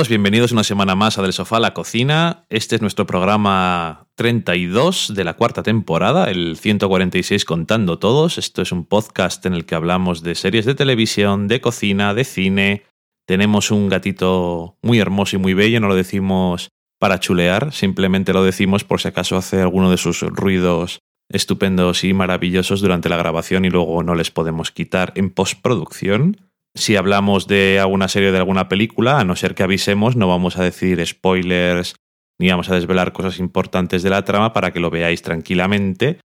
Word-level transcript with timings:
Todos, 0.00 0.08
bienvenidos 0.08 0.50
una 0.50 0.64
semana 0.64 0.94
más 0.94 1.18
a 1.18 1.22
Del 1.22 1.34
Sofá 1.34 1.58
a 1.58 1.60
la 1.60 1.74
Cocina. 1.74 2.46
Este 2.48 2.74
es 2.74 2.80
nuestro 2.80 3.04
programa 3.04 4.08
32 4.14 5.12
de 5.14 5.24
la 5.24 5.34
cuarta 5.34 5.62
temporada, 5.62 6.30
el 6.30 6.56
146 6.56 7.44
contando 7.44 7.98
todos. 7.98 8.38
Esto 8.38 8.62
es 8.62 8.72
un 8.72 8.86
podcast 8.86 9.44
en 9.44 9.52
el 9.52 9.66
que 9.66 9.74
hablamos 9.74 10.22
de 10.22 10.36
series 10.36 10.64
de 10.64 10.74
televisión, 10.74 11.48
de 11.48 11.60
cocina, 11.60 12.14
de 12.14 12.24
cine. 12.24 12.84
Tenemos 13.26 13.70
un 13.70 13.90
gatito 13.90 14.78
muy 14.80 15.00
hermoso 15.00 15.36
y 15.36 15.38
muy 15.38 15.52
bello, 15.52 15.80
no 15.80 15.88
lo 15.88 15.96
decimos 15.96 16.70
para 16.98 17.20
chulear, 17.20 17.70
simplemente 17.70 18.32
lo 18.32 18.42
decimos 18.42 18.84
por 18.84 19.02
si 19.02 19.08
acaso 19.08 19.36
hace 19.36 19.60
alguno 19.60 19.90
de 19.90 19.98
sus 19.98 20.22
ruidos 20.22 21.00
estupendos 21.28 22.04
y 22.04 22.14
maravillosos 22.14 22.80
durante 22.80 23.10
la 23.10 23.18
grabación 23.18 23.66
y 23.66 23.70
luego 23.70 24.02
no 24.02 24.14
les 24.14 24.30
podemos 24.30 24.70
quitar 24.70 25.12
en 25.16 25.28
postproducción. 25.28 26.49
Si 26.74 26.96
hablamos 26.96 27.46
de 27.46 27.80
alguna 27.80 28.08
serie 28.08 28.28
o 28.28 28.32
de 28.32 28.38
alguna 28.38 28.68
película, 28.68 29.18
a 29.18 29.24
no 29.24 29.36
ser 29.36 29.54
que 29.54 29.62
avisemos, 29.62 30.16
no 30.16 30.28
vamos 30.28 30.56
a 30.56 30.62
decir 30.64 31.04
spoilers 31.04 31.94
ni 32.40 32.48
vamos 32.48 32.70
a 32.70 32.74
desvelar 32.74 33.12
cosas 33.12 33.38
importantes 33.38 34.02
de 34.02 34.08
la 34.08 34.24
trama 34.24 34.54
para 34.54 34.72
que 34.72 34.80
lo 34.80 34.88
veáis 34.88 35.20
tranquilamente. 35.20 36.20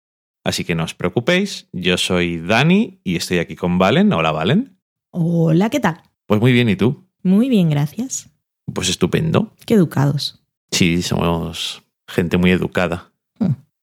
Así 0.45 0.63
que 0.63 0.73
no 0.73 0.85
os 0.85 0.93
preocupéis, 0.93 1.67
yo 1.73 1.97
soy 1.97 2.37
Dani 2.37 3.01
y 3.03 3.17
estoy 3.17 3.39
aquí 3.39 3.57
con 3.57 3.77
Valen. 3.77 4.13
Hola 4.13 4.31
Valen. 4.31 4.77
Hola, 5.11 5.69
¿qué 5.69 5.81
tal? 5.81 6.01
Pues 6.25 6.39
muy 6.39 6.53
bien, 6.53 6.69
¿y 6.69 6.77
tú? 6.77 7.03
Muy 7.21 7.49
bien, 7.49 7.69
gracias. 7.69 8.29
Pues 8.73 8.87
estupendo. 8.87 9.53
Qué 9.65 9.73
educados. 9.73 10.41
Sí, 10.71 11.01
somos 11.01 11.83
gente 12.07 12.37
muy 12.37 12.51
educada. 12.51 13.11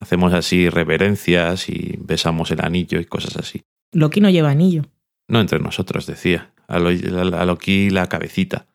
Hacemos 0.00 0.32
así 0.32 0.68
reverencias 0.68 1.68
y 1.68 1.96
besamos 2.00 2.50
el 2.50 2.64
anillo 2.64 2.98
y 2.98 3.04
cosas 3.04 3.36
así. 3.36 3.62
Loki 3.92 4.20
no 4.20 4.30
lleva 4.30 4.50
anillo. 4.50 4.84
No 5.28 5.40
entre 5.40 5.60
nosotros, 5.60 6.06
decía. 6.06 6.51
A, 6.68 6.78
lo, 6.78 6.88
a 6.90 7.44
la 7.44 8.08
cabecita. 8.08 8.66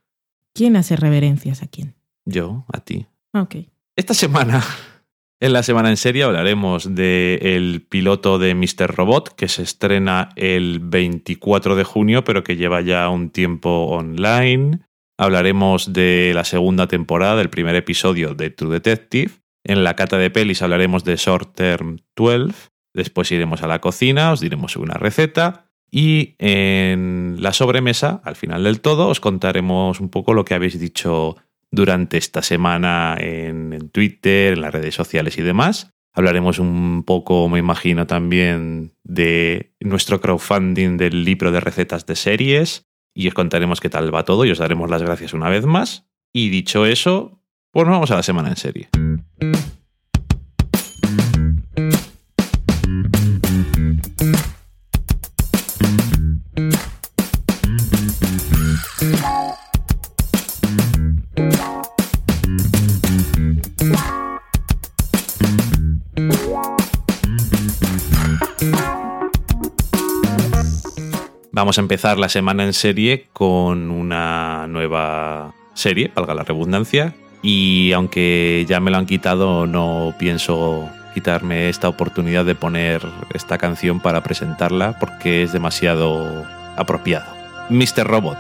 ¿Quién 0.54 0.76
hace 0.76 0.96
reverencias 0.96 1.62
a 1.62 1.68
quién? 1.68 1.96
Yo, 2.26 2.66
a 2.74 2.80
ti. 2.80 3.06
Ok. 3.34 3.56
Esta 3.96 4.14
semana, 4.14 4.64
en 5.40 5.54
la 5.54 5.64
semana 5.64 5.90
en 5.90 5.98
serie, 5.98 6.24
hablaremos 6.24 6.96
del 6.96 7.40
el 7.42 7.86
piloto 7.88 8.40
de 8.40 8.56
Mr. 8.56 8.96
Robot, 8.96 9.36
que 9.36 9.48
se 9.48 9.64
estrena 9.64 10.30
el 10.36 10.80
24 10.80 11.76
de 11.76 11.84
junio, 11.84 12.24
pero 12.24 12.44
que 12.44 12.56
lleva 12.56 12.82
ya 12.82 13.08
un 13.10 13.30
tiempo 13.30 13.86
online. 13.86 14.80
Hablaremos 15.18 15.94
de 15.94 16.32
la 16.36 16.44
segunda 16.44 16.88
temporada, 16.88 17.38
del 17.38 17.50
primer 17.50 17.76
episodio 17.76 18.34
de 18.34 18.50
True 18.50 18.74
Detective. 18.74 19.32
En 19.64 19.84
la 19.84 19.96
cata 19.96 20.18
de 20.18 20.30
pelis 20.30 20.62
hablaremos 20.62 21.04
de 21.04 21.16
Short 21.18 21.56
Term 21.56 22.00
12. 22.16 22.70
Después 22.94 23.32
iremos 23.32 23.62
a 23.62 23.68
la 23.68 23.80
cocina, 23.80 24.32
os 24.32 24.40
diremos 24.40 24.76
una 24.76 24.96
receta. 24.96 25.67
Y 25.92 26.36
en 26.40 27.38
la 27.40 27.54
sobremesa, 27.54 28.22
al 28.24 28.36
final 28.36 28.64
del 28.64 28.82
todo, 28.82 29.08
os 29.08 29.20
contaremos 29.20 30.00
un 30.00 30.10
poco 30.10 30.34
lo 30.34 30.46
que 30.46 30.54
habéis 30.54 30.80
dicho 30.80 31.38
durante 31.72 32.18
esta 32.18 32.42
semana 32.42 33.16
en, 33.20 33.90
Twitter, 33.92 34.54
en 34.54 34.62
las 34.62 34.74
redes 34.74 34.96
sociales 34.96 35.38
y 35.38 35.42
demás. 35.42 35.94
Hablaremos 36.14 36.60
un 36.60 37.04
poco, 37.04 37.48
me 37.48 37.60
imagino, 37.60 38.08
también 38.08 38.94
de 39.04 39.74
nuestro 39.80 40.20
crowdfunding 40.20 40.98
del 40.98 41.24
libro 41.24 41.52
de 41.52 41.60
recetas 41.60 42.06
de 42.06 42.16
series 42.16 42.88
y 43.14 43.28
os 43.28 43.34
contaremos 43.34 43.80
qué 43.80 43.90
tal 43.90 44.14
va 44.14 44.26
todo 44.26 44.46
y 44.46 44.52
os 44.52 44.58
daremos 44.58 44.90
las 44.90 45.04
gracias 45.04 45.34
una 45.34 45.50
vez 45.50 45.66
más. 45.66 46.08
Y 46.34 46.50
dicho 46.50 46.86
eso, 46.86 47.42
pues 47.72 47.86
nos 47.86 47.94
vamos 47.94 48.12
a 48.12 48.16
la 48.16 48.24
semana 48.24 48.50
en 48.50 48.56
serie. 48.56 48.90
Vamos 71.58 71.80
a 71.80 71.82
empezar 71.82 72.20
la 72.20 72.30
semana 72.30 72.66
en 72.66 72.72
serie 72.72 73.30
con 73.34 73.90
una 73.90 74.68
nueva 74.68 75.56
serie, 75.74 76.12
valga 76.14 76.36
la 76.36 76.44
redundancia. 76.44 77.16
Y 77.42 77.94
aunque 77.94 78.64
ya 78.70 78.80
me 78.80 78.92
lo 78.92 78.98
han 78.98 79.08
quitado, 79.08 79.66
no 79.66 80.14
pienso 80.20 80.88
quitarme 81.16 81.70
esta 81.70 81.90
oportunidad 81.90 82.46
de 82.46 82.54
poner 82.54 83.02
esta 83.34 83.58
canción 83.58 84.00
para 84.02 84.22
presentarla 84.22 85.00
porque 85.00 85.42
es 85.42 85.52
demasiado 85.52 86.46
apropiado. 86.76 87.26
Mr. 87.72 88.06
Robot. 88.06 88.38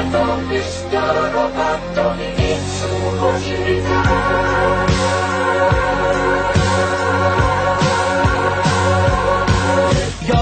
Światą 0.00 0.44
wysztorowam 0.48 1.80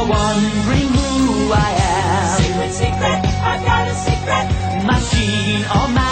wondering 0.09 0.89
who 0.95 1.53
I 1.53 1.71
am. 1.77 2.39
Secret, 2.39 2.73
secret, 2.73 3.21
I've 3.43 3.65
got 3.65 3.89
a 3.89 3.95
secret. 3.95 4.47
Machine 4.87 5.65
or 5.65 5.89
man. 5.89 6.08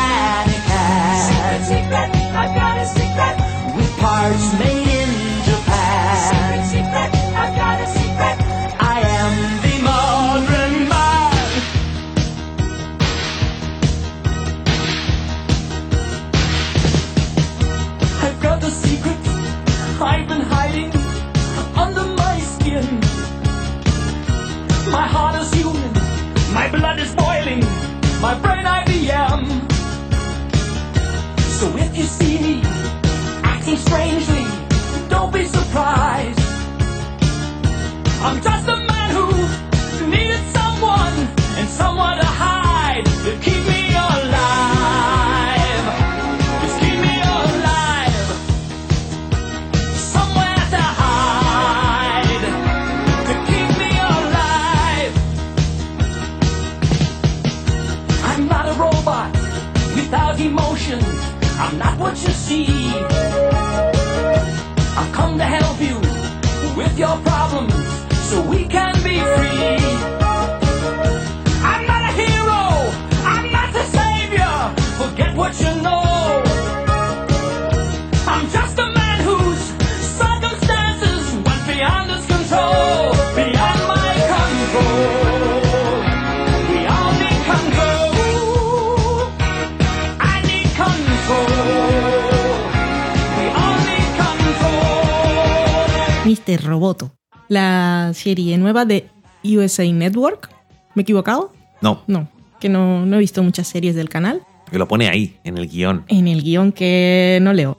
Roboto, 96.56 97.10
la 97.48 98.12
serie 98.14 98.56
nueva 98.58 98.84
de 98.84 99.08
USA 99.42 99.84
Network. 99.84 100.50
¿Me 100.94 101.00
he 101.00 101.04
equivocado? 101.04 101.52
No. 101.80 102.02
No, 102.06 102.28
que 102.60 102.68
no, 102.68 103.04
no 103.04 103.16
he 103.16 103.18
visto 103.18 103.42
muchas 103.42 103.66
series 103.66 103.94
del 103.94 104.08
canal. 104.08 104.42
Que 104.70 104.78
lo 104.78 104.88
pone 104.88 105.08
ahí, 105.08 105.36
en 105.44 105.58
el 105.58 105.68
guion. 105.68 106.04
En 106.08 106.28
el 106.28 106.42
guion 106.42 106.72
que 106.72 107.38
no 107.42 107.52
leo. 107.52 107.76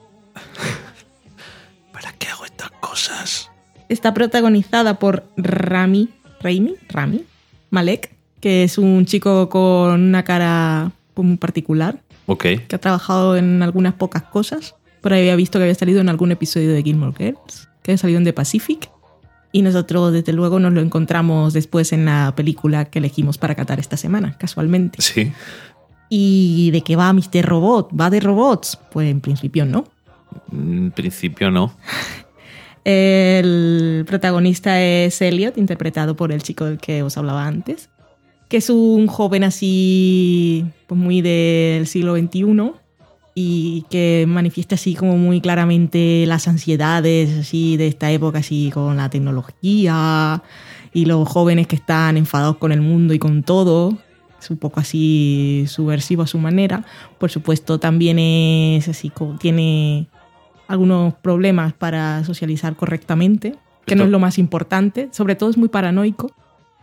¿Para 1.93 2.11
qué 2.13 2.27
hago 2.27 2.45
estas 2.45 2.71
cosas? 2.79 3.49
Está 3.89 4.13
protagonizada 4.13 4.99
por 4.99 5.23
Rami, 5.37 6.09
Raimi, 6.41 6.75
Rami, 6.89 7.23
Malek, 7.69 8.15
que 8.39 8.63
es 8.63 8.77
un 8.77 9.05
chico 9.05 9.49
con 9.49 10.01
una 10.01 10.23
cara 10.23 10.91
muy 11.15 11.37
particular. 11.37 11.99
Ok. 12.25 12.43
Que 12.67 12.75
ha 12.75 12.79
trabajado 12.79 13.37
en 13.37 13.63
algunas 13.63 13.93
pocas 13.93 14.23
cosas. 14.23 14.75
Por 15.01 15.13
ahí 15.13 15.21
había 15.21 15.35
visto 15.35 15.57
que 15.57 15.63
había 15.63 15.75
salido 15.75 16.01
en 16.01 16.09
algún 16.09 16.31
episodio 16.31 16.73
de 16.73 16.83
Gilmore 16.83 17.15
Girls, 17.17 17.69
que 17.87 18.15
en 18.15 18.23
The 18.23 18.33
Pacific. 18.33 18.89
Y 19.51 19.61
nosotros, 19.61 20.11
desde 20.11 20.33
luego, 20.33 20.59
nos 20.59 20.73
lo 20.73 20.81
encontramos 20.81 21.53
después 21.53 21.93
en 21.93 22.05
la 22.05 22.33
película 22.35 22.85
que 22.85 22.99
elegimos 22.99 23.37
para 23.37 23.55
catar 23.55 23.79
esta 23.79 23.95
semana, 23.97 24.37
casualmente. 24.37 25.01
Sí. 25.01 25.31
¿Y 26.09 26.69
de 26.71 26.81
qué 26.81 26.95
va 26.95 27.11
Mr. 27.13 27.43
Robot? 27.43 27.89
¿Va 27.99 28.09
de 28.09 28.19
robots? 28.19 28.77
Pues 28.91 29.09
en 29.09 29.21
principio 29.21 29.65
no. 29.65 29.85
En 30.51 30.91
principio 30.91 31.49
no. 31.49 31.73
El 32.83 34.05
protagonista 34.07 34.81
es 34.81 35.21
Elliot, 35.21 35.57
interpretado 35.57 36.15
por 36.15 36.31
el 36.31 36.41
chico 36.41 36.63
del 36.63 36.77
que 36.77 37.03
os 37.03 37.17
hablaba 37.17 37.45
antes, 37.45 37.89
que 38.47 38.57
es 38.57 38.69
un 38.69 39.07
joven 39.07 39.43
así, 39.43 40.65
pues 40.87 40.97
muy 40.97 41.21
del 41.21 41.85
siglo 41.87 42.15
XXI 42.15 42.71
y 43.39 43.85
que 43.91 44.25
manifiesta 44.27 44.73
así 44.73 44.95
como 44.95 45.15
muy 45.15 45.41
claramente 45.41 46.25
las 46.25 46.47
ansiedades 46.47 47.37
así 47.37 47.77
de 47.77 47.85
esta 47.85 48.09
época, 48.09 48.39
así 48.39 48.71
con 48.73 48.97
la 48.97 49.11
tecnología 49.11 50.41
y 50.91 51.05
los 51.05 51.29
jóvenes 51.29 51.67
que 51.67 51.75
están 51.75 52.17
enfadados 52.17 52.57
con 52.57 52.71
el 52.71 52.81
mundo 52.81 53.13
y 53.13 53.19
con 53.19 53.43
todo. 53.43 53.95
Es 54.41 54.49
un 54.49 54.57
poco 54.57 54.79
así 54.79 55.65
subversivo 55.67 56.23
a 56.23 56.27
su 56.27 56.39
manera. 56.39 56.83
Por 57.19 57.29
supuesto, 57.29 57.79
también 57.79 58.17
es 58.17 58.87
así, 58.87 59.11
como 59.11 59.37
tiene 59.37 60.07
algunos 60.67 61.13
problemas 61.13 61.73
para 61.73 62.23
socializar 62.23 62.75
correctamente, 62.75 63.53
que 63.85 63.95
no 63.95 64.05
es 64.05 64.09
lo 64.09 64.17
más 64.17 64.39
importante, 64.39 65.09
sobre 65.11 65.35
todo 65.35 65.51
es 65.51 65.57
muy 65.57 65.69
paranoico 65.69 66.31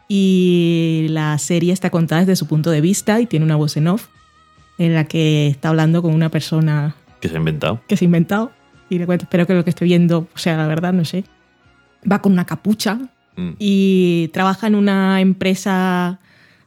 y 0.06 1.08
la 1.10 1.36
serie 1.38 1.72
está 1.72 1.90
contada 1.90 2.20
desde 2.20 2.36
su 2.36 2.46
punto 2.46 2.70
de 2.70 2.80
vista 2.80 3.20
y 3.20 3.26
tiene 3.26 3.44
una 3.44 3.56
voz 3.56 3.76
en 3.76 3.88
off 3.88 4.06
en 4.78 4.94
la 4.94 5.04
que 5.04 5.48
está 5.48 5.68
hablando 5.68 6.02
con 6.02 6.14
una 6.14 6.30
persona 6.30 6.94
que 7.20 7.28
se 7.28 7.34
ha 7.34 7.38
inventado. 7.38 7.80
Que 7.88 7.96
se 7.96 8.04
ha 8.04 8.06
inventado 8.06 8.52
y 8.90 8.98
le 8.98 9.06
cuento, 9.06 9.24
espero 9.24 9.46
que 9.46 9.54
lo 9.54 9.64
que 9.64 9.70
estoy 9.70 9.88
viendo 9.88 10.28
sea 10.34 10.56
la 10.56 10.66
verdad, 10.66 10.92
no 10.92 11.04
sé. 11.04 11.24
Va 12.10 12.20
con 12.20 12.32
una 12.32 12.44
capucha 12.44 12.98
mm. 13.36 13.52
y 13.58 14.28
trabaja 14.32 14.66
en 14.66 14.74
una 14.74 15.20
empresa 15.20 16.20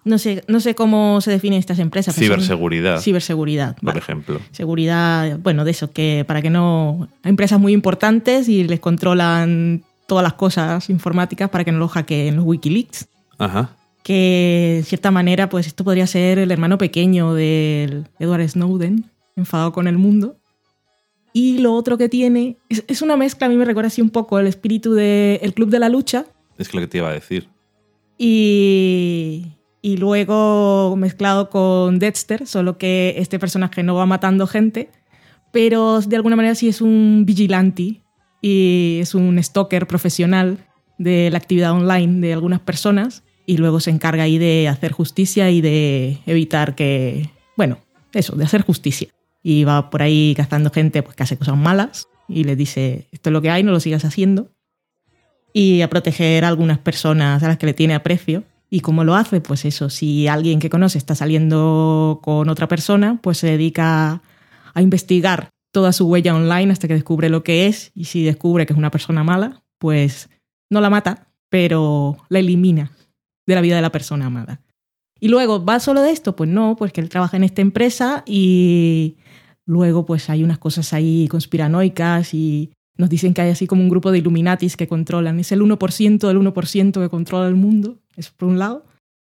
no 0.07 0.17
sé, 0.17 0.43
no 0.47 0.59
sé 0.59 0.73
cómo 0.73 1.19
se 1.21 1.31
definen 1.31 1.59
estas 1.59 1.79
empresas. 1.79 2.15
Ciberseguridad. 2.15 3.01
Ciberseguridad. 3.01 3.75
Por 3.77 3.97
ejemplo. 3.97 4.39
Seguridad, 4.51 5.37
bueno, 5.39 5.65
de 5.65 5.71
eso, 5.71 5.91
que 5.91 6.23
para 6.25 6.41
que 6.41 6.49
no. 6.49 7.09
Hay 7.23 7.29
empresas 7.29 7.59
muy 7.59 7.73
importantes 7.73 8.47
y 8.47 8.63
les 8.63 8.79
controlan 8.79 9.83
todas 10.07 10.23
las 10.23 10.33
cosas 10.33 10.89
informáticas 10.89 11.49
para 11.49 11.65
que 11.65 11.73
no 11.73 11.79
lo 11.79 11.89
hackeen 11.89 12.37
los 12.37 12.45
Wikileaks. 12.45 13.07
Ajá. 13.37 13.71
Que, 14.07 14.75
de 14.77 14.83
cierta 14.83 15.11
manera, 15.11 15.49
pues 15.49 15.67
esto 15.67 15.83
podría 15.83 16.07
ser 16.07 16.39
el 16.39 16.49
hermano 16.49 16.77
pequeño 16.77 17.33
del 17.33 18.07
Edward 18.19 18.47
Snowden, 18.47 19.03
enfadado 19.35 19.73
con 19.73 19.85
el 19.85 19.97
mundo. 19.97 20.37
Y 21.33 21.57
lo 21.57 21.73
otro 21.73 21.97
que 21.97 22.07
tiene 22.07 22.55
es, 22.69 22.85
es 22.87 23.01
una 23.01 23.17
mezcla, 23.17 23.47
a 23.47 23.49
mí 23.49 23.57
me 23.57 23.65
recuerda 23.65 23.87
así 23.87 24.01
un 24.01 24.09
poco 24.09 24.39
el 24.39 24.47
espíritu 24.47 24.93
del 24.93 25.39
el 25.41 25.53
Club 25.53 25.71
de 25.71 25.79
la 25.79 25.89
Lucha. 25.89 26.25
Es 26.57 26.69
que 26.69 26.77
lo 26.77 26.81
que 26.83 26.87
te 26.87 26.99
iba 26.99 27.09
a 27.09 27.11
decir. 27.11 27.49
Y, 28.17 29.47
y 29.81 29.97
luego 29.97 30.95
mezclado 30.95 31.49
con 31.49 31.99
Dexter, 31.99 32.47
solo 32.47 32.77
que 32.77 33.15
este 33.17 33.39
personaje 33.39 33.83
no 33.83 33.93
va 33.93 34.05
matando 34.05 34.47
gente, 34.47 34.89
pero 35.51 35.99
de 35.99 36.15
alguna 36.15 36.37
manera 36.37 36.55
sí 36.55 36.69
es 36.69 36.79
un 36.79 37.25
vigilante 37.25 38.03
y 38.41 38.99
es 39.01 39.13
un 39.15 39.43
stalker 39.43 39.85
profesional 39.85 40.65
de 40.97 41.29
la 41.29 41.39
actividad 41.39 41.73
online 41.73 42.25
de 42.25 42.31
algunas 42.31 42.61
personas 42.61 43.25
y 43.47 43.57
luego 43.57 43.79
se 43.79 43.89
encarga 43.89 44.23
ahí 44.23 44.37
de 44.37 44.67
hacer 44.67 44.91
justicia 44.91 45.49
y 45.49 45.61
de 45.61 46.19
evitar 46.27 46.75
que, 46.75 47.31
bueno, 47.55 47.79
eso, 48.13 48.35
de 48.35 48.43
hacer 48.43 48.61
justicia. 48.61 49.07
Y 49.41 49.63
va 49.63 49.89
por 49.89 50.03
ahí 50.03 50.35
cazando 50.37 50.69
gente 50.69 51.01
pues, 51.01 51.15
que 51.15 51.23
hace 51.23 51.37
cosas 51.37 51.57
malas 51.57 52.07
y 52.27 52.43
le 52.43 52.55
dice, 52.55 53.07
esto 53.11 53.29
es 53.29 53.33
lo 53.33 53.41
que 53.41 53.49
hay, 53.49 53.63
no 53.63 53.71
lo 53.71 53.79
sigas 53.79 54.05
haciendo. 54.05 54.51
Y 55.53 55.81
a 55.81 55.89
proteger 55.89 56.45
a 56.45 56.49
algunas 56.49 56.77
personas 56.77 57.41
a 57.41 57.47
las 57.47 57.57
que 57.57 57.65
le 57.65 57.73
tiene 57.73 57.95
aprecio 57.95 58.43
¿Y 58.69 58.81
cómo 58.81 59.03
lo 59.03 59.15
hace? 59.15 59.39
Pues 59.39 59.63
eso, 59.65 59.89
si 59.89 60.27
alguien 60.27 60.59
que 60.59 60.69
conoce 60.69 60.97
está 60.97 61.15
saliendo 61.15 62.19
con 62.21 62.49
otra 62.49 62.67
persona, 62.67 63.19
pues 63.21 63.37
se 63.37 63.47
dedica 63.47 64.21
a 64.73 64.81
investigar 64.81 65.49
toda 65.71 65.93
su 65.93 66.07
huella 66.07 66.35
online 66.35 66.73
hasta 66.73 66.87
que 66.87 66.93
descubre 66.93 67.29
lo 67.29 67.43
que 67.43 67.67
es 67.67 67.91
y 67.95 68.05
si 68.05 68.23
descubre 68.23 68.65
que 68.65 68.73
es 68.73 68.79
una 68.79 68.91
persona 68.91 69.23
mala, 69.23 69.63
pues 69.77 70.29
no 70.69 70.81
la 70.81 70.89
mata, 70.89 71.29
pero 71.49 72.17
la 72.29 72.39
elimina 72.39 72.91
de 73.47 73.55
la 73.55 73.61
vida 73.61 73.75
de 73.75 73.81
la 73.81 73.91
persona 73.91 74.27
amada. 74.27 74.61
Y 75.19 75.29
luego, 75.29 75.65
¿va 75.65 75.79
solo 75.79 76.01
de 76.01 76.11
esto? 76.11 76.35
Pues 76.35 76.49
no, 76.49 76.75
pues 76.75 76.93
que 76.93 77.01
él 77.01 77.09
trabaja 77.09 77.37
en 77.37 77.43
esta 77.43 77.61
empresa 77.61 78.23
y 78.27 79.17
luego 79.65 80.05
pues 80.05 80.29
hay 80.29 80.43
unas 80.43 80.59
cosas 80.59 80.93
ahí 80.93 81.27
conspiranoicas 81.27 82.33
y 82.33 82.71
nos 82.97 83.09
dicen 83.09 83.33
que 83.33 83.41
hay 83.41 83.49
así 83.49 83.67
como 83.67 83.81
un 83.81 83.89
grupo 83.89 84.11
de 84.11 84.19
Illuminatis 84.19 84.77
que 84.77 84.87
controlan. 84.87 85.39
Es 85.39 85.51
el 85.51 85.61
1% 85.61 86.27
del 86.27 86.37
1% 86.37 87.01
que 87.01 87.09
controla 87.09 87.47
el 87.47 87.55
mundo, 87.55 87.99
eso 88.15 88.31
por 88.37 88.49
un 88.49 88.59
lado. 88.59 88.85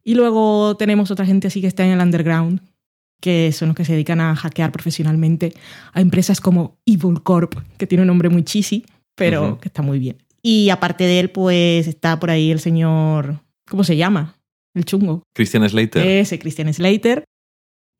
Y 0.02 0.14
luego 0.14 0.76
tenemos 0.76 1.10
otra 1.10 1.26
gente 1.26 1.48
así 1.48 1.60
que 1.60 1.66
está 1.66 1.84
en 1.84 1.92
el 1.92 2.00
underground, 2.00 2.60
que 3.20 3.52
son 3.52 3.68
los 3.68 3.76
que 3.76 3.84
se 3.84 3.92
dedican 3.92 4.20
a 4.20 4.34
hackear 4.34 4.72
profesionalmente 4.72 5.52
a 5.92 6.00
empresas 6.00 6.40
como 6.40 6.78
Evil 6.86 7.22
Corp, 7.22 7.54
que 7.76 7.86
tiene 7.86 8.02
un 8.02 8.08
nombre 8.08 8.28
muy 8.28 8.44
cheesy, 8.44 8.86
pero 9.14 9.58
que 9.60 9.68
está 9.68 9.82
muy 9.82 9.98
bien. 9.98 10.16
Y 10.40 10.70
aparte 10.70 11.04
de 11.04 11.20
él, 11.20 11.30
pues 11.30 11.88
está 11.88 12.18
por 12.20 12.30
ahí 12.30 12.50
el 12.50 12.60
señor, 12.60 13.40
¿cómo 13.68 13.84
se 13.84 13.96
llama? 13.96 14.36
El 14.74 14.84
chungo. 14.84 15.22
Christian 15.34 15.68
Slater. 15.68 16.06
Ese, 16.06 16.38
Christian 16.38 16.72
Slater, 16.72 17.24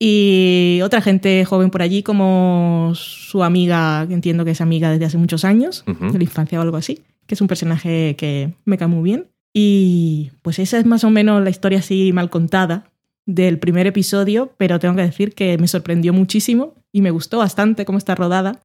y 0.01 0.81
otra 0.85 1.01
gente 1.01 1.45
joven 1.45 1.71
por 1.71 1.83
allí, 1.83 2.03
como 2.03 2.93
su 2.95 3.43
amiga, 3.43 4.07
que 4.07 4.15
entiendo 4.15 4.45
que 4.45 4.53
es 4.53 4.61
amiga 4.61 4.91
desde 4.91 5.07
hace 5.07 5.19
muchos 5.19 5.45
años, 5.45 5.85
de 5.87 6.19
la 6.19 6.25
infancia 6.25 6.59
o 6.59 6.63
algo 6.63 6.77
así, 6.77 7.03
que 7.27 7.35
es 7.35 7.41
un 7.41 7.49
personaje 7.49 8.15
que 8.17 8.55
me 8.65 8.79
cae 8.79 8.89
muy 8.89 9.03
bien. 9.03 9.27
Y 9.53 10.31
pues 10.43 10.61
esa 10.61 10.79
es 10.79 10.87
más 10.87 11.03
o 11.03 11.11
menos 11.11 11.43
la 11.43 11.51
historia 11.51 11.81
así 11.81 12.13
mal 12.13 12.31
contada 12.31 12.93
del 13.27 13.59
primer 13.59 13.87
episodio, 13.89 14.53
pero 14.57 14.79
tengo 14.79 14.95
que 14.95 15.03
decir 15.03 15.35
que 15.35 15.59
me 15.59 15.67
sorprendió 15.67 16.13
muchísimo 16.13 16.75
y 16.93 17.03
me 17.03 17.11
gustó 17.11 17.39
bastante 17.39 17.85
cómo 17.85 17.99
está 17.99 18.15
rodada. 18.15 18.63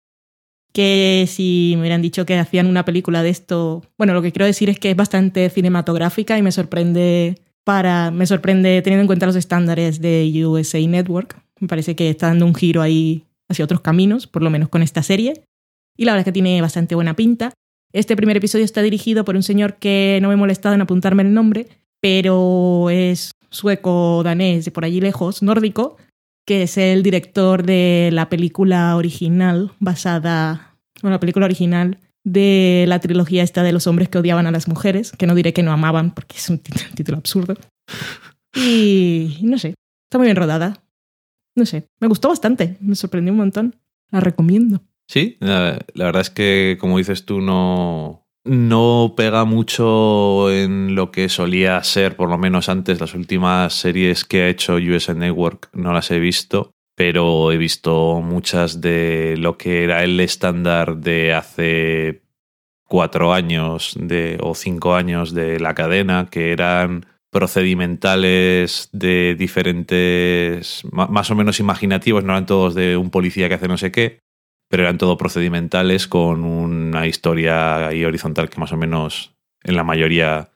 Que 0.74 1.26
si 1.28 1.74
me 1.76 1.82
hubieran 1.82 2.02
dicho 2.02 2.26
que 2.26 2.38
hacían 2.38 2.68
una 2.68 2.84
película 2.84 3.22
de 3.22 3.30
esto, 3.30 3.84
bueno, 3.98 4.14
lo 4.14 4.22
que 4.22 4.32
quiero 4.32 4.46
decir 4.46 4.70
es 4.70 4.80
que 4.80 4.92
es 4.92 4.96
bastante 4.96 5.50
cinematográfica 5.50 6.38
y 6.38 6.42
me 6.42 6.52
sorprende 6.52 7.36
para, 7.64 8.12
me 8.12 8.26
sorprende 8.26 8.82
teniendo 8.82 9.02
en 9.02 9.08
cuenta 9.08 9.26
los 9.26 9.36
estándares 9.36 10.02
de 10.02 10.46
USA 10.46 10.80
Network. 10.80 11.40
Me 11.60 11.68
parece 11.68 11.96
que 11.96 12.10
está 12.10 12.28
dando 12.28 12.46
un 12.46 12.56
giro 12.56 12.82
ahí 12.82 13.24
hacia 13.50 13.66
otros 13.66 13.82
caminos, 13.82 14.28
por 14.28 14.42
lo 14.42 14.50
menos 14.50 14.70
con 14.70 14.82
esta 14.82 15.04
serie. 15.04 15.46
Y 15.96 16.06
la 16.06 16.14
verdad 16.14 16.22
es 16.22 16.26
que 16.26 16.34
tiene 16.34 16.62
bastante 16.62 16.96
buena 16.96 17.16
pinta. 17.16 17.54
Este 17.92 18.16
primer 18.16 18.38
episodio 18.38 18.66
está 18.66 18.82
dirigido 18.82 19.24
por 19.24 19.36
un 19.36 19.44
señor 19.44 19.76
que 19.76 20.18
no 20.22 20.30
me 20.30 20.34
he 20.34 20.38
molestado 20.38 20.74
en 20.74 20.82
apuntarme 20.82 21.22
el 21.22 21.34
nombre, 21.34 21.68
pero 22.02 22.90
es 22.90 23.32
sueco-danés, 23.52 24.66
de 24.66 24.72
por 24.72 24.84
allí 24.84 25.00
lejos, 25.00 25.44
nórdico, 25.44 25.98
que 26.46 26.64
es 26.64 26.78
el 26.78 27.04
director 27.04 27.64
de 27.64 28.10
la 28.12 28.30
película 28.30 28.96
original 28.96 29.72
basada, 29.80 30.78
bueno, 31.02 31.16
la 31.16 31.20
película 31.20 31.46
original 31.46 32.00
de 32.24 32.86
la 32.88 33.00
trilogía 33.00 33.44
esta 33.44 33.64
de 33.64 33.74
los 33.74 33.88
hombres 33.88 34.10
que 34.10 34.18
odiaban 34.18 34.48
a 34.48 34.52
las 34.52 34.68
mujeres, 34.68 35.12
que 35.12 35.28
no 35.28 35.36
diré 35.36 35.54
que 35.54 35.64
no 35.64 35.72
amaban 35.72 36.14
porque 36.14 36.38
es 36.38 36.50
un 36.50 36.60
título 36.96 37.18
absurdo. 37.18 37.56
Y 38.56 39.40
no 39.44 39.58
sé, 39.58 39.76
está 40.06 40.18
muy 40.18 40.28
bien 40.28 40.38
rodada. 40.38 40.84
No 41.56 41.66
sé, 41.66 41.88
me 42.00 42.08
gustó 42.08 42.30
bastante, 42.30 42.78
me 42.80 42.96
sorprendió 42.96 43.32
un 43.32 43.40
montón. 43.40 43.76
La 44.12 44.20
recomiendo. 44.20 44.82
Sí, 45.08 45.38
la, 45.40 45.80
verdad 45.96 46.22
es 46.22 46.30
que, 46.30 46.78
como 46.80 46.98
dices 46.98 47.26
tú, 47.26 47.42
no, 47.42 48.23
no 48.46 49.14
pega 49.16 49.46
mucho 49.46 50.52
en 50.52 50.96
lo 50.96 51.12
que 51.12 51.30
solía 51.30 51.82
ser, 51.84 52.16
por 52.16 52.30
lo 52.30 52.38
menos 52.38 52.70
antes, 52.70 53.00
las 53.00 53.14
últimas 53.14 53.74
series 53.74 54.26
que 54.26 54.44
ha 54.44 54.50
hecho 54.50 54.76
USA 54.76 55.14
Network 55.14 55.70
no 55.74 55.94
las 55.94 56.12
he 56.12 56.20
visto 56.20 56.74
pero 56.96 57.52
he 57.52 57.58
visto 57.58 58.22
muchas 58.22 58.82
de 58.82 59.36
lo 59.38 59.58
que 59.58 59.84
era 59.84 60.04
el 60.04 60.20
estándar 60.20 60.98
de 60.98 61.34
hace 61.34 62.24
cuatro 62.84 63.34
años 63.34 63.96
de, 64.00 64.38
o 64.42 64.54
cinco 64.54 64.96
años 64.96 65.34
de 65.34 65.60
la 65.60 65.74
cadena, 65.74 66.28
que 66.30 66.52
eran 66.52 67.06
procedimentales 67.32 68.90
de 68.92 69.36
diferentes, 69.36 70.84
más 70.92 71.32
o 71.32 71.36
menos 71.36 71.60
imaginativos, 71.60 72.24
no 72.24 72.34
eran 72.34 72.46
todos 72.46 72.76
de 72.76 72.96
un 72.96 73.10
policía 73.10 73.50
que 73.50 73.56
hace 73.56 73.68
no 73.68 73.78
sé 73.78 73.92
qué, 73.92 74.20
pero 74.74 74.86
eran 74.86 74.98
todos 74.98 75.20
procedimentales 75.20 76.08
con 76.08 76.44
una 76.44 77.06
historia 77.06 77.90
ahí 77.90 78.04
horizontal 78.06 78.50
que 78.50 78.60
más 78.60 78.72
o 78.72 78.76
menos 78.76 79.36
en 79.62 79.76
la 79.76 79.84
mayoría 79.84 80.50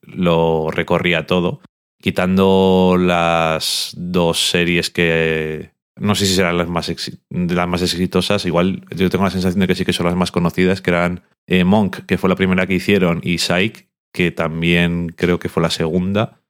lo 0.00 0.70
recorría 0.70 1.26
todo. 1.26 1.60
Quitando 2.00 2.96
las 2.98 3.92
dos 3.98 4.48
series 4.48 4.88
que 4.88 5.72
no 5.94 6.14
sé 6.14 6.24
si 6.24 6.36
serán 6.36 6.56
las 6.56 6.68
más, 6.68 6.90
las 7.28 7.68
más 7.68 7.82
exitosas, 7.82 8.46
igual 8.46 8.86
yo 8.96 9.10
tengo 9.10 9.24
la 9.24 9.30
sensación 9.30 9.60
de 9.60 9.66
que 9.66 9.74
sí 9.74 9.84
que 9.84 9.92
son 9.92 10.06
las 10.06 10.16
más 10.16 10.32
conocidas, 10.32 10.80
que 10.80 10.92
eran 10.92 11.22
eh, 11.46 11.64
Monk, 11.64 12.06
que 12.06 12.16
fue 12.16 12.30
la 12.30 12.36
primera 12.36 12.66
que 12.66 12.72
hicieron, 12.72 13.20
y 13.22 13.36
Psych, 13.36 13.90
que 14.10 14.30
también 14.30 15.10
creo 15.14 15.38
que 15.38 15.50
fue 15.50 15.62
la 15.62 15.68
segunda, 15.68 16.40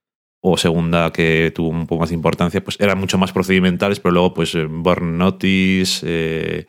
o 0.47 0.59
segunda 0.59 1.11
que 1.11 1.51
tuvo 1.55 1.71
un 1.71 1.87
poco 1.87 2.01
más 2.01 2.11
de 2.11 2.17
importancia, 2.17 2.63
pues 2.63 2.79
eran 2.79 2.99
mucho 2.99 3.17
más 3.17 3.33
procedimentales, 3.33 3.99
pero 3.99 4.13
luego 4.13 4.35
pues 4.35 4.55
eh, 4.55 4.67
Born 4.69 5.17
Notice, 5.17 6.05
eh, 6.07 6.67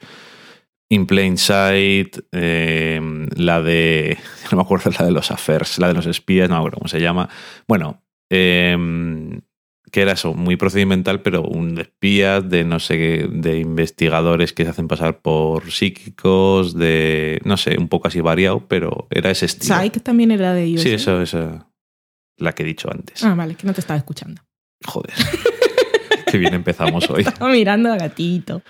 In 0.87 1.05
Plain 1.05 1.37
Sight, 1.37 2.19
eh, 2.31 3.01
la 3.35 3.61
de. 3.61 4.17
No 4.51 4.57
me 4.57 4.63
acuerdo 4.63 4.91
la 4.97 5.05
de 5.05 5.11
los 5.11 5.29
affairs, 5.29 5.77
la 5.77 5.89
de 5.89 5.93
los 5.93 6.05
espías, 6.05 6.47
no 6.47 6.55
me 6.55 6.59
acuerdo 6.59 6.77
cómo 6.77 6.87
se 6.87 7.01
llama. 7.01 7.27
Bueno, 7.67 8.01
eh, 8.29 8.77
que 9.91 10.01
era 10.01 10.13
eso, 10.13 10.33
muy 10.33 10.55
procedimental, 10.55 11.21
pero 11.21 11.41
un 11.41 11.75
de 11.75 11.81
espías, 11.81 12.49
de 12.49 12.63
no 12.63 12.79
sé, 12.79 13.27
de 13.29 13.59
investigadores 13.59 14.53
que 14.53 14.63
se 14.63 14.69
hacen 14.69 14.87
pasar 14.87 15.19
por 15.19 15.69
psíquicos, 15.69 16.77
de. 16.77 17.41
No 17.43 17.57
sé, 17.57 17.77
un 17.77 17.89
poco 17.89 18.07
así 18.07 18.21
variado, 18.21 18.69
pero 18.69 19.07
era 19.09 19.31
ese 19.31 19.47
estilo. 19.47 19.75
Psych 19.75 20.01
también 20.01 20.31
era 20.31 20.53
de 20.53 20.75
USA. 20.75 20.83
Sí, 20.83 20.93
eso, 20.93 21.21
esa. 21.21 21.67
La 22.37 22.53
que 22.53 22.63
he 22.63 22.65
dicho 22.65 22.89
antes. 22.91 23.23
Ah, 23.23 23.33
vale, 23.35 23.55
que 23.55 23.65
no 23.67 23.73
te 23.73 23.81
estaba 23.81 23.97
escuchando. 23.97 24.41
Joder. 24.85 25.13
Qué 26.31 26.37
bien 26.37 26.53
empezamos 26.53 27.09
hoy. 27.09 27.21
Estaba 27.21 27.51
mirando 27.51 27.91
a 27.91 27.97
gatito. 27.97 28.61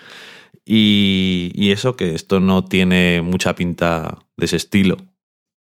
Y, 0.66 1.52
y 1.54 1.72
eso 1.72 1.96
que 1.96 2.14
esto 2.16 2.40
no 2.40 2.66
tiene 2.66 3.22
mucha 3.22 3.56
pinta 3.56 4.20
de 4.38 4.46
ese 4.46 4.56
estilo. 4.58 4.98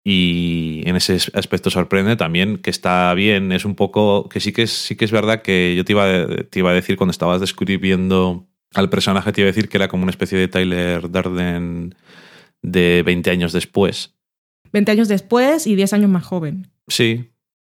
Y 0.04 0.82
en 0.86 0.96
ese 0.96 1.18
aspecto 1.34 1.70
sorprende 1.70 2.16
también 2.16 2.58
que 2.58 2.70
está 2.72 3.14
bien. 3.14 3.52
Es 3.52 3.66
un 3.66 3.76
poco. 3.76 4.28
que 4.30 4.40
sí 4.40 4.52
que 4.52 4.64
es, 4.64 4.72
sí 4.72 4.96
que 4.96 5.06
es 5.06 5.12
verdad 5.12 5.42
que 5.44 5.76
yo 5.76 5.86
te 5.86 5.94
iba, 5.94 6.06
a- 6.06 6.28
te 6.50 6.60
iba 6.60 6.72
a 6.72 6.74
decir 6.74 6.98
cuando 6.98 7.12
estabas 7.12 7.40
describiendo 7.40 8.48
al 8.74 8.90
personaje, 8.90 9.32
te 9.32 9.42
iba 9.42 9.48
a 9.50 9.54
decir 9.54 9.70
que 9.70 9.78
era 9.78 9.88
como 9.90 10.04
una 10.04 10.12
especie 10.12 10.38
de 10.40 10.48
Tyler 10.48 11.12
Darden 11.12 11.94
de 12.64 13.04
20 13.06 13.30
años 13.30 13.54
después. 13.54 14.16
20 14.72 14.92
años 14.92 15.08
después 15.08 15.68
y 15.68 15.76
10 15.76 15.94
años 15.94 16.10
más 16.10 16.24
joven. 16.24 16.72
Sí, 16.88 17.30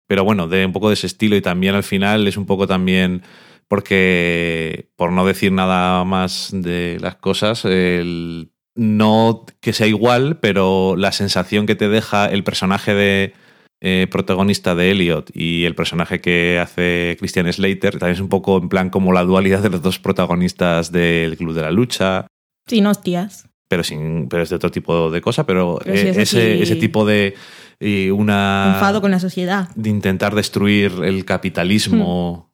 pero 0.09 0.23
bueno, 0.23 0.47
de 0.47 0.65
un 0.65 0.73
poco 0.73 0.89
de 0.89 0.95
ese 0.95 1.05
estilo 1.05 1.35
y 1.35 1.41
también 1.41 1.75
al 1.75 1.83
final 1.83 2.27
es 2.27 2.35
un 2.35 2.47
poco 2.47 2.65
también 2.65 3.21
porque, 3.67 4.89
por 4.95 5.11
no 5.11 5.23
decir 5.23 5.51
nada 5.51 6.03
más 6.03 6.49
de 6.51 6.97
las 6.99 7.17
cosas, 7.17 7.63
el, 7.63 8.49
no 8.73 9.45
que 9.61 9.71
sea 9.71 9.85
igual, 9.85 10.39
pero 10.39 10.95
la 10.97 11.11
sensación 11.11 11.67
que 11.67 11.75
te 11.75 11.89
deja 11.89 12.25
el 12.25 12.43
personaje 12.43 12.95
de 12.95 13.33
eh, 13.81 14.07
protagonista 14.09 14.73
de 14.73 14.89
Elliot 14.89 15.29
y 15.35 15.65
el 15.65 15.75
personaje 15.75 16.21
que 16.21 16.57
hace 16.59 17.15
Christian 17.19 17.53
Slater 17.53 17.99
también 17.99 18.15
es 18.15 18.19
un 18.19 18.29
poco 18.29 18.57
en 18.57 18.67
plan 18.67 18.89
como 18.89 19.13
la 19.13 19.23
dualidad 19.23 19.61
de 19.61 19.69
los 19.69 19.83
dos 19.83 19.99
protagonistas 19.99 20.91
del 20.91 21.37
Club 21.37 21.53
de 21.53 21.61
la 21.61 21.69
Lucha 21.69 22.25
Sin 22.65 22.87
hostias. 22.87 23.47
pero 23.67 23.83
sin 23.83 24.27
pero 24.27 24.41
es 24.41 24.49
de 24.49 24.55
otro 24.55 24.71
tipo 24.71 25.11
de 25.11 25.21
cosa 25.21 25.45
pero, 25.45 25.79
es 25.85 26.17
ese, 26.17 26.63
ese 26.63 26.75
tipo 26.77 27.05
de 27.05 27.35
y 27.79 28.09
una 28.09 28.73
Enfado 28.75 29.01
con 29.01 29.11
la 29.11 29.19
sociedad. 29.19 29.69
de 29.75 29.89
intentar 29.89 30.35
destruir 30.35 30.91
el 31.03 31.23
capitalismo 31.25 32.51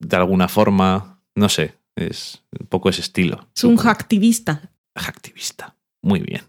de 0.00 0.16
alguna 0.16 0.48
forma 0.48 1.22
no 1.36 1.48
sé 1.48 1.74
es 1.96 2.44
un 2.60 2.66
poco 2.68 2.88
ese 2.90 3.00
estilo. 3.00 3.48
Es 3.56 3.64
un 3.64 3.76
hacktivista. 3.76 4.70
activista 4.94 5.76
muy 6.02 6.20
bien. 6.20 6.42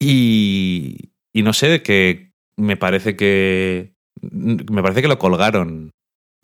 Y 0.00 1.10
y 1.36 1.42
no 1.42 1.52
sé 1.52 1.82
que 1.82 2.32
me 2.56 2.76
parece 2.76 3.16
que 3.16 3.94
me 4.22 4.82
parece 4.82 5.02
que 5.02 5.08
lo 5.08 5.18
colgaron 5.18 5.90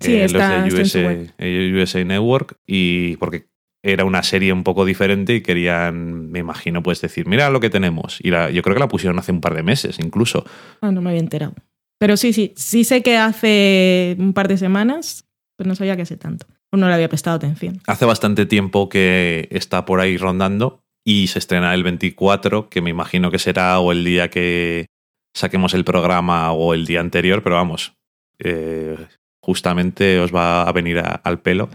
Sí, 0.00 0.14
eh, 0.14 0.24
está- 0.24 0.64
los 0.64 0.72
de 0.74 0.80
USA, 0.80 1.32
eh, 1.38 1.72
USA 1.74 2.04
Network 2.04 2.56
y 2.66 3.16
porque 3.16 3.48
era 3.82 4.04
una 4.04 4.22
serie 4.22 4.52
un 4.52 4.62
poco 4.62 4.84
diferente 4.84 5.34
y 5.34 5.40
querían, 5.42 6.30
me 6.30 6.38
imagino, 6.40 6.82
pues 6.82 7.00
decir, 7.00 7.26
mira 7.26 7.48
lo 7.50 7.60
que 7.60 7.70
tenemos. 7.70 8.18
Y 8.22 8.30
la- 8.30 8.50
yo 8.50 8.62
creo 8.62 8.74
que 8.74 8.80
la 8.80 8.88
pusieron 8.88 9.18
hace 9.18 9.32
un 9.32 9.40
par 9.40 9.54
de 9.54 9.62
meses 9.62 9.98
incluso. 9.98 10.44
Ah, 10.82 10.90
no 10.90 11.00
me 11.00 11.10
había 11.10 11.20
enterado. 11.20 11.54
Pero 11.98 12.16
sí, 12.16 12.32
sí. 12.32 12.52
Sí 12.56 12.84
sé 12.84 13.02
que 13.02 13.16
hace 13.16 14.16
un 14.18 14.32
par 14.32 14.48
de 14.48 14.56
semanas, 14.56 15.24
pero 15.56 15.68
no 15.68 15.74
sabía 15.74 15.96
que 15.96 16.02
hace 16.02 16.16
tanto. 16.16 16.46
O 16.72 16.76
no 16.76 16.88
le 16.88 16.94
había 16.94 17.08
prestado 17.08 17.36
atención. 17.36 17.80
Hace 17.86 18.04
bastante 18.04 18.46
tiempo 18.46 18.88
que 18.88 19.48
está 19.50 19.84
por 19.84 20.00
ahí 20.00 20.16
rondando 20.16 20.80
y 21.04 21.26
se 21.28 21.38
estrena 21.38 21.74
el 21.74 21.82
24, 21.82 22.68
que 22.68 22.80
me 22.80 22.90
imagino 22.90 23.30
que 23.30 23.38
será 23.38 23.78
o 23.80 23.92
el 23.92 24.04
día 24.04 24.28
que 24.28 24.86
saquemos 25.34 25.74
el 25.74 25.84
programa 25.84 26.52
o 26.52 26.74
el 26.74 26.86
día 26.86 27.00
anterior, 27.00 27.42
pero 27.42 27.56
vamos, 27.56 27.94
eh, 28.38 28.96
justamente 29.42 30.20
os 30.20 30.34
va 30.34 30.62
a 30.68 30.72
venir 30.72 30.98
a- 30.98 31.20
al 31.24 31.40
pelo. 31.40 31.68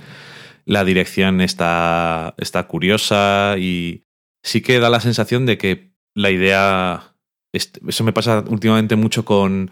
La 0.65 0.83
dirección 0.83 1.41
está, 1.41 2.33
está 2.37 2.67
curiosa 2.67 3.55
y 3.57 4.03
sí 4.43 4.61
que 4.61 4.79
da 4.79 4.89
la 4.89 4.99
sensación 4.99 5.45
de 5.45 5.57
que 5.57 5.91
la 6.13 6.31
idea... 6.31 7.15
Eso 7.53 8.03
me 8.03 8.11
pasa 8.11 8.43
últimamente 8.47 8.97
mucho 8.97 9.23
con 9.23 9.71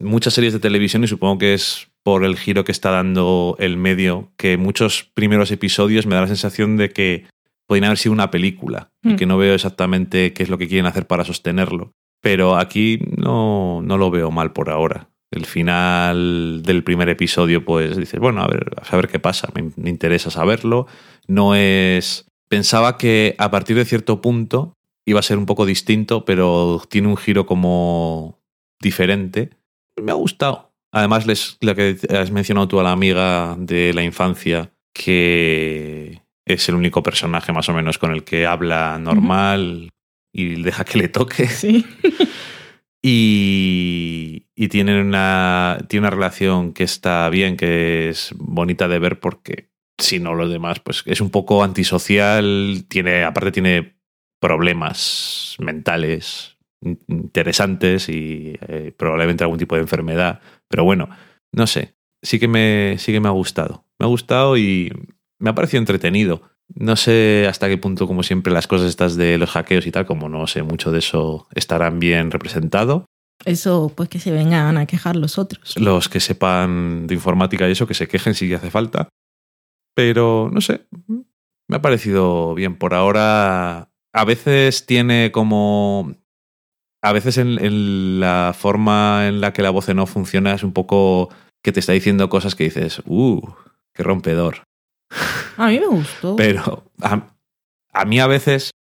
muchas 0.00 0.32
series 0.32 0.52
de 0.52 0.60
televisión 0.60 1.04
y 1.04 1.08
supongo 1.08 1.38
que 1.38 1.54
es 1.54 1.88
por 2.02 2.24
el 2.24 2.38
giro 2.38 2.64
que 2.64 2.72
está 2.72 2.90
dando 2.90 3.56
el 3.58 3.76
medio, 3.76 4.32
que 4.38 4.56
muchos 4.56 5.10
primeros 5.12 5.50
episodios 5.50 6.06
me 6.06 6.14
da 6.14 6.22
la 6.22 6.28
sensación 6.28 6.78
de 6.78 6.88
que 6.88 7.26
podrían 7.66 7.86
haber 7.86 7.98
sido 7.98 8.14
una 8.14 8.30
película 8.30 8.90
y 9.02 9.10
Hmm. 9.10 9.16
que 9.16 9.26
no 9.26 9.36
veo 9.36 9.54
exactamente 9.54 10.32
qué 10.32 10.42
es 10.42 10.48
lo 10.48 10.56
que 10.56 10.68
quieren 10.68 10.86
hacer 10.86 11.06
para 11.06 11.24
sostenerlo. 11.24 11.92
Pero 12.20 12.56
aquí 12.56 12.98
no, 13.16 13.82
no 13.82 13.98
lo 13.98 14.10
veo 14.10 14.30
mal 14.30 14.52
por 14.52 14.70
ahora. 14.70 15.10
El 15.30 15.44
final 15.44 16.62
del 16.62 16.82
primer 16.82 17.08
episodio, 17.08 17.64
pues 17.64 17.96
dices, 17.96 18.18
bueno, 18.18 18.42
a 18.42 18.46
ver, 18.46 18.70
a 18.80 18.84
saber 18.84 19.08
qué 19.08 19.18
pasa, 19.18 19.48
me, 19.54 19.70
me 19.76 19.90
interesa 19.90 20.30
saberlo. 20.30 20.86
No 21.26 21.54
es. 21.54 22.26
Pensaba 22.48 22.96
que 22.96 23.34
a 23.38 23.50
partir 23.50 23.76
de 23.76 23.84
cierto 23.84 24.22
punto 24.22 24.74
iba 25.06 25.20
a 25.20 25.22
ser 25.22 25.38
un 25.38 25.46
poco 25.46 25.66
distinto, 25.66 26.24
pero 26.24 26.82
tiene 26.88 27.08
un 27.08 27.16
giro 27.16 27.46
como 27.46 28.38
diferente. 28.80 29.50
Me 30.02 30.12
ha 30.12 30.14
gustado. 30.14 30.72
Además, 30.92 31.26
les, 31.26 31.58
la 31.60 31.74
que 31.74 31.96
has 32.10 32.30
mencionado 32.30 32.68
tú 32.68 32.80
a 32.80 32.82
la 32.82 32.92
amiga 32.92 33.56
de 33.58 33.92
la 33.92 34.02
infancia, 34.02 34.72
que 34.94 36.22
es 36.46 36.68
el 36.68 36.74
único 36.74 37.02
personaje 37.02 37.52
más 37.52 37.68
o 37.68 37.74
menos 37.74 37.98
con 37.98 38.12
el 38.12 38.24
que 38.24 38.46
habla 38.46 38.98
normal 38.98 39.90
y 40.32 40.62
deja 40.62 40.84
que 40.84 40.98
le 40.98 41.08
toque. 41.08 41.46
Sí. 41.46 41.84
Y, 43.00 44.47
y 44.60 44.66
tienen 44.68 45.06
una, 45.06 45.78
tiene 45.88 46.08
una 46.08 46.10
relación 46.16 46.72
que 46.72 46.82
está 46.82 47.28
bien, 47.30 47.56
que 47.56 48.08
es 48.08 48.34
bonita 48.36 48.88
de 48.88 48.98
ver 48.98 49.20
porque 49.20 49.70
si 50.00 50.18
no 50.18 50.34
lo 50.34 50.48
demás, 50.48 50.80
pues 50.80 51.04
es 51.06 51.20
un 51.20 51.30
poco 51.30 51.62
antisocial, 51.62 52.84
tiene, 52.88 53.22
aparte 53.22 53.52
tiene 53.52 53.94
problemas 54.40 55.54
mentales 55.60 56.56
in- 56.80 56.98
interesantes 57.06 58.08
y 58.08 58.56
eh, 58.66 58.92
probablemente 58.96 59.44
algún 59.44 59.58
tipo 59.58 59.76
de 59.76 59.82
enfermedad. 59.82 60.40
Pero 60.68 60.82
bueno, 60.82 61.08
no 61.52 61.66
sé, 61.68 61.94
sí 62.22 62.40
que, 62.40 62.48
me, 62.48 62.96
sí 62.98 63.12
que 63.12 63.20
me 63.20 63.28
ha 63.28 63.32
gustado. 63.32 63.84
Me 64.00 64.06
ha 64.06 64.08
gustado 64.08 64.56
y 64.56 64.92
me 65.38 65.50
ha 65.50 65.54
parecido 65.54 65.78
entretenido. 65.80 66.42
No 66.74 66.96
sé 66.96 67.46
hasta 67.48 67.68
qué 67.68 67.78
punto, 67.78 68.06
como 68.08 68.22
siempre, 68.24 68.52
las 68.52 68.66
cosas 68.66 68.88
estas 68.88 69.16
de 69.16 69.38
los 69.38 69.50
hackeos 69.50 69.86
y 69.86 69.92
tal, 69.92 70.04
como 70.04 70.28
no 70.28 70.46
sé 70.48 70.62
mucho 70.64 70.90
de 70.90 70.98
eso, 70.98 71.46
estarán 71.54 71.98
bien 72.00 72.30
representado. 72.32 73.06
Eso, 73.44 73.92
pues 73.94 74.08
que 74.08 74.18
se 74.18 74.30
vengan 74.30 74.76
a 74.76 74.86
quejar 74.86 75.16
los 75.16 75.38
otros. 75.38 75.78
Los 75.78 76.08
que 76.08 76.20
sepan 76.20 77.06
de 77.06 77.14
informática 77.14 77.68
y 77.68 77.72
eso, 77.72 77.86
que 77.86 77.94
se 77.94 78.08
quejen 78.08 78.34
si 78.34 78.52
hace 78.52 78.70
falta. 78.70 79.08
Pero, 79.94 80.50
no 80.52 80.60
sé, 80.60 80.86
me 81.68 81.76
ha 81.76 81.82
parecido 81.82 82.54
bien. 82.54 82.76
Por 82.76 82.94
ahora, 82.94 83.90
a 84.12 84.24
veces 84.24 84.86
tiene 84.86 85.30
como... 85.32 86.14
A 87.00 87.12
veces 87.12 87.38
en, 87.38 87.64
en 87.64 88.18
la 88.18 88.54
forma 88.58 89.28
en 89.28 89.40
la 89.40 89.52
que 89.52 89.62
la 89.62 89.70
voz 89.70 89.88
no 89.94 90.06
funciona 90.06 90.52
es 90.52 90.64
un 90.64 90.72
poco 90.72 91.28
que 91.62 91.70
te 91.70 91.78
está 91.78 91.92
diciendo 91.92 92.28
cosas 92.28 92.56
que 92.56 92.64
dices, 92.64 93.00
uh, 93.06 93.40
qué 93.94 94.02
rompedor. 94.02 94.64
A 95.56 95.68
mí 95.68 95.78
me 95.78 95.86
gustó. 95.86 96.34
Pero 96.34 96.90
a, 97.00 97.28
a 97.92 98.04
mí 98.04 98.18
a 98.18 98.26
veces 98.26 98.72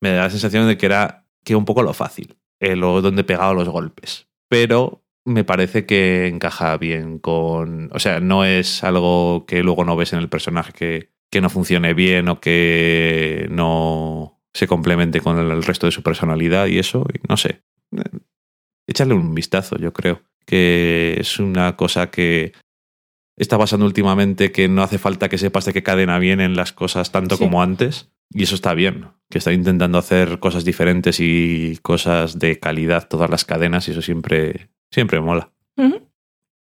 me 0.00 0.10
da 0.10 0.22
la 0.22 0.30
sensación 0.30 0.68
de 0.68 0.78
que 0.78 0.86
era 0.86 1.26
que 1.44 1.56
un 1.56 1.64
poco 1.64 1.82
lo 1.82 1.92
fácil, 1.94 2.36
eh, 2.72 2.76
lo 2.76 3.00
donde 3.02 3.22
he 3.22 3.24
pegado 3.24 3.54
los 3.54 3.68
golpes. 3.68 4.26
Pero 4.48 5.02
me 5.24 5.44
parece 5.44 5.86
que 5.86 6.26
encaja 6.28 6.76
bien 6.76 7.18
con. 7.18 7.90
O 7.92 7.98
sea, 7.98 8.20
no 8.20 8.44
es 8.44 8.84
algo 8.84 9.44
que 9.46 9.62
luego 9.62 9.84
no 9.84 9.96
ves 9.96 10.12
en 10.12 10.18
el 10.18 10.28
personaje 10.28 10.72
que, 10.72 11.10
que 11.30 11.40
no 11.40 11.50
funcione 11.50 11.94
bien 11.94 12.28
o 12.28 12.40
que 12.40 13.46
no 13.50 14.40
se 14.52 14.66
complemente 14.66 15.20
con 15.20 15.38
el, 15.38 15.50
el 15.50 15.62
resto 15.62 15.86
de 15.86 15.92
su 15.92 16.02
personalidad 16.02 16.66
y 16.66 16.78
eso. 16.78 17.06
y 17.12 17.20
no 17.28 17.36
sé. 17.36 17.62
Eh, 17.96 18.02
Echarle 18.86 19.14
un 19.14 19.34
vistazo, 19.34 19.76
yo 19.78 19.92
creo. 19.94 20.20
Que 20.46 21.16
es 21.18 21.38
una 21.38 21.74
cosa 21.74 22.10
que 22.10 22.52
está 23.38 23.56
pasando 23.58 23.86
últimamente 23.86 24.52
que 24.52 24.68
no 24.68 24.82
hace 24.82 24.98
falta 24.98 25.30
que 25.30 25.38
sepas 25.38 25.64
de 25.64 25.72
qué 25.72 25.82
cadena 25.82 26.18
vienen 26.18 26.54
las 26.54 26.72
cosas 26.74 27.10
tanto 27.10 27.36
Sí. 27.36 27.42
como 27.44 27.62
antes. 27.62 28.12
Y 28.34 28.42
eso 28.42 28.56
está 28.56 28.74
bien, 28.74 29.06
que 29.30 29.38
está 29.38 29.52
intentando 29.52 29.96
hacer 29.96 30.40
cosas 30.40 30.64
diferentes 30.64 31.20
y 31.20 31.78
cosas 31.82 32.38
de 32.40 32.58
calidad 32.58 33.06
todas 33.08 33.30
las 33.30 33.44
cadenas 33.44 33.86
y 33.86 33.92
eso 33.92 34.02
siempre, 34.02 34.68
siempre 34.90 35.20
mola. 35.20 35.50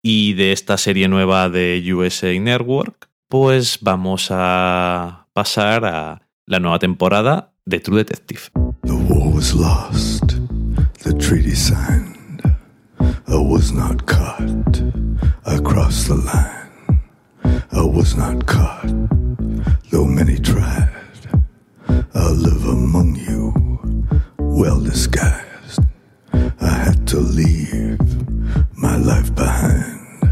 Y 0.04 0.34
de 0.34 0.52
esta 0.52 0.78
serie 0.78 1.08
nueva 1.08 1.50
de 1.50 1.82
USA 1.94 2.38
Network, 2.40 3.10
pues 3.28 3.80
vamos 3.82 4.28
a 4.30 5.28
pasar 5.34 5.86
a 5.86 6.28
la 6.46 6.60
nueva 6.60 6.78
temporada 6.78 7.54
de 7.66 7.80
True 7.80 7.98
Detective. 7.98 8.42
The 8.84 8.92
war 8.92 9.34
was 9.34 9.54
lost, 9.56 10.34
the 11.04 11.14
treaty 11.14 11.56
signed. 11.56 12.42
I 13.28 13.36
was 13.36 13.72
not 13.72 14.06
caught. 14.06 14.82
I 15.46 15.58
crossed 15.60 16.08
the 16.08 16.16
line. 16.16 17.00
I 17.72 17.82
was 17.82 18.16
not 18.16 18.46
caught, 18.46 18.92
though 19.90 20.06
many 20.06 20.38
tried. 20.38 21.03
I'll 22.16 22.34
live 22.34 22.66
among 22.66 23.16
you 23.16 23.54
well 24.38 24.80
disguised. 24.80 25.82
I 26.34 26.70
had 26.86 27.08
to 27.08 27.20
leave 27.20 28.00
my 28.78 28.98
life 28.98 29.34
behind. 29.36 30.32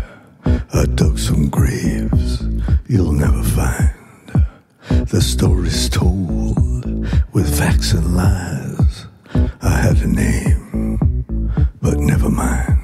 I 0.73 0.85
dug 0.95 1.17
some 1.19 1.49
graves 1.49 2.43
you'll 2.87 3.13
never 3.13 3.43
find. 3.43 3.91
The 5.07 5.21
stories 5.21 5.89
told 5.89 6.57
with 7.33 7.57
facts 7.57 7.93
and 7.93 8.15
lies. 8.15 9.07
I 9.61 9.69
had 9.69 9.97
a 9.97 10.07
name, 10.07 10.97
but 11.81 11.97
never 11.97 12.29
mind. 12.29 12.79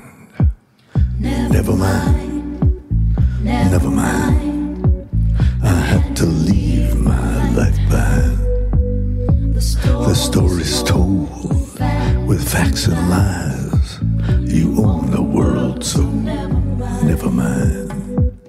Never 1.20 1.76
mind. 1.76 3.44
Never 3.44 3.90
mind. 3.90 5.10
I 5.64 5.80
had 5.92 6.16
to 6.18 6.26
leave 6.26 6.96
my 6.96 7.54
life 7.54 7.80
behind. 7.90 8.47
The 9.58 10.14
stories 10.14 10.84
told 10.84 11.28
with 12.28 12.48
facts 12.48 12.88
and 12.88 13.10
lies. 13.10 14.00
You 14.46 14.86
own 14.86 15.10
the 15.10 15.20
world, 15.20 15.84
so 15.84 16.04
never 17.04 17.32
mind. 17.32 17.92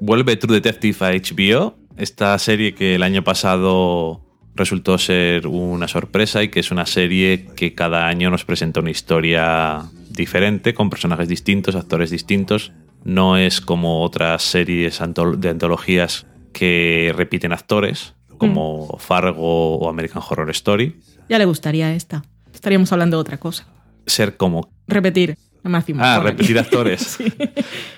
Vuelve 0.03 0.37
True 0.37 0.61
Detective 0.61 1.03
a 1.07 1.13
HBO, 1.13 1.79
esta 1.97 2.39
serie 2.39 2.75
que 2.75 2.97
el 2.97 3.03
año 3.03 3.25
pasado 3.25 4.21
resultó 4.55 4.99
ser 4.99 5.47
una 5.47 5.89
sorpresa 5.89 6.43
y 6.43 6.49
que 6.49 6.61
es 6.61 6.71
una 6.71 6.85
serie 6.85 7.47
que 7.57 7.75
cada 7.75 8.07
año 8.07 8.29
nos 8.29 8.45
presenta 8.45 8.81
una 8.81 8.91
historia 8.91 9.87
diferente, 10.11 10.75
con 10.75 10.91
personajes 10.91 11.27
distintos, 11.27 11.75
actores 11.75 12.11
distintos. 12.11 12.73
No 13.05 13.39
es 13.39 13.63
como 13.63 14.03
otras 14.03 14.43
series 14.43 15.01
de 15.39 15.49
antologías 15.49 16.27
que 16.53 17.15
repiten 17.17 17.55
actores, 17.55 18.15
como 18.39 18.97
Fargo 18.99 19.77
o 19.79 19.89
American 19.89 20.23
Horror 20.29 20.51
Story. 20.51 20.97
Ya 21.29 21.39
le 21.39 21.45
gustaría 21.45 21.95
esta. 21.95 22.25
Estaríamos 22.55 22.93
hablando 22.93 23.17
de 23.17 23.21
otra 23.21 23.39
cosa. 23.39 23.67
Ser 24.07 24.37
como 24.37 24.71
Repetir. 24.87 25.37
a 25.63 25.69
Matthew 25.69 25.97
Ah, 26.01 26.21
repetir 26.23 26.59
actores. 26.59 27.01
sí. 27.19 27.25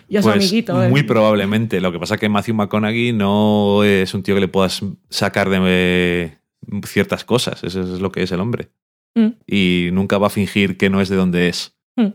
Y 0.09 0.16
a 0.16 0.23
su 0.23 0.28
Pues 0.28 0.37
amiguito. 0.37 0.82
¿eh? 0.82 0.88
muy 0.88 1.02
probablemente. 1.04 1.80
Lo 1.80 1.92
que 1.92 1.99
pasa 2.00 2.14
es 2.14 2.20
que 2.20 2.28
Matthew 2.28 2.54
McConaughey 2.56 3.12
no 3.12 3.85
es 3.85 4.12
un 4.14 4.23
tío 4.23 4.35
que 4.35 4.40
le 4.40 4.49
puedas 4.49 4.82
sacar 5.09 5.49
de 5.50 5.59
eh, 5.62 6.38
ciertas 6.85 7.25
cosas. 7.25 7.62
Eso 7.62 7.82
es 7.82 8.00
lo 8.00 8.11
que 8.11 8.23
es 8.25 8.32
el 8.32 8.40
hombre. 8.40 8.70
Mm. 9.14 9.28
Y 9.47 9.90
nunca 9.92 10.18
va 10.18 10.26
a 10.26 10.30
fingir 10.30 10.76
que 10.76 10.90
no 10.90 11.00
es 11.00 11.09
de 11.09 11.16
donde 11.16 11.49
es. 11.49 11.76
Mm. 11.97 12.09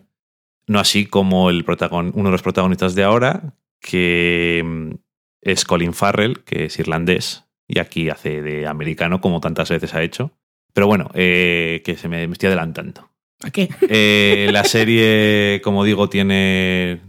No 0.67 0.79
así 0.79 1.05
como 1.05 1.49
el 1.49 1.65
protagon- 1.65 2.11
uno 2.15 2.25
de 2.25 2.31
los 2.31 2.41
protagonistas 2.41 2.95
de 2.95 3.03
ahora, 3.03 3.53
que 3.79 4.61
mm, 4.65 4.91
es 5.41 5.63
Colin 5.63 5.93
Farrell, 5.93 6.43
que 6.43 6.65
es 6.65 6.79
irlandés, 6.79 7.44
y 7.67 7.79
aquí 7.79 8.09
hace 8.09 8.41
de 8.41 8.67
americano, 8.67 9.21
como 9.21 9.39
tantas 9.41 9.69
veces 9.69 9.93
ha 9.93 10.03
hecho. 10.03 10.31
Pero 10.73 10.87
bueno, 10.87 11.09
eh, 11.13 11.81
que 11.85 11.95
se 11.95 12.07
me, 12.09 12.27
me 12.27 12.33
estoy 12.33 12.47
adelantando. 12.47 13.09
¿A 13.43 13.49
qué? 13.49 13.69
Eh, 13.89 14.49
la 14.51 14.63
serie, 14.65 15.61
como 15.63 15.83
digo, 15.83 16.09
tiene 16.09 17.01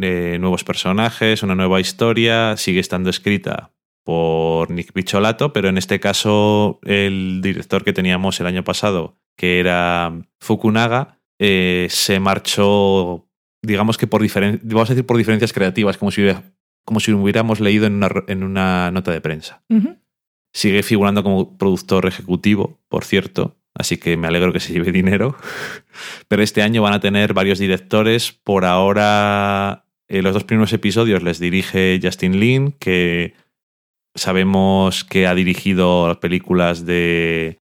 eh, 0.00 0.36
nuevos 0.40 0.64
personajes, 0.64 1.42
una 1.42 1.54
nueva 1.54 1.80
historia, 1.80 2.56
sigue 2.56 2.80
estando 2.80 3.10
escrita 3.10 3.72
por 4.04 4.70
Nick 4.70 4.92
Picholato, 4.92 5.52
pero 5.52 5.68
en 5.68 5.78
este 5.78 5.98
caso 6.00 6.78
el 6.84 7.40
director 7.42 7.82
que 7.84 7.92
teníamos 7.92 8.38
el 8.40 8.46
año 8.46 8.62
pasado, 8.64 9.18
que 9.36 9.58
era 9.58 10.12
Fukunaga, 10.40 11.18
se 11.40 12.20
marchó, 12.20 13.26
digamos 13.62 13.98
que 13.98 14.06
por 14.06 14.22
diferen- 14.22 14.60
vamos 14.62 14.88
a 14.90 14.94
decir 14.94 15.04
por 15.06 15.16
diferencias 15.16 15.52
creativas, 15.52 15.98
como 15.98 16.10
si, 16.12 16.22
hubiera- 16.22 16.44
como 16.86 17.00
si 17.00 17.10
lo 17.10 17.18
hubiéramos 17.18 17.60
leído 17.60 17.86
en 17.86 17.96
una, 17.96 18.08
en 18.28 18.42
una 18.42 18.90
nota 18.92 19.10
de 19.10 19.20
prensa. 19.20 19.62
Sigue 20.54 20.82
figurando 20.82 21.22
como 21.22 21.58
productor 21.58 22.06
ejecutivo, 22.06 22.78
por 22.88 23.04
cierto, 23.04 23.56
así 23.74 23.98
que 23.98 24.16
me 24.16 24.28
alegro 24.28 24.52
que 24.52 24.60
se 24.60 24.72
lleve 24.72 24.92
dinero. 24.92 25.36
Pero 26.28 26.42
este 26.42 26.62
año 26.62 26.80
van 26.80 26.94
a 26.94 27.00
tener 27.00 27.34
varios 27.34 27.58
directores. 27.58 28.32
Por 28.32 28.64
ahora, 28.64 29.84
eh, 30.08 30.22
los 30.22 30.32
dos 30.32 30.44
primeros 30.44 30.72
episodios 30.72 31.22
les 31.22 31.40
dirige 31.40 32.00
Justin 32.02 32.38
Lin, 32.40 32.72
que 32.78 33.34
sabemos 34.14 35.04
que 35.04 35.26
ha 35.26 35.34
dirigido 35.34 36.06
las 36.06 36.18
películas 36.18 36.86
de, 36.86 37.58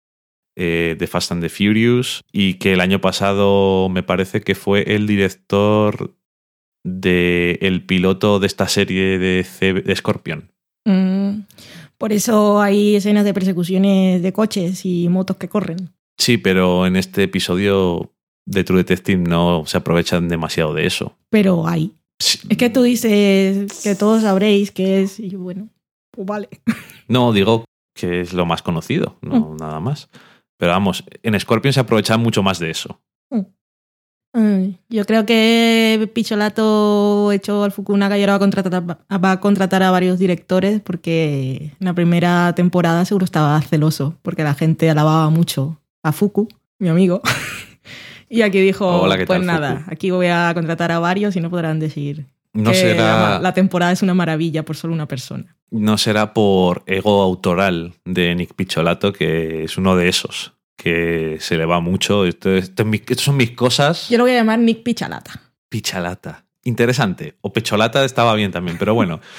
eh, 0.55 0.97
de 0.99 1.07
Fast 1.07 1.33
and 1.33 1.43
the 1.43 1.49
Furious 1.49 2.23
y 2.31 2.55
que 2.55 2.75
el 2.75 2.81
año 2.81 3.01
pasado 3.01 3.89
me 3.89 4.03
parece 4.03 4.43
que 4.43 4.55
fue 4.55 4.95
el 4.95 5.07
director 5.07 6.15
de 6.85 7.59
el 7.63 7.85
piloto 7.85 8.39
de 8.41 8.47
esta 8.47 8.69
serie 8.69 9.19
de, 9.19 9.45
C- 9.45 9.73
de 9.75 9.97
Scorpion. 9.97 10.51
Mm, 10.87 11.41
Por 11.99 12.13
eso 12.13 12.61
hay 12.61 12.97
escenas 12.97 13.25
de 13.25 13.33
persecuciones 13.35 14.23
de 14.23 14.33
coches 14.33 14.85
y 14.85 15.09
motos 15.09 15.37
que 15.39 15.49
corren. 15.49 15.91
Sí, 16.19 16.37
pero 16.39 16.87
en 16.87 16.97
este 16.97 17.23
episodio 17.25 18.13
de 18.47 18.63
True 18.65 18.79
Detective 18.79 19.23
no 19.23 19.65
se 19.67 19.79
aprovechan 19.79 20.29
demasiado 20.29 20.75
de 20.75 20.87
eso. 20.87 21.17
Pero 21.31 21.67
hay. 21.67 21.93
Es 22.19 22.57
que 22.59 22.71
tú 22.71 22.83
dices 22.83 23.81
que 23.83 23.95
todos 23.95 24.23
sabréis 24.23 24.71
que 24.71 25.03
es. 25.03 25.19
Y 25.19 25.35
bueno, 25.37 25.69
pues 26.11 26.27
vale. 26.27 26.49
No, 27.09 27.33
digo 27.33 27.65
que 27.95 28.21
es 28.23 28.33
lo 28.33 28.47
más 28.47 28.63
conocido, 28.63 29.19
no 29.21 29.57
nada 29.59 29.79
más. 29.81 30.09
Pero 30.59 30.73
vamos, 30.73 31.05
en 31.23 31.39
Scorpion 31.39 31.73
se 31.75 31.81
aprovecha 31.81 32.17
mucho 32.17 32.43
más 32.43 32.59
de 32.59 32.71
eso. 32.71 33.01
Mm, 33.31 33.41
Yo 34.89 35.05
creo 35.05 35.25
que 35.27 36.11
Picholato 36.13 37.31
echó 37.33 37.63
al 37.63 37.71
Fukunaga 37.73 38.19
y 38.19 38.23
ahora 38.23 38.33
va 38.33 38.37
a 38.37 38.41
contratar, 38.41 38.83
va 39.25 39.31
a 39.33 39.41
contratar 39.41 39.83
a 39.85 39.91
varios 39.93 40.19
directores 40.19 40.81
porque 40.81 41.73
en 41.79 41.87
la 41.87 41.95
primera 41.95 42.53
temporada 42.55 43.05
seguro 43.05 43.25
estaba 43.25 43.61
celoso 43.63 44.19
porque 44.23 44.43
la 44.43 44.55
gente 44.55 44.91
alababa 44.91 45.31
mucho 45.31 45.81
a 46.03 46.11
Fuku, 46.13 46.49
mi 46.81 46.89
amigo. 46.89 47.23
y 48.29 48.43
aquí 48.43 48.61
dijo, 48.61 48.87
Hola, 49.03 49.17
¿qué 49.19 49.27
pues 49.27 49.39
tal, 49.39 49.47
nada, 49.47 49.77
Fuku? 49.79 49.91
aquí 49.93 50.11
voy 50.11 50.27
a 50.27 50.51
contratar 50.55 50.91
a 50.91 50.99
varios 50.99 51.37
y 51.37 51.41
no 51.41 51.49
podrán 51.51 51.79
decir 51.79 52.27
No 52.53 52.71
que 52.73 52.77
será, 52.77 53.35
la, 53.35 53.39
la 53.39 53.55
temporada 53.55 53.93
es 53.93 54.03
una 54.03 54.15
maravilla 54.15 54.65
por 54.65 54.77
solo 54.77 54.95
una 54.95 55.07
persona. 55.07 55.57
no 55.71 55.97
será 55.97 56.35
por 56.35 56.83
ego 56.87 57.23
autoral 57.23 57.95
de 58.05 58.35
Nick 58.35 58.55
Picholato, 58.55 59.13
que 59.13 59.65
es 59.65 59.79
uno 59.79 59.95
de 59.97 60.09
esos, 60.09 60.55
que 60.77 61.37
se 61.41 61.57
le 61.57 61.65
va 61.67 61.81
mucho. 61.81 62.25
Esto, 62.27 62.55
esto 62.55 62.83
es 62.83 62.89
mi- 62.89 62.97
estas 62.99 63.21
son 63.21 63.37
mis 63.37 63.53
cosas. 63.53 64.09
Yo 64.09 64.19
lo 64.19 64.25
voy 64.25 64.33
a 64.33 64.37
llamar 64.37 64.59
Nick 64.59 64.83
Pichalata. 64.83 65.41
Pichalata. 65.69 66.45
Interesante. 66.65 67.37
O 67.43 67.53
pecholata 67.53 68.05
estaba 68.05 68.35
bien 68.35 68.51
también, 68.53 68.77
pero 68.79 68.95
bueno. 68.95 69.21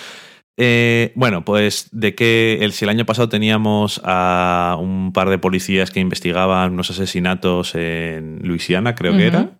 Eh, 0.57 1.11
bueno, 1.15 1.43
pues 1.43 1.89
de 1.91 2.15
que 2.15 2.59
el, 2.61 2.71
si 2.71 2.85
el 2.85 2.89
año 2.89 3.05
pasado 3.05 3.27
teníamos 3.27 3.99
a 4.05 4.77
un 4.79 5.11
par 5.11 5.29
de 5.29 5.37
policías 5.37 5.91
que 5.91 5.99
investigaban 5.99 6.71
unos 6.71 6.89
asesinatos 6.91 7.75
en 7.75 8.39
Luisiana, 8.41 8.95
creo 8.95 9.17
que 9.17 9.27
era, 9.27 9.59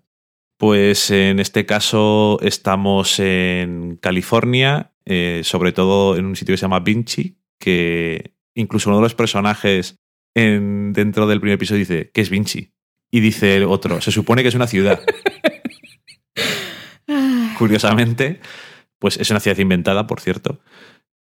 pues 0.57 1.11
en 1.11 1.41
este 1.41 1.65
caso 1.65 2.39
estamos 2.41 3.19
en 3.19 3.97
California, 4.01 4.93
eh, 5.03 5.41
sobre 5.43 5.73
todo 5.73 6.15
en 6.15 6.27
un 6.27 6.37
sitio 6.37 6.53
que 6.53 6.57
se 6.59 6.61
llama 6.61 6.79
Vinci, 6.79 7.39
que 7.59 8.33
incluso 8.53 8.89
uno 8.89 8.99
de 8.99 9.03
los 9.03 9.15
personajes 9.15 9.99
en, 10.35 10.93
dentro 10.93 11.25
del 11.25 11.39
primer 11.39 11.55
episodio 11.55 11.79
dice, 11.79 12.11
¿qué 12.13 12.21
es 12.21 12.29
Vinci? 12.29 12.73
Y 13.09 13.21
dice 13.21 13.55
el 13.55 13.63
otro, 13.63 14.01
se 14.01 14.11
supone 14.11 14.43
que 14.43 14.49
es 14.49 14.55
una 14.55 14.67
ciudad 14.67 15.01
curiosamente, 17.57 18.39
pues 18.99 19.17
es 19.17 19.29
una 19.31 19.39
ciudad 19.39 19.57
inventada, 19.57 20.07
por 20.07 20.19
cierto. 20.19 20.59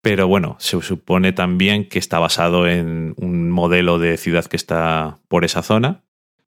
Pero 0.03 0.29
bueno, 0.29 0.57
se 0.59 0.81
supone 0.83 1.33
también 1.33 1.89
que 1.89 1.99
está 1.99 2.19
basado 2.19 2.69
en 2.69 3.15
un 3.17 3.51
modelo 3.51 3.99
de 3.99 4.17
ciudad 4.17 4.45
que 4.47 4.57
está 4.57 5.19
por 5.29 5.45
esa 5.45 5.63
zona. 5.63 6.05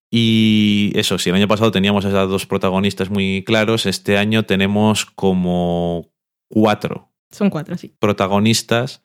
Y 0.10 0.92
eso, 0.96 1.18
si 1.18 1.30
el 1.30 1.36
año 1.36 1.48
pasado 1.48 1.72
teníamos 1.72 2.06
a 2.06 2.10
esas 2.10 2.30
dos 2.30 2.46
protagonistas 2.46 3.10
muy 3.10 3.44
claros, 3.46 3.86
este 3.86 4.18
año 4.18 4.46
tenemos 4.46 5.06
como 5.06 6.12
cuatro 6.50 7.12
Son 7.30 7.50
cuatro, 7.50 7.78
sí. 7.78 7.94
protagonistas 8.00 9.04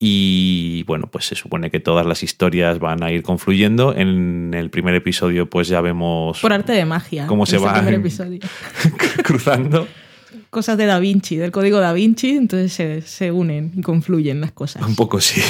y 0.00 0.82
bueno, 0.84 1.08
pues 1.10 1.24
se 1.26 1.34
supone 1.34 1.70
que 1.70 1.80
todas 1.80 2.04
las 2.06 2.22
historias 2.22 2.78
van 2.78 3.02
a 3.02 3.10
ir 3.12 3.22
confluyendo. 3.22 3.94
En 3.94 4.52
el 4.54 4.70
primer 4.70 4.94
episodio 4.94 5.48
pues 5.48 5.68
ya 5.68 5.80
vemos 5.80 6.40
Por 6.40 6.52
arte 6.52 6.72
de 6.72 6.84
magia. 6.84 7.26
¿Cómo 7.26 7.46
se 7.46 7.56
ese 7.56 7.64
va 7.64 7.74
primer 7.74 7.94
en- 7.94 8.00
episodio. 8.02 8.40
cruzando. 9.24 9.86
cosas 10.50 10.76
de 10.78 10.86
Da 10.86 10.98
Vinci, 11.00 11.36
del 11.36 11.50
código 11.50 11.80
Da 11.80 11.92
Vinci, 11.92 12.30
entonces 12.30 12.72
se, 12.72 13.02
se 13.02 13.32
unen 13.32 13.72
y 13.76 13.80
confluyen 13.82 14.40
las 14.40 14.52
cosas. 14.52 14.86
Un 14.86 14.94
poco 14.96 15.20
sí. 15.20 15.40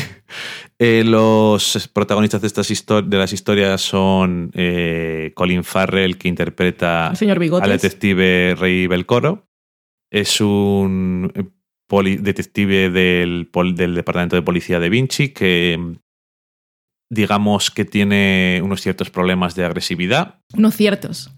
Eh, 0.78 1.02
los 1.04 1.90
protagonistas 1.92 2.40
de, 2.40 2.46
estas 2.46 2.68
de 2.68 3.16
las 3.18 3.33
historias 3.33 3.80
son 3.80 4.50
eh, 4.54 5.33
Colin 5.35 5.62
Farrell, 5.64 6.16
que 6.18 6.28
interpreta 6.28 7.09
El 7.11 7.16
señor 7.16 7.38
al 7.62 7.70
detective 7.70 8.54
Rey 8.59 8.87
Belcoro. 8.87 9.46
Es 10.11 10.40
un 10.40 11.33
poli- 11.88 12.16
detective 12.16 12.90
del, 12.90 13.51
del 13.75 13.94
Departamento 13.94 14.37
de 14.37 14.42
Policía 14.42 14.79
de 14.81 14.88
Vinci 14.88 15.29
que 15.31 15.97
digamos 17.11 17.70
que 17.70 17.85
tiene 17.85 18.61
unos 18.62 18.81
ciertos 18.81 19.11
problemas 19.11 19.55
de 19.55 19.64
agresividad. 19.64 20.40
Unos 20.55 20.77
ciertos. 20.77 21.31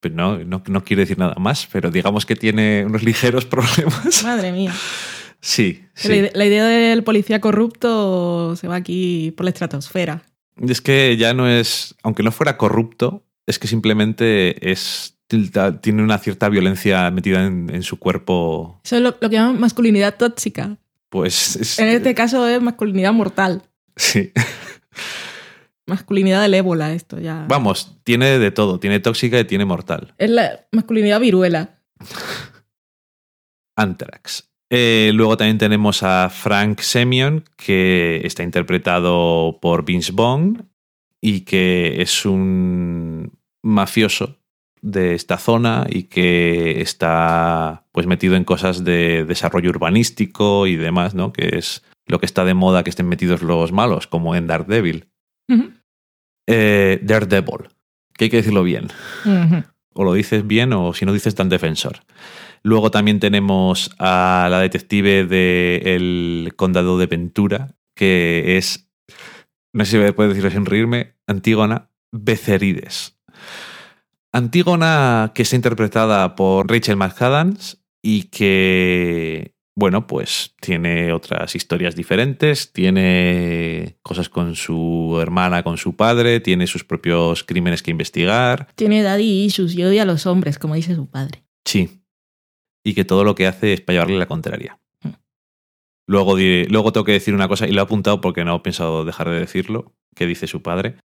Pero 0.00 0.14
no, 0.14 0.38
no, 0.38 0.62
no 0.66 0.84
quiero 0.84 1.00
decir 1.00 1.18
nada 1.18 1.36
más, 1.38 1.68
pero 1.70 1.90
digamos 1.90 2.26
que 2.26 2.36
tiene 2.36 2.84
unos 2.84 3.02
ligeros 3.02 3.44
problemas. 3.46 4.22
Madre 4.24 4.52
mía. 4.52 4.72
Sí, 5.40 5.82
la 6.34 6.44
idea 6.44 6.66
del 6.66 7.02
policía 7.02 7.40
corrupto 7.40 8.54
se 8.54 8.68
va 8.68 8.76
aquí 8.76 9.32
por 9.36 9.44
la 9.44 9.50
estratosfera. 9.50 10.22
Es 10.60 10.80
que 10.80 11.16
ya 11.16 11.34
no 11.34 11.48
es, 11.48 11.96
aunque 12.04 12.22
no 12.22 12.30
fuera 12.30 12.56
corrupto, 12.56 13.24
es 13.46 13.58
que 13.58 13.66
simplemente 13.66 14.70
es 14.70 15.18
tiene 15.80 16.02
una 16.02 16.18
cierta 16.18 16.48
violencia 16.48 17.10
metida 17.10 17.44
en, 17.46 17.70
en 17.74 17.82
su 17.82 17.98
cuerpo. 17.98 18.80
Eso 18.84 18.96
es 18.96 19.02
lo, 19.02 19.16
lo 19.20 19.30
que 19.30 19.36
llaman 19.36 19.60
masculinidad 19.60 20.16
tóxica. 20.16 20.76
Pues 21.08 21.56
es- 21.56 21.78
En 21.78 21.88
este 21.88 22.14
caso 22.14 22.46
es 22.48 22.60
masculinidad 22.62 23.12
mortal. 23.12 23.62
sí. 23.96 24.32
Masculinidad 25.84 26.40
del 26.42 26.54
ébola, 26.54 26.92
esto 26.94 27.18
ya. 27.18 27.44
Vamos, 27.48 27.98
tiene 28.04 28.38
de 28.38 28.50
todo. 28.52 28.78
Tiene 28.78 29.00
tóxica 29.00 29.40
y 29.40 29.44
tiene 29.44 29.64
mortal. 29.64 30.14
Es 30.16 30.30
la 30.30 30.60
masculinidad 30.70 31.18
viruela. 31.20 31.80
Anthrax. 33.76 34.48
Eh, 34.70 35.10
luego 35.14 35.36
también 35.36 35.58
tenemos 35.58 36.02
a 36.02 36.30
Frank 36.30 36.80
Semyon, 36.80 37.44
que 37.56 38.20
está 38.24 38.42
interpretado 38.42 39.58
por 39.60 39.84
Vince 39.84 40.12
Vaughn 40.12 40.70
y 41.20 41.40
que 41.40 42.00
es 42.00 42.24
un 42.24 43.32
mafioso 43.62 44.38
de 44.82 45.14
esta 45.14 45.38
zona 45.38 45.86
y 45.88 46.04
que 46.04 46.80
está 46.80 47.86
pues 47.92 48.06
metido 48.06 48.34
en 48.34 48.44
cosas 48.44 48.84
de 48.84 49.24
desarrollo 49.24 49.70
urbanístico 49.70 50.66
y 50.66 50.76
demás, 50.76 51.14
¿no? 51.14 51.32
Que 51.32 51.56
es 51.56 51.84
lo 52.06 52.18
que 52.18 52.26
está 52.26 52.44
de 52.44 52.54
moda 52.54 52.82
que 52.82 52.90
estén 52.90 53.08
metidos 53.08 53.42
los 53.42 53.72
malos, 53.72 54.08
como 54.08 54.34
en 54.34 54.48
Daredevil. 54.48 55.08
Eh, 56.48 56.98
Daredevil, 57.02 57.68
que 58.14 58.24
hay 58.24 58.30
que 58.30 58.38
decirlo 58.38 58.64
bien. 58.64 58.88
O 59.94 60.04
lo 60.04 60.14
dices 60.14 60.46
bien 60.46 60.72
o 60.72 60.92
si 60.92 61.06
no 61.06 61.12
dices 61.12 61.34
tan 61.34 61.48
defensor. 61.48 62.00
Luego 62.64 62.90
también 62.90 63.20
tenemos 63.20 63.94
a 63.98 64.48
la 64.50 64.60
detective 64.60 65.26
del 65.26 66.54
condado 66.56 66.98
de 66.98 67.06
Ventura, 67.06 67.76
que 67.94 68.56
es, 68.56 68.88
no 69.72 69.84
sé 69.84 69.92
si 69.92 69.98
me 69.98 70.12
puedo 70.12 70.30
decirlo 70.30 70.50
sin 70.50 70.66
reírme, 70.66 71.14
Antígona 71.26 71.90
Becerides. 72.12 73.18
Antígona 74.32 75.32
que 75.34 75.42
está 75.42 75.56
interpretada 75.56 76.34
por 76.34 76.70
Rachel 76.70 76.96
McAdams 76.96 77.82
y 78.02 78.24
que, 78.24 79.54
bueno, 79.76 80.06
pues 80.06 80.54
tiene 80.60 81.12
otras 81.12 81.54
historias 81.54 81.94
diferentes, 81.94 82.72
tiene 82.72 83.98
cosas 84.02 84.28
con 84.30 84.56
su 84.56 85.18
hermana, 85.20 85.62
con 85.62 85.76
su 85.76 85.96
padre, 85.96 86.40
tiene 86.40 86.66
sus 86.66 86.82
propios 86.84 87.44
crímenes 87.44 87.82
que 87.82 87.90
investigar. 87.90 88.68
Tiene 88.74 89.02
daddy 89.02 89.44
issues 89.44 89.74
y 89.74 89.84
odia 89.84 90.02
a 90.02 90.06
los 90.06 90.26
hombres, 90.26 90.58
como 90.58 90.74
dice 90.76 90.94
su 90.94 91.08
padre. 91.10 91.44
Sí. 91.66 92.00
Y 92.84 92.94
que 92.94 93.04
todo 93.04 93.24
lo 93.24 93.34
que 93.34 93.46
hace 93.46 93.74
es 93.74 93.80
para 93.82 93.94
llevarle 93.96 94.18
la 94.18 94.26
contraria. 94.26 94.78
Mm. 95.02 95.10
Luego, 96.08 96.36
diré- 96.38 96.66
luego 96.68 96.92
tengo 96.92 97.04
que 97.04 97.12
decir 97.12 97.34
una 97.34 97.48
cosa, 97.48 97.68
y 97.68 97.72
lo 97.72 97.82
he 97.82 97.84
apuntado 97.84 98.20
porque 98.22 98.44
no 98.44 98.56
he 98.56 98.60
pensado 98.60 99.04
dejar 99.04 99.28
de 99.28 99.38
decirlo, 99.40 99.92
que 100.16 100.26
dice 100.26 100.46
su 100.46 100.62
padre. 100.62 100.96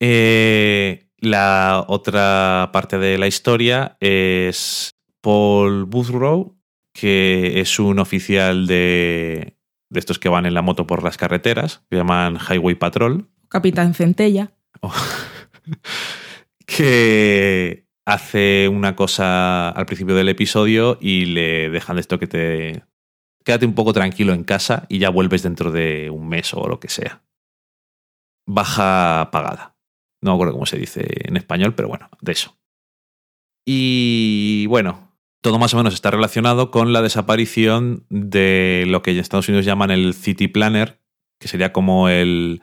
Eh, 0.00 1.06
la 1.24 1.84
otra 1.88 2.70
parte 2.72 2.98
de 2.98 3.18
la 3.18 3.26
historia 3.26 3.96
es 4.00 4.94
Paul 5.20 5.84
Boothrow, 5.84 6.56
que 6.92 7.60
es 7.60 7.78
un 7.78 7.98
oficial 7.98 8.66
de, 8.66 9.56
de 9.90 9.98
estos 9.98 10.18
que 10.18 10.28
van 10.28 10.46
en 10.46 10.54
la 10.54 10.62
moto 10.62 10.86
por 10.86 11.02
las 11.02 11.16
carreteras, 11.16 11.82
que 11.90 11.96
llaman 11.96 12.38
Highway 12.38 12.74
Patrol, 12.76 13.28
Capitán 13.54 13.94
Centella. 13.94 14.52
que 16.66 17.86
hace 18.04 18.68
una 18.68 18.96
cosa 18.96 19.68
al 19.68 19.86
principio 19.86 20.16
del 20.16 20.28
episodio 20.28 20.98
y 21.00 21.26
le 21.26 21.70
dejan 21.70 21.94
de 21.94 22.00
esto 22.00 22.18
que 22.18 22.26
te... 22.26 22.84
Quédate 23.44 23.66
un 23.66 23.74
poco 23.74 23.92
tranquilo 23.92 24.32
en 24.32 24.42
casa 24.42 24.86
y 24.88 24.98
ya 24.98 25.10
vuelves 25.10 25.44
dentro 25.44 25.70
de 25.70 26.10
un 26.10 26.28
mes 26.28 26.52
o 26.52 26.66
lo 26.66 26.80
que 26.80 26.88
sea. 26.88 27.22
Baja 28.44 29.28
pagada. 29.30 29.73
No 30.24 30.30
me 30.30 30.34
acuerdo 30.36 30.54
cómo 30.54 30.66
se 30.66 30.78
dice 30.78 31.06
en 31.28 31.36
español, 31.36 31.74
pero 31.74 31.88
bueno, 31.88 32.08
de 32.22 32.32
eso. 32.32 32.56
Y 33.66 34.66
bueno, 34.66 35.12
todo 35.42 35.58
más 35.58 35.74
o 35.74 35.76
menos 35.76 35.94
está 35.94 36.10
relacionado 36.10 36.70
con 36.70 36.92
la 36.92 37.02
desaparición 37.02 38.04
de 38.08 38.84
lo 38.88 39.02
que 39.02 39.12
en 39.12 39.18
Estados 39.18 39.48
Unidos 39.48 39.64
llaman 39.64 39.90
el 39.90 40.14
City 40.14 40.48
Planner, 40.48 40.98
que 41.40 41.48
sería 41.48 41.72
como 41.72 42.08
el, 42.08 42.62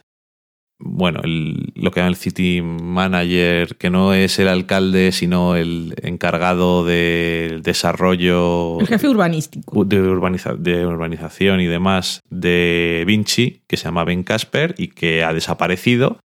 bueno, 0.80 1.22
el- 1.24 1.74
lo 1.76 1.92
que 1.92 2.00
llaman 2.00 2.14
el 2.14 2.16
city 2.18 2.62
manager, 2.62 3.78
que 3.78 3.90
no 3.90 4.14
es 4.14 4.40
el 4.40 4.48
alcalde, 4.48 5.12
sino 5.12 5.56
el 5.56 5.94
encargado 6.02 6.84
del 6.86 7.62
desarrollo 7.62 8.80
El 8.80 8.88
jefe 8.88 9.08
urbanístico. 9.08 9.84
de, 9.86 10.02
urbaniza- 10.02 10.56
de 10.58 10.86
urbanización 10.86 11.62
y 11.62 11.68
demás 11.68 12.22
de 12.30 13.04
Vinci, 13.06 13.64
que 13.68 13.78
se 13.78 13.86
llama 13.86 14.04
Ben 14.06 14.24
Casper 14.24 14.76
y 14.78 14.88
que 14.90 15.24
ha 15.24 15.34
desaparecido. 15.34 16.20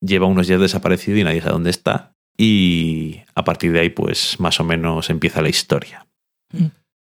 Lleva 0.00 0.26
unos 0.26 0.46
días 0.46 0.60
desaparecido 0.60 1.18
y 1.18 1.24
nadie 1.24 1.40
sabe 1.40 1.52
dónde 1.52 1.70
está. 1.70 2.14
Y 2.36 3.20
a 3.34 3.44
partir 3.44 3.72
de 3.72 3.80
ahí, 3.80 3.90
pues 3.90 4.40
más 4.40 4.60
o 4.60 4.64
menos 4.64 5.10
empieza 5.10 5.42
la 5.42 5.50
historia. 5.50 6.06
Mm. 6.52 6.66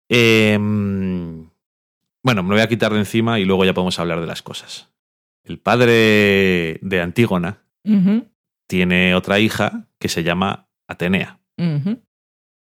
Em, 0.08 1.50
bueno, 2.22 2.42
me 2.42 2.48
lo 2.48 2.54
voy 2.54 2.62
a 2.62 2.68
quitar 2.68 2.92
de 2.92 2.98
encima 2.98 3.38
y 3.38 3.44
luego 3.44 3.64
ya 3.64 3.74
podemos 3.74 3.98
hablar 3.98 4.20
de 4.20 4.26
las 4.26 4.42
cosas. 4.42 4.90
El 5.44 5.58
padre 5.58 6.78
de 6.82 7.00
Antígona 7.00 7.62
tiene 8.66 9.14
otra 9.14 9.38
hija 9.38 9.88
que 9.98 10.08
se 10.08 10.22
llama 10.22 10.68
Atenea. 10.86 11.40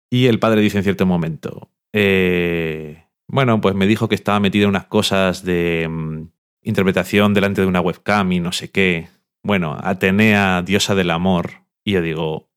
Y 0.09 0.25
el 0.25 0.39
padre 0.39 0.61
dice 0.61 0.77
en 0.77 0.83
cierto 0.83 1.05
momento, 1.05 1.69
eh, 1.93 3.05
bueno, 3.27 3.61
pues 3.61 3.75
me 3.75 3.85
dijo 3.85 4.09
que 4.09 4.15
estaba 4.15 4.39
metido 4.39 4.63
en 4.63 4.69
unas 4.69 4.85
cosas 4.85 5.43
de 5.43 5.87
mm, 5.89 6.29
interpretación 6.63 7.33
delante 7.33 7.61
de 7.61 7.67
una 7.67 7.81
webcam 7.81 8.31
y 8.31 8.39
no 8.39 8.51
sé 8.51 8.71
qué. 8.71 9.07
Bueno, 9.43 9.77
Atenea, 9.81 10.61
diosa 10.61 10.95
del 10.95 11.11
amor. 11.11 11.63
Y 11.83 11.93
yo 11.93 12.01
digo, 12.01 12.49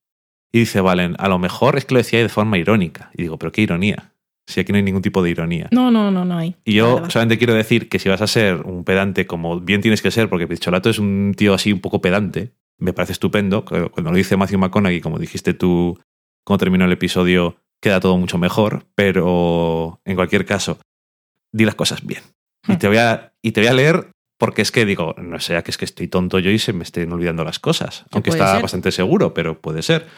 y 0.52 0.60
dice 0.60 0.80
Valen, 0.80 1.16
a 1.18 1.28
lo 1.28 1.38
mejor 1.38 1.76
es 1.76 1.86
que 1.86 1.94
lo 1.94 1.98
decía 1.98 2.20
de 2.20 2.28
forma 2.28 2.58
irónica. 2.58 3.10
Y 3.14 3.22
digo, 3.22 3.38
pero 3.38 3.52
qué 3.52 3.62
ironía. 3.62 4.12
Si 4.46 4.60
aquí 4.60 4.72
no 4.72 4.76
hay 4.76 4.82
ningún 4.82 5.02
tipo 5.02 5.22
de 5.22 5.30
ironía. 5.30 5.68
No, 5.70 5.90
no, 5.90 6.10
no, 6.10 6.24
no 6.24 6.36
hay. 6.36 6.56
Y 6.64 6.74
yo 6.74 7.08
solamente 7.08 7.38
quiero 7.38 7.54
decir 7.54 7.88
que 7.88 7.98
si 7.98 8.08
vas 8.08 8.20
a 8.20 8.26
ser 8.26 8.62
un 8.62 8.84
pedante 8.84 9.26
como 9.26 9.60
bien 9.60 9.80
tienes 9.80 10.02
que 10.02 10.10
ser, 10.10 10.28
porque 10.28 10.48
Picholato 10.48 10.90
es 10.90 10.98
un 10.98 11.34
tío 11.36 11.54
así 11.54 11.72
un 11.72 11.80
poco 11.80 12.00
pedante, 12.00 12.52
me 12.78 12.92
parece 12.92 13.12
estupendo. 13.12 13.64
Cuando 13.64 14.10
lo 14.10 14.16
dice 14.16 14.36
Matthew 14.36 14.58
McConaughey, 14.58 15.00
como 15.00 15.18
dijiste 15.18 15.54
tú, 15.54 15.98
cuando 16.44 16.58
terminó 16.58 16.84
el 16.84 16.92
episodio, 16.92 17.56
queda 17.80 18.00
todo 18.00 18.18
mucho 18.18 18.36
mejor. 18.36 18.84
Pero 18.94 20.00
en 20.04 20.16
cualquier 20.16 20.44
caso, 20.44 20.78
di 21.52 21.64
las 21.64 21.76
cosas 21.76 22.04
bien. 22.04 22.22
Y 22.68 22.76
te 22.76 22.88
voy 22.88 22.98
a, 22.98 23.32
y 23.42 23.52
te 23.52 23.60
voy 23.60 23.68
a 23.68 23.74
leer 23.74 24.10
porque 24.42 24.62
es 24.62 24.72
que 24.72 24.84
digo, 24.84 25.14
no 25.18 25.38
sea 25.38 25.62
que 25.62 25.70
es 25.70 25.76
que 25.76 25.84
estoy 25.84 26.08
tonto 26.08 26.40
yo 26.40 26.50
y 26.50 26.58
se 26.58 26.72
me 26.72 26.82
estén 26.82 27.12
olvidando 27.12 27.44
las 27.44 27.60
cosas. 27.60 28.06
Aunque 28.10 28.30
está 28.30 28.54
ser. 28.54 28.60
bastante 28.60 28.90
seguro, 28.90 29.34
pero 29.34 29.60
puede 29.60 29.82
ser. 29.82 30.08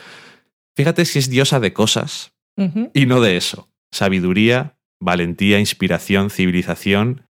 Fíjate 0.75 1.05
si 1.05 1.19
es 1.19 1.29
diosa 1.29 1.61
de 1.61 1.75
cosas 1.75 2.33
y 2.57 3.05
no 3.05 3.21
de 3.21 3.37
eso. 3.37 3.69
Sabiduría, 3.93 4.79
valentía, 4.99 5.61
inspiración, 5.61 6.31
civilización, 6.31 7.29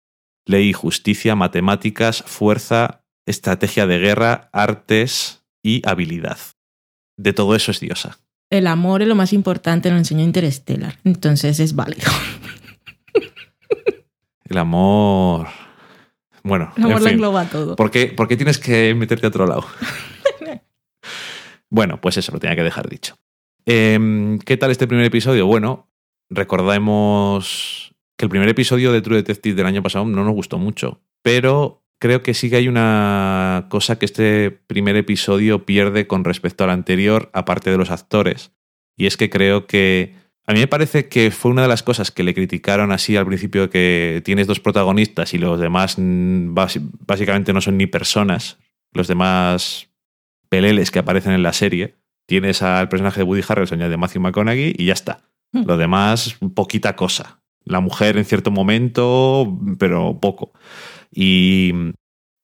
ley 0.46 0.70
y 0.70 0.72
justicia, 0.72 1.36
matemáticas, 1.36 2.24
fuerza, 2.26 3.04
estrategia 3.24 3.86
de 3.86 3.98
guerra, 4.00 4.50
artes 4.52 5.44
y 5.62 5.88
habilidad. 5.88 6.38
De 7.16 7.32
todo 7.32 7.54
eso 7.54 7.70
es 7.70 7.78
diosa. 7.78 8.18
El 8.50 8.66
amor 8.66 9.02
es 9.02 9.06
lo 9.06 9.14
más 9.14 9.32
importante, 9.32 9.90
lo 9.90 9.96
enseñó 9.96 10.24
Interstellar. 10.24 10.98
Entonces 11.04 11.60
es 11.60 11.76
válido. 11.76 12.10
El 14.42 14.58
amor... 14.58 15.46
Bueno, 16.42 16.72
El 16.76 16.84
amor 16.84 16.96
en 16.96 17.02
lo 17.02 17.06
fin. 17.06 17.14
engloba 17.14 17.44
todo. 17.46 17.76
¿Por 17.76 17.90
qué, 17.90 18.06
por 18.06 18.28
qué 18.28 18.36
tienes 18.36 18.58
que 18.58 18.94
meterte 18.94 19.26
a 19.26 19.28
otro 19.28 19.46
lado? 19.46 19.64
bueno, 21.70 22.00
pues 22.00 22.16
eso 22.16 22.32
lo 22.32 22.38
tenía 22.38 22.56
que 22.56 22.62
dejar 22.62 22.88
dicho. 22.88 23.16
Em, 23.66 24.38
¿Qué 24.38 24.56
tal 24.56 24.70
este 24.70 24.86
primer 24.86 25.04
episodio? 25.06 25.46
Bueno, 25.46 25.88
recordemos 26.30 27.94
que 28.16 28.24
el 28.26 28.30
primer 28.30 28.48
episodio 28.48 28.92
de 28.92 29.02
True 29.02 29.16
Detective 29.18 29.54
del 29.54 29.66
año 29.66 29.82
pasado 29.82 30.04
no 30.04 30.24
nos 30.24 30.34
gustó 30.34 30.58
mucho, 30.58 31.00
pero 31.22 31.82
creo 31.98 32.22
que 32.22 32.34
sí 32.34 32.50
que 32.50 32.56
hay 32.56 32.68
una 32.68 33.66
cosa 33.70 33.98
que 33.98 34.06
este 34.06 34.50
primer 34.50 34.96
episodio 34.96 35.64
pierde 35.64 36.06
con 36.06 36.24
respecto 36.24 36.64
al 36.64 36.70
anterior, 36.70 37.30
aparte 37.32 37.70
de 37.70 37.76
los 37.78 37.90
actores, 37.90 38.52
y 38.96 39.06
es 39.06 39.16
que 39.16 39.30
creo 39.30 39.66
que 39.66 40.14
a 40.50 40.52
mí 40.52 40.58
me 40.58 40.66
parece 40.66 41.08
que 41.08 41.30
fue 41.30 41.52
una 41.52 41.62
de 41.62 41.68
las 41.68 41.84
cosas 41.84 42.10
que 42.10 42.24
le 42.24 42.34
criticaron 42.34 42.90
así 42.90 43.16
al 43.16 43.24
principio 43.24 43.70
que 43.70 44.20
tienes 44.24 44.48
dos 44.48 44.58
protagonistas 44.58 45.32
y 45.32 45.38
los 45.38 45.60
demás 45.60 45.94
básicamente 45.96 47.52
no 47.52 47.60
son 47.60 47.76
ni 47.76 47.86
personas, 47.86 48.58
los 48.92 49.06
demás 49.06 49.90
peleles 50.48 50.90
que 50.90 50.98
aparecen 50.98 51.34
en 51.34 51.44
la 51.44 51.52
serie. 51.52 51.98
Tienes 52.26 52.62
al 52.62 52.88
personaje 52.88 53.20
de 53.20 53.24
Woody 53.24 53.44
Harrelson 53.48 53.78
y 53.78 53.84
al 53.84 53.90
de 53.90 53.96
Matthew 53.96 54.22
McConaughey 54.22 54.74
y 54.76 54.86
ya 54.86 54.92
está. 54.92 55.20
Hmm. 55.52 55.66
Lo 55.66 55.76
demás, 55.76 56.36
poquita 56.52 56.96
cosa. 56.96 57.40
La 57.64 57.78
mujer 57.78 58.16
en 58.16 58.24
cierto 58.24 58.50
momento, 58.50 59.56
pero 59.78 60.18
poco. 60.18 60.52
Y 61.12 61.72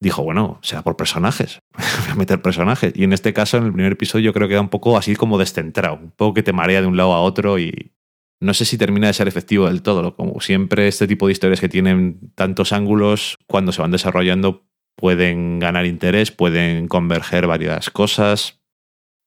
dijo, 0.00 0.22
bueno, 0.22 0.60
será 0.62 0.82
por 0.82 0.96
personajes. 0.96 1.58
Voy 1.74 2.12
a 2.12 2.14
meter 2.14 2.40
personajes. 2.40 2.92
Y 2.94 3.02
en 3.02 3.12
este 3.12 3.32
caso, 3.32 3.56
en 3.56 3.64
el 3.64 3.72
primer 3.72 3.94
episodio, 3.94 4.32
creo 4.32 4.46
que 4.46 4.54
da 4.54 4.60
un 4.60 4.68
poco 4.68 4.96
así 4.96 5.16
como 5.16 5.38
descentrado. 5.38 5.96
Un 5.96 6.12
poco 6.12 6.34
que 6.34 6.44
te 6.44 6.52
marea 6.52 6.80
de 6.80 6.86
un 6.86 6.96
lado 6.96 7.12
a 7.12 7.20
otro 7.20 7.58
y 7.58 7.95
no 8.40 8.54
sé 8.54 8.64
si 8.64 8.78
termina 8.78 9.06
de 9.06 9.14
ser 9.14 9.28
efectivo 9.28 9.66
del 9.66 9.82
todo. 9.82 10.14
Como 10.16 10.40
siempre, 10.40 10.88
este 10.88 11.06
tipo 11.06 11.26
de 11.26 11.32
historias 11.32 11.60
que 11.60 11.68
tienen 11.68 12.32
tantos 12.34 12.72
ángulos, 12.72 13.38
cuando 13.46 13.72
se 13.72 13.82
van 13.82 13.90
desarrollando, 13.90 14.66
pueden 14.96 15.58
ganar 15.58 15.86
interés, 15.86 16.30
pueden 16.30 16.88
converger 16.88 17.46
varias 17.46 17.90
cosas. 17.90 18.60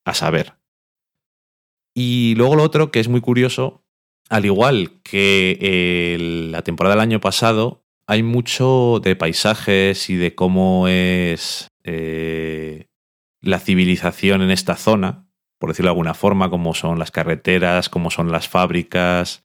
a 0.05 0.13
saber. 0.13 0.55
Y 1.93 2.33
luego 2.35 2.55
lo 2.55 2.63
otro 2.63 2.91
que 2.91 2.99
es 2.99 3.09
muy 3.09 3.21
curioso, 3.21 3.83
al 4.29 4.45
igual 4.45 5.01
que 5.03 5.57
eh, 5.61 6.17
la 6.51 6.63
temporada 6.63 6.95
del 6.95 7.01
año 7.01 7.19
pasado, 7.19 7.83
hay 8.07 8.23
mucho 8.23 8.99
de 9.03 9.15
paisajes 9.15 10.09
y 10.09 10.15
de 10.15 10.33
cómo 10.33 10.87
es 10.87 11.67
eh, 11.83 12.87
la 13.41 13.59
civilización 13.59 14.41
en 14.41 14.49
esta 14.49 14.75
zona, 14.75 15.28
por 15.59 15.69
decirlo 15.69 15.89
de 15.89 15.91
alguna 15.91 16.13
forma, 16.15 16.49
cómo 16.49 16.73
son 16.73 16.97
las 16.97 17.11
carreteras, 17.11 17.89
cómo 17.89 18.09
son 18.09 18.31
las 18.31 18.47
fábricas, 18.49 19.43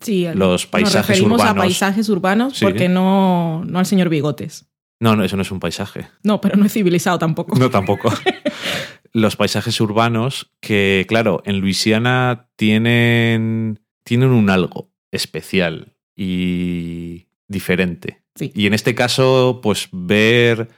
Sí, 0.00 0.26
los 0.34 0.66
paisajes 0.66 0.94
nos 0.96 1.06
referimos 1.06 1.40
urbanos. 1.42 1.54
a 1.54 1.58
paisajes 1.60 2.08
urbanos 2.08 2.56
Sí. 2.56 2.64
porque 2.64 2.88
no, 2.88 3.62
no 3.66 3.78
al 3.78 3.84
señor 3.84 4.08
Bigotes. 4.08 4.66
No, 5.00 5.14
no, 5.16 5.22
eso 5.24 5.36
no 5.36 5.42
es 5.42 5.50
un 5.50 5.60
paisaje. 5.60 6.06
No, 6.22 6.40
pero 6.40 6.56
no 6.56 6.64
es 6.64 6.72
civilizado 6.72 7.18
tampoco. 7.18 7.58
No, 7.58 7.68
tampoco. 7.68 8.10
Los 9.12 9.36
paisajes 9.36 9.78
urbanos 9.82 10.50
que, 10.60 11.04
claro, 11.08 11.42
en 11.44 11.58
Luisiana 11.58 12.48
tienen, 12.56 13.80
tienen 14.04 14.30
un 14.30 14.48
algo 14.48 14.90
especial 15.10 15.92
y 16.16 17.26
diferente. 17.48 18.22
Sí. 18.34 18.50
Y 18.54 18.66
en 18.66 18.72
este 18.72 18.94
caso, 18.94 19.60
pues 19.62 19.88
ver 19.92 20.70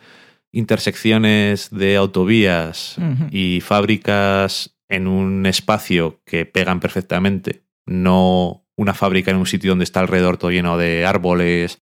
intersecciones 0.54 1.68
de 1.70 1.96
autovías 1.96 2.96
y 3.30 3.60
fábricas 3.60 4.76
en 4.88 5.06
un 5.06 5.46
espacio 5.46 6.20
que 6.24 6.46
pegan 6.46 6.80
perfectamente, 6.80 7.64
no 7.86 8.64
una 8.76 8.94
fábrica 8.94 9.30
en 9.30 9.36
un 9.36 9.46
sitio 9.46 9.70
donde 9.72 9.84
está 9.84 10.00
alrededor 10.00 10.36
todo 10.36 10.50
lleno 10.50 10.76
de 10.78 11.04
árboles 11.06 11.78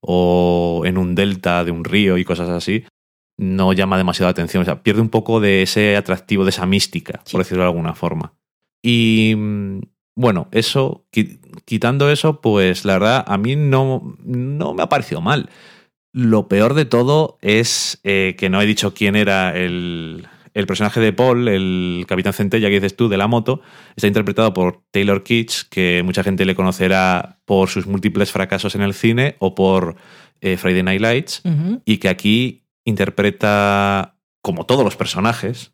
o 0.00 0.82
en 0.84 0.98
un 0.98 1.14
delta 1.14 1.64
de 1.64 1.70
un 1.70 1.84
río 1.84 2.18
y 2.18 2.24
cosas 2.24 2.48
así, 2.50 2.84
no 3.38 3.72
llama 3.72 3.96
demasiado 3.98 4.26
la 4.28 4.32
atención. 4.32 4.62
O 4.62 4.64
sea, 4.64 4.82
pierde 4.82 5.00
un 5.00 5.08
poco 5.08 5.40
de 5.40 5.62
ese 5.62 5.96
atractivo, 5.96 6.44
de 6.44 6.50
esa 6.50 6.66
mística, 6.66 7.20
Sí. 7.24 7.32
por 7.32 7.42
decirlo 7.42 7.62
de 7.64 7.68
alguna 7.70 7.94
forma. 7.94 8.34
Y 8.82 9.34
mm, 9.36 9.80
bueno, 10.16 10.48
eso, 10.52 11.06
qui- 11.12 11.40
quitando 11.64 12.10
eso, 12.10 12.40
pues 12.40 12.84
la 12.84 12.94
verdad, 12.94 13.24
a 13.26 13.38
mí 13.38 13.56
no, 13.56 14.16
no 14.24 14.74
me 14.74 14.82
ha 14.82 14.88
parecido 14.88 15.20
mal. 15.20 15.48
Lo 16.14 16.46
peor 16.46 16.74
de 16.74 16.84
todo 16.84 17.38
es 17.42 17.98
eh, 18.04 18.36
que 18.38 18.48
no 18.48 18.62
he 18.62 18.66
dicho 18.66 18.94
quién 18.94 19.16
era 19.16 19.52
el, 19.58 20.28
el 20.54 20.66
personaje 20.68 21.00
de 21.00 21.12
Paul, 21.12 21.48
el 21.48 22.04
capitán 22.06 22.32
Centella 22.32 22.68
que 22.68 22.76
dices 22.76 22.94
tú, 22.94 23.08
de 23.08 23.16
la 23.16 23.26
moto. 23.26 23.62
Está 23.96 24.06
interpretado 24.06 24.54
por 24.54 24.84
Taylor 24.92 25.24
Kitsch, 25.24 25.64
que 25.68 26.02
mucha 26.04 26.22
gente 26.22 26.44
le 26.44 26.54
conocerá 26.54 27.40
por 27.44 27.68
sus 27.68 27.88
múltiples 27.88 28.30
fracasos 28.30 28.76
en 28.76 28.82
el 28.82 28.94
cine 28.94 29.34
o 29.40 29.56
por 29.56 29.96
eh, 30.40 30.56
Friday 30.56 30.84
Night 30.84 31.00
Lights 31.00 31.42
y 31.84 31.96
que 31.98 32.08
aquí 32.08 32.62
interpreta, 32.84 34.14
como 34.40 34.66
todos 34.66 34.84
los 34.84 34.94
personajes, 34.94 35.72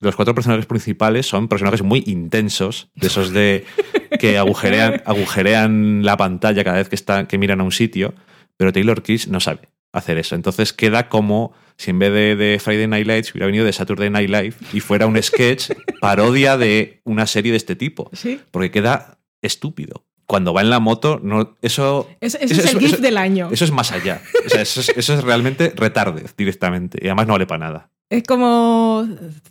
los 0.00 0.16
cuatro 0.16 0.34
personajes 0.34 0.64
principales 0.64 1.26
son 1.26 1.48
personajes 1.48 1.82
muy 1.82 2.02
intensos, 2.06 2.90
de 2.94 3.08
esos 3.08 3.30
de 3.30 3.66
que 4.18 4.38
agujerean, 4.38 5.02
agujerean 5.04 6.02
la 6.02 6.16
pantalla 6.16 6.64
cada 6.64 6.78
vez 6.78 6.88
que, 6.88 7.26
que 7.26 7.36
miran 7.36 7.60
a 7.60 7.64
un 7.64 7.72
sitio, 7.72 8.14
pero 8.56 8.72
Taylor 8.72 9.02
Kitsch 9.02 9.26
no 9.26 9.38
sabe 9.38 9.68
hacer 9.92 10.18
eso. 10.18 10.34
Entonces 10.34 10.72
queda 10.72 11.08
como 11.08 11.52
si 11.76 11.90
en 11.90 11.98
vez 11.98 12.12
de, 12.12 12.36
de 12.36 12.58
Friday 12.58 12.86
Night 12.86 13.06
Lights 13.06 13.32
hubiera 13.32 13.46
venido 13.46 13.64
de 13.64 13.72
Saturday 13.72 14.10
Night 14.10 14.30
Live 14.30 14.54
y 14.72 14.80
fuera 14.80 15.06
un 15.06 15.20
sketch 15.22 15.70
parodia 16.00 16.56
de 16.56 17.00
una 17.04 17.26
serie 17.26 17.50
de 17.52 17.58
este 17.58 17.76
tipo, 17.76 18.10
Sí. 18.12 18.40
porque 18.50 18.70
queda 18.70 19.18
estúpido. 19.42 20.04
Cuando 20.26 20.54
va 20.54 20.62
en 20.62 20.70
la 20.70 20.78
moto, 20.80 21.20
no, 21.22 21.56
eso 21.60 22.08
es 22.20 22.34
el 22.36 22.78
GIF 22.78 23.00
del 23.00 23.18
año. 23.18 23.50
eso 23.52 23.64
es 23.64 23.70
más 23.72 23.92
allá. 23.92 24.22
O 24.46 24.48
sea, 24.48 24.62
eso 24.62 24.80
es, 24.80 24.88
eso 24.96 25.14
es 25.14 25.24
realmente 25.24 25.72
retardez 25.76 26.34
directamente. 26.36 26.98
Y 27.02 27.06
además 27.08 27.26
no 27.26 27.34
vale 27.34 27.46
para 27.46 27.58
nada. 27.66 27.90
Es 28.08 28.22
como, 28.22 29.06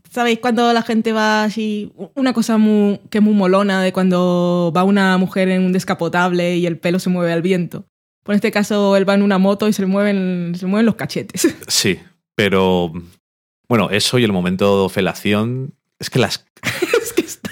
¿sabéis? 0.10 0.40
Cuando 0.40 0.72
la 0.74 0.82
gente 0.82 1.12
va 1.14 1.44
así, 1.44 1.92
una 2.16 2.34
cosa 2.34 2.58
muy, 2.58 3.00
que 3.10 3.18
es 3.20 3.24
muy 3.24 3.34
molona 3.34 3.82
de 3.84 3.92
cuando 3.92 4.72
va 4.76 4.84
una 4.84 5.18
mujer 5.18 5.50
en 5.50 5.64
un 5.64 5.74
descapotable 5.74 6.56
y 6.58 6.66
el 6.66 6.78
pelo 6.78 7.00
se 7.00 7.10
mueve 7.10 7.32
al 7.34 7.42
viento. 7.42 7.86
Por 8.24 8.36
este 8.36 8.52
caso, 8.52 8.96
él 8.98 9.08
va 9.08 9.16
en 9.16 9.24
una 9.24 9.38
moto 9.40 9.68
y 9.68 9.74
se 9.74 9.82
le 9.82 9.88
mueven, 9.88 10.54
se 10.56 10.66
le 10.66 10.70
mueven 10.70 10.86
los 10.86 10.96
cachetes. 10.96 11.56
Sí, 11.68 12.00
pero 12.36 12.92
bueno, 13.68 13.90
eso 13.90 14.20
y 14.20 14.24
el 14.24 14.32
momento 14.32 14.84
de 14.84 14.90
felación. 14.90 15.74
Es 16.00 16.10
que 16.10 16.20
las. 16.20 16.46
es 17.02 17.14
que 17.14 17.22
está... 17.22 17.52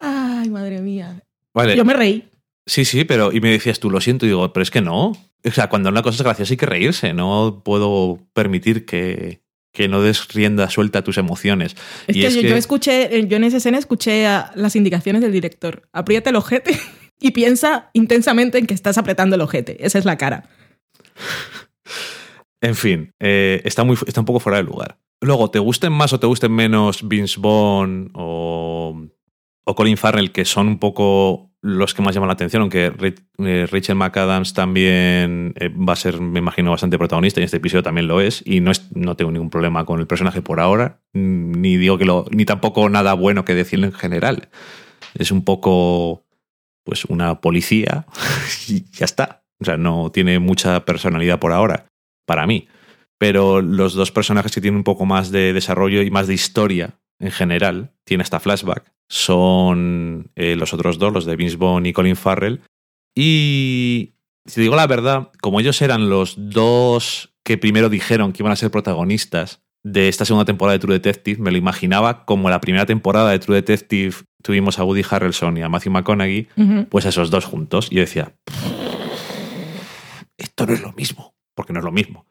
Ay, 0.00 0.50
madre 0.50 0.80
mía. 0.80 1.22
Vale, 1.54 1.76
Yo 1.76 1.84
me 1.84 1.94
reí. 1.94 2.28
sí, 2.66 2.84
sí, 2.84 3.04
pero. 3.04 3.32
Y 3.32 3.40
me 3.40 3.50
decías 3.50 3.78
tú, 3.80 3.90
lo 3.90 4.00
siento, 4.00 4.26
y 4.26 4.30
digo, 4.30 4.52
pero 4.52 4.62
es 4.62 4.70
que 4.70 4.80
no. 4.80 5.12
O 5.44 5.50
sea, 5.50 5.68
cuando 5.68 5.88
una 5.88 6.02
cosa 6.02 6.16
es 6.16 6.22
graciosa 6.22 6.52
hay 6.52 6.56
que 6.56 6.66
reírse. 6.66 7.12
No 7.14 7.62
puedo 7.64 8.18
permitir 8.32 8.84
que, 8.86 9.42
que 9.72 9.88
no 9.88 10.00
des 10.02 10.28
rienda 10.28 10.70
suelta 10.70 11.00
a 11.00 11.02
tus 11.04 11.18
emociones. 11.18 11.76
Es 12.06 12.16
Y 12.16 12.20
que, 12.20 12.26
es 12.28 12.34
yo, 12.34 12.40
que- 12.42 12.48
yo 12.50 12.56
escuché, 12.56 13.26
yo 13.26 13.36
en 13.36 13.44
esa 13.44 13.56
escena 13.58 13.78
escuché 13.78 14.26
a- 14.26 14.52
las 14.54 14.76
indicaciones 14.76 15.20
del 15.22 15.32
director. 15.32 15.88
Aprieta 15.92 16.30
el 16.30 16.36
ojete 16.36 16.78
y 17.22 17.30
piensa 17.30 17.90
intensamente 17.92 18.58
en 18.58 18.66
que 18.66 18.74
estás 18.74 18.98
apretando 18.98 19.36
el 19.36 19.42
ojete. 19.42 19.84
Esa 19.84 19.98
es 19.98 20.04
la 20.04 20.18
cara. 20.18 20.44
En 22.60 22.74
fin, 22.74 23.12
eh, 23.20 23.60
está, 23.64 23.84
muy, 23.84 23.96
está 24.06 24.20
un 24.20 24.26
poco 24.26 24.40
fuera 24.40 24.58
de 24.58 24.64
lugar. 24.64 24.98
Luego, 25.20 25.50
te 25.50 25.58
gusten 25.58 25.92
más 25.92 26.12
o 26.12 26.20
te 26.20 26.26
gusten 26.26 26.52
menos 26.52 27.06
Vince 27.06 27.38
Vaughn 27.40 28.10
o, 28.14 29.06
o 29.64 29.74
Colin 29.74 29.96
Farrell, 29.96 30.32
que 30.32 30.44
son 30.44 30.66
un 30.68 30.78
poco 30.78 31.50
los 31.64 31.94
que 31.94 32.02
más 32.02 32.12
llaman 32.12 32.26
la 32.26 32.32
atención, 32.32 32.62
aunque 32.62 32.90
Ra- 32.90 33.14
eh, 33.38 33.94
McAdams 33.94 34.52
también 34.52 35.54
eh, 35.56 35.68
va 35.68 35.92
a 35.92 35.96
ser, 35.96 36.20
me 36.20 36.40
imagino, 36.40 36.72
bastante 36.72 36.98
protagonista 36.98 37.38
y 37.38 37.42
en 37.42 37.44
este 37.44 37.58
episodio 37.58 37.84
también 37.84 38.08
lo 38.08 38.20
es. 38.20 38.42
Y 38.44 38.58
no, 38.58 38.72
es, 38.72 38.90
no 38.96 39.14
tengo 39.14 39.30
ningún 39.30 39.50
problema 39.50 39.84
con 39.84 40.00
el 40.00 40.08
personaje 40.08 40.42
por 40.42 40.58
ahora, 40.58 41.00
ni 41.12 41.76
digo 41.76 41.98
que 41.98 42.04
lo, 42.04 42.26
ni 42.32 42.44
tampoco 42.44 42.88
nada 42.88 43.14
bueno 43.14 43.44
que 43.44 43.54
decirle 43.54 43.86
en 43.86 43.92
general. 43.92 44.48
Es 45.14 45.30
un 45.30 45.44
poco, 45.44 46.21
pues, 46.84 47.04
una 47.04 47.40
policía 47.40 48.06
y 48.68 48.84
ya 48.92 49.04
está. 49.04 49.44
O 49.60 49.64
sea, 49.64 49.76
no 49.76 50.10
tiene 50.10 50.38
mucha 50.38 50.84
personalidad 50.84 51.38
por 51.38 51.52
ahora 51.52 51.86
para 52.26 52.46
mí. 52.46 52.68
Pero 53.18 53.62
los 53.62 53.94
dos 53.94 54.10
personajes 54.10 54.52
que 54.52 54.60
tienen 54.60 54.78
un 54.78 54.84
poco 54.84 55.06
más 55.06 55.30
de 55.30 55.52
desarrollo 55.52 56.02
y 56.02 56.10
más 56.10 56.26
de 56.26 56.34
historia 56.34 56.98
en 57.22 57.30
general, 57.30 57.92
tiene 58.04 58.22
hasta 58.24 58.40
flashback, 58.40 58.92
son 59.08 60.32
eh, 60.34 60.56
los 60.56 60.74
otros 60.74 60.98
dos, 60.98 61.12
los 61.12 61.24
de 61.24 61.36
Vince 61.36 61.56
Vaughn 61.56 61.86
y 61.86 61.92
Colin 61.92 62.16
Farrell. 62.16 62.62
Y 63.14 64.14
si 64.44 64.60
digo 64.60 64.74
la 64.74 64.88
verdad, 64.88 65.30
como 65.40 65.60
ellos 65.60 65.80
eran 65.82 66.10
los 66.10 66.34
dos 66.36 67.32
que 67.44 67.58
primero 67.58 67.88
dijeron 67.88 68.32
que 68.32 68.42
iban 68.42 68.52
a 68.52 68.56
ser 68.56 68.72
protagonistas 68.72 69.61
de 69.84 70.08
esta 70.08 70.24
segunda 70.24 70.44
temporada 70.44 70.74
de 70.74 70.78
True 70.80 70.94
Detective, 70.94 71.40
me 71.40 71.50
lo 71.50 71.56
imaginaba 71.56 72.24
como 72.24 72.50
la 72.50 72.60
primera 72.60 72.86
temporada 72.86 73.30
de 73.30 73.38
True 73.38 73.56
Detective 73.56 74.14
tuvimos 74.42 74.78
a 74.78 74.84
Woody 74.84 75.02
Harrelson 75.08 75.56
y 75.56 75.62
a 75.62 75.68
Matthew 75.68 75.92
McConaughey, 75.92 76.48
pues 76.90 77.06
a 77.06 77.10
esos 77.10 77.30
dos 77.30 77.44
juntos. 77.44 77.88
Y 77.90 77.96
yo 77.96 78.00
decía, 78.02 78.34
esto 80.36 80.66
no 80.66 80.74
es 80.74 80.82
lo 80.82 80.92
mismo, 80.92 81.34
porque 81.54 81.72
no 81.72 81.78
es 81.78 81.84
lo 81.84 81.92
mismo. 81.92 82.26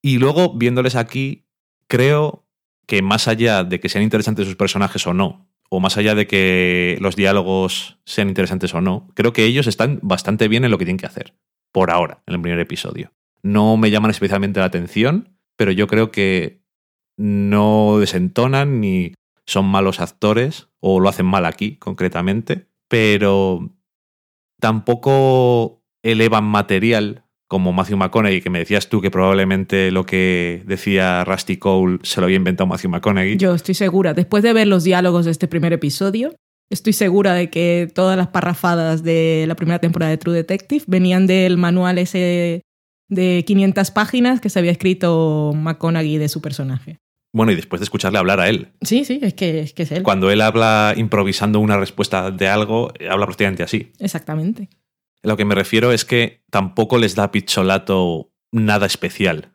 Y 0.00 0.18
luego, 0.18 0.54
viéndoles 0.54 0.96
aquí, 0.96 1.46
creo 1.88 2.46
que 2.86 3.02
más 3.02 3.28
allá 3.28 3.64
de 3.64 3.80
que 3.80 3.88
sean 3.88 4.04
interesantes 4.04 4.46
sus 4.46 4.56
personajes 4.56 5.06
o 5.06 5.14
no, 5.14 5.48
o 5.68 5.80
más 5.80 5.96
allá 5.96 6.14
de 6.14 6.26
que 6.26 6.98
los 7.00 7.16
diálogos 7.16 7.98
sean 8.04 8.28
interesantes 8.28 8.74
o 8.74 8.80
no, 8.80 9.08
creo 9.14 9.32
que 9.32 9.44
ellos 9.44 9.66
están 9.66 10.00
bastante 10.02 10.48
bien 10.48 10.64
en 10.64 10.70
lo 10.70 10.78
que 10.78 10.84
tienen 10.84 10.98
que 10.98 11.06
hacer, 11.06 11.34
por 11.72 11.90
ahora, 11.90 12.22
en 12.26 12.34
el 12.34 12.40
primer 12.40 12.60
episodio. 12.60 13.12
No 13.42 13.76
me 13.76 13.90
llaman 13.90 14.10
especialmente 14.10 14.60
la 14.60 14.66
atención, 14.66 15.36
pero 15.56 15.72
yo 15.72 15.86
creo 15.86 16.10
que 16.10 16.61
no 17.16 17.98
desentonan 17.98 18.80
ni 18.80 19.14
son 19.46 19.66
malos 19.66 20.00
actores, 20.00 20.68
o 20.80 21.00
lo 21.00 21.08
hacen 21.08 21.26
mal 21.26 21.46
aquí, 21.46 21.76
concretamente, 21.76 22.66
pero 22.88 23.70
tampoco 24.60 25.82
elevan 26.02 26.44
material 26.44 27.24
como 27.48 27.72
Matthew 27.72 27.98
McConaughey, 27.98 28.40
que 28.40 28.48
me 28.48 28.60
decías 28.60 28.88
tú 28.88 29.02
que 29.02 29.10
probablemente 29.10 29.90
lo 29.90 30.06
que 30.06 30.62
decía 30.64 31.22
Rusty 31.24 31.58
Cole 31.58 31.98
se 32.02 32.20
lo 32.20 32.24
había 32.24 32.38
inventado 32.38 32.66
Matthew 32.66 32.90
McConaughey. 32.90 33.36
Yo 33.36 33.54
estoy 33.54 33.74
segura, 33.74 34.14
después 34.14 34.42
de 34.42 34.54
ver 34.54 34.68
los 34.68 34.84
diálogos 34.84 35.26
de 35.26 35.32
este 35.32 35.48
primer 35.48 35.74
episodio, 35.74 36.34
estoy 36.70 36.94
segura 36.94 37.34
de 37.34 37.50
que 37.50 37.90
todas 37.94 38.16
las 38.16 38.28
parrafadas 38.28 39.02
de 39.02 39.44
la 39.46 39.54
primera 39.54 39.80
temporada 39.80 40.10
de 40.10 40.16
True 40.16 40.34
Detective 40.34 40.84
venían 40.86 41.26
del 41.26 41.58
manual 41.58 41.98
ese 41.98 42.62
de 43.12 43.44
500 43.46 43.90
páginas 43.90 44.40
que 44.40 44.48
se 44.48 44.58
había 44.58 44.72
escrito 44.72 45.52
McConaughey 45.54 46.18
de 46.18 46.28
su 46.28 46.40
personaje. 46.40 46.98
Bueno, 47.34 47.52
y 47.52 47.56
después 47.56 47.80
de 47.80 47.84
escucharle 47.84 48.18
hablar 48.18 48.40
a 48.40 48.48
él. 48.48 48.72
Sí, 48.82 49.04
sí, 49.04 49.18
es 49.22 49.34
que 49.34 49.60
es, 49.60 49.72
que 49.72 49.84
es 49.84 49.92
él. 49.92 50.02
Cuando 50.02 50.30
él 50.30 50.40
habla 50.40 50.94
improvisando 50.96 51.60
una 51.60 51.78
respuesta 51.78 52.30
de 52.30 52.48
algo, 52.48 52.92
habla 53.10 53.26
prácticamente 53.26 53.62
así. 53.62 53.92
Exactamente. 53.98 54.68
Lo 55.22 55.36
que 55.36 55.44
me 55.44 55.54
refiero 55.54 55.92
es 55.92 56.04
que 56.04 56.42
tampoco 56.50 56.98
les 56.98 57.14
da 57.14 57.30
Picholato 57.30 58.32
nada 58.50 58.86
especial 58.86 59.52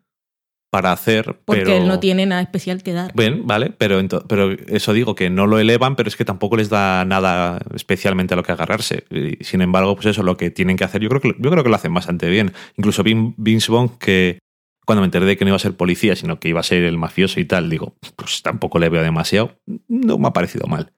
para 0.69 0.91
hacer, 0.91 1.39
Porque 1.45 1.62
pero... 1.63 1.77
él 1.77 1.88
no 1.88 1.99
tiene 1.99 2.25
nada 2.25 2.41
especial 2.41 2.84
que 2.84 2.91
dar. 2.93 3.13
Bien, 3.15 3.47
vale, 3.47 3.71
pero, 3.77 4.01
pero 4.27 4.51
eso 4.51 4.91
digo, 4.93 5.15
que 5.15 5.30
no 5.30 5.47
lo 5.47 5.60
elevan, 5.60 5.95
pero 5.95 6.10
es 6.10 6.15
que 6.17 6.25
tampoco 6.25 6.58
les 6.58 6.69
da 6.69 7.06
nada 7.06 7.60
especialmente 7.73 8.34
a 8.34 8.38
lo 8.38 8.43
que 8.43 8.51
agarrarse. 8.51 9.06
Y, 9.10 9.43
sin 9.43 9.62
embargo, 9.62 9.95
pues 9.95 10.08
eso, 10.08 10.23
lo 10.23 10.36
que 10.38 10.49
tienen 10.51 10.75
que 10.75 10.84
hacer, 10.84 11.01
yo 11.01 11.10
creo 11.10 11.21
que, 11.21 11.36
yo 11.39 11.49
creo 11.51 11.63
que 11.63 11.69
lo 11.69 11.75
hacen 11.75 11.93
bastante 11.93 12.30
bien. 12.30 12.51
Incluso 12.75 13.03
Vin- 13.03 13.34
Vince 13.38 13.71
Vaughn, 13.71 13.97
que 13.97 14.39
cuando 14.86 15.01
me 15.01 15.06
enteré 15.06 15.25
de 15.25 15.36
que 15.38 15.45
no 15.45 15.49
iba 15.49 15.56
a 15.56 15.60
ser 15.60 15.75
policía, 15.75 16.15
sino 16.15 16.39
que 16.39 16.49
iba 16.49 16.60
a 16.60 16.63
ser 16.63 16.84
el 16.84 16.97
mafioso 16.97 17.39
y 17.39 17.45
tal, 17.45 17.69
digo, 17.69 17.95
pues 18.15 18.41
tampoco 18.41 18.77
le 18.80 18.89
veo 18.89 19.01
demasiado. 19.01 19.58
No 19.88 20.17
me 20.17 20.27
ha 20.27 20.34
parecido 20.34 20.67
mal. 20.67 20.91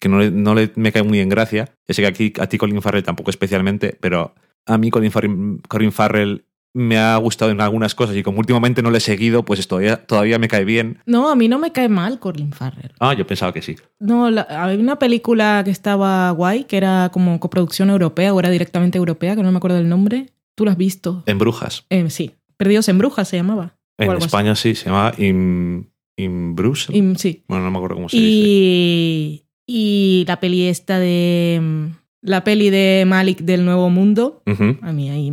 Que 0.00 0.08
no, 0.08 0.18
le- 0.20 0.30
no 0.30 0.54
le, 0.54 0.70
me 0.76 0.92
cae 0.92 1.02
muy 1.02 1.18
en 1.20 1.28
gracia. 1.28 1.74
Ya 1.88 1.94
sé 1.94 2.02
que 2.02 2.08
aquí 2.08 2.32
a 2.40 2.46
ti 2.48 2.58
Colin 2.58 2.80
Farrell 2.80 3.02
tampoco 3.04 3.30
especialmente, 3.30 3.96
pero 4.00 4.34
a 4.66 4.78
mí 4.78 4.90
Colin 4.90 5.10
Farrell, 5.12 5.60
Colin 5.68 5.92
Farrell 5.92 6.44
me 6.78 6.98
ha 6.98 7.16
gustado 7.16 7.50
en 7.50 7.60
algunas 7.62 7.94
cosas 7.94 8.14
y 8.16 8.22
como 8.22 8.38
últimamente 8.38 8.82
no 8.82 8.90
le 8.90 8.98
he 8.98 9.00
seguido, 9.00 9.44
pues 9.44 9.66
todavía, 9.66 9.96
todavía 10.04 10.38
me 10.38 10.46
cae 10.46 10.64
bien. 10.66 10.98
No, 11.06 11.30
a 11.30 11.34
mí 11.34 11.48
no 11.48 11.58
me 11.58 11.72
cae 11.72 11.88
mal 11.88 12.18
Colin 12.18 12.52
Farrell. 12.52 12.92
Ah, 13.00 13.14
yo 13.14 13.26
pensaba 13.26 13.52
que 13.54 13.62
sí. 13.62 13.76
No, 13.98 14.30
la- 14.30 14.42
había 14.42 14.78
una 14.78 14.98
película 14.98 15.62
que 15.64 15.70
estaba 15.70 16.30
guay, 16.32 16.64
que 16.64 16.76
era 16.76 17.08
como 17.12 17.40
coproducción 17.40 17.88
europea 17.88 18.34
o 18.34 18.38
era 18.40 18.50
directamente 18.50 18.98
europea, 18.98 19.34
que 19.36 19.42
no 19.42 19.50
me 19.50 19.56
acuerdo 19.56 19.78
del 19.78 19.88
nombre. 19.88 20.26
¿Tú 20.54 20.64
la 20.66 20.72
has 20.72 20.76
visto? 20.76 21.22
En 21.26 21.38
Brujas. 21.38 21.86
Eh, 21.88 22.10
sí, 22.10 22.32
Perdidos 22.58 22.88
en 22.90 22.98
Brujas 22.98 23.26
se 23.28 23.36
llamaba. 23.38 23.76
En 23.98 24.10
así. 24.10 24.26
España 24.26 24.54
sí, 24.54 24.74
se 24.74 24.86
llama 24.86 25.12
In, 25.16 25.90
In 26.16 26.54
Bruce. 26.54 26.94
Y, 26.96 27.14
sí. 27.16 27.44
Bueno, 27.48 27.64
no 27.64 27.70
me 27.70 27.78
acuerdo 27.78 27.96
cómo 27.96 28.08
se 28.10 28.16
dice. 28.18 28.28
Y, 28.28 29.44
y 29.66 30.24
la 30.28 30.40
peli 30.40 30.66
esta 30.66 30.98
de... 30.98 31.58
mm, 31.62 31.86
La 32.22 32.44
peli 32.44 32.68
de 32.70 33.04
Malik 33.06 33.38
del 33.40 33.64
Nuevo 33.64 33.88
Mundo. 33.90 34.42
A 34.82 34.92
mí 34.92 35.08
ahí... 35.10 35.32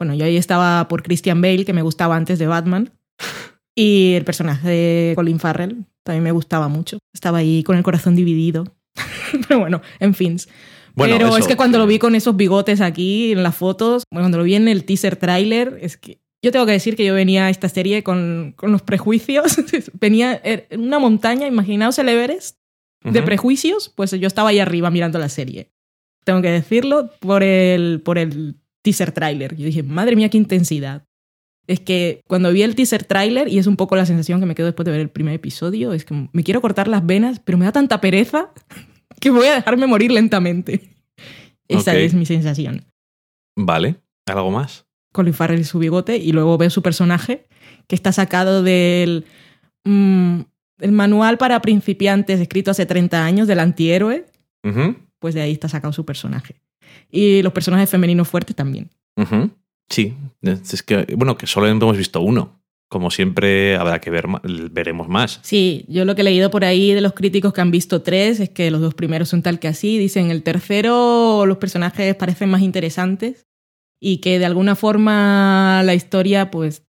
Bueno, 0.00 0.14
yo 0.14 0.24
ahí 0.24 0.38
estaba 0.38 0.88
por 0.88 1.02
Christian 1.02 1.42
Bale, 1.42 1.66
que 1.66 1.74
me 1.74 1.82
gustaba 1.82 2.16
antes 2.16 2.38
de 2.38 2.46
Batman. 2.46 2.90
Y 3.74 4.14
el 4.14 4.24
personaje 4.24 4.66
de 4.66 5.12
Colin 5.14 5.38
Farrell 5.38 5.84
también 6.02 6.24
me 6.24 6.32
gustaba 6.32 6.68
mucho. 6.68 6.98
Estaba 7.12 7.38
ahí 7.38 7.62
con 7.62 7.76
el 7.76 7.82
corazón 7.82 8.16
dividido. 8.16 8.64
Pero 9.46 9.60
bueno, 9.60 9.82
en 9.98 10.14
fin. 10.14 10.38
Bueno, 10.94 11.16
Pero 11.16 11.28
eso, 11.28 11.36
es 11.36 11.46
que 11.46 11.54
cuando 11.54 11.76
lo 11.78 11.86
vi 11.86 11.98
con 11.98 12.14
esos 12.14 12.34
bigotes 12.34 12.80
aquí 12.80 13.32
en 13.32 13.42
las 13.42 13.54
fotos, 13.54 14.04
bueno, 14.10 14.24
cuando 14.24 14.38
lo 14.38 14.44
vi 14.44 14.54
en 14.54 14.68
el 14.68 14.84
teaser 14.84 15.16
trailer, 15.16 15.78
es 15.82 15.98
que 15.98 16.18
yo 16.42 16.50
tengo 16.50 16.64
que 16.64 16.72
decir 16.72 16.96
que 16.96 17.04
yo 17.04 17.12
venía 17.12 17.46
a 17.46 17.50
esta 17.50 17.68
serie 17.68 18.02
con, 18.02 18.54
con 18.56 18.72
los 18.72 18.80
prejuicios. 18.80 19.56
venía 20.00 20.40
en 20.42 20.80
una 20.80 20.98
montaña, 20.98 21.46
imaginaos 21.46 21.98
el 21.98 22.08
Everest, 22.08 22.56
de 23.04 23.22
prejuicios, 23.22 23.92
pues 23.94 24.12
yo 24.12 24.26
estaba 24.26 24.48
ahí 24.48 24.60
arriba 24.60 24.90
mirando 24.90 25.18
la 25.18 25.28
serie. 25.28 25.70
Tengo 26.24 26.40
que 26.40 26.50
decirlo 26.50 27.10
por 27.20 27.42
el, 27.42 28.00
por 28.02 28.18
el 28.18 28.56
teaser 28.82 29.12
trailer. 29.12 29.56
Yo 29.56 29.66
dije, 29.66 29.82
madre 29.82 30.16
mía, 30.16 30.28
qué 30.28 30.38
intensidad. 30.38 31.06
Es 31.66 31.80
que 31.80 32.22
cuando 32.26 32.52
vi 32.52 32.62
el 32.62 32.74
teaser 32.74 33.04
trailer, 33.04 33.48
y 33.48 33.58
es 33.58 33.66
un 33.66 33.76
poco 33.76 33.96
la 33.96 34.06
sensación 34.06 34.40
que 34.40 34.46
me 34.46 34.54
quedo 34.54 34.66
después 34.66 34.84
de 34.84 34.92
ver 34.92 35.00
el 35.00 35.10
primer 35.10 35.34
episodio, 35.34 35.92
es 35.92 36.04
que 36.04 36.28
me 36.32 36.42
quiero 36.42 36.60
cortar 36.60 36.88
las 36.88 37.04
venas, 37.04 37.40
pero 37.40 37.58
me 37.58 37.64
da 37.64 37.72
tanta 37.72 38.00
pereza 38.00 38.50
que 39.20 39.30
voy 39.30 39.46
a 39.46 39.54
dejarme 39.54 39.86
morir 39.86 40.10
lentamente. 40.10 40.90
Esa 41.68 41.94
es 41.96 42.14
mi 42.14 42.26
sensación. 42.26 42.84
Vale. 43.56 43.96
¿Algo 44.26 44.50
más? 44.50 44.86
Colin 45.12 45.34
Farrell 45.34 45.60
y 45.60 45.64
su 45.64 45.78
bigote, 45.78 46.16
y 46.16 46.32
luego 46.32 46.58
veo 46.58 46.70
su 46.70 46.82
personaje, 46.82 47.46
que 47.86 47.94
está 47.94 48.12
sacado 48.12 48.62
del 48.62 49.24
mm, 49.84 50.40
el 50.80 50.92
manual 50.92 51.38
para 51.38 51.60
principiantes 51.60 52.40
escrito 52.40 52.70
hace 52.70 52.86
30 52.86 53.24
años 53.24 53.48
del 53.48 53.60
antihéroe, 53.60 54.26
pues 55.18 55.34
de 55.34 55.42
ahí 55.42 55.52
está 55.52 55.68
sacado 55.68 55.92
su 55.92 56.04
personaje. 56.04 56.60
Y 57.10 57.42
los 57.42 57.52
personajes 57.52 57.88
femeninos 57.90 58.28
fuertes 58.28 58.54
también. 58.56 58.90
Ujú. 59.16 59.50
Sí. 59.88 60.14
Es 60.42 60.82
que, 60.82 61.14
bueno, 61.16 61.36
que 61.36 61.46
solo 61.46 61.66
hemos 61.66 61.96
visto 61.96 62.20
uno. 62.20 62.60
Como 62.88 63.10
siempre, 63.12 63.76
habrá 63.76 64.00
que 64.00 64.10
ver, 64.10 64.26
veremos 64.72 65.08
más. 65.08 65.38
Sí, 65.42 65.84
yo 65.88 66.04
lo 66.04 66.16
que 66.16 66.22
he 66.22 66.24
leído 66.24 66.50
por 66.50 66.64
ahí 66.64 66.92
de 66.92 67.00
los 67.00 67.12
críticos 67.12 67.52
que 67.52 67.60
han 67.60 67.70
visto 67.70 68.02
tres 68.02 68.40
es 68.40 68.50
que 68.50 68.70
los 68.72 68.80
dos 68.80 68.94
primeros 68.94 69.28
son 69.28 69.42
tal 69.42 69.60
que 69.60 69.68
así. 69.68 69.96
Dicen 69.96 70.30
el 70.32 70.42
tercero 70.42 71.46
los 71.46 71.58
personajes 71.58 72.16
parecen 72.16 72.50
más 72.50 72.62
interesantes 72.62 73.46
y 74.00 74.18
que 74.18 74.40
de 74.40 74.44
alguna 74.46 74.74
forma 74.74 75.82
la 75.84 75.94
historia 75.94 76.50
pues 76.50 76.84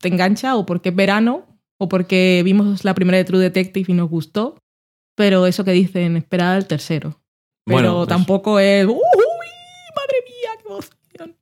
te 0.00 0.08
engancha 0.08 0.56
o 0.56 0.66
porque 0.66 0.88
es 0.88 0.96
verano 0.96 1.46
o 1.78 1.88
porque 1.88 2.42
vimos 2.44 2.84
la 2.84 2.94
primera 2.94 3.18
de 3.18 3.24
True 3.24 3.38
Detective 3.40 3.92
y 3.92 3.94
nos 3.94 4.10
gustó. 4.10 4.56
Pero 5.16 5.46
eso 5.46 5.64
que 5.64 5.70
dicen, 5.70 6.16
esperar 6.16 6.56
al 6.56 6.66
tercero. 6.66 7.20
Pero 7.64 7.76
Bueno, 7.76 7.96
pues- 7.98 8.08
tampoco 8.08 8.58
es... 8.58 8.84
¡Uy! 8.86 8.94
¡Madre 8.94 10.16
mía! 10.26 10.50
¡Qué 10.60 10.68
emoción! 10.68 11.36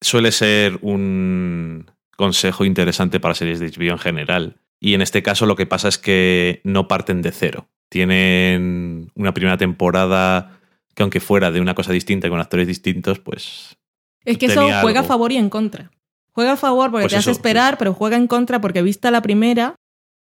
Suele 0.00 0.32
ser 0.32 0.78
un 0.82 1.90
consejo 2.16 2.64
interesante 2.64 3.20
para 3.20 3.34
series 3.34 3.60
de 3.60 3.70
HBO 3.70 3.92
en 3.92 3.98
general. 3.98 4.56
Y 4.78 4.94
en 4.94 5.02
este 5.02 5.22
caso 5.22 5.46
lo 5.46 5.56
que 5.56 5.66
pasa 5.66 5.88
es 5.88 5.98
que 5.98 6.60
no 6.64 6.88
parten 6.88 7.22
de 7.22 7.32
cero. 7.32 7.68
Tienen 7.88 9.10
una 9.14 9.34
primera 9.34 9.58
temporada 9.58 10.58
que 10.94 11.02
aunque 11.02 11.20
fuera 11.20 11.50
de 11.50 11.60
una 11.60 11.74
cosa 11.74 11.92
distinta 11.92 12.26
y 12.26 12.30
con 12.30 12.40
actores 12.40 12.66
distintos, 12.66 13.18
pues 13.18 13.76
Es 14.24 14.38
que 14.38 14.46
eso 14.46 14.66
juega 14.80 15.00
a 15.00 15.04
favor 15.04 15.32
y 15.32 15.36
en 15.36 15.50
contra. 15.50 15.90
Juega 16.32 16.52
a 16.52 16.56
favor 16.56 16.90
porque 16.90 17.04
Pues 17.04 17.12
te 17.12 17.18
hace 17.18 17.30
esperar, 17.30 17.76
pero 17.78 17.92
juega 17.92 18.16
en 18.16 18.26
contra 18.26 18.60
porque 18.60 18.82
vista 18.82 19.10
la 19.10 19.20
primera, 19.20 19.74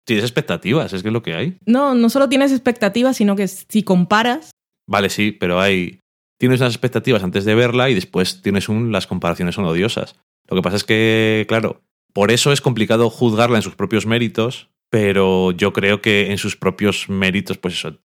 tienes 0.06 0.26
expectativas, 0.26 0.92
es 0.94 1.02
que 1.02 1.08
es 1.10 1.14
lo 1.14 1.24
que 1.24 1.34
hay. 1.34 1.58
no, 1.66 1.96
no 1.96 2.10
solo 2.10 2.28
tienes 2.30 2.52
expectativas, 2.52 3.18
sino 3.18 3.36
que 3.36 3.48
si 3.48 3.84
comparas, 3.84 4.52
Vale, 4.86 5.10
sí, 5.10 5.32
pero 5.32 5.60
hay. 5.62 6.00
Tienes 6.44 6.60
unas 6.60 6.74
expectativas 6.74 7.24
antes 7.24 7.46
de 7.46 7.56
verla 7.56 7.90
y 7.90 7.94
después 7.94 8.42
tienes 8.42 8.68
un. 8.68 8.92
Las 8.92 9.08
comparaciones 9.08 9.56
son 9.56 9.64
odiosas. 9.64 10.18
Lo 10.50 10.58
que 10.58 10.62
pasa 10.62 10.76
es 10.76 10.84
que, 10.84 11.46
claro, 11.48 11.86
por 12.12 12.32
eso 12.32 12.52
es 12.52 12.60
complicado 12.60 13.10
juzgarla 13.10 13.56
en 13.56 13.62
sus 13.62 13.76
propios 13.76 14.06
méritos, 14.06 14.70
pero 14.90 15.52
yo 15.52 15.72
creo 15.72 16.02
que 16.02 16.32
en 16.32 16.38
sus 16.38 16.58
propios 16.58 17.08
méritos, 17.08 17.58
pues 17.60 17.76
eso. 17.76 18.02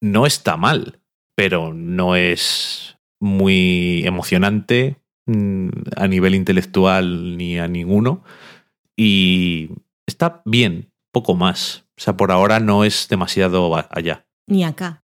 No 0.00 0.24
está 0.24 0.56
mal, 0.56 1.00
pero 1.34 1.74
no 1.74 2.16
es 2.16 2.96
muy 3.20 4.06
emocionante 4.06 4.96
mm, 5.26 5.68
a 5.96 6.08
nivel 6.08 6.34
intelectual 6.34 7.36
ni 7.36 7.58
a 7.58 7.68
ninguno. 7.68 8.24
Y 8.96 9.68
está 10.06 10.40
bien, 10.46 10.92
poco 11.12 11.34
más. 11.34 11.84
O 11.98 12.00
sea, 12.00 12.16
por 12.16 12.32
ahora 12.32 12.58
no 12.58 12.84
es 12.84 13.06
demasiado 13.10 13.76
allá. 13.90 14.24
ni 14.46 14.64
acá. 14.64 15.02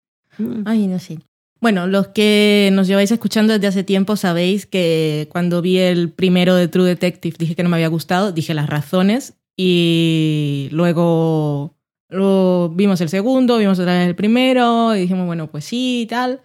Ay, 0.63 0.87
no 0.87 0.99
sé. 0.99 1.19
Bueno, 1.61 1.85
los 1.85 2.07
que 2.07 2.71
nos 2.73 2.87
lleváis 2.87 3.11
escuchando 3.11 3.53
desde 3.53 3.67
hace 3.67 3.83
tiempo 3.83 4.15
sabéis 4.15 4.65
que 4.65 5.29
cuando 5.31 5.61
vi 5.61 5.77
el 5.77 6.09
primero 6.09 6.55
de 6.55 6.67
True 6.67 6.87
Detective 6.87 7.35
dije 7.37 7.55
que 7.55 7.61
no 7.61 7.69
me 7.69 7.75
había 7.77 7.87
gustado, 7.87 8.31
dije 8.31 8.55
las 8.55 8.67
razones 8.67 9.35
y 9.55 10.69
luego 10.71 11.75
lo, 12.09 12.69
vimos 12.75 12.99
el 13.01 13.09
segundo, 13.09 13.59
vimos 13.59 13.77
otra 13.77 13.93
vez 13.93 14.07
el 14.07 14.15
primero 14.15 14.95
y 14.95 15.01
dijimos, 15.01 15.27
bueno, 15.27 15.51
pues 15.51 15.65
sí 15.65 16.01
y 16.01 16.05
tal. 16.07 16.41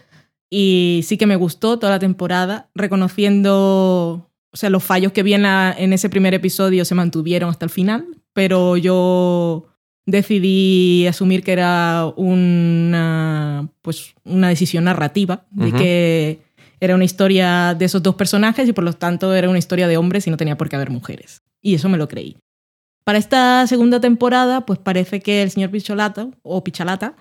Y 0.51 1.01
sí 1.03 1.17
que 1.17 1.27
me 1.27 1.37
gustó 1.37 1.79
toda 1.79 1.93
la 1.93 1.99
temporada, 1.99 2.69
reconociendo, 2.75 4.31
o 4.53 4.57
sea, 4.57 4.69
los 4.69 4.85
fallos 4.85 5.13
que 5.13 5.23
vi 5.23 5.33
en 5.33 5.93
ese 5.95 6.11
primer 6.11 6.35
episodio 6.35 6.85
se 6.85 6.95
mantuvieron 6.95 7.49
hasta 7.49 7.65
el 7.65 7.71
final, 7.71 8.07
pero 8.35 8.77
yo 8.77 9.67
decidí 10.07 11.07
asumir 11.07 11.43
que 11.43 11.53
era 11.53 12.07
una, 12.17 13.69
pues, 13.83 14.15
una 14.25 14.49
decisión 14.49 14.85
narrativa, 14.85 15.45
de 15.51 15.73
que 15.73 16.39
era 16.81 16.95
una 16.95 17.05
historia 17.05 17.75
de 17.75 17.85
esos 17.85 18.03
dos 18.03 18.15
personajes 18.15 18.69
y 18.69 18.73
por 18.73 18.85
lo 18.85 18.93
tanto 18.93 19.35
era 19.35 19.49
una 19.49 19.59
historia 19.59 19.89
de 19.89 19.97
hombres 19.97 20.27
y 20.27 20.31
no 20.31 20.37
tenía 20.37 20.57
por 20.57 20.69
qué 20.69 20.77
haber 20.77 20.91
mujeres. 20.91 21.43
Y 21.61 21.75
eso 21.75 21.89
me 21.89 21.99
lo 21.99 22.07
creí. 22.07 22.37
Para 23.05 23.19
esta 23.19 23.67
segunda 23.67 24.01
temporada, 24.01 24.67
pues 24.67 24.79
parece 24.79 25.21
que 25.21 25.43
el 25.43 25.51
señor 25.51 25.71
Picholata, 25.71 26.29
o 26.43 26.63
Pichalata, 26.63 27.17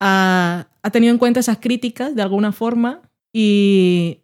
ha, 0.00 0.68
ha 0.82 0.90
tenido 0.90 1.12
en 1.12 1.18
cuenta 1.18 1.40
esas 1.40 1.58
críticas 1.58 2.14
de 2.14 2.22
alguna 2.22 2.52
forma 2.52 3.02
y, 3.32 4.20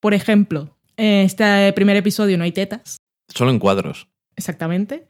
por 0.00 0.14
ejemplo, 0.14 0.76
en 0.96 1.24
este 1.24 1.72
primer 1.72 1.96
episodio 1.96 2.36
no 2.38 2.44
hay 2.44 2.52
tetas, 2.52 2.98
Solo 3.34 3.50
en 3.50 3.58
cuadros. 3.58 4.08
exactamente. 4.36 5.07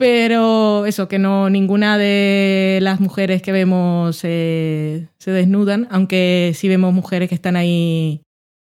Pero 0.00 0.86
eso, 0.86 1.08
que 1.08 1.18
no 1.18 1.50
ninguna 1.50 1.98
de 1.98 2.78
las 2.80 3.00
mujeres 3.00 3.42
que 3.42 3.52
vemos 3.52 4.20
eh, 4.22 5.08
se 5.18 5.30
desnudan, 5.30 5.88
aunque 5.90 6.52
sí 6.54 6.68
vemos 6.68 6.94
mujeres 6.94 7.28
que 7.28 7.34
están 7.34 7.54
ahí 7.54 8.22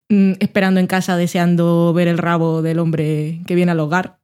mm, 0.09 0.33
esperando 0.41 0.81
en 0.81 0.87
casa 0.87 1.19
deseando 1.19 1.93
ver 1.93 2.09
el 2.09 2.17
rabo 2.17 2.63
del 2.63 2.79
hombre 2.79 3.43
que 3.47 3.55
viene 3.55 3.73
al 3.73 3.81
hogar 3.81 4.21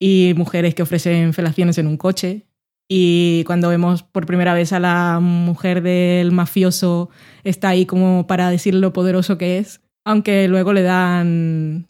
y 0.00 0.34
mujeres 0.36 0.74
que 0.74 0.82
ofrecen 0.82 1.32
felaciones 1.32 1.78
en 1.78 1.86
un 1.86 1.96
coche. 1.96 2.42
Y 2.88 3.44
cuando 3.44 3.68
vemos 3.68 4.02
por 4.02 4.26
primera 4.26 4.52
vez 4.52 4.72
a 4.72 4.80
la 4.80 5.20
mujer 5.20 5.80
del 5.80 6.32
mafioso, 6.32 7.08
está 7.44 7.68
ahí 7.68 7.86
como 7.86 8.26
para 8.26 8.50
decir 8.50 8.74
lo 8.74 8.92
poderoso 8.92 9.38
que 9.38 9.58
es, 9.58 9.80
aunque 10.04 10.48
luego 10.48 10.72
le 10.72 10.82
dan 10.82 11.86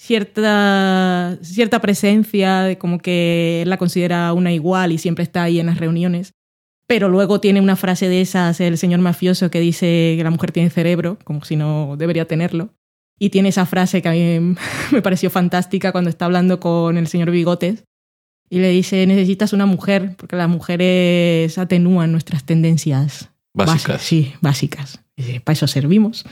cierta, 0.00 1.36
cierta 1.42 1.80
presencia, 1.80 2.62
de 2.62 2.78
como 2.78 2.98
que 2.98 3.62
él 3.62 3.68
la 3.68 3.76
considera 3.76 4.32
una 4.32 4.52
igual 4.52 4.92
y 4.92 4.98
siempre 4.98 5.22
está 5.22 5.42
ahí 5.42 5.60
en 5.60 5.66
las 5.66 5.78
reuniones. 5.78 6.32
Pero 6.86 7.08
luego 7.08 7.40
tiene 7.40 7.60
una 7.60 7.76
frase 7.76 8.08
de 8.08 8.22
esas, 8.22 8.60
el 8.60 8.78
señor 8.78 9.00
mafioso, 9.00 9.50
que 9.50 9.60
dice 9.60 10.14
que 10.16 10.24
la 10.24 10.30
mujer 10.30 10.52
tiene 10.52 10.70
cerebro, 10.70 11.18
como 11.22 11.44
si 11.44 11.54
no 11.54 11.96
debería 11.98 12.26
tenerlo. 12.26 12.70
Y 13.18 13.28
tiene 13.28 13.50
esa 13.50 13.66
frase 13.66 14.00
que 14.00 14.08
a 14.08 14.12
mí 14.12 14.56
me 14.90 15.02
pareció 15.02 15.28
fantástica 15.28 15.92
cuando 15.92 16.08
está 16.08 16.24
hablando 16.24 16.58
con 16.58 16.96
el 16.96 17.06
señor 17.06 17.30
Bigotes. 17.30 17.84
Y 18.48 18.58
le 18.58 18.70
dice, 18.70 19.06
necesitas 19.06 19.52
una 19.52 19.66
mujer, 19.66 20.16
porque 20.16 20.34
las 20.34 20.48
mujeres 20.48 21.56
atenúan 21.58 22.10
nuestras 22.10 22.44
tendencias 22.44 23.30
Básicas. 23.52 24.02
Sí, 24.02 24.32
básicas. 24.40 25.00
Para 25.44 25.52
eso 25.52 25.66
servimos. 25.66 26.24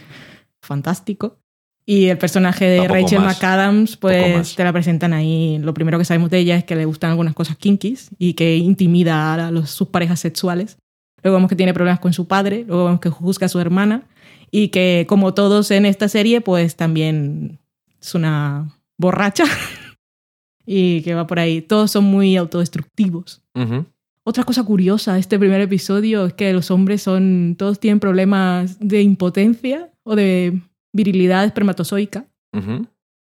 Fantástico. 0.62 1.38
Y 1.90 2.08
el 2.08 2.18
personaje 2.18 2.66
de 2.66 2.76
Tampoco 2.80 3.00
Rachel 3.00 3.20
más. 3.20 3.36
McAdams, 3.38 3.96
pues 3.96 4.54
te 4.56 4.62
la 4.62 4.74
presentan 4.74 5.14
ahí. 5.14 5.58
Lo 5.62 5.72
primero 5.72 5.96
que 5.98 6.04
sabemos 6.04 6.28
de 6.28 6.38
ella 6.38 6.56
es 6.56 6.64
que 6.64 6.76
le 6.76 6.84
gustan 6.84 7.12
algunas 7.12 7.32
cosas 7.32 7.56
kinkies 7.56 8.10
y 8.18 8.34
que 8.34 8.58
intimida 8.58 9.32
a 9.46 9.50
los- 9.50 9.70
sus 9.70 9.88
parejas 9.88 10.20
sexuales. 10.20 10.76
Luego 11.22 11.36
vemos 11.38 11.48
que 11.48 11.56
tiene 11.56 11.72
problemas 11.72 11.98
con 12.00 12.12
su 12.12 12.28
padre, 12.28 12.64
luego 12.68 12.84
vemos 12.84 13.00
que 13.00 13.08
juzga 13.08 13.46
a 13.46 13.48
su 13.48 13.58
hermana 13.58 14.02
y 14.50 14.68
que 14.68 15.06
como 15.08 15.32
todos 15.32 15.70
en 15.70 15.86
esta 15.86 16.08
serie, 16.10 16.42
pues 16.42 16.76
también 16.76 17.58
es 18.02 18.14
una 18.14 18.68
borracha 18.98 19.44
y 20.66 21.00
que 21.02 21.14
va 21.14 21.26
por 21.26 21.38
ahí. 21.38 21.62
Todos 21.62 21.90
son 21.90 22.04
muy 22.04 22.36
autodestructivos. 22.36 23.42
Otra 24.24 24.44
cosa 24.44 24.62
curiosa 24.62 25.14
de 25.14 25.20
este 25.20 25.38
primer 25.38 25.62
episodio 25.62 26.26
es 26.26 26.34
que 26.34 26.52
los 26.52 26.70
hombres 26.70 27.00
son. 27.02 27.56
Todos 27.58 27.80
tienen 27.80 27.98
problemas 27.98 28.78
de 28.78 29.00
impotencia 29.00 29.90
o 30.02 30.14
de 30.16 30.60
virilidad 30.92 31.44
espermatozoica. 31.44 32.26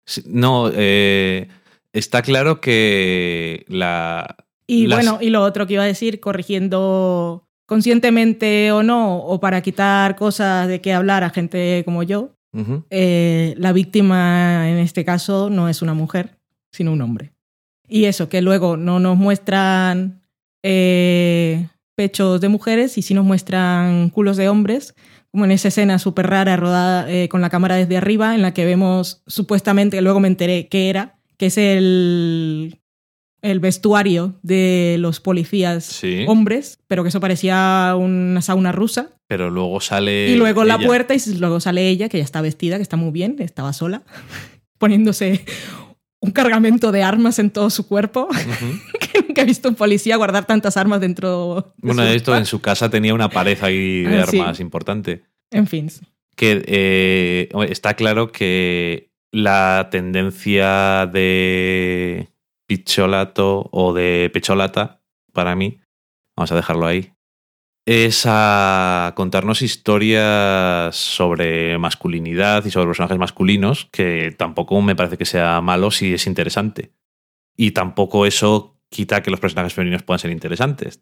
Sí, 0.06 0.22
No, 0.26 0.70
eh, 0.74 1.48
está 1.92 2.22
claro 2.22 2.60
que 2.60 3.64
la... 3.68 4.36
Y 4.66 4.86
Las- 4.86 4.98
bueno, 5.04 5.18
y 5.20 5.30
lo 5.30 5.42
otro 5.42 5.66
que 5.66 5.74
iba 5.74 5.82
a 5.82 5.86
decir, 5.86 6.20
corrigiendo 6.20 7.46
conscientemente 7.66 8.72
o 8.72 8.82
no, 8.82 9.18
o 9.18 9.40
para 9.40 9.60
quitar 9.62 10.16
cosas 10.16 10.68
de 10.68 10.80
qué 10.80 10.92
hablar 10.92 11.24
a 11.24 11.30
gente 11.30 11.82
como 11.84 12.02
yo, 12.02 12.30
eh, 12.90 13.54
la 13.58 13.72
víctima 13.72 14.70
en 14.70 14.78
este 14.78 15.04
caso 15.04 15.50
no 15.50 15.68
es 15.68 15.82
una 15.82 15.92
mujer, 15.94 16.38
sino 16.72 16.92
un 16.92 17.02
hombre. 17.02 17.32
Y 17.88 18.04
eso, 18.04 18.28
que 18.28 18.40
luego 18.42 18.76
no 18.76 19.00
nos 19.00 19.16
muestran 19.16 20.22
eh, 20.62 21.66
pechos 21.96 22.40
de 22.40 22.48
mujeres 22.48 22.96
y 22.96 23.02
sí 23.02 23.12
nos 23.14 23.24
muestran 23.24 24.08
culos 24.10 24.36
de 24.36 24.48
hombres, 24.48 24.94
como 25.34 25.46
en 25.46 25.50
esa 25.50 25.66
escena 25.66 25.98
súper 25.98 26.28
rara 26.28 26.54
rodada 26.56 27.10
eh, 27.10 27.28
con 27.28 27.40
la 27.40 27.50
cámara 27.50 27.74
desde 27.74 27.96
arriba, 27.96 28.36
en 28.36 28.42
la 28.42 28.54
que 28.54 28.64
vemos 28.64 29.24
supuestamente, 29.26 30.00
luego 30.00 30.20
me 30.20 30.28
enteré 30.28 30.68
que 30.68 30.90
era, 30.90 31.18
que 31.38 31.46
es 31.46 31.58
el, 31.58 32.78
el 33.42 33.58
vestuario 33.58 34.38
de 34.44 34.94
los 35.00 35.18
policías 35.18 35.82
Sí. 35.86 36.24
hombres, 36.28 36.78
pero 36.86 37.02
que 37.02 37.08
eso 37.08 37.18
parecía 37.18 37.94
una 37.98 38.42
sauna 38.42 38.70
rusa. 38.70 39.08
Pero 39.26 39.50
luego 39.50 39.80
sale... 39.80 40.30
Y 40.30 40.36
luego 40.36 40.62
la 40.62 40.76
ella. 40.76 40.86
puerta 40.86 41.14
y 41.16 41.20
luego 41.40 41.58
sale 41.58 41.88
ella, 41.88 42.08
que 42.08 42.18
ya 42.18 42.24
está 42.24 42.40
vestida, 42.40 42.76
que 42.76 42.82
está 42.82 42.96
muy 42.96 43.10
bien, 43.10 43.34
estaba 43.40 43.72
sola, 43.72 44.04
poniéndose 44.78 45.44
un 46.20 46.30
cargamento 46.30 46.92
de 46.92 47.02
armas 47.02 47.40
en 47.40 47.50
todo 47.50 47.70
su 47.70 47.88
cuerpo. 47.88 48.28
nunca 49.34 49.42
he 49.42 49.46
visto 49.46 49.68
un 49.68 49.74
policía 49.74 50.16
guardar 50.16 50.46
tantas 50.46 50.76
armas 50.76 51.00
dentro 51.00 51.56
de 51.56 51.64
Bueno, 51.78 52.04
esto 52.04 52.36
en 52.36 52.46
su 52.46 52.60
casa 52.60 52.88
tenía 52.88 53.12
una 53.14 53.28
pared 53.28 53.58
ahí 53.62 54.02
de 54.04 54.20
Ah, 54.22 54.26
sí. 54.26 54.38
armas 54.38 54.60
importante. 54.60 55.24
En 55.50 55.66
fin. 55.66 55.90
Que 56.36 56.62
eh, 56.66 57.48
está 57.68 57.94
claro 57.94 58.30
que 58.30 59.10
la 59.32 59.88
tendencia 59.90 61.06
de 61.12 62.28
picholato 62.68 63.68
o 63.72 63.92
de 63.92 64.30
pecholata, 64.32 65.00
para 65.32 65.56
mí, 65.56 65.80
vamos 66.36 66.52
a 66.52 66.56
dejarlo 66.56 66.86
ahí, 66.86 67.10
es 67.86 68.22
a 68.26 69.12
contarnos 69.16 69.60
historias 69.62 70.94
sobre 70.96 71.76
masculinidad 71.78 72.64
y 72.64 72.70
sobre 72.70 72.86
personajes 72.86 73.18
masculinos, 73.18 73.88
que 73.90 74.32
tampoco 74.38 74.80
me 74.80 74.94
parece 74.96 75.18
que 75.18 75.26
sea 75.26 75.60
malo 75.60 75.90
si 75.90 76.14
es 76.14 76.26
interesante. 76.28 76.92
Y 77.56 77.72
tampoco 77.72 78.26
eso 78.26 78.73
quita 78.94 79.22
que 79.22 79.30
los 79.30 79.40
personajes 79.40 79.74
femeninos 79.74 80.02
puedan 80.02 80.18
ser 80.20 80.30
interesantes. 80.30 81.00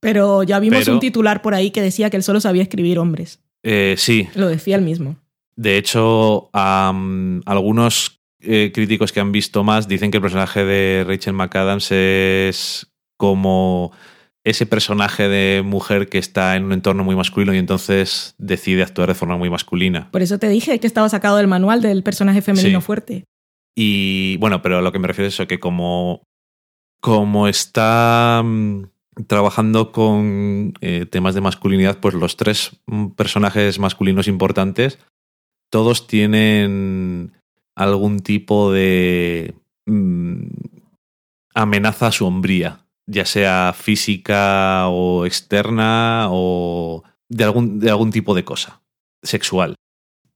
Pero 0.00 0.44
ya 0.44 0.60
vimos 0.60 0.78
Pero- 0.80 0.94
un 0.94 1.00
titular 1.00 1.42
por 1.42 1.54
ahí 1.54 1.70
que 1.70 1.82
decía 1.82 2.08
que 2.10 2.16
él 2.16 2.22
solo 2.22 2.40
sabía 2.40 2.62
escribir 2.62 2.98
hombres. 2.98 3.40
Eh, 3.64 3.96
sí, 3.98 4.28
Lo 4.36 4.46
decía 4.48 4.76
él 4.76 4.82
mismo. 4.82 5.16
De 5.56 5.76
hecho, 5.76 6.48
algunos 7.46 8.20
eh, 8.40 8.70
críticos 8.72 9.10
que 9.12 9.18
han 9.20 9.32
visto 9.32 9.64
más 9.64 9.88
dicen 9.88 10.10
que 10.12 10.18
el 10.18 10.22
personaje 10.22 10.64
de 10.64 11.04
Rachel 11.06 11.32
McAdams 11.32 11.90
es 11.90 12.86
como 13.16 13.90
ese 14.44 14.64
personaje 14.64 15.28
de 15.28 15.62
mujer 15.62 16.08
que 16.08 16.18
está 16.18 16.54
en 16.54 16.64
un 16.64 16.72
entorno 16.72 17.02
muy 17.02 17.16
masculino 17.16 17.52
y 17.52 17.58
entonces 17.58 18.36
decide 18.38 18.84
actuar 18.84 19.08
de 19.08 19.14
forma 19.16 19.36
muy 19.36 19.50
masculina. 19.50 20.08
Por 20.12 20.22
eso 20.22 20.38
te 20.38 20.48
dije 20.48 20.78
que 20.78 20.86
estaba 20.86 21.08
sacado 21.08 21.36
del 21.38 21.48
manual 21.48 21.82
del 21.82 22.04
personaje 22.04 22.40
femenino 22.40 22.80
Sí. 22.80 22.86
fuerte. 22.86 23.24
Y 23.76 24.36
bueno, 24.38 24.62
pero 24.62 24.78
a 24.78 24.82
lo 24.82 24.92
que 24.92 24.98
me 25.00 25.08
refiero 25.08 25.26
es 25.28 25.34
eso, 25.34 25.46
que 25.48 25.58
como, 25.58 26.22
como 27.00 27.48
está 27.48 28.42
mm, 28.44 28.84
trabajando 29.26 29.92
con 29.92 30.74
eh, 30.80 31.06
temas 31.06 31.34
de 31.34 31.40
masculinidad, 31.40 31.98
pues 32.00 32.14
los 32.14 32.36
tres 32.36 32.80
mm, 32.86 33.08
personajes 33.08 33.78
masculinos 33.78 34.28
importantes, 34.28 34.98
todos 35.70 36.06
tienen 36.06 37.32
algún 37.74 38.20
tipo 38.20 38.72
de 38.72 39.54
mm, 39.86 40.46
amenaza 41.54 42.08
a 42.08 42.12
su 42.12 42.26
hombría, 42.26 42.86
ya 43.06 43.24
sea 43.24 43.74
física 43.76 44.88
o 44.88 45.26
externa 45.26 46.28
o 46.30 47.04
de 47.28 47.44
algún, 47.44 47.78
de 47.78 47.90
algún 47.90 48.10
tipo 48.10 48.34
de 48.34 48.44
cosa 48.44 48.80
sexual. 49.22 49.74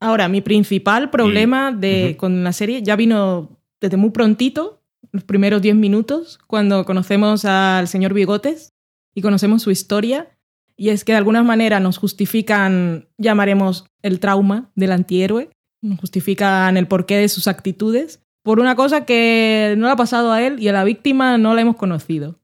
Ahora, 0.01 0.29
mi 0.29 0.41
principal 0.41 1.11
problema 1.11 1.71
de, 1.71 2.17
con 2.19 2.43
la 2.43 2.53
serie 2.53 2.83
ya 2.83 2.97
vino 2.97 3.61
desde 3.81 3.97
muy 3.97 4.11
prontito, 4.11 4.82
los 5.13 5.25
primeros 5.25 5.61
10 5.63 5.77
minutos, 5.77 6.39
cuando 6.47 6.85
conocemos 6.85 7.45
al 7.45 7.87
señor 7.89 8.15
Bigotes 8.15 8.71
y 9.15 9.21
conocemos 9.23 9.63
su 9.63 9.71
historia. 9.71 10.29
Y 10.77 10.89
es 10.89 11.05
que 11.05 11.13
de 11.13 11.19
alguna 11.19 11.43
manera 11.43 11.81
nos 11.81 11.99
justifican, 11.99 13.09
llamaremos, 13.19 13.85
el 14.03 14.19
trauma 14.21 14.71
del 14.75 14.93
antihéroe, 14.93 15.51
nos 15.83 16.01
justifican 16.01 16.77
el 16.77 16.89
porqué 16.89 17.17
de 17.17 17.29
sus 17.29 17.47
actitudes, 17.47 18.21
por 18.43 18.59
una 18.59 18.75
cosa 18.75 19.05
que 19.05 19.75
no 19.79 19.87
le 19.87 19.93
ha 19.93 19.97
pasado 19.97 20.33
a 20.33 20.43
él 20.43 20.61
y 20.61 20.69
a 20.69 20.73
la 20.73 20.83
víctima 20.85 21.39
no 21.39 21.55
la 21.55 21.61
hemos 21.61 21.77
conocido. 21.77 22.41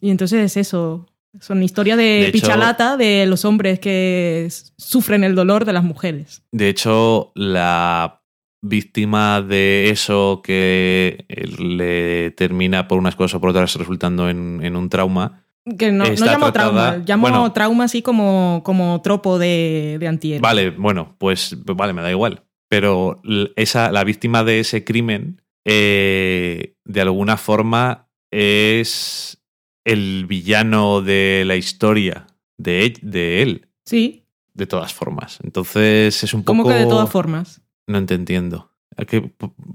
Y 0.00 0.10
entonces 0.10 0.44
es 0.44 0.56
eso. 0.56 1.06
Son 1.40 1.62
historias 1.62 1.96
de, 1.98 2.04
De 2.04 2.20
hecho- 2.28 2.32
pichalata 2.32 2.96
de 2.96 3.26
los 3.26 3.44
hombres 3.44 3.78
que 3.80 4.48
sufren 4.78 5.24
el 5.24 5.34
dolor 5.34 5.64
de 5.64 5.72
las 5.72 5.82
mujeres. 5.84 6.42
De 6.52 6.68
hecho, 6.68 7.32
la 7.34 8.22
víctima 8.68 9.42
de 9.42 9.90
eso 9.90 10.40
que 10.42 11.24
le 11.58 12.30
termina 12.32 12.88
por 12.88 12.98
unas 12.98 13.16
cosas 13.16 13.34
o 13.36 13.40
por 13.40 13.50
otras 13.50 13.74
resultando 13.76 14.28
en, 14.28 14.60
en 14.62 14.76
un 14.76 14.88
trauma. 14.88 15.42
Que 15.78 15.90
no, 15.90 16.04
no 16.04 16.10
llamo 16.14 16.52
tratada- 16.52 16.52
trauma, 16.52 17.04
llamo 17.06 17.22
bueno. 17.28 17.52
trauma 17.52 17.84
así 17.84 18.00
como, 18.02 18.62
como 18.64 19.00
tropo 19.02 19.38
de, 19.38 19.96
de 19.98 20.06
antihéroe. 20.08 20.40
Vale, 20.40 20.70
bueno, 20.70 21.16
pues 21.18 21.56
vale, 21.64 21.92
me 21.92 22.02
da 22.02 22.10
igual. 22.10 22.44
Pero 22.68 23.20
esa, 23.56 23.90
la 23.92 24.04
víctima 24.04 24.44
de 24.44 24.60
ese 24.60 24.84
crimen, 24.84 25.40
eh, 25.64 26.74
de 26.84 27.00
alguna 27.00 27.36
forma, 27.36 28.08
es 28.30 29.42
el 29.84 30.26
villano 30.26 31.00
de 31.02 31.44
la 31.46 31.56
historia 31.56 32.26
de, 32.58 32.94
de 33.02 33.42
él, 33.42 33.66
Sí, 33.84 34.24
de 34.54 34.66
todas 34.66 34.92
formas. 34.94 35.38
Entonces 35.44 36.22
es 36.24 36.34
un 36.34 36.42
poco. 36.42 36.58
como 36.58 36.68
que 36.68 36.74
de 36.74 36.86
todas 36.86 37.10
formas. 37.10 37.60
No 37.86 38.04
te 38.06 38.14
entiendo. 38.14 38.70
¿A 38.96 39.04
qué- 39.04 39.30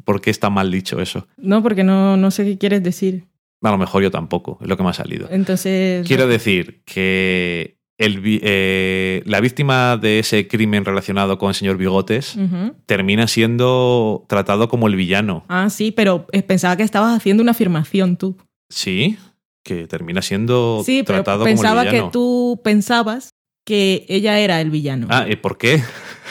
¿Por 0.06 0.22
qué 0.22 0.30
está 0.32 0.50
mal 0.50 0.72
dicho 0.72 1.00
eso? 1.02 1.28
No, 1.38 1.62
porque 1.62 1.84
no, 1.84 2.18
no 2.18 2.32
sé 2.32 2.44
qué 2.46 2.58
quieres 2.58 2.84
decir. 2.84 3.28
A 3.62 3.70
lo 3.72 3.78
mejor 3.78 4.02
yo 4.02 4.10
tampoco, 4.12 4.58
es 4.62 4.68
lo 4.68 4.76
que 4.78 4.84
me 4.84 4.90
ha 4.90 4.94
salido. 4.94 5.28
Entonces. 5.30 6.08
Quiero 6.08 6.26
decir 6.28 6.82
que 6.86 7.78
el 8.00 8.20
eh, 8.26 9.22
la 9.28 9.40
víctima 9.42 9.96
de 9.98 10.18
ese 10.20 10.48
crimen 10.48 10.84
relacionado 10.86 11.38
con 11.38 11.50
el 11.50 11.56
señor 11.56 11.78
Bigotes 11.78 12.36
termina 12.88 13.28
siendo 13.28 14.26
tratado 14.28 14.68
como 14.68 14.88
el 14.88 14.96
villano. 14.96 15.46
Ah, 15.48 15.70
sí, 15.70 15.92
pero 15.92 16.26
eh, 16.32 16.42
pensaba 16.42 16.76
que 16.76 16.82
estabas 16.84 17.16
haciendo 17.16 17.44
una 17.44 17.52
afirmación 17.52 18.18
tú. 18.18 18.38
Sí, 18.70 19.18
que 19.64 19.86
termina 19.88 20.24
siendo 20.24 20.82
Sí, 20.84 21.04
tratado 21.04 21.44
pensaba 21.44 21.76
como 21.76 21.82
el 21.82 21.88
que 21.90 21.92
villano. 21.98 22.12
tú 22.12 22.60
pensabas 22.64 23.30
que 23.64 24.06
ella 24.10 24.40
era 24.40 24.60
el 24.60 24.72
villano. 24.72 25.06
Ah, 25.12 25.28
¿y 25.30 25.36
por 25.36 25.60
qué? 25.60 25.84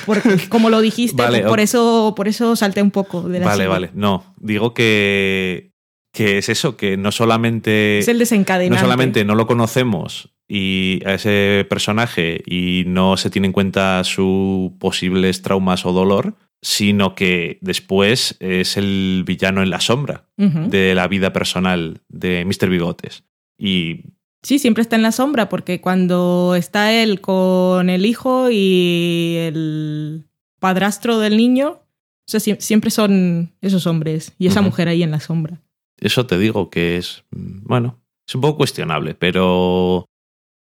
Porque 0.06 0.48
como 0.48 0.70
lo 0.70 0.80
dijiste, 0.80 1.22
Vale, 1.22 1.42
por 1.42 1.60
eso, 1.60 2.14
por 2.16 2.28
eso 2.28 2.56
salté 2.56 2.82
un 2.82 2.90
poco 2.90 3.28
de 3.28 3.40
la 3.40 3.46
Vale, 3.46 3.56
serie. 3.56 3.68
vale. 3.68 3.90
No, 3.94 4.34
digo 4.38 4.74
que, 4.74 5.72
que 6.12 6.38
es 6.38 6.48
eso, 6.48 6.76
que 6.76 6.96
no 6.96 7.12
solamente... 7.12 7.98
Es 7.98 8.08
el 8.08 8.18
desencadenante. 8.18 8.74
no 8.74 8.80
solamente 8.80 9.24
no 9.24 9.34
lo 9.34 9.46
conocemos 9.46 10.30
y 10.48 11.00
a 11.06 11.14
ese 11.14 11.64
personaje 11.70 12.42
y 12.44 12.82
no 12.86 13.16
se 13.16 13.30
tiene 13.30 13.46
en 13.46 13.52
cuenta 13.52 14.02
sus 14.02 14.72
posibles 14.80 15.42
traumas 15.42 15.86
o 15.86 15.92
dolor, 15.92 16.34
sino 16.62 17.14
que 17.14 17.58
después 17.60 18.36
es 18.40 18.76
el 18.76 19.22
villano 19.24 19.62
en 19.62 19.70
la 19.70 19.80
sombra 19.80 20.24
de 20.36 20.94
la 20.94 21.06
vida 21.06 21.32
personal 21.32 22.00
de 22.08 22.44
Mr. 22.44 22.68
Bigotes. 22.68 23.22
Y 23.56 24.06
Sí, 24.42 24.58
siempre 24.58 24.82
está 24.82 24.96
en 24.96 25.02
la 25.02 25.12
sombra, 25.12 25.48
porque 25.48 25.80
cuando 25.80 26.54
está 26.56 26.92
él 26.92 27.20
con 27.20 27.90
el 27.90 28.06
hijo 28.06 28.48
y 28.50 29.36
el 29.38 30.24
padrastro 30.58 31.18
del 31.18 31.36
niño, 31.36 31.68
o 31.70 31.82
sea, 32.26 32.40
sie- 32.40 32.58
siempre 32.60 32.90
son 32.90 33.52
esos 33.60 33.86
hombres 33.86 34.34
y 34.38 34.46
esa 34.46 34.62
mujer 34.62 34.88
ahí 34.88 35.02
en 35.02 35.10
la 35.10 35.20
sombra. 35.20 35.60
eso 35.98 36.24
te 36.26 36.38
digo 36.38 36.70
que 36.70 36.96
es, 36.96 37.24
bueno, 37.30 38.00
es 38.26 38.34
un 38.34 38.40
poco 38.40 38.56
cuestionable, 38.58 39.14
pero 39.14 40.06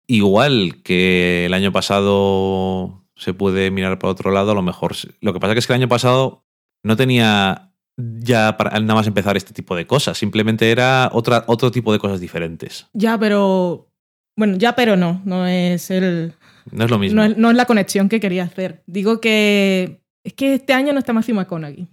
igual 0.06 0.82
que 0.84 1.46
el 1.46 1.54
año 1.54 1.72
pasado 1.72 3.04
se 3.16 3.34
puede 3.34 3.70
mirar 3.72 3.98
para 3.98 4.12
otro 4.12 4.30
lado, 4.30 4.52
a 4.52 4.54
lo 4.54 4.62
mejor... 4.62 4.94
Lo 5.20 5.32
que 5.32 5.40
pasa 5.40 5.54
que 5.54 5.58
es 5.58 5.66
que 5.66 5.72
el 5.72 5.80
año 5.80 5.88
pasado 5.88 6.44
no 6.84 6.96
tenía 6.96 7.65
ya 7.96 8.56
para 8.56 8.78
nada 8.80 8.94
más 8.94 9.06
empezar 9.06 9.36
este 9.36 9.52
tipo 9.52 9.74
de 9.74 9.86
cosas. 9.86 10.18
Simplemente 10.18 10.70
era 10.70 11.10
otra, 11.12 11.44
otro 11.46 11.70
tipo 11.70 11.92
de 11.92 11.98
cosas 11.98 12.20
diferentes. 12.20 12.86
Ya, 12.92 13.18
pero. 13.18 13.88
Bueno, 14.36 14.56
ya, 14.58 14.76
pero 14.76 14.96
no. 14.96 15.22
No 15.24 15.46
es 15.46 15.90
el. 15.90 16.34
No 16.70 16.84
es 16.84 16.90
lo 16.90 16.98
mismo. 16.98 17.16
No 17.16 17.24
es, 17.24 17.36
no 17.36 17.50
es 17.50 17.56
la 17.56 17.64
conexión 17.64 18.08
que 18.08 18.20
quería 18.20 18.44
hacer. 18.44 18.82
Digo 18.86 19.20
que. 19.20 20.00
Es 20.24 20.34
que 20.34 20.54
este 20.54 20.72
año 20.72 20.92
no 20.92 20.98
está 20.98 21.12
Matthew 21.12 21.36
McConaughey. 21.36 21.86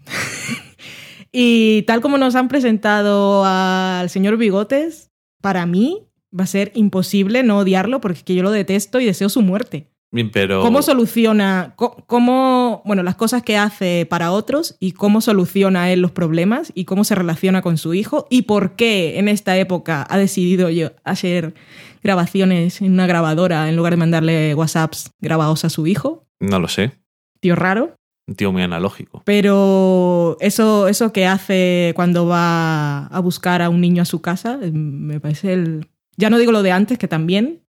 y 1.31 1.83
tal 1.83 2.01
como 2.01 2.17
nos 2.17 2.35
han 2.35 2.47
presentado 2.47 3.45
al 3.45 4.09
señor 4.09 4.37
Bigotes, 4.37 5.11
para 5.41 5.65
mí 5.67 6.07
va 6.37 6.45
a 6.45 6.47
ser 6.47 6.71
imposible 6.73 7.43
no 7.43 7.59
odiarlo 7.59 8.01
porque 8.01 8.17
es 8.17 8.23
que 8.23 8.33
yo 8.33 8.41
lo 8.41 8.49
detesto 8.49 8.99
y 8.99 9.05
deseo 9.05 9.29
su 9.29 9.41
muerte. 9.41 9.92
Pero. 10.31 10.61
¿Cómo 10.61 10.81
soluciona, 10.83 11.73
cómo, 11.75 12.83
bueno, 12.85 13.01
las 13.01 13.15
cosas 13.15 13.41
que 13.41 13.57
hace 13.57 14.05
para 14.07 14.31
otros 14.31 14.75
y 14.79 14.91
cómo 14.91 15.21
soluciona 15.21 15.91
él 15.91 16.01
los 16.01 16.11
problemas 16.11 16.71
y 16.75 16.85
cómo 16.85 17.03
se 17.03 17.15
relaciona 17.15 17.63
con 17.63 17.77
su 17.77 17.95
hijo 17.95 18.27
y 18.29 18.43
por 18.43 18.75
qué 18.75 19.17
en 19.17 19.27
esta 19.27 19.57
época 19.57 20.05
ha 20.07 20.17
decidido 20.17 20.69
yo 20.69 20.91
hacer 21.03 21.55
grabaciones 22.03 22.81
en 22.81 22.93
una 22.93 23.07
grabadora 23.07 23.69
en 23.69 23.75
lugar 23.75 23.93
de 23.93 23.97
mandarle 23.97 24.55
WhatsApps 24.55 25.11
grabados 25.19 25.65
a 25.65 25.69
su 25.69 25.87
hijo? 25.87 26.25
No 26.39 26.59
lo 26.59 26.67
sé. 26.67 26.91
Tío 27.39 27.55
raro. 27.55 27.95
Un 28.27 28.35
tío 28.35 28.51
muy 28.51 28.61
analógico. 28.61 29.23
Pero 29.25 30.37
eso, 30.39 30.87
eso 30.87 31.11
que 31.11 31.25
hace 31.25 31.91
cuando 31.95 32.27
va 32.27 33.07
a 33.07 33.19
buscar 33.19 33.61
a 33.61 33.69
un 33.69 33.81
niño 33.81 34.01
a 34.03 34.05
su 34.05 34.21
casa, 34.21 34.59
eh, 34.61 34.71
me 34.71 35.19
parece 35.19 35.53
el... 35.53 35.89
Ya 36.15 36.29
no 36.29 36.37
digo 36.37 36.51
lo 36.51 36.61
de 36.61 36.71
antes, 36.71 36.99
que 36.99 37.07
también, 37.07 37.63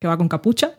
que 0.00 0.06
va 0.06 0.18
con 0.18 0.28
capucha, 0.28 0.78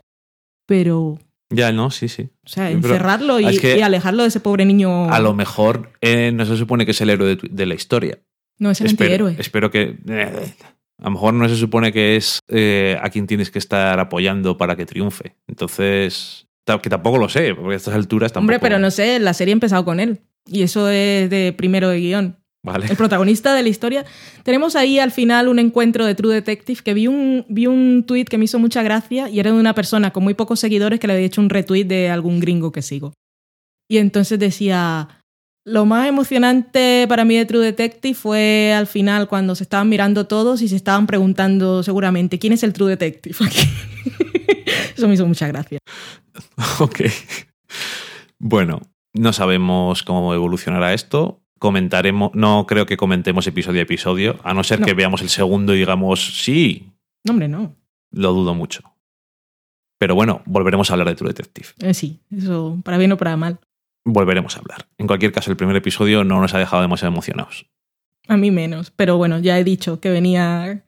pero 0.65 1.19
Ya, 1.49 1.71
no, 1.71 1.91
sí, 1.91 2.07
sí. 2.07 2.29
O 2.43 2.47
sea, 2.47 2.71
encerrarlo 2.71 3.39
y, 3.39 3.45
es 3.45 3.59
que 3.59 3.77
y 3.77 3.81
alejarlo 3.81 4.23
de 4.23 4.29
ese 4.29 4.39
pobre 4.39 4.65
niño. 4.65 5.11
A 5.11 5.19
lo 5.19 5.33
mejor 5.33 5.91
eh, 6.01 6.31
no 6.33 6.45
se 6.45 6.57
supone 6.57 6.85
que 6.85 6.91
es 6.91 7.01
el 7.01 7.09
héroe 7.09 7.37
de, 7.41 7.65
la 7.65 7.75
historia. 7.75 8.19
No, 8.57 8.71
es 8.71 8.81
el 8.81 8.87
espero, 8.87 9.27
antihéroe. 9.27 9.35
espero 9.41 9.71
que. 9.71 9.97
eh, 10.07 10.53
a 10.97 11.05
lo 11.05 11.11
mejor 11.11 11.33
no 11.33 11.47
se 11.49 11.57
supone 11.57 11.91
que 11.91 12.15
es 12.15 12.39
eh, 12.47 12.97
a 13.01 13.09
quien 13.09 13.27
tienes 13.27 13.51
que 13.51 13.59
estar 13.59 13.99
apoyando 13.99 14.57
para 14.57 14.75
que 14.75 14.85
triunfe. 14.85 15.35
Entonces. 15.47 16.47
Que 16.81 16.89
tampoco 16.89 17.19
lo 17.19 17.29
sé, 17.29 17.53
porque 17.53 17.73
a 17.73 17.77
estas 17.77 17.93
alturas 17.93 18.33
tampoco. 18.33 18.55
Hombre, 18.55 18.59
pero 18.59 18.79
no 18.79 18.89
sé, 18.89 19.19
la 19.19 19.35
serie 19.35 19.51
ha 19.51 19.53
empezado 19.53 19.85
con 19.85 19.99
él. 19.99 20.21
Y 20.47 20.63
eso 20.63 20.89
es 20.89 21.29
de 21.29 21.53
primero 21.55 21.89
de 21.89 21.99
guion. 21.99 22.37
Vale. 22.65 22.87
El 22.89 22.97
protagonista 22.97 23.53
de 23.53 23.61
la 23.61 23.69
historia. 23.69 24.05
Tenemos 24.41 24.75
ahí 24.75 24.97
al 24.97 25.11
final 25.11 25.49
un 25.49 25.59
encuentro 25.59 26.03
de 26.03 26.15
True 26.15 26.33
Detective 26.33 26.81
que 26.83 26.95
vi 26.95 27.05
un, 27.05 27.45
vi 27.47 27.67
un 27.67 28.05
tweet 28.07 28.25
que 28.25 28.39
me 28.39 28.45
hizo 28.45 28.57
mucha 28.57 28.81
gracia 28.81 29.29
y 29.29 29.39
era 29.39 29.51
de 29.51 29.59
una 29.59 29.75
persona 29.75 30.09
con 30.11 30.23
muy 30.23 30.33
pocos 30.33 30.59
seguidores 30.59 30.99
que 30.99 31.05
le 31.05 31.13
había 31.13 31.27
hecho 31.27 31.41
un 31.41 31.51
retweet 31.51 31.83
de 31.83 32.09
algún 32.09 32.39
gringo 32.39 32.71
que 32.71 32.81
sigo. 32.81 33.13
Y 33.87 33.99
entonces 33.99 34.39
decía, 34.39 35.21
lo 35.63 35.85
más 35.85 36.07
emocionante 36.07 37.05
para 37.07 37.23
mí 37.23 37.37
de 37.37 37.45
True 37.45 37.63
Detective 37.63 38.15
fue 38.15 38.73
al 38.75 38.87
final 38.87 39.27
cuando 39.27 39.53
se 39.53 39.61
estaban 39.61 39.87
mirando 39.87 40.25
todos 40.25 40.63
y 40.63 40.67
se 40.67 40.75
estaban 40.75 41.05
preguntando 41.05 41.83
seguramente, 41.83 42.39
¿quién 42.39 42.53
es 42.53 42.63
el 42.63 42.73
True 42.73 42.89
Detective? 42.89 43.35
Eso 44.97 45.07
me 45.07 45.13
hizo 45.13 45.27
mucha 45.27 45.47
gracia. 45.47 45.77
ok. 46.79 47.01
Bueno, 48.39 48.81
no 49.13 49.33
sabemos 49.33 50.01
cómo 50.01 50.33
evolucionará 50.33 50.95
esto. 50.95 51.44
Comentaremos. 51.59 52.31
No 52.33 52.65
creo 52.67 52.85
que 52.85 52.97
comentemos 52.97 53.47
episodio 53.47 53.79
a 53.79 53.83
episodio, 53.83 54.39
a 54.43 54.53
no 54.53 54.63
ser 54.63 54.79
No. 54.81 54.85
que 54.85 54.93
veamos 54.93 55.21
el 55.21 55.29
segundo 55.29 55.73
y 55.73 55.79
digamos, 55.79 56.43
sí, 56.43 56.91
No, 57.23 57.31
hombre, 57.33 57.47
no. 57.47 57.73
lo 58.11 58.33
dudo 58.33 58.53
mucho. 58.53 58.81
Pero 59.97 60.15
bueno, 60.15 60.41
volveremos 60.45 60.89
a 60.89 60.93
hablar 60.93 61.07
de 61.07 61.15
True 61.15 61.29
Detective. 61.29 61.67
Eh, 61.79 61.93
sí, 61.93 62.19
eso 62.35 62.77
para 62.83 62.97
bien 62.97 63.11
o 63.13 63.17
para 63.17 63.37
mal. 63.37 63.59
Volveremos 64.03 64.55
a 64.55 64.59
hablar. 64.59 64.85
En 64.97 65.07
cualquier 65.07 65.31
caso, 65.31 65.49
el 65.49 65.57
primer 65.57 65.75
episodio 65.77 66.23
no 66.23 66.39
nos 66.41 66.53
ha 66.53 66.59
dejado 66.59 66.81
demasiado 66.81 67.11
emocionados. 67.13 67.65
A 68.27 68.37
mí 68.37 68.51
menos, 68.51 68.91
pero 68.91 69.17
bueno, 69.17 69.39
ya 69.39 69.57
he 69.57 69.63
dicho 69.63 69.99
que 69.99 70.09
venía... 70.09 70.83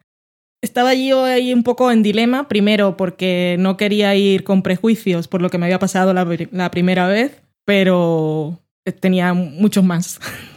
Estaba 0.62 0.94
yo 0.96 1.24
ahí 1.24 1.54
un 1.54 1.64
poco 1.64 1.92
en 1.92 2.02
dilema, 2.04 2.48
primero 2.48 2.98
porque 2.98 3.56
no 3.60 3.78
quería 3.78 4.16
ir 4.16 4.44
con 4.44 4.64
prejuicios 4.64 5.28
por 5.28 5.42
lo 5.42 5.50
que 5.50 5.58
me 5.60 5.68
había 5.68 5.78
pasado 5.80 6.14
la 6.14 6.72
primera 6.72 7.08
vez, 7.08 7.42
pero 7.64 8.60
tenía 9.00 9.34
muchos 9.34 9.84
más. 9.84 10.20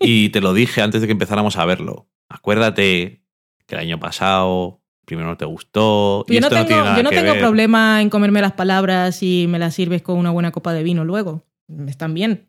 Y 0.00 0.28
te 0.30 0.40
lo 0.40 0.52
dije 0.54 0.82
antes 0.82 1.00
de 1.00 1.06
que 1.06 1.12
empezáramos 1.12 1.56
a 1.56 1.64
verlo. 1.64 2.06
Acuérdate 2.28 3.22
que 3.66 3.74
el 3.74 3.80
año 3.80 4.00
pasado 4.00 4.80
primero 5.04 5.28
no 5.28 5.36
te 5.36 5.44
gustó. 5.44 6.24
Y 6.28 6.34
yo 6.34 6.40
no 6.40 6.46
esto 6.46 6.58
no 6.60 6.66
tengo, 6.66 6.82
tiene 6.84 6.96
yo 6.96 7.02
no 7.02 7.10
tengo 7.10 7.32
ver. 7.32 7.40
problema 7.40 8.00
en 8.00 8.10
comerme 8.10 8.40
las 8.40 8.52
palabras 8.52 9.16
si 9.16 9.46
me 9.48 9.58
las 9.58 9.74
sirves 9.74 10.02
con 10.02 10.16
una 10.18 10.30
buena 10.30 10.52
copa 10.52 10.72
de 10.72 10.82
vino 10.84 11.04
luego. 11.04 11.44
Están 11.88 12.14
bien. 12.14 12.46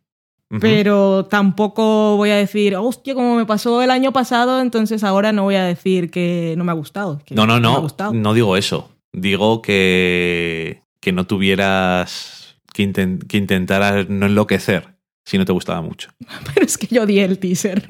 Pero 0.60 1.26
tampoco 1.30 2.18
voy 2.18 2.30
a 2.30 2.36
decir, 2.36 2.76
hostia, 2.76 3.14
como 3.16 3.38
me 3.38 3.46
pasó 3.46 3.82
el 3.82 3.90
año 3.90 4.12
pasado, 4.12 4.60
entonces 4.60 5.02
ahora 5.06 5.32
no 5.32 5.44
voy 5.44 5.56
a 5.56 5.64
decir 5.64 6.12
que 6.12 6.56
no 6.58 6.66
me 6.66 6.72
ha 6.72 6.76
gustado. 6.76 7.20
que 7.26 7.36
No, 7.36 7.48
no, 7.48 7.60
no. 7.62 7.80
gustado. 7.82 8.14
No 8.14 8.34
digo 8.34 8.58
eso. 8.58 8.92
Digo 9.14 9.62
que, 9.62 10.82
que 11.00 11.12
no 11.14 11.26
tuvieras. 11.26 12.58
Que, 12.74 12.84
inten- 12.88 13.26
que 13.28 13.38
intentaras 13.38 14.08
no 14.10 14.26
enloquecer 14.28 14.91
si 15.26 15.38
no 15.38 15.46
te 15.46 15.52
gustaba 15.52 15.82
mucho. 15.82 16.10
Pero 16.54 16.66
es 16.66 16.78
que 16.78 16.88
yo 16.88 17.06
di 17.06 17.20
el 17.20 17.40
teaser 17.40 17.84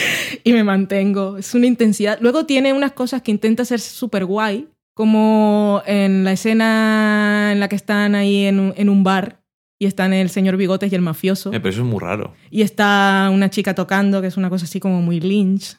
y 0.44 0.52
me 0.52 0.64
mantengo. 0.64 1.36
Es 1.36 1.54
una 1.54 1.66
intensidad. 1.66 2.18
Luego 2.20 2.46
tiene 2.46 2.72
unas 2.72 2.92
cosas 2.92 3.22
que 3.22 3.30
intenta 3.30 3.64
ser 3.64 3.80
súper 3.80 4.24
guay, 4.24 4.68
como 4.94 5.82
en 5.86 6.24
la 6.24 6.32
escena 6.32 7.50
en 7.52 7.60
la 7.60 7.68
que 7.68 7.76
están 7.76 8.14
ahí 8.14 8.46
en 8.46 8.58
un, 8.58 8.74
en 8.76 8.88
un 8.88 9.04
bar 9.04 9.38
y 9.78 9.86
están 9.86 10.12
el 10.12 10.28
señor 10.28 10.56
Bigotes 10.56 10.90
y 10.90 10.94
el 10.94 11.02
mafioso. 11.02 11.50
Eh, 11.52 11.60
pero 11.60 11.70
eso 11.70 11.82
es 11.82 11.86
muy 11.86 12.00
raro. 12.00 12.34
Y 12.50 12.62
está 12.62 13.30
una 13.32 13.48
chica 13.48 13.74
tocando, 13.74 14.20
que 14.20 14.26
es 14.26 14.36
una 14.36 14.50
cosa 14.50 14.64
así 14.64 14.80
como 14.80 15.00
muy 15.02 15.20
lynch. 15.20 15.76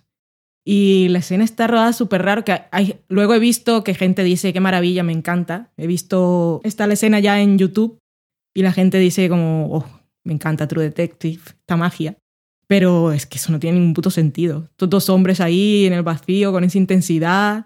Y 0.66 1.08
la 1.10 1.20
escena 1.20 1.44
está 1.44 1.68
rodada 1.68 1.92
súper 1.94 2.22
raro. 2.22 2.46
Que 2.46 2.62
hay... 2.72 3.02
Luego 3.10 3.34
he 3.34 3.40
visto 3.40 3.84
que 3.84 3.94
gente 3.94 4.24
dice, 4.24 4.54
qué 4.54 4.60
maravilla, 4.62 5.04
me 5.04 5.12
encanta. 5.12 5.72
He 5.76 5.88
visto 5.88 6.62
está 6.64 6.88
la 6.88 6.94
escena 6.94 7.20
ya 7.20 7.42
en 7.42 7.58
YouTube 7.58 8.00
y 8.54 8.62
la 8.62 8.72
gente 8.72 9.00
dice 9.00 9.28
como, 9.28 9.68
oh, 9.70 9.99
me 10.30 10.36
encanta 10.36 10.68
True 10.68 10.84
Detective, 10.84 11.42
esta 11.46 11.76
magia. 11.76 12.16
Pero 12.68 13.12
es 13.12 13.26
que 13.26 13.40
eso 13.40 13.52
no 13.52 13.60
tiene 13.60 13.80
ningún 13.80 13.96
puto 13.96 14.12
sentido. 14.12 14.66
Estos 14.70 14.90
dos 14.90 15.10
hombres 15.10 15.42
ahí 15.42 15.88
en 15.88 15.94
el 15.94 16.04
vacío 16.04 16.52
con 16.52 16.64
esa 16.64 16.78
intensidad, 16.78 17.66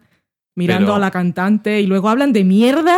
mirando 0.55 0.87
Pero- 0.87 0.95
a 0.95 0.99
la 0.99 1.11
cantante 1.11 1.81
y 1.81 1.87
luego 1.87 2.07
hablan 2.07 2.31
de 2.31 2.43
mierda. 2.45 2.97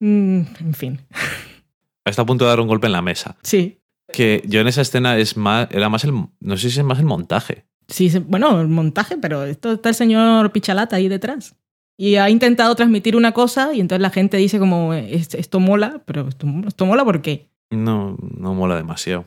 Mm, 0.00 0.40
en 0.60 0.74
fin, 0.74 1.00
Está 2.04 2.22
a 2.22 2.26
punto 2.26 2.44
de 2.44 2.50
dar 2.50 2.60
un 2.60 2.68
golpe 2.68 2.86
en 2.86 2.92
la 2.92 3.02
mesa. 3.02 3.36
sí. 3.42 3.78
Que 4.12 4.42
yo 4.46 4.60
en 4.60 4.68
esa 4.68 4.82
escena 4.82 5.18
es 5.18 5.36
más. 5.36 5.66
Era 5.72 5.88
más 5.88 6.04
el. 6.04 6.12
No 6.38 6.56
sé 6.56 6.70
si 6.70 6.78
es 6.78 6.84
más 6.84 7.00
el 7.00 7.06
montaje. 7.06 7.64
Sí, 7.88 8.08
bueno, 8.20 8.60
el 8.60 8.68
montaje, 8.68 9.16
pero 9.16 9.42
esto 9.44 9.72
está 9.72 9.88
el 9.88 9.96
señor 9.96 10.52
Pichalata 10.52 10.94
ahí 10.94 11.08
detrás. 11.08 11.56
Y 11.98 12.14
ha 12.14 12.30
intentado 12.30 12.72
transmitir 12.76 13.16
una 13.16 13.32
cosa 13.32 13.74
y 13.74 13.80
entonces 13.80 14.00
la 14.02 14.10
gente 14.10 14.36
dice 14.36 14.60
como, 14.60 14.94
"Es- 14.94 15.34
esto 15.34 15.58
mola, 15.58 16.02
pero 16.06 16.28
esto, 16.28 16.46
esto 16.68 16.86
mola 16.86 17.04
¿por 17.04 17.20
qué? 17.20 17.48
No, 17.70 18.16
no 18.20 18.54
mola 18.54 18.76
demasiado. 18.76 19.26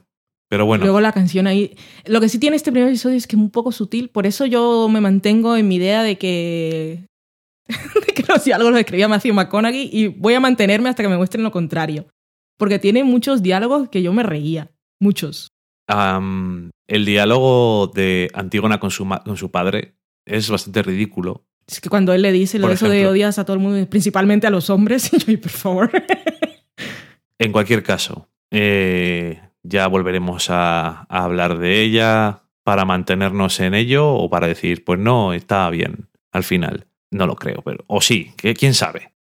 Pero 0.49 0.65
bueno. 0.65 0.83
Luego 0.83 0.99
la 0.99 1.11
canción 1.11 1.45
ahí... 1.45 1.75
Lo 2.05 2.19
que 2.19 2.29
sí 2.29 2.39
tiene 2.39 2.55
este 2.55 2.71
primer 2.71 2.89
episodio 2.89 3.15
es 3.17 3.27
que 3.27 3.35
es 3.35 3.41
un 3.41 3.51
poco 3.51 3.71
sutil, 3.71 4.09
por 4.09 4.25
eso 4.25 4.45
yo 4.45 4.89
me 4.89 4.99
mantengo 5.01 5.55
en 5.55 5.67
mi 5.67 5.75
idea 5.75 6.01
de 6.01 6.17
que, 6.17 7.05
de 7.67 8.13
que 8.13 8.23
los 8.27 8.43
diálogos 8.43 8.71
los 8.71 8.79
escribía 8.79 9.07
Matthew 9.07 9.33
McConaughey 9.35 9.89
y 9.93 10.07
voy 10.07 10.33
a 10.33 10.39
mantenerme 10.39 10.89
hasta 10.89 11.03
que 11.03 11.09
me 11.09 11.17
muestren 11.17 11.43
lo 11.43 11.51
contrario. 11.51 12.07
Porque 12.57 12.79
tiene 12.79 13.03
muchos 13.03 13.43
diálogos 13.43 13.89
que 13.89 14.01
yo 14.01 14.11
me 14.11 14.23
reía. 14.23 14.71
Muchos. 14.99 15.49
el 15.87 17.05
diálogo 17.05 17.87
de 17.93 18.29
Antígona 18.33 18.79
con 18.79 18.91
su, 18.91 19.07
con 19.23 19.37
su 19.37 19.49
padre 19.51 19.95
es 20.25 20.49
bastante 20.49 20.81
ridículo. 20.83 21.45
Es 21.67 21.79
que 21.79 21.89
cuando 21.89 22.13
él 22.13 22.21
le 22.23 22.31
dice 22.31 22.57
lo 22.59 22.67
de 22.67 22.73
eso 22.73 22.89
de 22.89 23.07
odias 23.07 23.37
a 23.39 23.45
todo 23.45 23.53
el 23.55 23.61
mundo, 23.61 23.87
principalmente 23.89 24.47
a 24.47 24.49
los 24.49 24.69
hombres, 24.71 25.13
y 25.13 25.17
yo, 25.19 25.25
"Ay, 25.29 25.37
por 25.37 25.51
favor. 25.51 25.91
En 27.37 27.51
cualquier 27.51 27.83
caso, 27.83 28.27
eh, 28.51 29.41
ya 29.63 29.87
volveremos 29.87 30.49
a, 30.49 31.05
a 31.09 31.23
hablar 31.23 31.57
de 31.57 31.81
ella 31.81 32.43
para 32.63 32.85
mantenernos 32.85 33.59
en 33.59 33.73
ello 33.73 34.13
o 34.13 34.29
para 34.29 34.47
decir, 34.47 34.83
pues 34.83 34.99
no, 34.99 35.33
está 35.33 35.69
bien 35.69 36.09
al 36.31 36.43
final. 36.43 36.87
No 37.11 37.25
lo 37.25 37.35
creo, 37.35 37.61
pero. 37.63 37.83
O 37.87 38.01
sí, 38.01 38.33
que 38.37 38.53
quién 38.53 38.73
sabe. 38.73 39.13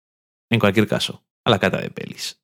En 0.49 0.59
cualquier 0.59 0.87
caso, 0.87 1.23
a 1.45 1.49
la 1.49 1.59
cata 1.59 1.79
de 1.79 1.89
pelis. 1.89 2.41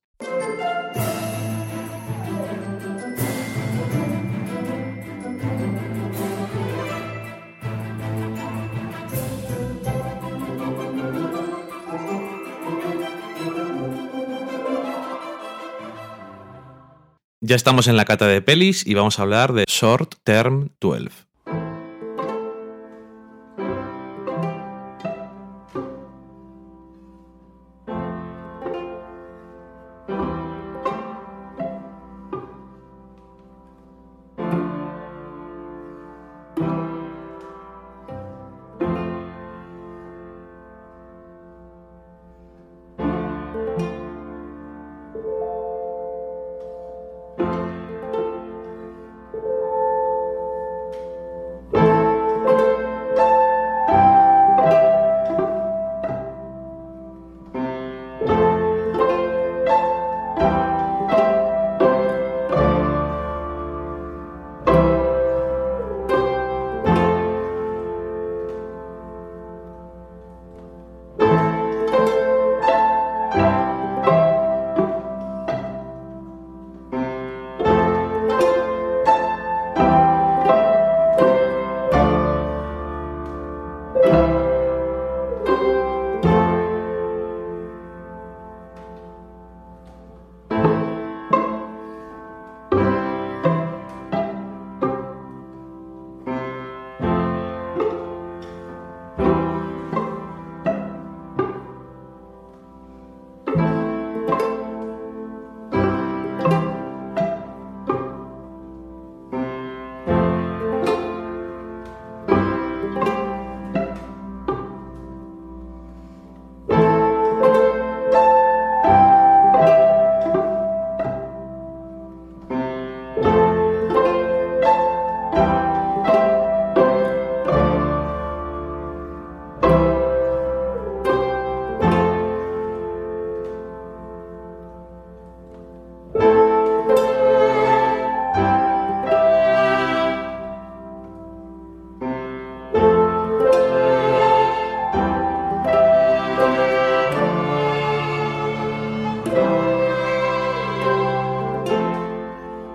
Ya 17.46 17.58
estamos 17.58 17.88
en 17.90 17.98
la 17.98 18.06
cata 18.06 18.26
de 18.26 18.42
pelis 18.42 18.88
y 18.88 18.94
vamos 18.94 19.20
a 19.20 19.24
hablar 19.24 19.52
de 19.52 19.66
Short 19.68 20.16
Term 20.24 20.70
12. 20.80 21.10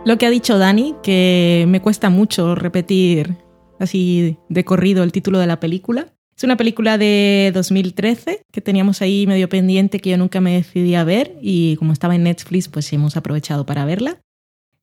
Lo 0.08 0.16
que 0.16 0.24
ha 0.24 0.30
dicho 0.30 0.56
Dani, 0.56 0.94
que 1.02 1.66
me 1.68 1.82
cuesta 1.82 2.08
mucho 2.08 2.54
repetir 2.54 3.36
así 3.78 4.38
de 4.48 4.64
corrido 4.64 5.02
el 5.04 5.12
título 5.12 5.38
de 5.38 5.46
la 5.46 5.60
película. 5.60 6.06
Es 6.34 6.44
una 6.44 6.56
película 6.56 6.96
de 6.96 7.50
2013 7.52 8.40
que 8.50 8.60
teníamos 8.62 9.02
ahí 9.02 9.26
medio 9.26 9.50
pendiente 9.50 10.00
que 10.00 10.08
yo 10.08 10.16
nunca 10.16 10.40
me 10.40 10.54
decidí 10.54 10.94
a 10.94 11.04
ver 11.04 11.36
y 11.42 11.76
como 11.76 11.92
estaba 11.92 12.14
en 12.14 12.22
Netflix 12.22 12.68
pues 12.68 12.90
hemos 12.94 13.18
aprovechado 13.18 13.66
para 13.66 13.84
verla. 13.84 14.18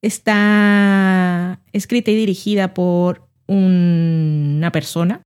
Está 0.04 1.60
escrita 1.74 2.12
y 2.12 2.16
dirigida 2.16 2.76
por 2.76 3.28
una 3.48 4.72
persona 4.72 5.24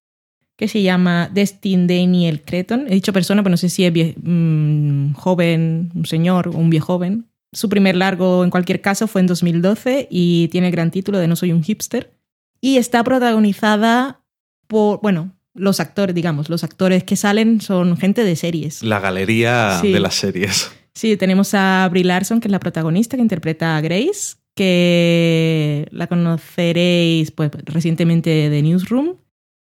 que 0.58 0.70
se 0.70 0.82
llama 0.82 1.30
Destin 1.34 1.88
Daniel 1.88 2.42
Creton. 2.42 2.86
He 2.88 2.94
dicho 2.94 3.12
persona, 3.12 3.44
pero 3.44 3.52
no 3.52 3.58
sé 3.58 3.68
si 3.68 3.84
es 3.84 3.92
vie- 3.94 4.16
mm, 4.16 5.12
joven, 5.16 5.92
un 5.94 6.06
señor 6.06 6.48
o 6.48 6.52
un 6.52 6.70
viejo 6.70 6.94
joven. 6.94 7.26
Su 7.52 7.68
primer 7.70 7.96
largo, 7.96 8.44
en 8.44 8.50
cualquier 8.52 8.82
caso, 8.82 9.08
fue 9.08 9.22
en 9.22 9.28
2012 9.28 10.08
y 10.12 10.48
tiene 10.50 10.68
el 10.68 10.72
gran 10.74 10.92
título 10.92 11.18
de 11.18 11.28
No 11.28 11.36
soy 11.36 11.52
un 11.52 11.64
hipster. 11.64 12.14
Y 12.62 12.78
está 12.78 13.04
protagonizada 13.04 14.22
por, 14.68 15.02
bueno, 15.02 15.32
los 15.56 15.80
actores, 15.80 16.14
digamos, 16.14 16.50
los 16.50 16.64
actores 16.64 17.04
que 17.04 17.16
salen 17.16 17.60
son 17.62 17.98
gente 17.98 18.24
de 18.24 18.36
series. 18.36 18.84
La 18.84 19.00
galería 19.00 19.80
Sí. 19.82 19.92
de 19.92 20.00
las 20.00 20.16
series. 20.16 20.72
Sí, 20.94 21.16
tenemos 21.18 21.54
a 21.54 21.88
Brie 21.90 22.04
Larson, 22.04 22.40
que 22.42 22.48
es 22.50 22.52
la 22.52 22.60
protagonista, 22.60 23.16
que 23.16 23.22
interpreta 23.24 23.78
a 23.78 23.82
Grace, 23.82 24.36
que 24.56 25.88
la 25.92 26.08
conoceréis 26.08 27.32
pues, 27.32 27.50
recientemente 27.66 28.50
de 28.50 28.62
Newsroom. 28.62 29.16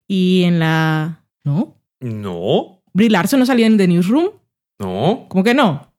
Y 0.06 0.42
en 0.44 0.58
la... 0.58 1.24
¿No? 1.44 1.76
No, 2.00 2.82
¿Brie 2.92 3.08
Larson 3.10 3.40
no 3.40 3.46
salió 3.46 3.66
en 3.66 3.78
The 3.78 3.88
Newsroom? 3.88 4.28
no. 4.78 5.26
¿Cómo 5.28 5.42
que 5.42 5.54
no? 5.54 5.90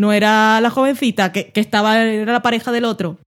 No 0.00 0.14
era 0.14 0.62
la 0.62 0.70
jovencita 0.70 1.30
que, 1.30 1.52
que 1.52 1.60
estaba, 1.60 2.00
era 2.02 2.32
la 2.32 2.40
pareja 2.40 2.72
del 2.72 2.86
otro. 2.86 3.18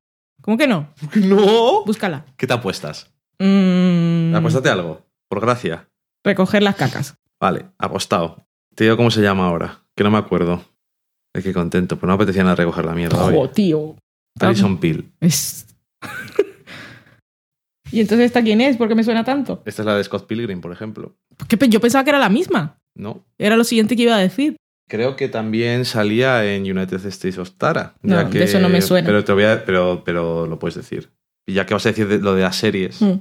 ¿Cómo 0.42 0.58
que 0.58 0.66
no? 0.68 0.90
No. 1.16 1.86
Búscala. 1.86 2.26
¿Qué 2.36 2.48
te 2.48 2.54
apuestas? 2.54 3.12
Mm, 3.38 4.34
Apuéstate 4.36 4.70
algo, 4.70 5.06
por 5.30 5.40
gracia. 5.40 5.88
recoger 6.26 6.64
las 6.64 6.76
cacas. 6.76 7.16
Vale, 7.40 7.66
apostado. 7.78 8.44
Te 8.76 8.86
digo 8.86 8.98
cómo 8.98 9.12
se 9.12 9.22
llama 9.22 9.46
ahora, 9.48 9.84
que 9.96 10.04
no 10.04 10.10
me 10.10 10.18
acuerdo. 10.18 10.66
Ay, 11.36 11.44
qué 11.44 11.54
contento, 11.54 11.98
pues 11.98 12.08
no 12.08 12.14
apetecía 12.14 12.44
nada 12.44 12.56
recoger 12.56 12.86
la 12.86 12.94
mierda 12.96 13.24
hoy. 13.24 13.36
Jo, 13.36 13.50
tío. 13.50 13.96
Alison 14.40 14.78
Peel. 14.80 15.12
Es... 15.20 15.68
¿Y 17.92 18.00
entonces 18.02 18.26
esta 18.26 18.42
quién 18.42 18.62
es? 18.62 18.78
¿Por 18.78 18.88
qué 18.88 18.96
me 18.96 19.04
suena 19.04 19.24
tanto? 19.24 19.62
Esta 19.66 19.84
es 19.84 19.86
la 19.86 19.96
de 19.96 20.04
Scott 20.04 20.26
Pilgrim, 20.26 20.62
por 20.62 20.72
ejemplo. 20.72 21.16
¿Qué 21.48 21.58
pe- 21.58 21.70
Yo 21.70 21.80
pensaba 21.80 22.04
que 22.04 22.10
era 22.10 22.18
la 22.20 22.30
misma. 22.30 22.80
No. 22.96 23.24
Era 23.38 23.56
lo 23.58 23.64
siguiente 23.64 23.96
que 23.96 24.04
iba 24.04 24.16
a 24.16 24.20
decir. 24.20 24.56
Creo 24.90 25.16
que 25.16 25.30
también 25.30 25.86
salía 25.86 26.46
en 26.54 26.64
United 26.64 27.06
States 27.06 27.38
of 27.38 27.52
Tara. 27.52 27.96
No, 28.02 28.24
de 28.30 28.44
eso 28.44 28.60
no 28.60 28.70
me 28.70 28.82
suena. 28.82 29.06
Pero, 29.08 29.24
te 29.24 29.32
voy 29.34 29.44
a- 29.46 29.64
pero, 29.66 30.04
pero 30.06 30.46
lo 30.46 30.60
puedes 30.60 30.76
decir. 30.76 31.12
Y 31.48 31.54
ya 31.54 31.66
que 31.66 31.74
vas 31.74 31.86
a 31.86 31.90
decir 31.90 32.08
de- 32.08 32.20
lo 32.20 32.36
de 32.36 32.42
las 32.44 32.56
series, 32.58 33.02
Mm. 33.02 33.20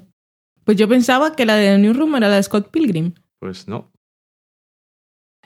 Pues 0.64 0.76
yo 0.76 0.88
pensaba 0.88 1.34
que 1.34 1.44
la 1.44 1.56
de 1.56 1.76
Newsroom 1.78 2.14
era 2.16 2.28
la 2.28 2.36
de 2.36 2.42
Scott 2.44 2.70
Pilgrim. 2.70 3.14
pues 3.40 3.66
no. 3.66 3.90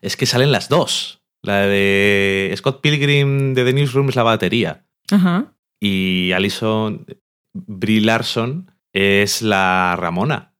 Es 0.02 0.16
que 0.18 0.26
salen 0.26 0.52
las 0.52 0.68
dos. 0.68 1.22
La 1.42 1.60
de 1.66 2.52
Scott 2.56 2.82
Pilgrim 2.82 3.54
de 3.54 3.64
The 3.64 3.72
Newsroom 3.72 4.10
es 4.10 4.16
la 4.16 4.22
batería. 4.24 4.84
Ajá. 5.10 5.54
Y 5.80 6.32
Alison 6.32 7.06
Brie 7.54 8.02
Larson 8.02 8.70
es 8.92 9.40
la 9.40 9.96
Ramona. 9.98 10.52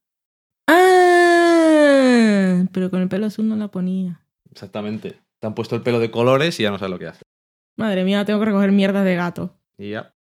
Ah, 0.69 2.65
pero 2.73 2.89
con 2.91 3.03
el 3.03 3.09
pelo 3.09 3.27
azul 3.27 3.49
no 3.49 3.57
la 3.57 3.69
ponía. 3.69 4.23
Exactamente. 4.51 5.21
Te 5.41 5.47
han 5.47 5.55
puesto 5.55 5.77
el 5.77 5.83
pelo 5.83 5.99
de 5.99 6.11
colores 6.11 6.59
y 6.61 6.63
ya 6.63 6.71
no 6.71 6.79
sabes 6.79 6.91
lo 6.91 6.99
que 6.99 7.09
hace. 7.09 7.23
Madre 7.77 8.05
mía, 8.05 8.25
tengo 8.25 8.39
que 8.41 8.47
recoger 8.47 8.73
mierdas 8.73 9.05
de 9.05 9.15
gato. 9.17 9.59
Y 9.79 9.91
ya. 9.91 10.13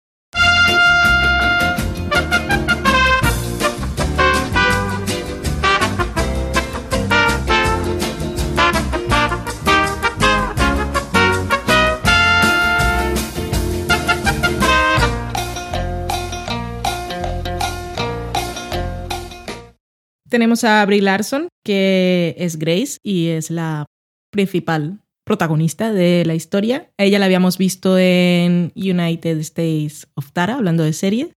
Tenemos 20.29 20.65
a 20.65 20.85
Brie 20.85 21.01
Larson, 21.01 21.47
que 21.63 22.35
es 22.37 22.59
Grace 22.59 22.97
y 23.01 23.29
es 23.29 23.49
la 23.49 23.85
principal 24.31 25.04
protagonista 25.25 25.91
de 25.91 26.23
la 26.25 26.35
historia. 26.35 26.89
A 26.97 27.03
ella 27.03 27.19
la 27.19 27.25
habíamos 27.25 27.57
visto 27.57 27.97
en 27.97 28.71
United 28.75 29.37
States 29.39 30.07
of 30.15 30.31
Tara, 30.31 30.55
hablando 30.55 30.83
de 30.83 30.93
serie, 30.93 31.33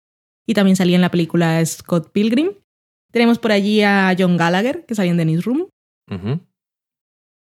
y 0.47 0.55
también 0.55 0.76
salía 0.76 0.97
en 0.97 1.03
la 1.03 1.11
película 1.11 1.64
Scott 1.64 2.11
Pilgrim. 2.12 2.51
Tenemos 3.12 3.39
por 3.39 3.53
allí 3.53 3.82
a 3.82 4.14
John 4.18 4.37
Gallagher, 4.37 4.84
que 4.87 4.95
salía 4.95 5.12
en 5.12 5.18
The 5.18 5.24
Newsroom, 5.24 5.68
Ujú. 6.11 6.41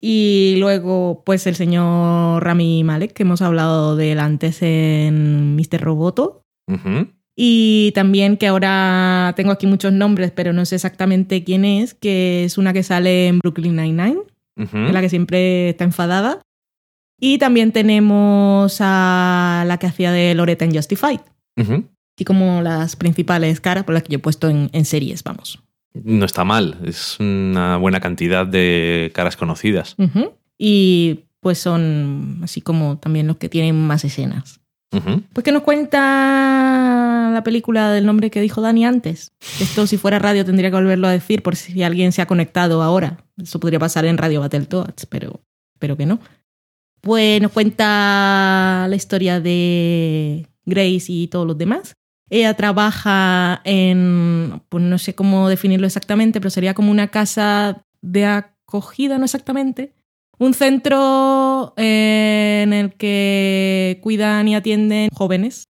y 0.01 0.57
luego 0.59 1.23
pues 1.25 1.47
el 1.47 1.55
señor 1.57 2.43
Rami 2.43 2.83
Malek, 2.85 3.13
que 3.13 3.23
hemos 3.23 3.43
hablado 3.43 3.95
de 3.97 4.13
él 4.13 4.19
antes 4.19 4.63
en 4.63 5.55
Mr. 5.57 5.81
Roboto. 5.81 6.43
Y 7.37 7.93
también 7.95 8.37
que 8.37 8.47
ahora 8.49 9.33
tengo 9.37 9.51
aquí 9.53 9.67
muchos 9.67 9.93
nombres, 9.93 10.31
pero 10.31 10.53
no 10.53 10.65
sé 10.67 10.75
exactamente 10.77 11.43
quién 11.45 11.65
es, 11.65 11.95
que 11.95 12.45
es 12.45 12.59
una 12.59 12.73
que 12.73 12.83
sale 12.83 13.29
en 13.29 13.39
Brooklyn 13.39 13.77
Nine-Nine, 13.77 14.21
Ujú. 14.57 14.77
es 14.87 14.93
la 14.93 15.01
que 15.01 15.09
siempre 15.09 15.71
está 15.71 15.85
enfadada. 15.85 16.41
Y 17.19 17.39
también 17.39 17.73
tenemos 17.73 18.79
a 18.81 19.65
la 19.67 19.79
que 19.79 19.87
hacía 19.87 20.11
de 20.11 20.35
Loretta 20.35 20.65
en 20.65 20.75
Justified. 20.75 21.21
Ujú. 21.57 21.85
Y 22.19 22.25
como 22.25 22.63
las 22.63 22.97
principales 22.97 23.61
caras 23.61 23.85
por 23.85 23.95
las 23.95 24.03
que 24.03 24.13
yo 24.13 24.17
he 24.17 24.21
puesto 24.21 24.49
en, 24.49 24.71
en 24.73 24.85
series, 24.85 25.23
vamos. 25.23 25.63
No 25.93 26.25
está 26.25 26.45
mal. 26.45 26.79
Es 26.85 27.19
una 27.21 27.77
buena 27.77 28.01
cantidad 28.01 28.47
de 28.47 29.11
caras 29.15 29.37
conocidas. 29.37 29.95
Ujú. 29.99 30.33
Y 30.57 31.25
pues 31.41 31.59
son 31.59 32.41
así 32.43 32.61
como 32.61 32.99
también 32.99 33.27
los 33.27 33.37
que 33.37 33.49
tienen 33.49 33.79
más 33.87 34.05
escenas. 34.05 34.61
Ujú. 34.93 35.23
Pues 35.33 35.45
que 35.45 35.53
nos 35.53 35.63
cuenta 35.63 36.80
la 37.41 37.45
película 37.45 37.91
del 37.91 38.05
nombre 38.05 38.31
que 38.31 38.43
dijo 38.43 38.61
Dani 38.61 38.85
antes. 38.85 39.33
Esto 39.61 39.87
si 39.87 39.97
fuera 39.97 40.19
radio 40.19 40.45
tendría 40.45 40.69
que 40.69 40.77
volverlo 40.77 41.09
a 41.09 41.13
decir 41.13 41.43
por 41.43 41.57
si 41.57 41.83
alguien 41.83 42.13
se 42.13 42.21
ha 42.21 42.27
conectado 42.27 42.83
ahora. 42.83 43.25
Eso 43.43 43.59
podría 43.59 43.79
pasar 43.79 44.05
en 44.05 44.19
Radio 44.19 44.41
Battletoads, 44.41 45.07
pero 45.07 45.41
espero 45.75 45.97
que 45.97 46.05
no. 46.05 46.21
Pues 47.01 47.41
nos 47.41 47.51
cuenta 47.53 48.87
la 48.91 48.95
historia 48.95 49.41
de 49.41 50.47
Grace 50.67 51.07
y 51.09 51.29
todos 51.29 51.47
los 51.47 51.57
demás. 51.57 51.95
Ella 52.29 52.53
trabaja 52.53 53.63
en, 53.65 54.61
pues 54.69 54.85
no 54.85 54.99
sé 54.99 55.15
cómo 55.15 55.49
definirlo 55.49 55.87
exactamente, 55.87 56.41
pero 56.41 56.51
sería 56.51 56.75
como 56.75 56.91
una 56.91 57.09
casa 57.09 57.87
de 58.03 58.27
acogida, 58.27 59.17
no 59.17 59.25
exactamente. 59.25 59.95
Un 60.39 60.53
centro 60.53 61.73
eh, 61.79 62.61
en 62.65 62.75
el 62.75 62.93
que 62.93 63.99
cuidan 64.03 64.47
y 64.47 64.55
atienden 64.57 65.09
jóvenes 65.15 65.70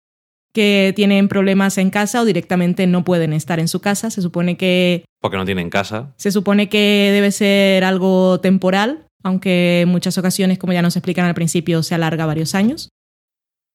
que 0.59 0.93
tienen 0.97 1.29
problemas 1.29 1.79
en 1.79 1.89
casa 1.91 2.21
o 2.21 2.25
directamente 2.25 2.89
no 2.89 3.05
pueden 3.05 3.33
estar 3.33 3.61
en 3.61 3.69
su 3.69 3.79
casa. 3.81 4.11
Se 4.11 4.21
supone 4.23 4.57
que 4.57 5.05
Porque 5.21 5.37
no 5.37 5.45
tienen 5.45 5.71
casa. 5.71 6.13
se 6.17 6.33
supone 6.33 6.69
que 6.69 7.11
debe 7.13 7.31
ser 7.31 7.85
algo 7.85 8.41
temporal, 8.41 9.07
aunque 9.23 9.83
en 9.83 9.89
muchas 9.89 10.19
ocasiones, 10.19 10.59
como 10.59 10.73
ya 10.73 10.83
nos 10.83 10.97
explican 10.97 11.27
al 11.27 11.35
principio, 11.37 11.85
se 11.85 11.95
alarga 11.95 12.27
varios 12.27 12.57
años. 12.57 12.89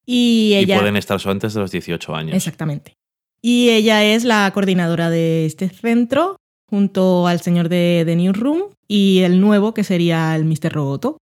Y 0.04 0.52
ella 0.56 0.74
Y 0.76 0.78
pueden 0.78 0.96
estar 0.98 1.18
solo 1.20 1.32
antes 1.32 1.54
de 1.54 1.60
los 1.60 1.70
18 1.70 2.14
años. 2.14 2.36
Exactamente. 2.36 2.92
Y 3.40 3.70
ella 3.70 4.04
es 4.04 4.24
la 4.24 4.50
coordinadora 4.52 5.08
de 5.08 5.46
este 5.46 5.70
centro, 5.70 6.36
junto 6.68 7.26
al 7.26 7.40
señor 7.40 7.70
de 7.70 8.02
The 8.04 8.14
Newsroom 8.16 8.74
y 8.86 9.20
el 9.20 9.40
nuevo, 9.40 9.72
que 9.72 9.84
sería 9.84 10.36
el 10.36 10.44
Mr. 10.44 10.70
Roboto, 10.70 11.16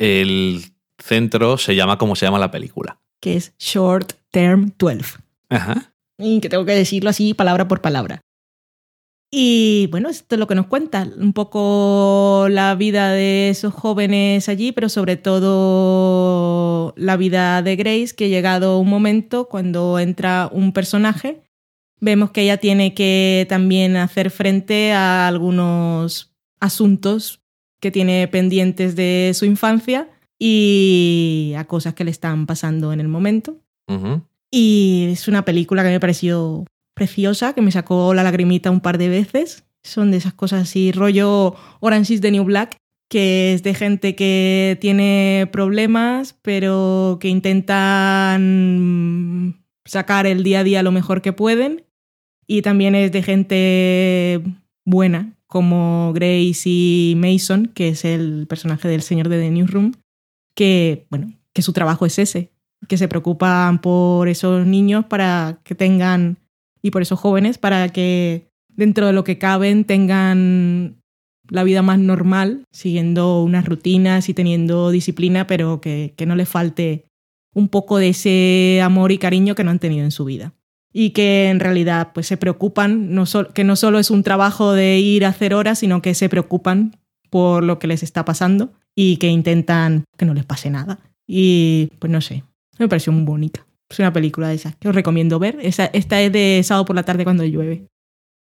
El 0.00 0.60
centro 0.98 1.56
se 1.56 1.76
llama 1.76 1.98
como 1.98 2.16
se 2.16 2.26
llama 2.26 2.40
la 2.40 2.50
película. 2.50 2.98
Que 3.20 3.36
es 3.36 3.54
Short 3.58 4.14
Term 4.30 4.72
12. 4.78 5.18
Ajá. 5.48 5.94
Y 6.18 6.40
que 6.40 6.48
tengo 6.48 6.64
que 6.64 6.72
decirlo 6.72 7.10
así, 7.10 7.34
palabra 7.34 7.68
por 7.68 7.80
palabra. 7.80 8.20
Y 9.36 9.88
bueno, 9.90 10.10
esto 10.10 10.36
es 10.36 10.38
lo 10.38 10.46
que 10.46 10.54
nos 10.54 10.66
cuenta, 10.66 11.08
un 11.16 11.32
poco 11.32 12.46
la 12.50 12.76
vida 12.76 13.10
de 13.10 13.48
esos 13.48 13.74
jóvenes 13.74 14.48
allí, 14.48 14.70
pero 14.70 14.88
sobre 14.88 15.16
todo 15.16 16.94
la 16.96 17.16
vida 17.16 17.60
de 17.60 17.74
Grace, 17.74 18.14
que 18.16 18.28
llegado 18.28 18.78
un 18.78 18.88
momento 18.88 19.48
cuando 19.48 19.98
entra 19.98 20.48
un 20.52 20.72
personaje, 20.72 21.42
vemos 22.00 22.30
que 22.30 22.42
ella 22.42 22.58
tiene 22.58 22.94
que 22.94 23.44
también 23.48 23.96
hacer 23.96 24.30
frente 24.30 24.92
a 24.92 25.26
algunos 25.26 26.32
asuntos 26.60 27.40
que 27.80 27.90
tiene 27.90 28.28
pendientes 28.28 28.94
de 28.94 29.32
su 29.34 29.46
infancia 29.46 30.08
y 30.46 31.54
a 31.56 31.64
cosas 31.64 31.94
que 31.94 32.04
le 32.04 32.10
están 32.10 32.44
pasando 32.44 32.92
en 32.92 33.00
el 33.00 33.08
momento. 33.08 33.56
Ujú. 33.88 34.20
Y 34.50 35.06
es 35.10 35.26
una 35.26 35.46
película 35.46 35.82
que 35.82 35.88
me 35.88 36.00
pareció 36.00 36.66
preciosa, 36.94 37.54
que 37.54 37.62
me 37.62 37.72
sacó 37.72 38.12
la 38.12 38.22
lagrimita 38.22 38.70
un 38.70 38.80
par 38.80 38.98
de 38.98 39.08
veces. 39.08 39.64
Son 39.82 40.10
de 40.10 40.18
esas 40.18 40.34
cosas 40.34 40.64
así, 40.64 40.92
rollo 40.92 41.54
Orange 41.80 42.12
is 42.12 42.20
the 42.20 42.30
New 42.30 42.44
Black, 42.44 42.76
que 43.08 43.54
es 43.54 43.62
de 43.62 43.72
gente 43.72 44.14
que 44.14 44.76
tiene 44.82 45.48
problemas, 45.50 46.36
pero 46.42 47.16
que 47.22 47.28
intentan 47.28 48.44
sacar 49.86 50.26
el 50.26 50.42
día 50.42 50.60
a 50.60 50.64
día 50.64 50.82
lo 50.82 50.92
mejor 50.92 51.22
que 51.22 51.32
pueden. 51.32 51.86
Y 52.46 52.60
también 52.60 52.94
es 52.94 53.12
de 53.12 53.22
gente 53.22 54.42
buena, 54.84 55.38
como 55.46 56.12
Grace 56.12 56.64
y 56.66 57.14
Mason, 57.16 57.72
que 57.74 57.88
es 57.88 58.04
el 58.04 58.46
personaje 58.46 58.88
del 58.88 59.00
señor 59.00 59.30
de 59.30 59.40
The 59.40 59.50
Newsroom, 59.50 59.92
que, 60.54 61.06
bueno, 61.10 61.32
que 61.52 61.62
su 61.62 61.72
trabajo 61.72 62.06
es 62.06 62.18
ese, 62.18 62.50
que 62.88 62.98
se 62.98 63.08
preocupan 63.08 63.80
por 63.80 64.28
esos 64.28 64.66
niños 64.66 65.04
para 65.06 65.60
que 65.64 65.74
tengan, 65.74 66.38
y 66.82 66.90
por 66.90 67.02
esos 67.02 67.18
jóvenes, 67.18 67.58
para 67.58 67.88
que 67.88 68.48
dentro 68.68 69.06
de 69.06 69.12
lo 69.12 69.24
que 69.24 69.38
caben 69.38 69.84
tengan 69.84 71.00
la 71.48 71.64
vida 71.64 71.82
más 71.82 71.98
normal, 71.98 72.64
siguiendo 72.72 73.42
unas 73.42 73.66
rutinas 73.66 74.28
y 74.28 74.34
teniendo 74.34 74.90
disciplina, 74.90 75.46
pero 75.46 75.80
que, 75.80 76.14
que 76.16 76.26
no 76.26 76.36
les 76.36 76.48
falte 76.48 77.06
un 77.54 77.68
poco 77.68 77.98
de 77.98 78.08
ese 78.10 78.80
amor 78.82 79.12
y 79.12 79.18
cariño 79.18 79.54
que 79.54 79.64
no 79.64 79.70
han 79.70 79.78
tenido 79.78 80.04
en 80.04 80.10
su 80.10 80.24
vida. 80.24 80.52
Y 80.92 81.10
que 81.10 81.48
en 81.48 81.60
realidad 81.60 82.12
pues 82.14 82.26
se 82.26 82.36
preocupan, 82.36 83.14
no 83.14 83.24
que 83.52 83.64
no 83.64 83.76
solo 83.76 83.98
es 83.98 84.10
un 84.10 84.22
trabajo 84.22 84.72
de 84.72 84.98
ir 84.98 85.24
a 85.24 85.30
hacer 85.30 85.54
horas, 85.54 85.80
sino 85.80 86.02
que 86.02 86.14
se 86.14 86.28
preocupan 86.28 86.96
por 87.30 87.64
lo 87.64 87.78
que 87.78 87.88
les 87.88 88.02
está 88.02 88.24
pasando 88.24 88.72
y 88.94 89.16
que 89.16 89.28
intentan 89.28 90.04
que 90.16 90.24
no 90.24 90.34
les 90.34 90.44
pase 90.44 90.70
nada. 90.70 90.98
Y 91.26 91.90
pues 91.98 92.10
no 92.10 92.20
sé, 92.20 92.44
me 92.78 92.88
pareció 92.88 93.12
muy 93.12 93.24
bonita. 93.24 93.66
Es 93.90 93.98
una 93.98 94.12
película 94.12 94.48
de 94.48 94.54
esas 94.54 94.76
que 94.76 94.88
os 94.88 94.94
recomiendo 94.94 95.38
ver. 95.38 95.58
esta 95.60 95.90
es 95.92 96.32
de 96.32 96.60
sábado 96.64 96.84
por 96.84 96.96
la 96.96 97.02
tarde 97.02 97.24
cuando 97.24 97.44
llueve. 97.44 97.86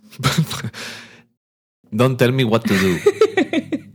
Don't 1.91 2.19
tell 2.19 2.33
me 2.33 2.45
what 2.45 2.63
to 2.63 2.75
do. 2.75 2.97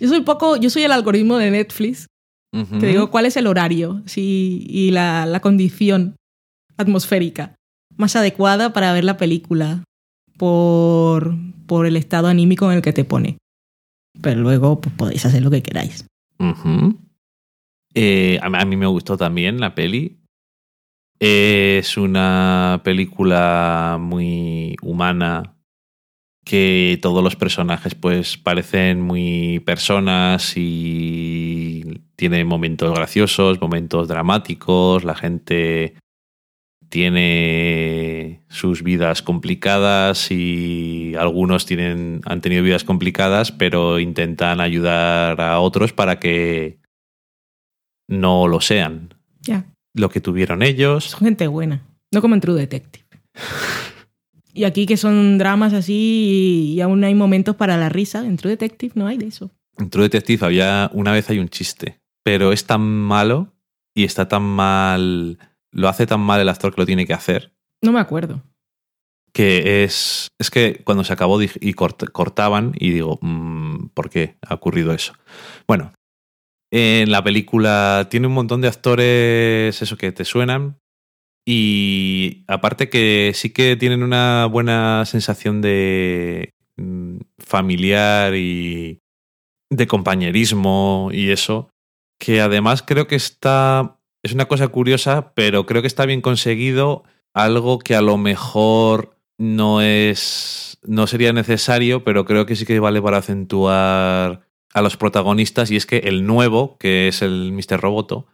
yo 0.00 0.08
soy 0.08 0.20
poco, 0.22 0.56
yo 0.56 0.70
soy 0.70 0.84
el 0.84 0.92
algoritmo 0.92 1.38
de 1.38 1.50
Netflix. 1.50 2.06
Te 2.78 2.86
digo 2.86 3.10
cuál 3.10 3.26
es 3.26 3.36
el 3.36 3.48
horario 3.48 4.04
sí, 4.06 4.64
y 4.68 4.92
la, 4.92 5.26
la 5.26 5.40
condición 5.40 6.14
atmosférica 6.76 7.56
más 7.96 8.14
adecuada 8.14 8.72
para 8.72 8.92
ver 8.92 9.02
la 9.02 9.16
película 9.16 9.82
por, 10.38 11.34
por 11.66 11.86
el 11.86 11.96
estado 11.96 12.28
anímico 12.28 12.70
en 12.70 12.76
el 12.76 12.82
que 12.82 12.92
te 12.92 13.04
pone. 13.04 13.38
Pero 14.24 14.40
luego 14.40 14.80
pues, 14.80 14.94
podéis 14.94 15.26
hacer 15.26 15.42
lo 15.42 15.50
que 15.50 15.62
queráis. 15.62 16.06
Eh, 17.94 18.38
a, 18.42 18.64
mí 18.64 18.76
me 18.76 18.86
gustó 18.86 19.18
también 19.18 19.60
la 19.60 19.74
peli. 19.74 20.18
Es 21.20 21.98
una 21.98 22.80
película 22.82 23.98
muy 24.00 24.76
humana 24.82 25.54
que 26.44 26.98
todos 27.02 27.22
los 27.22 27.36
personajes 27.36 27.94
pues 27.94 28.38
parecen 28.38 29.00
muy 29.00 29.60
personas 29.60 30.54
y 30.56 32.02
tiene 32.16 32.44
momentos 32.44 32.94
graciosos, 32.94 33.60
momentos 33.60 34.08
dramáticos, 34.08 35.04
la 35.04 35.14
gente 35.14 35.96
tiene 36.94 38.44
sus 38.48 38.84
vidas 38.84 39.20
complicadas 39.20 40.30
y 40.30 41.16
algunos 41.18 41.66
tienen, 41.66 42.20
han 42.24 42.40
tenido 42.40 42.62
vidas 42.62 42.84
complicadas, 42.84 43.50
pero 43.50 43.98
intentan 43.98 44.60
ayudar 44.60 45.40
a 45.40 45.58
otros 45.58 45.92
para 45.92 46.20
que 46.20 46.78
no 48.06 48.46
lo 48.46 48.60
sean. 48.60 49.12
Ya. 49.40 49.64
Lo 49.92 50.08
que 50.08 50.20
tuvieron 50.20 50.62
ellos. 50.62 51.06
Son 51.06 51.18
gente 51.18 51.48
buena, 51.48 51.82
no 52.12 52.22
como 52.22 52.36
en 52.36 52.40
True 52.40 52.60
Detective. 52.60 53.04
y 54.54 54.62
aquí 54.62 54.86
que 54.86 54.96
son 54.96 55.36
dramas 55.36 55.72
así 55.72 56.74
y 56.76 56.80
aún 56.80 57.02
hay 57.02 57.16
momentos 57.16 57.56
para 57.56 57.76
la 57.76 57.88
risa, 57.88 58.24
en 58.24 58.36
True 58.36 58.52
Detective 58.52 58.92
no 58.94 59.08
hay 59.08 59.18
de 59.18 59.26
eso. 59.26 59.50
En 59.78 59.90
True 59.90 60.04
Detective 60.04 60.46
había 60.46 60.92
una 60.94 61.10
vez 61.10 61.28
hay 61.28 61.40
un 61.40 61.48
chiste, 61.48 61.98
pero 62.22 62.52
es 62.52 62.66
tan 62.66 62.82
malo 62.82 63.52
y 63.96 64.04
está 64.04 64.28
tan 64.28 64.44
mal 64.44 65.40
lo 65.74 65.88
hace 65.88 66.06
tan 66.06 66.20
mal 66.20 66.40
el 66.40 66.48
actor 66.48 66.74
que 66.74 66.80
lo 66.80 66.86
tiene 66.86 67.06
que 67.06 67.12
hacer. 67.12 67.52
No 67.82 67.92
me 67.92 68.00
acuerdo. 68.00 68.42
Que 69.32 69.84
es. 69.84 70.28
Es 70.38 70.50
que 70.50 70.82
cuando 70.84 71.04
se 71.04 71.12
acabó 71.12 71.42
y 71.42 71.74
cortaban, 71.74 72.72
y 72.78 72.92
digo, 72.92 73.18
mm, 73.20 73.88
¿por 73.88 74.08
qué 74.08 74.36
ha 74.46 74.54
ocurrido 74.54 74.92
eso? 74.92 75.12
Bueno, 75.66 75.92
en 76.72 77.10
la 77.10 77.22
película 77.22 78.06
tiene 78.10 78.28
un 78.28 78.34
montón 78.34 78.60
de 78.60 78.68
actores, 78.68 79.82
eso 79.82 79.96
que 79.96 80.12
te 80.12 80.24
suenan. 80.24 80.78
Y 81.46 82.44
aparte 82.46 82.88
que 82.88 83.32
sí 83.34 83.50
que 83.50 83.76
tienen 83.76 84.02
una 84.02 84.46
buena 84.46 85.04
sensación 85.04 85.60
de 85.60 86.54
mm, 86.76 87.18
familiar 87.38 88.34
y 88.34 89.00
de 89.70 89.86
compañerismo 89.86 91.10
y 91.12 91.30
eso, 91.30 91.68
que 92.18 92.40
además 92.40 92.82
creo 92.82 93.06
que 93.06 93.16
está 93.16 93.98
es 94.24 94.32
una 94.32 94.46
cosa 94.46 94.68
curiosa, 94.68 95.32
pero 95.34 95.66
creo 95.66 95.82
que 95.82 95.86
está 95.86 96.06
bien 96.06 96.22
conseguido. 96.22 97.04
Algo 97.34 97.78
que 97.78 97.94
a 97.94 98.00
lo 98.00 98.16
mejor 98.16 99.18
no 99.38 99.82
es. 99.82 100.78
no 100.82 101.06
sería 101.06 101.32
necesario, 101.32 102.04
pero 102.04 102.24
creo 102.24 102.46
que 102.46 102.56
sí 102.56 102.64
que 102.64 102.80
vale 102.80 103.02
para 103.02 103.18
acentuar 103.18 104.40
a 104.72 104.82
los 104.82 104.96
protagonistas. 104.96 105.70
Y 105.70 105.76
es 105.76 105.84
que 105.84 105.98
el 105.98 106.24
nuevo, 106.26 106.78
que 106.78 107.08
es 107.08 107.20
el 107.20 107.52
Mr. 107.52 107.78
Roboto, 107.78 108.26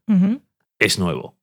es 0.79 0.99
nuevo. 1.01 1.37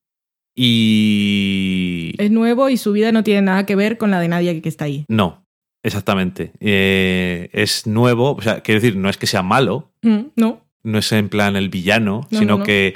Y. 0.55 2.13
Es 2.17 2.31
nuevo 2.31 2.69
y 2.69 2.77
su 2.77 2.93
vida 2.93 3.11
no 3.11 3.23
tiene 3.23 3.41
nada 3.41 3.65
que 3.65 3.75
ver 3.75 3.97
con 3.97 4.11
la 4.11 4.21
de 4.21 4.29
nadie 4.29 4.61
que 4.61 4.69
está 4.69 4.85
ahí. 4.85 5.03
No, 5.09 5.45
exactamente. 5.83 6.53
Eh, 6.61 7.49
es 7.51 7.85
nuevo, 7.85 8.35
o 8.35 8.41
sea, 8.41 8.61
quiero 8.61 8.79
decir, 8.79 8.95
no 8.95 9.09
es 9.09 9.17
que 9.17 9.27
sea 9.27 9.43
malo. 9.43 9.91
no. 10.01 10.61
No 10.83 10.99
es 10.99 11.11
en 11.11 11.27
plan 11.27 11.57
el 11.57 11.67
villano, 11.67 12.25
sino 12.31 12.63
que 12.63 12.93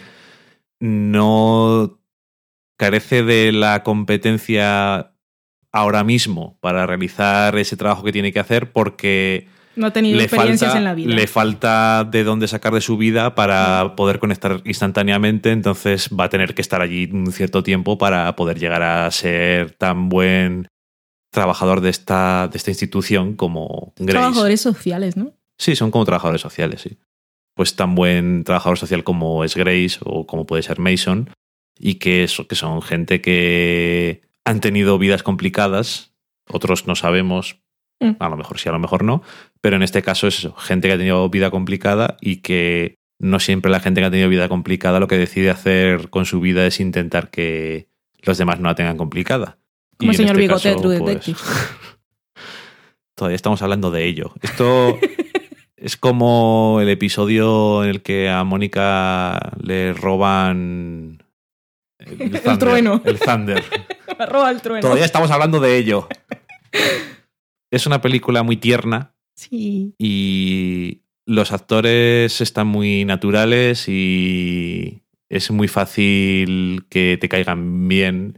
no 0.82 1.99
carece 2.77 3.23
de 3.23 3.51
la 3.51 3.84
competencia 3.84 5.13
ahora 5.71 6.03
mismo 6.03 6.57
para 6.59 6.86
realizar 6.86 7.55
ese 7.57 7.77
trabajo 7.77 8.03
que 8.03 8.11
tiene 8.11 8.34
que 8.34 8.39
hacer 8.39 8.73
porque 8.73 9.47
no 9.75 9.88
ha 9.88 9.93
tenido 9.93 10.19
experiencias 10.19 10.75
en 10.75 10.84
la 10.84 10.93
vida. 10.93 11.13
Le 11.13 11.27
falta 11.27 12.03
de 12.03 12.23
dónde 12.23 12.47
sacar 12.47 12.73
de 12.73 12.82
su 12.82 12.97
vida 12.97 13.36
para 13.36 13.95
poder 13.95 14.19
conectar 14.19 14.61
instantáneamente, 14.65 15.51
entonces 15.51 16.09
va 16.09 16.25
a 16.25 16.29
tener 16.29 16.55
que 16.55 16.61
estar 16.61 16.82
allí 16.82 17.09
un 17.13 17.32
cierto 17.32 17.63
tiempo 17.63 17.97
para 17.97 18.36
poder 18.36 18.59
llegar 18.59 18.82
a 18.82 19.09
ser 19.11 19.71
tan 19.71 20.09
buen 20.09 20.67
trabajador 21.32 21.79
de 21.79 21.91
esta, 21.91 22.49
de 22.51 22.57
esta 22.57 22.71
institución 22.71 23.36
como 23.36 23.93
Grace. 23.97 24.11
Trabajadores 24.11 24.59
sociales, 24.59 25.15
¿no? 25.15 25.34
Sí, 25.57 25.75
son 25.75 25.91
como 25.91 26.03
trabajadores 26.03 26.41
sociales, 26.41 26.82
sí 26.82 26.97
pues 27.62 27.76
tan 27.76 27.93
buen 27.93 28.43
trabajador 28.43 28.80
social 28.80 29.03
como 29.03 29.43
es 29.43 29.55
Grace 29.55 29.99
o 30.03 30.26
como 30.26 30.47
puede 30.47 30.64
ser 30.64 30.80
Mason 30.80 31.30
y 31.78 31.99
que, 31.99 32.28
que 32.49 32.55
son 32.55 32.82
gente 32.82 33.22
que 33.22 34.24
han 34.43 34.62
tenido 34.62 34.97
vidas 34.97 35.22
complicadas, 35.22 36.12
otros 36.49 36.88
no 36.88 36.95
sabemos, 36.95 37.59
mm. 37.99 38.14
a 38.18 38.30
lo 38.30 38.36
mejor 38.38 38.57
sí, 38.57 38.68
a 38.68 38.72
lo 38.72 38.80
mejor 38.80 39.03
no, 39.03 39.22
pero 39.62 39.76
en 39.76 39.84
este 39.84 40.01
caso 40.01 40.26
es 40.26 40.39
eso, 40.39 40.55
gente 40.55 40.88
que 40.88 40.95
ha 40.95 40.97
tenido 40.97 41.30
vida 41.30 41.51
complicada 41.51 42.18
y 42.20 42.38
que 42.38 42.95
no 43.20 43.39
siempre 43.39 43.70
la 43.70 43.80
gente 43.80 44.01
que 44.01 44.07
ha 44.07 44.09
tenido 44.09 44.28
vida 44.28 44.49
complicada 44.49 44.99
lo 44.99 45.07
que 45.07 45.20
decide 45.20 45.51
hacer 45.51 46.09
con 46.09 46.26
su 46.26 46.39
vida 46.39 46.66
es 46.66 46.80
intentar 46.80 47.30
que 47.30 47.89
los 48.24 48.39
demás 48.39 48.59
no 48.59 48.70
la 48.70 48.76
tengan 48.76 48.97
complicada. 48.97 49.59
Como 49.97 50.09
el 50.09 50.18
señor 50.18 50.32
este 50.32 50.41
Bigote 50.41 50.70
de 50.70 50.76
True 50.78 50.97
pues, 50.97 51.05
Detective. 51.05 51.38
todavía 53.14 53.36
estamos 53.36 53.62
hablando 53.62 53.91
de 53.91 54.05
ello. 54.05 54.34
Esto 54.41 54.97
Es 55.82 55.97
como 55.97 56.77
el 56.79 56.89
episodio 56.89 57.84
en 57.84 57.89
el 57.89 58.01
que 58.03 58.29
a 58.29 58.43
Mónica 58.43 59.53
le 59.63 59.93
roban 59.93 61.23
el, 61.97 62.59
trueno. 62.59 63.01
El 63.03 63.19
Thunder. 63.19 63.63
roba 64.29 64.51
el 64.51 64.61
trueno. 64.61 64.82
Todavía 64.82 65.05
estamos 65.05 65.32
hablando 65.32 65.59
de 65.59 65.77
ello. 65.77 66.07
Es 67.71 67.88
una 67.88 67.99
película 67.99 68.43
muy 68.43 68.57
tierna. 68.57 69.15
Sí. 69.36 69.95
Y 69.97 71.01
los 71.25 71.51
actores 71.51 72.41
están 72.41 72.67
muy 72.67 73.03
naturales 73.03 73.89
y 73.89 75.01
es 75.29 75.49
muy 75.49 75.67
fácil 75.67 76.86
que 76.89 77.17
te 77.19 77.27
caigan 77.27 77.88
bien. 77.88 78.38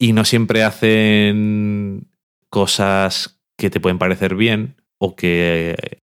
Y 0.00 0.14
no 0.14 0.24
siempre 0.24 0.64
hacen 0.64 2.08
cosas 2.50 3.38
que 3.56 3.70
te 3.70 3.78
pueden 3.78 3.98
parecer 4.00 4.34
bien 4.34 4.82
o 4.98 5.14
que 5.14 6.02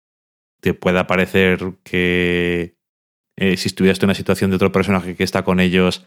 te 0.62 0.74
pueda 0.74 1.06
parecer 1.06 1.74
que 1.82 2.76
eh, 3.36 3.56
si 3.56 3.68
estuvieras 3.68 3.98
en 3.98 4.06
una 4.06 4.14
situación 4.14 4.50
de 4.50 4.56
otro 4.56 4.72
personaje 4.72 5.16
que 5.16 5.24
está 5.24 5.42
con 5.42 5.60
ellos, 5.60 6.06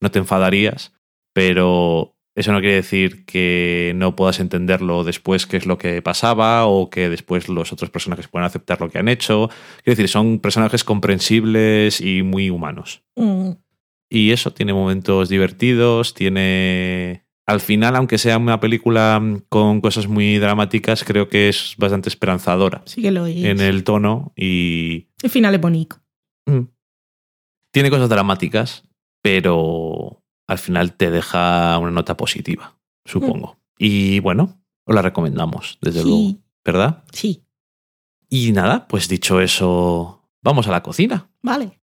no 0.00 0.10
te 0.10 0.18
enfadarías, 0.18 0.94
pero 1.34 2.16
eso 2.34 2.52
no 2.52 2.60
quiere 2.60 2.76
decir 2.76 3.26
que 3.26 3.92
no 3.96 4.16
puedas 4.16 4.40
entenderlo 4.40 5.04
después 5.04 5.46
qué 5.46 5.58
es 5.58 5.66
lo 5.66 5.76
que 5.76 6.00
pasaba 6.00 6.66
o 6.66 6.88
que 6.88 7.10
después 7.10 7.48
los 7.48 7.72
otros 7.72 7.90
personajes 7.90 8.28
puedan 8.28 8.46
aceptar 8.46 8.80
lo 8.80 8.88
que 8.88 8.98
han 8.98 9.08
hecho. 9.08 9.48
Quiero 9.84 9.96
decir, 9.96 10.08
son 10.08 10.38
personajes 10.38 10.82
comprensibles 10.82 12.00
y 12.00 12.22
muy 12.22 12.48
humanos. 12.48 13.02
Mm. 13.16 13.50
Y 14.08 14.32
eso, 14.32 14.52
tiene 14.52 14.72
momentos 14.72 15.28
divertidos, 15.28 16.14
tiene... 16.14 17.26
Al 17.50 17.60
final, 17.60 17.96
aunque 17.96 18.18
sea 18.18 18.38
una 18.38 18.60
película 18.60 19.18
mm, 19.20 19.42
con 19.48 19.80
cosas 19.80 20.06
muy 20.08 20.38
dramáticas, 20.38 21.04
creo 21.04 21.28
que 21.28 21.48
es 21.48 21.74
bastante 21.78 22.08
esperanzadora 22.08 22.82
Sí 22.86 23.02
que 23.02 23.10
lo 23.10 23.26
es. 23.26 23.36
en 23.44 23.60
el 23.60 23.82
tono 23.84 24.32
y 24.36 25.08
El 25.22 25.30
final 25.30 25.54
es 25.54 25.60
bonito. 25.60 25.96
Mm. 26.46 26.62
Tiene 27.72 27.90
cosas 27.90 28.08
dramáticas, 28.08 28.84
pero 29.22 30.22
al 30.46 30.58
final 30.58 30.94
te 30.94 31.10
deja 31.10 31.78
una 31.78 31.90
nota 31.90 32.16
positiva, 32.16 32.76
supongo. 33.04 33.58
Y 33.78 34.18
bueno, 34.20 34.60
os 34.84 34.94
la 34.94 35.02
recomendamos, 35.02 35.78
desde 35.80 36.02
Sí. 36.02 36.08
luego, 36.08 36.38
¿verdad? 36.64 37.04
Sí, 37.12 37.44
Y 38.28 38.52
nada, 38.52 38.86
pues 38.86 39.08
dicho 39.08 39.40
eso, 39.40 40.22
vamos 40.42 40.68
a 40.68 40.70
la 40.70 40.82
cocina. 40.82 41.28
vale. 41.42 41.79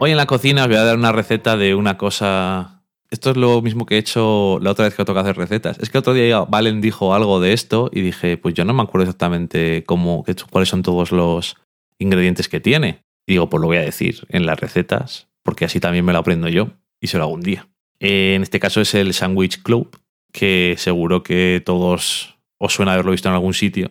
Hoy 0.00 0.12
en 0.12 0.16
la 0.16 0.26
cocina 0.26 0.62
os 0.62 0.68
voy 0.68 0.76
a 0.76 0.84
dar 0.84 0.96
una 0.96 1.10
receta 1.10 1.56
de 1.56 1.74
una 1.74 1.98
cosa. 1.98 2.84
Esto 3.10 3.30
es 3.30 3.36
lo 3.36 3.60
mismo 3.62 3.84
que 3.84 3.96
he 3.96 3.98
hecho 3.98 4.60
la 4.62 4.70
otra 4.70 4.84
vez 4.84 4.94
que 4.94 5.04
toca 5.04 5.20
hacer 5.20 5.36
recetas. 5.36 5.76
Es 5.80 5.90
que 5.90 5.98
otro 5.98 6.14
día 6.14 6.40
Valen 6.40 6.80
dijo 6.80 7.14
algo 7.14 7.40
de 7.40 7.52
esto 7.52 7.90
y 7.92 8.02
dije, 8.02 8.36
pues 8.36 8.54
yo 8.54 8.64
no 8.64 8.74
me 8.74 8.82
acuerdo 8.82 9.04
exactamente 9.04 9.82
cómo, 9.84 10.24
cuáles 10.50 10.68
son 10.68 10.82
todos 10.82 11.10
los 11.10 11.56
ingredientes 11.98 12.48
que 12.48 12.60
tiene. 12.60 13.02
Y 13.26 13.32
digo, 13.32 13.50
pues 13.50 13.60
lo 13.60 13.66
voy 13.66 13.78
a 13.78 13.82
decir 13.82 14.24
en 14.28 14.46
las 14.46 14.60
recetas, 14.60 15.26
porque 15.42 15.64
así 15.64 15.80
también 15.80 16.04
me 16.04 16.12
lo 16.12 16.20
aprendo 16.20 16.48
yo 16.48 16.70
y 17.00 17.08
se 17.08 17.18
lo 17.18 17.24
hago 17.24 17.32
un 17.32 17.42
día. 17.42 17.66
Eh, 17.98 18.34
en 18.36 18.42
este 18.42 18.60
caso 18.60 18.80
es 18.80 18.94
el 18.94 19.12
Sandwich 19.14 19.62
Club, 19.62 19.98
que 20.32 20.76
seguro 20.78 21.24
que 21.24 21.60
todos 21.66 22.38
os 22.58 22.72
suena 22.72 22.92
haberlo 22.92 23.10
visto 23.10 23.28
en 23.28 23.34
algún 23.34 23.54
sitio. 23.54 23.90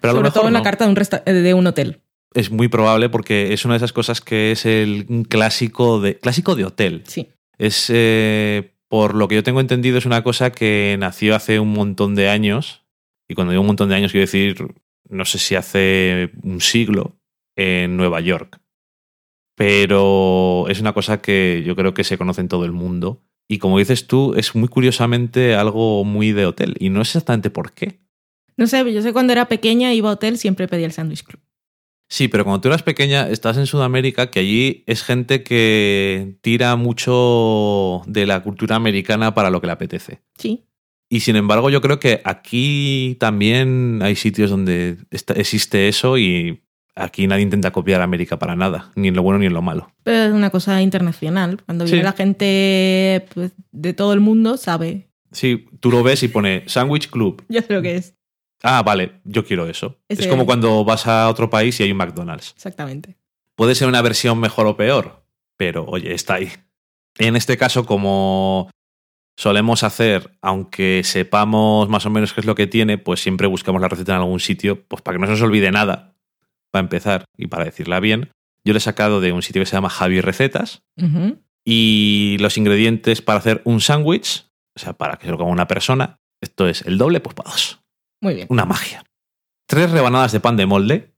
Pero 0.00 0.10
a 0.10 0.12
lo 0.12 0.18
Sobre 0.18 0.28
mejor 0.28 0.40
todo 0.40 0.48
en 0.48 0.54
la 0.54 0.62
carta 0.62 0.84
de 0.84 0.90
un, 0.90 1.42
de 1.42 1.54
un 1.54 1.66
hotel. 1.66 2.03
Es 2.34 2.50
muy 2.50 2.68
probable 2.68 3.08
porque 3.08 3.52
es 3.52 3.64
una 3.64 3.74
de 3.74 3.78
esas 3.78 3.92
cosas 3.92 4.20
que 4.20 4.52
es 4.52 4.66
el 4.66 5.06
un 5.08 5.24
clásico 5.24 6.00
de 6.00 6.18
clásico 6.18 6.56
de 6.56 6.64
hotel. 6.64 7.02
Sí. 7.06 7.28
Es 7.58 7.86
eh, 7.88 8.74
por 8.88 9.14
lo 9.14 9.28
que 9.28 9.36
yo 9.36 9.42
tengo 9.42 9.60
entendido 9.60 9.98
es 9.98 10.06
una 10.06 10.22
cosa 10.22 10.50
que 10.50 10.96
nació 10.98 11.36
hace 11.36 11.60
un 11.60 11.72
montón 11.72 12.14
de 12.14 12.28
años 12.28 12.84
y 13.28 13.34
cuando 13.34 13.52
digo 13.52 13.60
un 13.60 13.68
montón 13.68 13.88
de 13.88 13.94
años 13.94 14.12
quiero 14.12 14.26
decir 14.26 14.74
no 15.08 15.24
sé 15.24 15.38
si 15.38 15.54
hace 15.54 16.30
un 16.42 16.60
siglo 16.60 17.16
en 17.56 17.96
Nueva 17.96 18.20
York. 18.20 18.60
Pero 19.56 20.66
es 20.68 20.80
una 20.80 20.92
cosa 20.92 21.22
que 21.22 21.62
yo 21.64 21.76
creo 21.76 21.94
que 21.94 22.02
se 22.02 22.18
conoce 22.18 22.40
en 22.40 22.48
todo 22.48 22.64
el 22.64 22.72
mundo 22.72 23.22
y 23.46 23.58
como 23.58 23.78
dices 23.78 24.08
tú 24.08 24.34
es 24.34 24.56
muy 24.56 24.68
curiosamente 24.68 25.54
algo 25.54 26.02
muy 26.02 26.32
de 26.32 26.46
hotel 26.46 26.74
y 26.80 26.88
no 26.90 27.04
sé 27.04 27.10
exactamente 27.18 27.50
por 27.50 27.72
qué. 27.72 28.00
No 28.56 28.66
sé, 28.66 28.92
yo 28.92 29.02
sé 29.02 29.12
cuando 29.12 29.32
era 29.32 29.46
pequeña 29.46 29.92
iba 29.92 30.10
a 30.10 30.14
hotel 30.14 30.38
siempre 30.38 30.66
pedía 30.66 30.86
el 30.86 30.92
Sandwich 30.92 31.22
Club. 31.22 31.43
Sí, 32.14 32.28
pero 32.28 32.44
cuando 32.44 32.60
tú 32.60 32.68
eras 32.68 32.84
pequeña, 32.84 33.28
estás 33.28 33.56
en 33.56 33.66
Sudamérica, 33.66 34.30
que 34.30 34.38
allí 34.38 34.84
es 34.86 35.02
gente 35.02 35.42
que 35.42 36.36
tira 36.42 36.76
mucho 36.76 38.02
de 38.06 38.24
la 38.24 38.40
cultura 38.40 38.76
americana 38.76 39.34
para 39.34 39.50
lo 39.50 39.60
que 39.60 39.66
le 39.66 39.72
apetece. 39.72 40.20
Sí. 40.38 40.62
Y 41.10 41.20
sin 41.20 41.34
embargo, 41.34 41.70
yo 41.70 41.80
creo 41.80 41.98
que 41.98 42.20
aquí 42.24 43.16
también 43.18 43.98
hay 44.00 44.14
sitios 44.14 44.48
donde 44.50 44.98
está- 45.10 45.34
existe 45.34 45.88
eso 45.88 46.16
y 46.16 46.62
aquí 46.94 47.26
nadie 47.26 47.42
intenta 47.42 47.72
copiar 47.72 48.00
a 48.00 48.04
América 48.04 48.38
para 48.38 48.54
nada, 48.54 48.92
ni 48.94 49.08
en 49.08 49.16
lo 49.16 49.24
bueno 49.24 49.40
ni 49.40 49.46
en 49.46 49.52
lo 49.54 49.60
malo. 49.62 49.90
Pero 50.04 50.28
es 50.28 50.32
una 50.32 50.50
cosa 50.50 50.80
internacional. 50.82 51.62
Cuando 51.66 51.84
viene 51.84 51.98
Sí. 51.98 52.04
la 52.04 52.12
gente 52.12 53.26
pues, 53.34 53.50
de 53.72 53.92
todo 53.92 54.12
el 54.12 54.20
mundo, 54.20 54.56
sabe. 54.56 55.08
Sí, 55.32 55.66
tú 55.80 55.90
lo 55.90 56.04
ves 56.04 56.22
y 56.22 56.28
pone 56.28 56.62
Sandwich 56.66 57.10
Club. 57.10 57.42
Ya 57.48 57.60
sé 57.62 57.72
lo 57.72 57.82
que 57.82 57.96
es. 57.96 58.14
Ah, 58.62 58.82
vale, 58.82 59.20
yo 59.24 59.44
quiero 59.44 59.66
eso. 59.66 59.98
Es 60.08 60.26
como 60.26 60.46
cuando 60.46 60.84
vas 60.84 61.06
a 61.06 61.28
otro 61.28 61.50
país 61.50 61.78
y 61.80 61.82
hay 61.82 61.92
un 61.92 61.98
McDonald's. 61.98 62.52
Exactamente. 62.56 63.16
Puede 63.56 63.74
ser 63.74 63.88
una 63.88 64.02
versión 64.02 64.38
mejor 64.40 64.66
o 64.66 64.76
peor, 64.76 65.24
pero 65.56 65.84
oye, 65.86 66.14
está 66.14 66.34
ahí. 66.34 66.50
En 67.18 67.36
este 67.36 67.56
caso, 67.56 67.84
como 67.84 68.70
solemos 69.36 69.82
hacer, 69.82 70.36
aunque 70.42 71.02
sepamos 71.04 71.88
más 71.88 72.06
o 72.06 72.10
menos 72.10 72.32
qué 72.32 72.40
es 72.40 72.46
lo 72.46 72.54
que 72.54 72.66
tiene, 72.66 72.98
pues 72.98 73.20
siempre 73.20 73.46
buscamos 73.46 73.80
la 73.80 73.88
receta 73.88 74.12
en 74.12 74.18
algún 74.18 74.40
sitio, 74.40 74.84
pues 74.86 75.02
para 75.02 75.16
que 75.16 75.20
no 75.20 75.26
se 75.26 75.32
nos 75.32 75.42
olvide 75.42 75.70
nada, 75.70 76.14
para 76.70 76.82
empezar 76.82 77.24
y 77.36 77.46
para 77.48 77.64
decirla 77.64 78.00
bien. 78.00 78.30
Yo 78.64 78.72
le 78.72 78.78
he 78.78 78.80
sacado 78.80 79.20
de 79.20 79.32
un 79.32 79.42
sitio 79.42 79.60
que 79.62 79.66
se 79.66 79.76
llama 79.76 79.90
Javi 79.90 80.20
Recetas 80.20 80.82
y 81.64 82.36
los 82.40 82.56
ingredientes 82.56 83.22
para 83.22 83.38
hacer 83.38 83.60
un 83.64 83.80
sándwich, 83.80 84.46
o 84.74 84.80
sea, 84.80 84.94
para 84.94 85.16
que 85.16 85.26
se 85.26 85.32
lo 85.32 85.38
coma 85.38 85.50
una 85.50 85.68
persona, 85.68 86.18
esto 86.40 86.66
es 86.66 86.82
el 86.82 86.96
doble, 86.98 87.20
pues 87.20 87.34
para 87.34 87.50
dos. 87.50 87.83
Muy 88.24 88.34
bien. 88.34 88.46
Una 88.50 88.64
magia. 88.64 89.04
Tres 89.68 89.90
rebanadas 89.90 90.32
de 90.32 90.40
pan 90.40 90.56
de 90.56 90.64
molde, 90.66 91.14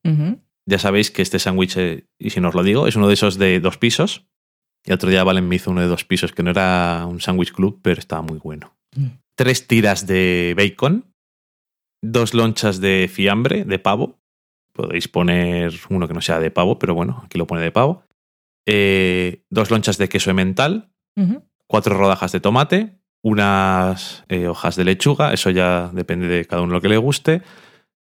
ya 0.68 0.78
sabéis 0.80 1.10
que 1.12 1.22
este 1.22 1.38
sándwich, 1.38 1.76
eh, 1.76 2.04
y 2.18 2.30
si 2.30 2.40
no 2.40 2.48
os 2.48 2.54
lo 2.54 2.64
digo, 2.64 2.88
es 2.88 2.96
uno 2.96 3.06
de 3.06 3.14
esos 3.14 3.38
de 3.38 3.60
dos 3.60 3.78
pisos. 3.78 4.26
Y 4.84 4.92
otro 4.92 5.08
día 5.08 5.22
Valen 5.24 5.48
me 5.48 5.54
hizo 5.56 5.70
uno 5.70 5.80
de 5.80 5.86
dos 5.86 6.04
pisos 6.04 6.32
que 6.32 6.42
no 6.42 6.50
era 6.50 7.06
un 7.08 7.20
sándwich 7.20 7.52
club, 7.52 7.78
pero 7.82 8.00
estaba 8.00 8.22
muy 8.22 8.38
bueno. 8.38 8.76
Mm. 8.96 9.06
Tres 9.36 9.66
tiras 9.68 10.06
de 10.08 10.54
bacon, 10.56 11.12
dos 12.02 12.34
lonchas 12.34 12.80
de 12.80 13.08
fiambre, 13.12 13.64
de 13.64 13.78
pavo. 13.78 14.18
Podéis 14.72 15.06
poner 15.08 15.72
uno 15.88 16.08
que 16.08 16.14
no 16.14 16.20
sea 16.20 16.40
de 16.40 16.50
pavo, 16.50 16.78
pero 16.78 16.94
bueno, 16.94 17.22
aquí 17.24 17.38
lo 17.38 17.46
pone 17.46 17.62
de 17.62 17.70
pavo. 17.72 18.02
Eh, 18.66 19.42
dos 19.48 19.70
lonchas 19.70 19.96
de 19.98 20.08
queso 20.08 20.30
emmental, 20.30 20.90
Ujú. 21.16 21.42
cuatro 21.68 21.96
rodajas 21.96 22.32
de 22.32 22.40
tomate, 22.40 22.95
unas 23.26 24.22
eh, 24.28 24.46
hojas 24.46 24.76
de 24.76 24.84
lechuga, 24.84 25.32
eso 25.32 25.50
ya 25.50 25.90
depende 25.92 26.28
de 26.28 26.44
cada 26.44 26.62
uno 26.62 26.74
lo 26.74 26.80
que 26.80 26.88
le 26.88 26.96
guste, 26.96 27.42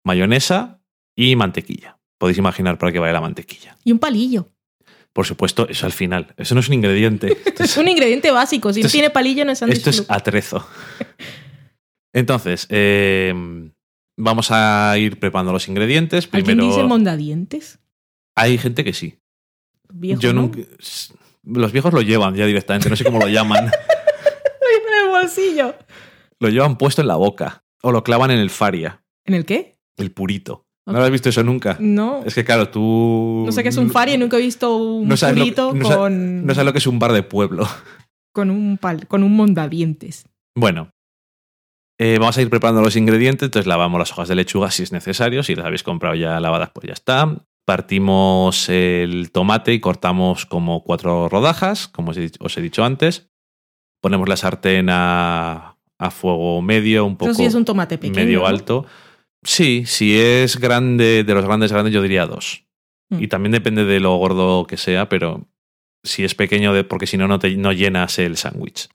mayonesa 0.02 0.80
y 1.14 1.36
mantequilla. 1.36 1.96
Podéis 2.18 2.38
imaginar 2.38 2.76
para 2.76 2.90
qué 2.90 2.98
vale 2.98 3.12
la 3.12 3.20
mantequilla. 3.20 3.76
Y 3.84 3.92
un 3.92 4.00
palillo. 4.00 4.48
Por 5.12 5.24
supuesto, 5.24 5.68
eso 5.68 5.86
al 5.86 5.92
final. 5.92 6.34
Eso 6.36 6.56
no 6.56 6.60
es 6.60 6.66
un 6.66 6.74
ingrediente. 6.74 7.36
Es 7.60 7.76
un 7.76 7.86
ingrediente 7.86 8.32
básico. 8.32 8.72
Si 8.72 8.82
tiene 8.82 9.10
palillo, 9.10 9.44
no 9.44 9.52
es 9.52 9.60
Sandwich 9.60 9.78
esto 9.78 9.90
es 9.90 10.04
atrezo. 10.08 10.66
Entonces, 12.12 12.66
eh, 12.68 13.32
vamos 14.16 14.50
a 14.50 14.98
ir 14.98 15.20
preparando 15.20 15.52
los 15.52 15.68
ingredientes. 15.68 16.24
¿Alguien 16.32 16.44
Primero, 16.56 16.66
dice 16.68 16.82
mondadientes? 16.82 17.78
hay 18.34 18.58
gente 18.58 18.82
que 18.82 18.92
sí. 18.92 19.20
Viejo, 19.88 20.20
Yo 20.20 20.32
¿no? 20.32 20.42
nunca. 20.42 20.62
Los 21.44 21.70
viejos 21.70 21.92
lo 21.92 22.02
llevan 22.02 22.34
ya 22.34 22.44
directamente, 22.46 22.90
no 22.90 22.96
sé 22.96 23.04
cómo 23.04 23.20
lo 23.20 23.28
llaman. 23.28 23.70
Lo 24.62 24.78
lleva 24.78 24.94
en 24.94 25.06
el 25.06 25.11
bolsillo. 25.22 25.74
lo 26.40 26.48
llevan 26.48 26.76
puesto 26.78 27.00
en 27.02 27.08
la 27.08 27.16
boca. 27.16 27.64
O 27.82 27.90
lo 27.90 28.04
clavan 28.04 28.30
en 28.30 28.38
el 28.38 28.50
faria, 28.50 29.02
¿En 29.24 29.34
el 29.34 29.44
qué? 29.44 29.78
el 29.96 30.12
purito. 30.12 30.66
¿No 30.86 30.92
Ok. 30.92 30.98
lo 30.98 31.04
has 31.04 31.10
visto 31.10 31.28
eso 31.28 31.42
nunca? 31.44 31.76
No. 31.80 32.22
Es 32.24 32.34
que 32.34 32.44
claro, 32.44 32.68
tú. 32.68 33.42
No 33.46 33.52
sé 33.52 33.62
qué 33.62 33.68
es 33.70 33.76
un 33.76 33.90
faria, 33.90 34.16
nunca 34.18 34.36
he 34.36 34.40
visto 34.40 34.76
un 34.76 35.08
no 35.08 35.16
sabes 35.16 35.36
lo- 35.36 35.42
purito 35.44 35.74
no 35.74 35.88
con, 35.96 36.46
No 36.46 36.54
sabes 36.54 36.66
lo 36.66 36.72
que 36.72 36.78
es 36.78 36.86
un 36.86 36.98
bar 36.98 37.12
de 37.12 37.22
pueblo. 37.22 37.66
con 38.32 38.50
un 38.50 38.78
pal, 38.78 39.06
con 39.08 39.22
un 39.24 39.34
mondadientes. 39.36 40.26
Bueno, 40.56 40.90
eh, 42.00 42.18
vamos 42.18 42.36
a 42.38 42.42
ir 42.42 42.50
preparando 42.50 42.82
los 42.82 42.96
ingredientes. 42.96 43.46
Entonces 43.46 43.66
lavamos 43.66 43.98
las 43.98 44.12
hojas 44.12 44.28
de 44.28 44.34
lechuga 44.36 44.70
si 44.70 44.82
es 44.84 44.92
necesario. 44.92 45.42
Si 45.42 45.54
las 45.54 45.66
habéis 45.66 45.82
comprado 45.82 46.14
ya 46.14 46.38
lavadas, 46.40 46.70
pues 46.74 46.86
ya 46.86 46.92
está. 46.94 47.44
Partimos 47.64 48.68
el 48.68 49.30
tomate 49.32 49.72
y 49.72 49.80
cortamos 49.80 50.46
como 50.46 50.82
cuatro 50.84 51.28
rodajas, 51.28 51.88
como 51.88 52.10
os 52.12 52.56
he 52.56 52.60
dicho 52.62 52.84
antes. 52.84 53.30
Ponemos 54.02 54.28
la 54.28 54.36
sartén 54.36 54.88
a, 54.90 55.76
a 55.98 56.10
fuego 56.10 56.60
medio, 56.60 57.06
un 57.06 57.16
poco 57.16 57.30
Eso 57.30 57.38
sí 57.38 57.46
es 57.46 57.54
un 57.54 57.64
tomate 57.64 57.96
pequeño. 57.96 58.14
medio 58.22 58.46
alto. 58.46 58.84
Sí, 59.42 59.84
si 59.86 60.18
es 60.18 60.58
grande, 60.58 61.24
de 61.24 61.34
los 61.34 61.44
grandes 61.44 61.72
grandes, 61.72 61.94
yo 61.94 62.02
diría 62.02 62.26
dos. 62.26 62.64
Mm. 63.10 63.22
Y 63.22 63.28
también 63.28 63.52
depende 63.52 63.84
de 63.84 64.00
lo 64.00 64.14
gordo 64.16 64.66
que 64.66 64.76
sea, 64.76 65.08
pero 65.08 65.48
si 66.04 66.24
es 66.24 66.34
pequeño, 66.34 66.74
de- 66.74 66.84
porque 66.84 67.06
si 67.06 67.16
no, 67.16 67.26
no, 67.28 67.38
te, 67.38 67.56
no 67.56 67.72
llenas 67.72 68.18
el 68.18 68.36
sándwich. 68.36 68.88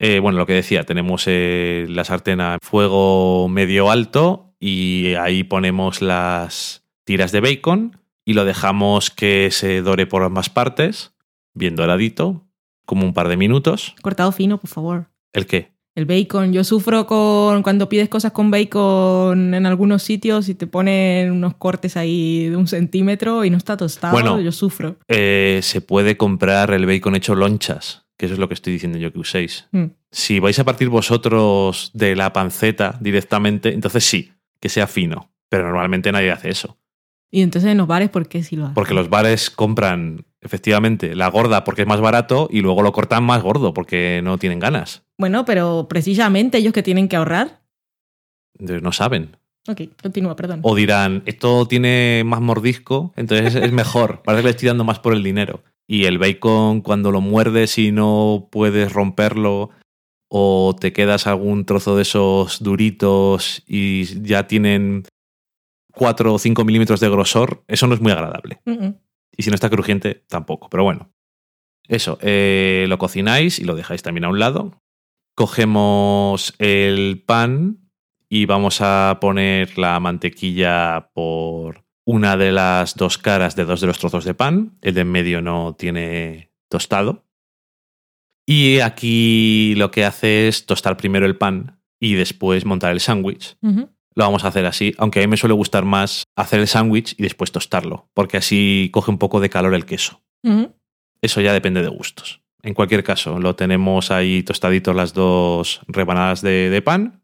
Eh, 0.00 0.20
bueno, 0.20 0.38
lo 0.38 0.46
que 0.46 0.52
decía, 0.52 0.84
tenemos 0.84 1.24
eh, 1.26 1.86
la 1.88 2.04
sartén 2.04 2.40
a 2.40 2.58
fuego 2.62 3.48
medio 3.48 3.90
alto 3.90 4.54
y 4.60 5.14
ahí 5.14 5.42
ponemos 5.44 6.02
las 6.02 6.84
tiras 7.04 7.32
de 7.32 7.40
bacon 7.40 7.98
y 8.24 8.34
lo 8.34 8.44
dejamos 8.44 9.10
que 9.10 9.50
se 9.50 9.80
dore 9.82 10.06
por 10.06 10.22
ambas 10.22 10.50
partes, 10.50 11.14
bien 11.54 11.74
doradito, 11.74 12.46
como 12.88 13.04
un 13.04 13.12
par 13.12 13.28
de 13.28 13.36
minutos. 13.36 13.94
Cortado 14.00 14.32
fino, 14.32 14.56
por 14.56 14.70
favor. 14.70 15.08
¿El 15.34 15.44
qué? 15.44 15.72
El 15.94 16.06
bacon. 16.06 16.54
Yo 16.54 16.64
sufro 16.64 17.06
con 17.06 17.62
cuando 17.62 17.86
pides 17.90 18.08
cosas 18.08 18.32
con 18.32 18.50
bacon 18.50 19.52
en 19.52 19.66
algunos 19.66 20.02
sitios 20.02 20.48
y 20.48 20.54
te 20.54 20.66
ponen 20.66 21.30
unos 21.30 21.56
cortes 21.56 21.98
ahí 21.98 22.48
de 22.48 22.56
un 22.56 22.66
centímetro 22.66 23.44
y 23.44 23.50
no 23.50 23.58
está 23.58 23.76
tostado. 23.76 24.14
Bueno. 24.14 24.40
yo 24.40 24.52
sufro. 24.52 24.96
Eh, 25.06 25.60
se 25.62 25.82
puede 25.82 26.16
comprar 26.16 26.70
el 26.70 26.86
bacon 26.86 27.14
hecho 27.14 27.34
lonchas, 27.34 28.06
que 28.16 28.24
eso 28.24 28.32
es 28.32 28.40
lo 28.40 28.48
que 28.48 28.54
estoy 28.54 28.72
diciendo 28.72 28.96
yo 28.96 29.12
que 29.12 29.18
uséis. 29.18 29.68
Mm. 29.72 29.84
Si 30.10 30.40
vais 30.40 30.58
a 30.58 30.64
partir 30.64 30.88
vosotros 30.88 31.90
de 31.92 32.16
la 32.16 32.32
panceta 32.32 32.96
directamente, 33.02 33.74
entonces 33.74 34.02
sí, 34.02 34.32
que 34.60 34.70
sea 34.70 34.86
fino. 34.86 35.30
Pero 35.50 35.64
normalmente 35.64 36.10
nadie 36.10 36.30
hace 36.30 36.48
eso. 36.48 36.78
Y 37.30 37.42
entonces 37.42 37.70
en 37.70 37.78
los 37.78 37.86
bares, 37.86 38.08
¿por 38.08 38.28
qué 38.28 38.42
si 38.42 38.56
lo 38.56 38.64
hacen? 38.64 38.74
Porque 38.74 38.94
los 38.94 39.10
bares 39.10 39.50
compran 39.50 40.24
efectivamente 40.40 41.14
la 41.14 41.28
gorda 41.28 41.64
porque 41.64 41.82
es 41.82 41.88
más 41.88 42.00
barato 42.00 42.48
y 42.50 42.60
luego 42.60 42.82
lo 42.82 42.92
cortan 42.92 43.24
más 43.24 43.42
gordo 43.42 43.74
porque 43.74 44.20
no 44.22 44.38
tienen 44.38 44.60
ganas. 44.60 45.02
Bueno, 45.18 45.44
pero 45.44 45.86
precisamente 45.88 46.58
ellos 46.58 46.72
que 46.72 46.82
tienen 46.82 47.08
que 47.08 47.16
ahorrar. 47.16 47.60
No 48.58 48.92
saben. 48.92 49.36
Ok, 49.68 49.82
continúa, 50.00 50.34
perdón. 50.34 50.60
O 50.62 50.74
dirán, 50.74 51.22
esto 51.26 51.66
tiene 51.66 52.22
más 52.24 52.40
mordisco, 52.40 53.12
entonces 53.16 53.54
es 53.54 53.72
mejor. 53.72 54.22
Parece 54.24 54.42
que 54.42 54.48
le 54.48 54.50
estoy 54.52 54.68
dando 54.68 54.84
más 54.84 54.98
por 54.98 55.12
el 55.12 55.22
dinero. 55.22 55.62
Y 55.86 56.04
el 56.04 56.18
bacon, 56.18 56.80
cuando 56.80 57.10
lo 57.10 57.20
muerdes 57.20 57.78
y 57.78 57.92
no 57.92 58.48
puedes 58.50 58.92
romperlo, 58.92 59.70
o 60.28 60.76
te 60.78 60.92
quedas 60.92 61.26
algún 61.26 61.64
trozo 61.64 61.96
de 61.96 62.02
esos 62.02 62.62
duritos 62.62 63.62
y 63.66 64.04
ya 64.22 64.46
tienen 64.46 65.04
4 65.98 66.32
o 66.32 66.38
5 66.38 66.64
milímetros 66.64 67.00
de 67.00 67.10
grosor, 67.10 67.64
eso 67.68 67.86
no 67.86 67.94
es 67.94 68.00
muy 68.00 68.12
agradable. 68.12 68.62
Y 69.36 69.42
si 69.42 69.50
no 69.50 69.54
está 69.54 69.68
crujiente, 69.68 70.24
tampoco. 70.28 70.70
Pero 70.70 70.84
bueno. 70.84 71.12
Eso, 71.86 72.18
eh, 72.20 72.86
lo 72.88 72.98
cocináis 72.98 73.58
y 73.58 73.64
lo 73.64 73.74
dejáis 73.74 74.02
también 74.02 74.24
a 74.24 74.28
un 74.28 74.38
lado. 74.38 74.82
Cogemos 75.34 76.54
el 76.58 77.22
pan 77.26 77.90
y 78.28 78.46
vamos 78.46 78.80
a 78.80 79.18
poner 79.20 79.78
la 79.78 79.98
mantequilla 80.00 81.10
por 81.14 81.84
una 82.04 82.36
de 82.36 82.52
las 82.52 82.94
dos 82.94 83.18
caras 83.18 83.56
de 83.56 83.64
dos 83.64 83.80
de 83.80 83.86
los 83.86 83.98
trozos 83.98 84.24
de 84.24 84.34
pan. 84.34 84.78
El 84.82 84.94
de 84.94 85.00
en 85.02 85.10
medio 85.10 85.42
no 85.42 85.76
tiene 85.76 86.52
tostado. 86.68 87.24
Y 88.46 88.80
aquí 88.80 89.74
lo 89.76 89.90
que 89.90 90.04
hace 90.04 90.48
es 90.48 90.66
tostar 90.66 90.96
primero 90.96 91.26
el 91.26 91.36
pan 91.36 91.82
y 92.00 92.14
después 92.14 92.64
montar 92.64 92.92
el 92.92 93.00
sándwich. 93.00 93.56
Ujú. 93.62 93.90
Lo 94.18 94.24
vamos 94.24 94.42
a 94.42 94.48
hacer 94.48 94.66
así, 94.66 94.96
aunque 94.98 95.20
a 95.20 95.22
mí 95.22 95.28
me 95.28 95.36
suele 95.36 95.54
gustar 95.54 95.84
más 95.84 96.24
hacer 96.34 96.58
el 96.58 96.66
sándwich 96.66 97.14
y 97.18 97.22
después 97.22 97.52
tostarlo, 97.52 98.08
porque 98.14 98.36
así 98.36 98.90
coge 98.92 99.12
un 99.12 99.18
poco 99.18 99.38
de 99.38 99.48
calor 99.48 99.74
el 99.74 99.86
queso. 99.86 100.22
Eso 101.22 101.40
ya 101.40 101.52
depende 101.52 101.82
de 101.82 101.88
gustos. 101.88 102.40
En 102.64 102.74
cualquier 102.74 103.04
caso, 103.04 103.38
lo 103.38 103.54
tenemos 103.54 104.10
ahí 104.10 104.42
tostaditos 104.42 104.96
las 104.96 105.14
dos 105.14 105.82
rebanadas 105.86 106.42
de, 106.42 106.68
de 106.68 106.82
pan. 106.82 107.22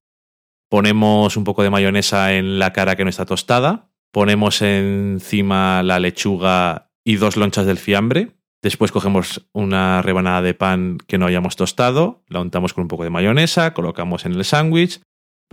Ponemos 0.71 1.37
un 1.37 1.43
poco 1.43 1.65
de 1.65 1.71
mayonesa 1.71 2.35
en 2.35 2.61
la 2.61 2.73
cara 2.73 2.95
que 2.95 3.03
no 3.03 3.11
está 3.11 3.27
tostada. 3.27 3.91
Ponemos 4.13 4.63
encima 4.63 5.83
la 5.83 5.99
lechuga 5.99 6.93
y 7.05 7.17
dos 7.17 7.37
lonchas 7.37 7.67
del 7.67 7.79
fiambre. 7.79 8.37
Después 8.63 8.93
cogemos 8.93 9.49
una 9.53 10.01
rebanada 10.01 10.43
de 10.43 10.55
pan 10.55 10.99
que 11.09 11.19
no 11.19 11.27
hayamos 11.27 11.57
tostado, 11.57 12.23
la 12.29 12.41
untamos 12.41 12.73
con 12.73 12.83
un 12.83 12.89
poco 12.89 13.03
de 13.03 13.11
mayonesa, 13.11 13.75
colocamos 13.75 14.25
en 14.27 14.35
el 14.35 14.45
sándwich, 14.45 15.01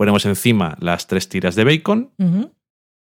ponemos 0.02 0.26
encima 0.26 0.76
las 0.80 1.06
tres 1.06 1.28
tiras 1.28 1.54
de 1.54 1.62
bacon 1.62 2.10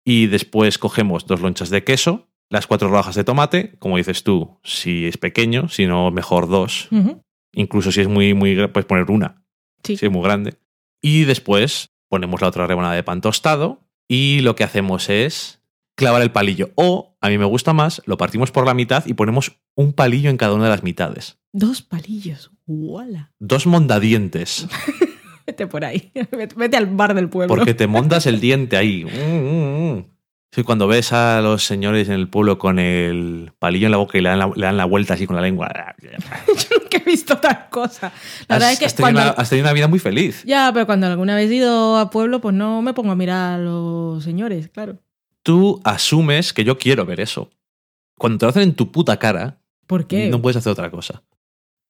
y 0.03 0.29
después 0.29 0.79
cogemos 0.79 1.27
dos 1.27 1.43
lonchas 1.43 1.69
de 1.69 1.85
queso, 1.85 2.27
las 2.49 2.67
cuatro 2.67 2.89
rodajas 2.89 3.15
de 3.17 3.23
tomate, 3.23 3.77
como 3.79 3.99
dices 3.99 4.23
tú, 4.25 4.59
si 4.65 5.05
es 5.05 5.19
pequeño, 5.19 5.69
si 5.69 5.85
no, 5.87 6.11
mejor 6.11 6.49
dos. 6.49 6.89
Incluso 7.53 7.93
si 7.93 8.01
es 8.01 8.09
muy, 8.09 8.33
muy, 8.33 8.55
puedes 8.69 8.87
poner 8.87 9.11
una, 9.11 9.45
Sí. 9.85 9.99
si 9.99 10.07
es 10.07 10.11
muy 10.13 10.23
grande. 10.23 10.55
Y 11.03 11.25
después 11.25 11.91
ponemos 12.09 12.41
la 12.41 12.49
otra 12.49 12.67
rebanada 12.67 12.95
de 12.95 13.03
pan 13.03 13.21
tostado 13.21 13.83
y 14.09 14.41
lo 14.41 14.57
que 14.57 14.65
hacemos 14.65 15.11
es 15.11 15.61
clavar 15.99 16.23
el 16.23 16.33
palillo. 16.33 16.71
O, 16.77 17.19
a 17.21 17.29
mí 17.29 17.37
me 17.37 17.45
gusta 17.45 17.75
más, 17.75 18.01
lo 18.07 18.17
partimos 18.17 18.51
por 18.53 18.65
la 18.65 18.73
mitad 18.73 19.05
y 19.05 19.13
ponemos 19.13 19.61
un 19.75 19.93
palillo 19.93 20.31
en 20.31 20.39
cada 20.39 20.55
una 20.55 20.65
de 20.65 20.71
las 20.71 20.83
mitades. 20.83 21.37
Dos 21.53 21.83
palillos. 21.83 22.53
¡Wala! 22.67 23.33
Dos 23.39 23.67
mondadientes, 23.67 24.67
Vete 25.47 25.67
por 25.67 25.85
ahí. 25.85 26.13
Vete 26.57 26.77
al 26.77 26.87
bar 26.87 27.15
del 27.15 27.29
pueblo. 27.29 27.55
porque 27.55 27.75
te 27.75 27.87
mondas 27.87 28.27
el 28.27 28.41
diente 28.41 28.77
ahí. 28.77 29.05
Mm, 29.05 29.09
mm, 29.09 29.93
mm. 29.93 30.05
Sí, 30.53 30.63
cuando 30.63 30.89
ves 30.89 31.13
a 31.13 31.43
los 31.43 31.65
señores 31.65 32.09
en 32.09 32.15
el 32.15 32.29
pueblo 32.29 32.57
con 32.59 32.79
el 32.79 33.53
palillo 33.59 33.89
en 33.89 33.91
la 33.91 33.99
boca 33.99 34.17
y 34.17 34.23
le 34.23 34.31
dan 34.31 34.39
la, 34.39 34.51
le 34.55 34.65
dan 34.65 34.77
la 34.79 34.87
vuelta 34.87 35.15
así 35.15 35.27
con 35.27 35.37
la 35.37 35.43
lengua. 35.43 35.71
Yo 36.03 36.79
nunca 36.81 36.97
he 36.97 37.05
visto 37.05 37.37
tal 37.37 37.69
cosa. 37.69 38.11
La 38.49 38.57
verdad 38.57 38.73
es 38.73 38.79
que 38.79 38.87
has 38.87 38.95
tenido 38.95 39.13
cuando... 39.13 39.33
una, 39.33 39.43
has 39.43 39.51
tenido 39.51 39.67
una 39.67 39.75
vida 39.75 39.87
muy 39.87 39.99
feliz. 39.99 40.43
Ya, 40.47 40.71
pero 40.73 40.87
cuando 40.87 41.09
alguna 41.09 41.37
vez 41.37 41.51
he 41.51 41.57
ido 41.57 41.99
a 41.99 42.09
pueblo, 42.11 42.41
pues 42.41 42.55
no 42.55 42.81
me 42.81 42.95
pongo 42.95 43.13
a 43.13 43.17
mirar 43.17 43.55
a 43.55 43.59
los 43.59 44.25
señores, 44.25 44.69
claro. 44.69 44.97
Tú 45.43 45.81
asumes 45.85 46.53
que 46.55 46.65
yo 46.65 46.79
quiero 46.79 47.05
ver 47.05 47.21
eso. 47.21 47.51
Cuando 48.17 48.39
te 48.39 48.47
lo 48.47 48.51
hacen 48.51 48.63
en 48.63 48.75
tu 48.75 48.91
puta 48.91 49.19
cara, 49.19 49.59
¿Por 49.87 50.07
qué? 50.07 50.31
no 50.31 50.41
puedes 50.41 50.57
hacer 50.57 50.73
otra 50.73 50.91
cosa. 50.91 51.23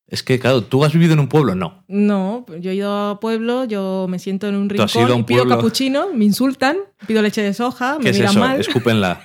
Es 0.09 0.23
que, 0.23 0.39
claro, 0.39 0.63
¿tú 0.63 0.85
has 0.85 0.93
vivido 0.93 1.15
en 1.15 1.21
un 1.21 1.29
pueblo? 1.29 1.55
No. 1.57 1.83
No, 1.89 2.47
yo 2.61 2.71
he 2.71 2.75
ido 2.77 3.11
a 3.11 3.19
pueblo, 3.21 3.65
yo 3.65 4.07
me 4.09 4.19
siento 4.21 4.47
en 4.49 4.55
un 4.55 4.69
Tú 4.69 4.81
has 4.81 4.95
ido 4.95 5.03
a 5.05 5.07
rincón 5.07 5.21
un 5.21 5.27
pido 5.27 5.41
pueblo- 5.43 5.57
capuchino, 5.57 6.13
me 6.15 6.25
insultan, 6.25 6.77
pido 7.09 7.23
leche 7.23 7.43
de 7.43 7.53
soja, 7.53 7.97
¿Qué 7.99 8.05
me 8.05 8.11
es 8.11 8.17
miran 8.19 8.31
eso? 8.31 8.41
mal, 8.41 8.61
Escúpenla. 8.61 9.21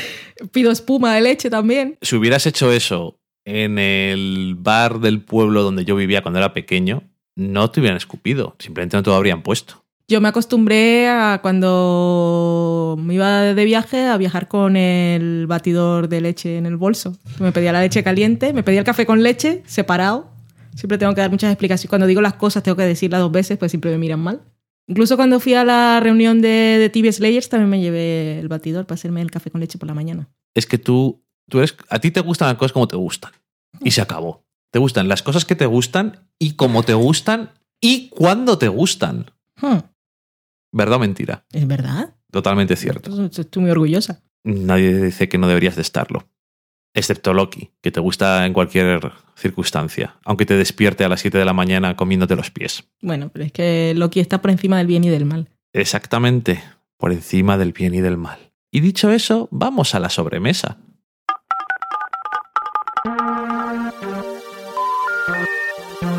pido 0.52 0.70
espuma 0.72 1.14
de 1.14 1.20
leche 1.20 1.50
también. 1.50 1.96
si 2.02 2.16
hubieras 2.16 2.46
hecho 2.46 2.72
eso 2.72 3.20
en 3.44 3.78
el 3.78 4.56
bar 4.58 5.00
del 5.00 5.20
pueblo 5.22 5.62
donde 5.62 5.84
yo 5.84 5.94
vivía 5.96 6.22
cuando 6.22 6.38
era 6.40 6.52
pequeño, 6.52 7.02
no 7.36 7.70
te 7.70 7.80
hubieran 7.80 7.96
escupido. 7.96 8.56
Simplemente 8.58 8.96
no 8.96 9.02
te 9.02 9.10
lo 9.10 9.16
habrían 9.16 9.42
puesto. 9.42 9.83
Yo 10.06 10.20
me 10.20 10.28
acostumbré 10.28 11.08
a 11.08 11.38
cuando 11.40 12.96
me 13.00 13.14
iba 13.14 13.40
de 13.40 13.64
viaje 13.64 14.04
a 14.04 14.18
viajar 14.18 14.48
con 14.48 14.76
el 14.76 15.46
batidor 15.46 16.08
de 16.08 16.20
leche 16.20 16.58
en 16.58 16.66
el 16.66 16.76
bolso. 16.76 17.16
Me 17.40 17.52
pedía 17.52 17.72
la 17.72 17.80
leche 17.80 18.04
caliente, 18.04 18.52
me 18.52 18.62
pedía 18.62 18.80
el 18.80 18.84
café 18.84 19.06
con 19.06 19.22
leche 19.22 19.62
separado. 19.64 20.28
Siempre 20.74 20.98
tengo 20.98 21.14
que 21.14 21.22
dar 21.22 21.30
muchas 21.30 21.50
explicaciones. 21.50 21.88
Cuando 21.88 22.06
digo 22.06 22.20
las 22.20 22.34
cosas 22.34 22.62
tengo 22.62 22.76
que 22.76 22.82
decirlas 22.82 23.20
dos 23.20 23.32
veces, 23.32 23.56
pues 23.56 23.72
siempre 23.72 23.90
me 23.92 23.98
miran 23.98 24.20
mal. 24.20 24.42
Incluso 24.86 25.16
cuando 25.16 25.40
fui 25.40 25.54
a 25.54 25.64
la 25.64 26.00
reunión 26.00 26.42
de, 26.42 26.76
de 26.78 26.90
TV 26.90 27.10
Slayers 27.10 27.48
también 27.48 27.70
me 27.70 27.80
llevé 27.80 28.38
el 28.38 28.48
batidor 28.48 28.84
para 28.84 28.96
hacerme 28.96 29.22
el 29.22 29.30
café 29.30 29.50
con 29.50 29.62
leche 29.62 29.78
por 29.78 29.88
la 29.88 29.94
mañana. 29.94 30.28
Es 30.54 30.66
que 30.66 30.76
tú, 30.76 31.24
tú 31.48 31.58
eres, 31.58 31.74
a 31.88 31.98
ti 31.98 32.10
te 32.10 32.20
gustan 32.20 32.48
las 32.48 32.58
cosas 32.58 32.72
como 32.72 32.88
te 32.88 32.96
gustan. 32.96 33.32
Y 33.80 33.92
se 33.92 34.02
acabó. 34.02 34.44
Te 34.70 34.78
gustan 34.78 35.08
las 35.08 35.22
cosas 35.22 35.46
que 35.46 35.56
te 35.56 35.64
gustan 35.64 36.28
y 36.38 36.52
como 36.52 36.82
te 36.82 36.92
gustan 36.92 37.52
y 37.80 38.10
cuando 38.10 38.58
te 38.58 38.68
gustan. 38.68 39.30
Hmm, 39.60 39.78
¿Verdad 40.74 40.96
o 40.96 40.98
mentira? 40.98 41.44
¿Es 41.52 41.68
verdad? 41.68 42.14
Totalmente 42.32 42.74
cierto. 42.74 43.26
Estoy 43.26 43.62
muy 43.62 43.70
orgullosa. 43.70 44.22
Nadie 44.42 45.04
dice 45.04 45.28
que 45.28 45.38
no 45.38 45.46
deberías 45.46 45.76
de 45.76 45.82
estarlo. 45.82 46.26
Excepto 46.92 47.32
Loki, 47.32 47.70
que 47.80 47.92
te 47.92 48.00
gusta 48.00 48.44
en 48.44 48.52
cualquier 48.52 49.12
circunstancia, 49.36 50.16
aunque 50.24 50.46
te 50.46 50.56
despierte 50.56 51.04
a 51.04 51.08
las 51.08 51.20
7 51.20 51.38
de 51.38 51.44
la 51.44 51.52
mañana 51.52 51.94
comiéndote 51.94 52.34
los 52.34 52.50
pies. 52.50 52.88
Bueno, 53.00 53.30
pero 53.32 53.44
es 53.44 53.52
que 53.52 53.94
Loki 53.94 54.18
está 54.18 54.42
por 54.42 54.50
encima 54.50 54.78
del 54.78 54.88
bien 54.88 55.04
y 55.04 55.10
del 55.10 55.24
mal. 55.24 55.48
Exactamente, 55.72 56.64
por 56.96 57.12
encima 57.12 57.56
del 57.56 57.72
bien 57.72 57.94
y 57.94 58.00
del 58.00 58.16
mal. 58.16 58.38
Y 58.72 58.80
dicho 58.80 59.12
eso, 59.12 59.48
vamos 59.52 59.94
a 59.94 60.00
la 60.00 60.10
sobremesa. 60.10 60.78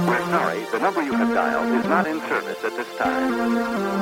We're 0.07 0.23
sorry, 0.31 0.65
the 0.71 0.79
number 0.79 1.03
you 1.03 1.13
have 1.13 1.33
dialed 1.33 1.77
is 1.77 1.85
not 1.89 2.07
in 2.07 2.21
service 2.29 2.63
at 2.63 2.75
this 2.77 2.87
time. 2.97 3.94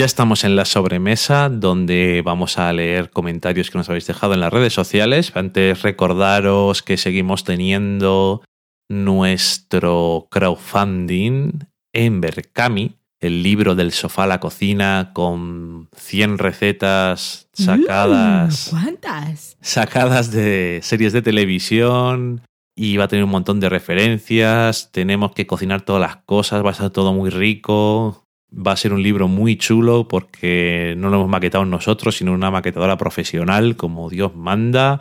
Ya 0.00 0.06
estamos 0.06 0.44
en 0.44 0.56
la 0.56 0.64
sobremesa 0.64 1.50
donde 1.50 2.22
vamos 2.24 2.56
a 2.56 2.72
leer 2.72 3.10
comentarios 3.10 3.70
que 3.70 3.76
nos 3.76 3.90
habéis 3.90 4.06
dejado 4.06 4.32
en 4.32 4.40
las 4.40 4.50
redes 4.50 4.72
sociales. 4.72 5.30
Antes 5.34 5.82
recordaros 5.82 6.82
que 6.82 6.96
seguimos 6.96 7.44
teniendo 7.44 8.42
nuestro 8.88 10.26
crowdfunding 10.30 11.66
en 11.92 12.20
Berkami, 12.22 12.96
el 13.20 13.42
libro 13.42 13.74
del 13.74 13.92
sofá 13.92 14.24
a 14.24 14.28
la 14.28 14.40
cocina 14.40 15.10
con 15.12 15.90
100 15.94 16.38
recetas 16.38 17.50
sacadas 17.52 18.72
Mm, 18.72 18.76
¿Cuántas? 18.76 19.58
sacadas 19.60 20.30
de 20.30 20.80
series 20.82 21.12
de 21.12 21.20
televisión 21.20 22.40
y 22.74 22.96
va 22.96 23.04
a 23.04 23.08
tener 23.08 23.26
un 23.26 23.32
montón 23.32 23.60
de 23.60 23.68
referencias. 23.68 24.92
Tenemos 24.92 25.32
que 25.32 25.46
cocinar 25.46 25.82
todas 25.82 26.00
las 26.00 26.16
cosas, 26.24 26.64
va 26.64 26.70
a 26.70 26.74
ser 26.74 26.88
todo 26.88 27.12
muy 27.12 27.28
rico. 27.28 28.29
Va 28.52 28.72
a 28.72 28.76
ser 28.76 28.92
un 28.92 29.02
libro 29.02 29.28
muy 29.28 29.56
chulo 29.56 30.08
porque 30.08 30.94
no 30.96 31.08
lo 31.08 31.16
hemos 31.16 31.28
maquetado 31.28 31.64
nosotros, 31.64 32.16
sino 32.16 32.32
una 32.32 32.50
maquetadora 32.50 32.96
profesional, 32.96 33.76
como 33.76 34.10
Dios 34.10 34.34
manda. 34.34 35.00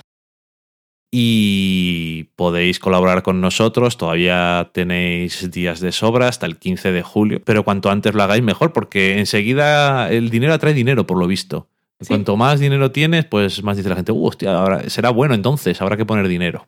Y 1.12 2.26
podéis 2.36 2.80
colaborar 2.80 3.24
con 3.24 3.42
nosotros, 3.42 3.98
todavía 3.98 4.70
tenéis 4.74 5.50
días 5.50 5.80
de 5.80 5.92
sobra 5.92 6.28
hasta 6.28 6.46
el 6.46 6.58
15 6.58 6.92
de 6.92 7.02
julio, 7.02 7.42
pero 7.44 7.64
cuanto 7.64 7.90
antes 7.90 8.14
lo 8.14 8.22
hagáis 8.22 8.44
mejor, 8.44 8.74
porque 8.74 9.18
enseguida 9.18 10.12
el 10.12 10.30
dinero 10.30 10.54
atrae 10.54 10.76
dinero, 10.76 11.08
por 11.08 11.18
lo 11.18 11.26
visto. 11.26 11.68
Sí. 12.00 12.10
Cuanto 12.10 12.38
más 12.38 12.60
dinero 12.60 12.92
tienes, 12.92 13.26
pues 13.26 13.64
más 13.64 13.76
dice 13.76 13.90
la 13.90 13.96
gente, 13.96 14.12
uh, 14.12 14.26
hostia, 14.26 14.56
ahora 14.56 14.88
será 14.90 15.10
bueno 15.10 15.34
entonces, 15.34 15.82
habrá 15.82 15.98
que 15.98 16.06
poner 16.06 16.28
dinero. 16.28 16.68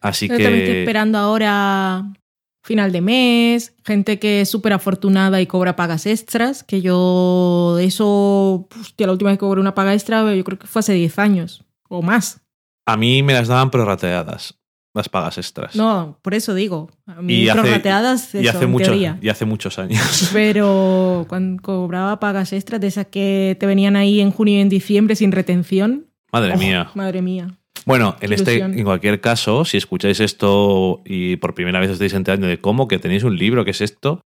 Así 0.00 0.28
Yo 0.28 0.34
también 0.34 0.54
estoy 0.54 0.72
que 0.72 0.80
esperando 0.82 1.18
ahora 1.18 2.04
final 2.62 2.92
de 2.92 3.00
mes, 3.00 3.74
gente 3.84 4.18
que 4.18 4.42
es 4.42 4.48
súper 4.50 4.72
afortunada 4.72 5.40
y 5.40 5.46
cobra 5.46 5.76
pagas 5.76 6.06
extras, 6.06 6.62
que 6.62 6.80
yo 6.80 7.76
eso, 7.80 8.68
hostia, 8.80 9.06
la 9.06 9.12
última 9.12 9.30
vez 9.30 9.38
que 9.38 9.40
cobré 9.44 9.60
una 9.60 9.74
paga 9.74 9.92
extra 9.94 10.34
yo 10.34 10.44
creo 10.44 10.58
que 10.58 10.66
fue 10.66 10.80
hace 10.80 10.94
10 10.94 11.18
años 11.18 11.64
o 11.88 12.02
más. 12.02 12.40
A 12.86 12.96
mí 12.96 13.22
me 13.22 13.32
las 13.32 13.48
daban 13.48 13.70
prorrateadas, 13.70 14.58
las 14.94 15.08
pagas 15.08 15.38
extras. 15.38 15.74
No, 15.74 16.18
por 16.22 16.34
eso 16.34 16.54
digo, 16.54 16.90
a 17.06 17.20
mí 17.20 17.34
Y 17.34 17.48
hace- 17.48 17.60
prorrateadas, 17.60 18.34
y 18.34 18.38
eso, 18.46 18.56
hace, 18.56 18.64
en 18.64 18.70
mucho- 18.70 18.94
y 18.94 19.28
hace 19.28 19.44
muchos 19.44 19.78
años. 19.78 20.00
Pero 20.32 21.26
cuando 21.28 21.60
cobraba 21.62 22.20
pagas 22.20 22.52
extras 22.52 22.80
de 22.80 22.86
esas 22.86 23.06
que 23.06 23.56
te 23.58 23.66
venían 23.66 23.96
ahí 23.96 24.20
en 24.20 24.30
junio 24.30 24.58
y 24.58 24.60
en 24.60 24.68
diciembre 24.68 25.16
sin 25.16 25.32
retención. 25.32 26.06
Madre 26.32 26.52
oh, 26.54 26.58
mía. 26.58 26.90
Madre 26.94 27.22
mía. 27.22 27.58
Bueno, 27.86 28.16
en, 28.20 28.32
este, 28.32 28.58
en 28.58 28.84
cualquier 28.84 29.20
caso, 29.20 29.64
si 29.64 29.76
escucháis 29.76 30.20
esto 30.20 31.02
y 31.04 31.36
por 31.36 31.54
primera 31.54 31.80
vez 31.80 31.88
os 31.90 31.94
estáis 31.94 32.14
enterando 32.14 32.46
de 32.46 32.58
cómo, 32.60 32.88
que 32.88 32.98
tenéis 32.98 33.24
un 33.24 33.36
libro, 33.36 33.64
que 33.64 33.72
es 33.72 33.80
esto, 33.80 34.20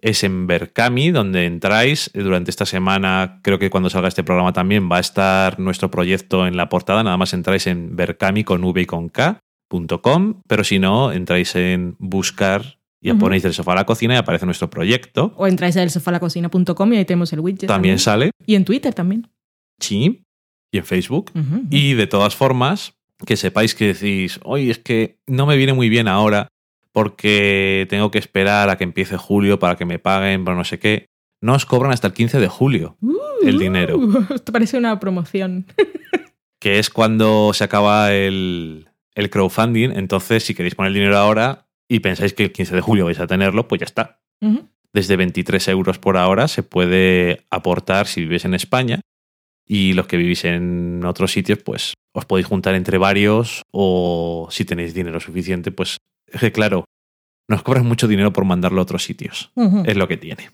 es 0.00 0.22
en 0.24 0.46
Berkami, 0.46 1.10
donde 1.10 1.46
entráis 1.46 2.10
durante 2.14 2.50
esta 2.50 2.66
semana, 2.66 3.40
creo 3.42 3.58
que 3.58 3.70
cuando 3.70 3.90
salga 3.90 4.08
este 4.08 4.22
programa 4.22 4.52
también 4.52 4.88
va 4.90 4.98
a 4.98 5.00
estar 5.00 5.58
nuestro 5.58 5.90
proyecto 5.90 6.46
en 6.46 6.56
la 6.56 6.68
portada, 6.68 7.02
nada 7.02 7.16
más 7.16 7.32
entráis 7.34 7.66
en 7.66 7.96
berkami 7.96 8.44
con 8.44 8.62
v 8.62 8.82
y 8.82 8.86
con 8.86 9.08
k 9.08 9.40
com, 10.00 10.40
pero 10.46 10.64
si 10.64 10.78
no, 10.78 11.12
entráis 11.12 11.54
en 11.56 11.96
buscar 11.98 12.78
y 13.02 13.10
Ujú. 13.10 13.18
ponéis 13.20 13.42
del 13.42 13.54
sofá 13.54 13.72
a 13.72 13.76
la 13.76 13.86
cocina 13.86 14.14
y 14.14 14.16
aparece 14.16 14.46
nuestro 14.46 14.70
proyecto. 14.70 15.32
O 15.36 15.46
entráis 15.46 15.76
a 15.76 15.82
elsofalacocina.com 15.82 16.92
y 16.92 16.96
ahí 16.96 17.04
tenemos 17.04 17.32
el 17.32 17.40
widget. 17.40 17.66
También 17.68 17.98
sale, 17.98 18.30
Y 18.46 18.54
en 18.54 18.64
Twitter 18.64 18.94
también. 18.94 19.28
sí, 19.80 20.22
y 20.72 20.78
en 20.78 20.84
Facebook. 20.84 21.32
Y 21.70 21.94
de 21.94 22.06
todas 22.06 22.34
formas, 22.36 22.94
que 23.26 23.36
sepáis 23.36 23.74
que 23.74 23.92
decís, 23.94 24.40
oye, 24.44 24.70
es 24.70 24.78
que 24.78 25.18
no 25.26 25.46
me 25.46 25.56
viene 25.56 25.72
muy 25.72 25.88
bien 25.88 26.08
ahora 26.08 26.48
porque 26.92 27.86
tengo 27.90 28.10
que 28.10 28.18
esperar 28.18 28.70
a 28.70 28.76
que 28.76 28.84
empiece 28.84 29.16
julio 29.16 29.58
para 29.58 29.76
que 29.76 29.84
me 29.84 29.98
paguen, 29.98 30.44
pero 30.44 30.56
no 30.56 30.64
sé 30.64 30.78
qué. 30.78 31.06
No 31.40 31.54
os 31.54 31.66
cobran 31.66 31.92
hasta 31.92 32.08
el 32.08 32.12
15 32.12 32.40
de 32.40 32.48
julio, 32.48 32.96
el 33.42 33.58
dinero. 33.58 33.96
Uh, 33.96 34.26
esto 34.34 34.52
parece 34.52 34.78
una 34.78 34.98
promoción. 34.98 35.66
que 36.60 36.78
es 36.78 36.90
cuando 36.90 37.52
se 37.54 37.64
acaba 37.64 38.12
el, 38.12 38.88
el 39.14 39.30
crowdfunding. 39.30 39.90
Entonces, 39.90 40.42
si 40.42 40.54
queréis 40.54 40.74
poner 40.74 40.88
el 40.88 40.94
dinero 40.94 41.16
ahora 41.16 41.68
y 41.88 42.00
pensáis 42.00 42.34
que 42.34 42.44
el 42.44 42.52
15 42.52 42.74
de 42.74 42.80
julio 42.80 43.04
vais 43.04 43.20
a 43.20 43.26
tenerlo, 43.26 43.68
pues 43.68 43.80
ya 43.80 43.84
está. 43.84 44.20
Desde 44.92 45.16
23 45.16 45.68
euros 45.68 45.98
por 45.98 46.16
hora 46.16 46.48
se 46.48 46.62
puede 46.62 47.46
aportar 47.50 48.06
si 48.06 48.22
vivís 48.22 48.44
en 48.44 48.54
España 48.54 49.00
y 49.68 49.92
los 49.92 50.06
que 50.06 50.16
vivís 50.16 50.44
en 50.46 51.04
otros 51.04 51.30
sitios, 51.30 51.58
pues 51.62 51.92
os 52.14 52.24
podéis 52.24 52.46
juntar 52.46 52.74
entre 52.74 52.96
varios 52.98 53.62
o 53.70 54.48
si 54.50 54.64
tenéis 54.64 54.94
dinero 54.94 55.20
suficiente, 55.20 55.70
pues 55.70 55.98
es 56.26 56.40
que 56.40 56.50
claro, 56.52 56.84
nos 57.48 57.62
cobran 57.62 57.86
mucho 57.86 58.08
dinero 58.08 58.32
por 58.32 58.44
mandarlo 58.44 58.80
a 58.80 58.82
otros 58.82 59.04
sitios. 59.04 59.52
Es 59.86 59.96
lo 59.96 60.08
que 60.08 60.16
tiene. 60.16 60.50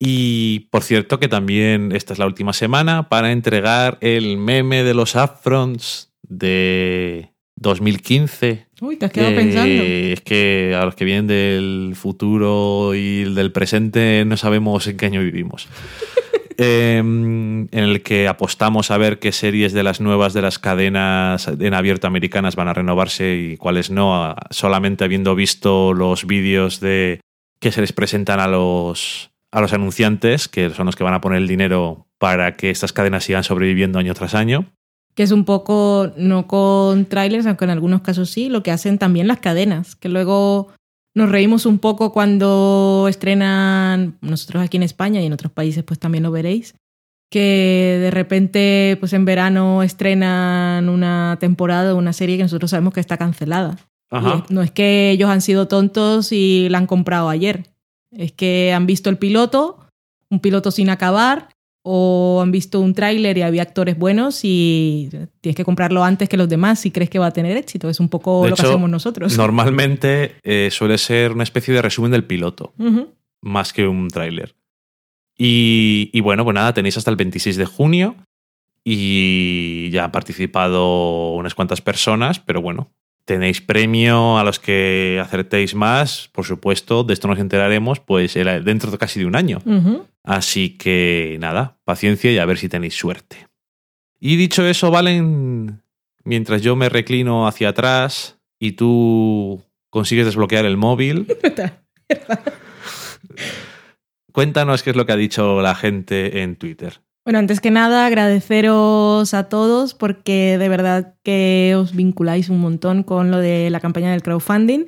Y 0.00 0.68
por 0.70 0.82
cierto 0.82 1.20
que 1.20 1.28
también 1.28 1.92
esta 1.92 2.12
es 2.12 2.18
la 2.18 2.26
última 2.26 2.52
semana 2.52 3.08
para 3.08 3.30
entregar 3.30 3.98
el 4.00 4.36
meme 4.36 4.82
de 4.82 4.94
los 4.94 5.14
Upfronts 5.14 6.12
de 6.22 7.30
2015. 7.56 8.66
Uy, 8.80 8.96
te 8.96 9.06
has 9.06 9.12
quedado 9.12 9.30
Eh, 9.32 9.36
pensando. 9.36 9.82
Es 9.84 10.20
que 10.22 10.76
a 10.76 10.84
los 10.84 10.96
que 10.96 11.04
vienen 11.04 11.28
del 11.28 11.92
futuro 11.94 12.94
y 12.96 13.32
del 13.32 13.52
presente 13.52 14.24
no 14.26 14.36
sabemos 14.36 14.86
en 14.88 14.96
qué 14.96 15.06
año 15.06 15.20
vivimos. 15.20 15.68
Eh, 16.58 16.98
en 16.98 17.68
el 17.72 18.02
que 18.02 18.28
apostamos 18.28 18.90
a 18.90 18.98
ver 18.98 19.18
qué 19.18 19.32
series 19.32 19.72
de 19.72 19.82
las 19.82 20.00
nuevas 20.00 20.32
de 20.34 20.42
las 20.42 20.58
cadenas 20.58 21.48
en 21.48 21.74
abierto 21.74 22.06
americanas 22.06 22.56
van 22.56 22.68
a 22.68 22.74
renovarse 22.74 23.34
y 23.36 23.56
cuáles 23.56 23.90
no, 23.90 24.34
solamente 24.50 25.04
habiendo 25.04 25.34
visto 25.34 25.92
los 25.92 26.26
vídeos 26.26 26.80
de 26.80 27.20
que 27.60 27.72
se 27.72 27.80
les 27.80 27.92
presentan 27.92 28.40
a 28.40 28.48
los, 28.48 29.30
a 29.52 29.60
los 29.60 29.72
anunciantes, 29.72 30.48
que 30.48 30.70
son 30.70 30.86
los 30.86 30.96
que 30.96 31.04
van 31.04 31.14
a 31.14 31.20
poner 31.20 31.38
el 31.38 31.48
dinero 31.48 32.06
para 32.18 32.56
que 32.56 32.70
estas 32.70 32.92
cadenas 32.92 33.24
sigan 33.24 33.44
sobreviviendo 33.44 33.98
año 33.98 34.14
tras 34.14 34.34
año. 34.34 34.66
Que 35.14 35.22
es 35.22 35.30
un 35.30 35.44
poco, 35.44 36.12
no 36.16 36.46
con 36.46 37.04
trailers, 37.04 37.46
aunque 37.46 37.64
en 37.64 37.70
algunos 37.70 38.00
casos 38.00 38.30
sí, 38.30 38.48
lo 38.48 38.62
que 38.62 38.70
hacen 38.70 38.98
también 38.98 39.28
las 39.28 39.40
cadenas. 39.40 39.94
Que 39.94 40.08
luego 40.08 40.72
nos 41.14 41.30
reímos 41.30 41.66
un 41.66 41.78
poco 41.78 42.12
cuando 42.12 43.06
estrenan, 43.08 44.16
nosotros 44.20 44.62
aquí 44.62 44.76
en 44.76 44.82
España 44.82 45.20
y 45.20 45.26
en 45.26 45.32
otros 45.32 45.52
países 45.52 45.84
pues 45.84 45.98
también 45.98 46.24
lo 46.24 46.30
veréis, 46.30 46.74
que 47.30 47.98
de 48.00 48.10
repente 48.10 48.96
pues 49.00 49.12
en 49.12 49.24
verano 49.24 49.82
estrenan 49.82 50.88
una 50.88 51.36
temporada 51.40 51.94
o 51.94 51.98
una 51.98 52.12
serie 52.12 52.36
que 52.36 52.42
nosotros 52.42 52.70
sabemos 52.70 52.94
que 52.94 53.00
está 53.00 53.16
cancelada. 53.16 53.78
Ajá. 54.10 54.44
No 54.50 54.62
es 54.62 54.70
que 54.70 55.10
ellos 55.10 55.30
han 55.30 55.40
sido 55.40 55.68
tontos 55.68 56.32
y 56.32 56.68
la 56.68 56.78
han 56.78 56.86
comprado 56.86 57.30
ayer. 57.30 57.70
Es 58.10 58.32
que 58.32 58.72
han 58.74 58.86
visto 58.86 59.08
el 59.08 59.16
piloto, 59.16 59.78
un 60.28 60.40
piloto 60.40 60.70
sin 60.70 60.90
acabar, 60.90 61.48
o 61.82 62.40
han 62.42 62.52
visto 62.52 62.80
un 62.80 62.94
tráiler 62.94 63.36
y 63.38 63.42
había 63.42 63.62
actores 63.62 63.98
buenos 63.98 64.40
y 64.44 65.10
tienes 65.40 65.56
que 65.56 65.64
comprarlo 65.64 66.04
antes 66.04 66.28
que 66.28 66.36
los 66.36 66.48
demás 66.48 66.80
si 66.80 66.90
crees 66.90 67.10
que 67.10 67.18
va 67.18 67.26
a 67.26 67.32
tener 67.32 67.56
éxito. 67.56 67.88
Es 67.90 68.00
un 68.00 68.08
poco 68.08 68.44
De 68.44 68.50
lo 68.50 68.56
que 68.56 68.62
hacemos 68.62 68.88
nosotros. 68.88 69.36
Normalmente 69.36 70.36
eh, 70.42 70.68
suele 70.70 70.98
ser 70.98 71.32
una 71.32 71.42
especie 71.42 71.74
de 71.74 71.82
resumen 71.82 72.12
del 72.12 72.24
piloto, 72.24 72.72
más 73.40 73.72
que 73.72 73.86
un 73.86 74.08
tráiler. 74.08 74.54
Y, 75.36 76.10
y 76.12 76.20
bueno, 76.20 76.44
pues 76.44 76.54
nada, 76.54 76.72
tenéis 76.72 76.96
hasta 76.96 77.10
el 77.10 77.16
26 77.16 77.56
de 77.56 77.64
junio 77.64 78.16
y 78.84 79.90
ya 79.90 80.04
han 80.04 80.12
participado 80.12 81.32
unas 81.32 81.54
cuantas 81.54 81.80
personas, 81.80 82.38
pero 82.38 82.60
bueno, 82.62 82.92
tenéis 83.24 83.60
premio 83.60 84.38
a 84.38 84.44
los 84.44 84.58
que 84.58 85.20
acertéis 85.22 85.74
más, 85.74 86.28
por 86.32 86.44
supuesto, 86.44 87.04
de 87.04 87.14
esto 87.14 87.28
nos 87.28 87.38
enteraremos 87.38 88.00
pues 88.00 88.34
dentro 88.34 88.90
de 88.90 88.98
casi 88.98 89.20
de 89.20 89.26
un 89.26 89.36
año. 89.36 89.58
Así 90.24 90.70
que 90.76 91.36
nada, 91.40 91.78
paciencia 91.84 92.32
y 92.32 92.38
a 92.38 92.44
ver 92.44 92.58
si 92.58 92.68
tenéis 92.68 92.94
suerte. 92.94 93.48
Y 94.20 94.36
dicho 94.36 94.66
eso, 94.66 94.90
Valen, 94.90 95.82
mientras 96.24 96.62
yo 96.62 96.76
me 96.76 96.88
reclino 96.88 97.46
hacia 97.46 97.70
atrás 97.70 98.38
y 98.58 98.72
tú 98.72 99.62
consigues 99.90 100.26
desbloquear 100.26 100.64
el 100.64 100.76
móvil, 100.76 101.26
cuéntanos 104.32 104.82
qué 104.82 104.90
es 104.90 104.96
lo 104.96 105.06
que 105.06 105.12
ha 105.12 105.16
dicho 105.16 105.60
la 105.60 105.74
gente 105.74 106.42
en 106.42 106.56
Twitter. 106.56 107.00
Bueno, 107.24 107.38
antes 107.38 107.60
que 107.60 107.70
nada, 107.70 108.06
agradeceros 108.06 109.32
a 109.32 109.48
todos 109.48 109.94
porque 109.94 110.58
de 110.58 110.68
verdad 110.68 111.14
que 111.22 111.74
os 111.76 111.94
vinculáis 111.94 112.48
un 112.48 112.58
montón 112.58 113.04
con 113.04 113.30
lo 113.30 113.38
de 113.38 113.70
la 113.70 113.78
campaña 113.78 114.10
del 114.10 114.22
crowdfunding. 114.22 114.86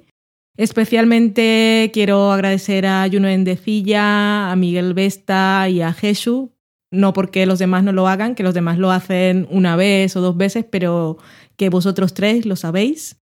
Especialmente 0.56 1.90
quiero 1.92 2.32
agradecer 2.32 2.86
a 2.86 3.08
Juno 3.10 3.28
Endecilla, 3.28 4.50
a 4.50 4.56
Miguel 4.56 4.94
Vesta 4.94 5.68
y 5.68 5.80
a 5.80 5.92
Jesús. 5.92 6.50
No 6.90 7.12
porque 7.12 7.46
los 7.46 7.60
demás 7.60 7.84
no 7.84 7.92
lo 7.92 8.08
hagan, 8.08 8.34
que 8.34 8.42
los 8.42 8.54
demás 8.54 8.78
lo 8.78 8.90
hacen 8.90 9.46
una 9.50 9.76
vez 9.76 10.16
o 10.16 10.20
dos 10.20 10.36
veces, 10.36 10.64
pero 10.68 11.18
que 11.56 11.68
vosotros 11.68 12.14
tres 12.14 12.46
lo 12.46 12.56
sabéis, 12.56 13.20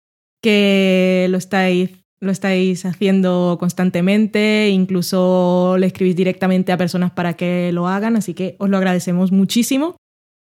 que 0.42 1.26
lo 1.30 1.38
estáis, 1.38 2.03
lo 2.24 2.32
estáis 2.32 2.84
haciendo 2.84 3.56
constantemente, 3.60 4.70
incluso 4.70 5.76
le 5.78 5.86
escribís 5.86 6.16
directamente 6.16 6.72
a 6.72 6.76
personas 6.78 7.10
para 7.12 7.34
que 7.34 7.70
lo 7.72 7.86
hagan, 7.88 8.16
así 8.16 8.34
que 8.34 8.56
os 8.58 8.68
lo 8.68 8.76
agradecemos 8.76 9.32
muchísimo. 9.32 9.96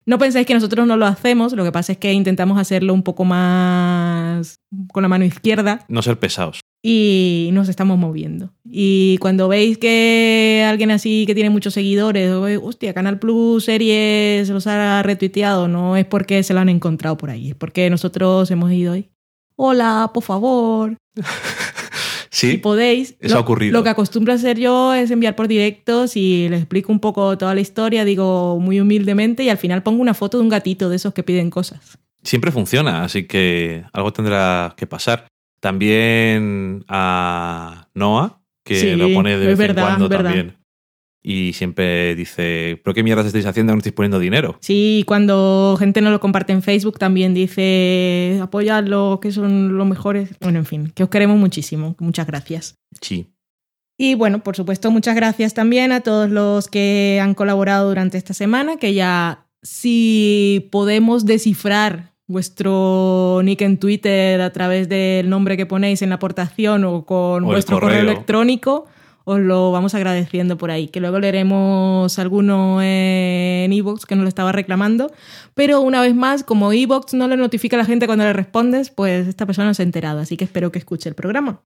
No 0.06 0.18
pensáis 0.18 0.48
que 0.48 0.54
nosotros 0.56 0.88
no 0.88 0.98
lo 0.98 1.06
hacemos, 1.06 1.54
lo 1.54 1.64
que 1.64 1.72
pasa 1.72 1.92
es 1.92 1.98
que 2.00 2.14
intentamos 2.14 2.58
hacerlo 2.58 2.94
un 2.94 3.04
poco 3.04 3.26
más 3.26 4.56
con 4.92 5.04
la 5.04 5.10
mano 5.10 5.26
izquierda 5.26 5.86
No 5.88 6.02
ser 6.02 6.18
pesados. 6.18 6.62
y 6.84 7.50
nos 7.54 7.70
estamos 7.70 7.98
moviendo. 8.00 8.54
Y 8.66 9.18
cuando 9.20 9.48
veis 9.50 9.78
que 9.78 10.66
alguien 10.68 10.92
así 10.92 11.26
que 11.28 11.36
tiene 11.36 11.50
muchos 11.50 11.74
seguidores, 11.74 12.32
hostia, 12.64 12.94
Canal 12.94 13.20
Plus 13.20 13.66
Series 13.66 14.48
se 14.48 14.54
los 14.54 14.66
ha 14.68 15.04
retuiteado, 15.04 15.68
no 15.68 15.98
es 15.98 16.06
porque 16.06 16.42
se 16.44 16.54
lo 16.54 16.62
han 16.62 16.70
encontrado 16.70 17.18
por 17.18 17.30
ahí, 17.30 17.50
es 17.50 17.56
porque 17.56 17.90
nosotros 17.90 18.50
hemos 18.50 18.72
ido 18.72 18.94
ahí. 18.94 19.10
Hola, 19.62 20.12
por 20.14 20.24
favor, 20.24 20.96
si 22.30 22.52
Sí, 22.52 22.58
podéis. 22.58 23.16
eso 23.20 23.34
lo, 23.34 23.40
ha 23.40 23.44
ocurrido. 23.44 23.74
Lo 23.78 23.84
que 23.84 23.90
acostumbro 23.90 24.32
a 24.32 24.38
hacer 24.38 24.58
yo 24.58 24.94
es 24.94 25.12
enviar 25.12 25.36
por 25.36 25.48
directos 25.50 26.16
y 26.16 26.48
les 26.48 26.60
explico 26.62 26.92
un 26.94 27.00
poco 27.02 27.38
toda 27.38 27.54
la 27.56 27.60
historia, 27.62 28.06
digo 28.06 28.58
muy 28.60 28.80
humildemente, 28.80 29.44
y 29.44 29.50
al 29.50 29.58
final 29.58 29.84
pongo 29.84 30.02
una 30.02 30.14
foto 30.14 30.38
de 30.38 30.44
un 30.44 30.50
gatito 30.50 30.90
de 30.90 30.96
esos 30.96 31.14
que 31.14 31.24
piden 31.24 31.50
cosas. 31.50 31.98
siempre 32.24 32.52
funciona, 32.52 33.04
así 33.04 33.26
que 33.28 33.84
algo 33.92 34.14
tendrá 34.14 34.74
que 34.78 34.88
pasar. 34.88 35.28
También 35.60 36.86
a 36.88 37.90
Noah, 37.94 38.40
que 38.64 38.76
Sí, 38.80 38.96
lo 38.96 39.12
pone 39.14 39.38
de 39.38 39.48
vez 39.48 39.58
verdad, 39.58 39.84
en 39.84 39.90
cuando 39.90 40.08
verdad. 40.10 40.24
también. 40.26 40.56
Y 41.22 41.52
siempre 41.54 42.16
dice, 42.16 42.80
¿pero 42.84 42.94
qué 42.94 43.04
mierdas 43.04 43.26
estáis 43.26 43.46
haciendo? 43.46 43.74
No 43.74 43.80
estáis 43.80 43.94
poniendo 43.94 44.20
dinero. 44.20 44.58
Sí, 44.62 45.04
cuando 45.06 45.76
gente 45.78 46.00
no 46.02 46.12
lo 46.12 46.20
comparte 46.22 46.54
en 46.54 46.62
Facebook 46.62 46.98
también 46.98 47.34
dice 47.34 48.40
apoyadlo, 48.42 49.20
que 49.22 49.32
son 49.32 49.78
los 49.78 49.86
mejores. 49.86 50.30
Bueno, 50.40 50.60
en 50.60 50.66
fin, 50.66 50.92
que 50.96 51.04
os 51.04 51.10
queremos 51.10 51.38
muchísimo. 51.38 51.96
Muchas 52.00 52.26
gracias. 52.26 52.76
Sí. 53.02 53.28
Y 53.98 54.16
bueno, 54.16 54.40
por 54.44 54.56
supuesto, 54.56 54.92
muchas 54.92 55.14
gracias 55.14 55.54
también 55.54 55.92
a 55.92 56.00
todos 56.00 56.30
los 56.30 56.70
que 56.70 57.20
han 57.22 57.34
colaborado 57.34 57.90
durante 57.90 58.18
esta 58.18 58.34
semana, 58.34 58.78
que 58.78 58.94
ya 58.94 59.46
si 59.62 60.70
podemos 60.72 61.26
descifrar 61.26 62.14
vuestro 62.28 63.42
nick 63.44 63.62
en 63.62 63.78
Twitter 63.78 64.40
a 64.40 64.52
través 64.54 64.88
del 64.88 65.30
nombre 65.30 65.58
que 65.58 65.66
ponéis 65.66 66.02
en 66.02 66.10
la 66.10 66.16
aportación 66.16 66.86
o 66.86 67.04
con 67.04 67.44
O 67.44 67.48
el 67.50 67.56
vuestro 67.56 67.78
correo. 67.80 67.98
correo. 68.00 68.12
electrónico, 68.12 68.86
os 69.30 69.40
lo 69.40 69.72
vamos 69.72 69.94
agradeciendo 69.94 70.58
por 70.58 70.72
ahí. 70.72 70.88
Que 70.88 71.00
luego 71.00 71.20
leeremos 71.20 72.18
alguno 72.18 72.82
en 72.82 73.72
Evox 73.72 74.06
que 74.06 74.16
nos 74.16 74.24
lo 74.24 74.30
estaba 74.30 74.52
reclamando. 74.52 75.12
Pero 75.54 75.82
una 75.82 76.02
vez 76.02 76.16
más, 76.16 76.44
como 76.44 76.74
Evox 76.74 77.14
no 77.14 77.28
le 77.28 77.38
notifica 77.38 77.76
a 77.76 77.80
la 77.80 77.86
gente 77.86 78.08
cuando 78.08 78.24
le 78.24 78.34
respondes, 78.34 78.90
pues 78.90 79.28
esta 79.28 79.46
persona 79.46 79.68
no 79.68 79.74
se 79.76 79.84
ha 79.84 79.86
enterado. 79.86 80.20
Así 80.20 80.36
que 80.36 80.46
espero 80.46 80.72
que 80.72 80.80
escuche 80.80 81.10
el 81.10 81.16
programa. 81.16 81.62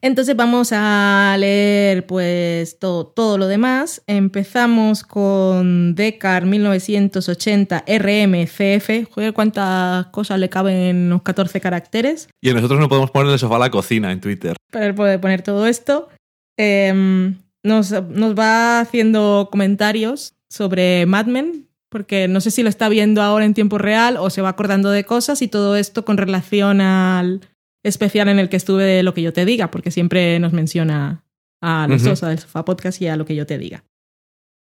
Entonces 0.00 0.36
vamos 0.36 0.70
a 0.72 1.34
leer 1.40 2.06
pues 2.06 2.78
todo, 2.78 3.06
todo 3.08 3.36
lo 3.36 3.48
demás. 3.48 4.00
Empezamos 4.06 5.02
con 5.02 5.96
Decar 5.96 6.46
1980 6.46 7.84
RMCF. 7.84 9.10
Joder, 9.10 9.32
cuántas 9.32 10.06
cosas 10.06 10.38
le 10.38 10.48
caben 10.48 10.76
en 10.76 11.10
los 11.10 11.22
14 11.22 11.60
caracteres 11.60 12.28
Y 12.40 12.52
nosotros 12.52 12.78
no 12.78 12.88
podemos 12.88 13.10
poner 13.10 13.26
en 13.26 13.32
el 13.32 13.38
sofá 13.40 13.58
la 13.58 13.70
cocina 13.70 14.12
en 14.12 14.20
Twitter. 14.20 14.54
para 14.70 14.94
poder 14.94 15.20
poner 15.20 15.42
todo 15.42 15.66
esto. 15.66 16.08
Em, 16.58 17.36
nos, 17.62 17.90
nos 17.90 18.34
va 18.34 18.80
haciendo 18.80 19.48
comentarios 19.50 20.34
sobre 20.50 21.06
Mad 21.06 21.26
Men, 21.26 21.68
porque 21.88 22.28
no 22.28 22.40
sé 22.40 22.50
si 22.50 22.62
lo 22.62 22.68
está 22.68 22.88
viendo 22.88 23.22
ahora 23.22 23.44
en 23.44 23.54
tiempo 23.54 23.78
real 23.78 24.16
o 24.18 24.28
se 24.28 24.42
va 24.42 24.50
acordando 24.50 24.90
de 24.90 25.04
cosas 25.04 25.40
y 25.40 25.48
todo 25.48 25.76
esto 25.76 26.04
con 26.04 26.16
relación 26.16 26.80
al 26.80 27.40
especial 27.84 28.28
en 28.28 28.38
el 28.38 28.48
que 28.48 28.56
estuve 28.56 28.84
de 28.84 29.02
Lo 29.02 29.14
que 29.14 29.22
yo 29.22 29.32
te 29.32 29.44
diga, 29.44 29.70
porque 29.70 29.90
siempre 29.90 30.38
nos 30.40 30.52
menciona 30.52 31.24
a 31.62 31.86
los 31.88 32.02
Ujú. 32.02 32.10
dos, 32.10 32.22
al 32.24 32.38
Sofá 32.38 32.64
Podcast 32.64 33.00
y 33.00 33.06
a 33.06 33.16
Lo 33.16 33.24
que 33.24 33.34
yo 33.34 33.46
te 33.46 33.56
diga. 33.58 33.84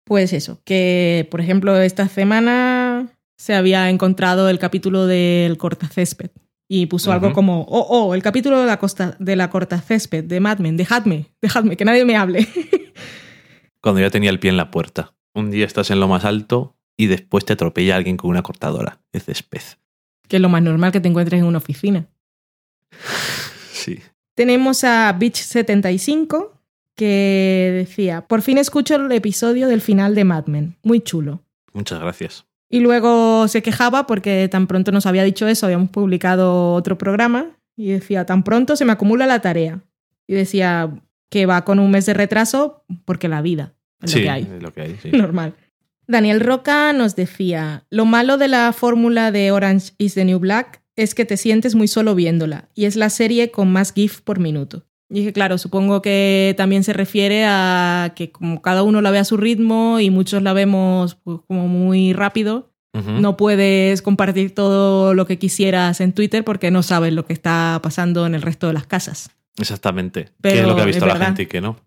Pues 0.06 0.34
eso, 0.34 0.62
que 0.64 1.28
por 1.32 1.42
ejemplo 1.42 1.80
esta 1.82 2.08
semana 2.08 3.08
se 3.38 3.54
había 3.54 3.90
encontrado 3.90 4.50
el 4.50 4.60
capítulo 4.60 5.06
del 5.06 5.58
cortacésped 5.58 6.32
y 6.68 6.86
puso 6.88 7.12
algo 7.12 7.34
como, 7.34 7.62
oh, 7.62 7.88
oh, 7.90 8.14
el 8.14 8.22
capítulo 8.22 8.60
de 8.60 8.66
la, 8.66 8.78
costa, 8.78 9.16
de 9.20 9.36
la 9.36 9.50
cortacésped, 9.50 10.24
de 10.26 10.40
Mad 10.40 10.60
Men, 10.60 10.76
dejadme, 10.76 11.28
dejadme, 11.42 11.78
que 11.78 11.86
nadie 11.86 12.04
me 12.04 12.18
hable. 12.18 12.48
Cuando 13.82 14.02
ya 14.02 14.10
tenía 14.10 14.30
el 14.30 14.40
pie 14.40 14.50
en 14.50 14.58
la 14.58 14.70
puerta. 14.70 15.14
Un 15.34 15.50
día 15.52 15.66
estás 15.66 15.92
en 15.92 16.00
lo 16.00 16.08
más 16.08 16.26
alto 16.26 16.76
y 16.98 17.06
después 17.06 17.46
te 17.46 17.54
atropella 17.54 17.96
alguien 17.96 18.18
con 18.18 18.30
una 18.30 18.42
cortadora 18.42 19.00
de 19.14 19.20
césped. 19.20 19.62
que 20.28 20.38
es 20.38 20.42
lo 20.42 20.50
más 20.50 20.62
normal 20.62 20.92
que 20.92 21.00
te 21.00 21.08
encuentres 21.08 21.40
en 21.40 21.48
una 21.48 21.60
oficina. 21.60 22.08
Sí. 23.72 24.00
Tenemos 24.34 24.84
a 24.84 25.18
Beach75 25.18 26.50
que 26.96 27.72
decía, 27.74 28.28
por 28.28 28.42
fin 28.42 28.58
escucho 28.58 28.96
el 28.96 29.10
episodio 29.12 29.68
del 29.68 29.82
final 29.82 30.16
de 30.16 30.26
Mad 30.26 30.48
Men, 30.48 30.76
muy 30.82 31.00
chulo. 31.00 31.44
Muchas 31.74 32.00
gracias. 32.02 32.47
Y 32.70 32.80
luego 32.82 33.48
se 33.48 33.62
quejaba 33.62 34.08
porque 34.08 34.48
tan 34.50 34.68
pronto 34.68 34.92
nos 34.92 35.06
había 35.06 35.24
dicho 35.24 35.48
eso, 35.48 35.66
habíamos 35.66 35.90
publicado 35.90 36.74
otro 36.74 36.98
programa 36.98 37.58
y 37.76 37.92
decía, 37.92 38.26
tan 38.26 38.44
pronto 38.44 38.76
se 38.76 38.86
me 38.86 38.92
acumula 38.92 39.26
la 39.26 39.42
tarea. 39.42 39.82
Y 40.28 40.34
decía 40.34 40.92
que 41.30 41.46
va 41.46 41.64
con 41.64 41.80
un 41.80 41.92
mes 41.92 42.06
de 42.06 42.14
retraso 42.14 42.84
porque 43.06 43.28
la 43.28 43.42
vida 43.42 43.76
es 44.02 44.12
sí, 44.12 44.20
lo 44.20 44.24
que 44.24 44.30
hay. 44.30 44.44
es 44.44 44.64
lo 44.64 44.74
que 44.74 44.82
hay, 44.82 44.98
sí. 45.02 45.12
Normal. 45.14 45.54
Daniel 46.08 46.40
Roca 46.40 46.94
nos 46.94 47.16
decía, 47.16 47.86
lo 47.90 48.06
malo 48.06 48.38
de 48.38 48.48
la 48.48 48.72
fórmula 48.74 49.32
de 49.32 49.52
Orange 49.52 49.94
is 49.98 50.14
the 50.14 50.26
New 50.26 50.40
Black 50.40 50.82
es 50.96 51.14
que 51.14 51.26
te 51.26 51.38
sientes 51.38 51.76
muy 51.76 51.88
solo 51.88 52.16
viéndola 52.16 52.70
y 52.74 52.86
es 52.86 52.96
la 52.96 53.10
serie 53.10 53.52
con 53.52 53.72
más 53.72 53.94
GIF 53.94 54.22
por 54.22 54.40
minuto. 54.40 54.87
Y 55.10 55.20
dije, 55.20 55.34
claro, 55.34 55.58
supongo 55.58 56.02
que 56.02 56.54
también 56.58 56.84
se 56.84 56.94
refiere 56.94 57.46
a 57.46 58.14
que 58.16 58.32
como 58.32 58.62
cada 58.62 58.84
uno 58.84 59.02
la 59.02 59.12
ve 59.12 59.20
a 59.20 59.24
su 59.24 59.38
ritmo 59.38 60.00
y 60.00 60.10
muchos 60.10 60.44
la 60.44 60.54
vemos 60.54 61.16
pues, 61.16 61.40
como 61.48 61.68
muy 61.68 62.14
rápido, 62.14 62.72
no 62.94 63.38
puedes 63.38 64.02
compartir 64.02 64.56
todo 64.56 65.14
lo 65.14 65.28
que 65.28 65.38
quisieras 65.38 66.02
en 66.02 66.14
Twitter 66.14 66.44
porque 66.44 66.72
no 66.72 66.82
sabes 66.82 67.14
lo 67.14 67.28
que 67.28 67.34
está 67.34 67.80
pasando 67.84 68.26
en 68.26 68.34
el 68.34 68.42
resto 68.42 68.66
de 68.66 68.74
las 68.74 68.88
casas. 68.88 69.30
Exactamente. 69.60 70.26
¿Qué 70.26 70.32
Pero 70.42 70.62
es 70.62 70.68
lo 70.68 70.76
que 70.76 70.82
ha 70.82 70.86
visto 70.86 71.06
la 71.06 71.14
verdad. 71.14 71.28
gente 71.28 71.44
y 71.44 71.46
qué 71.46 71.62
no? 71.62 71.80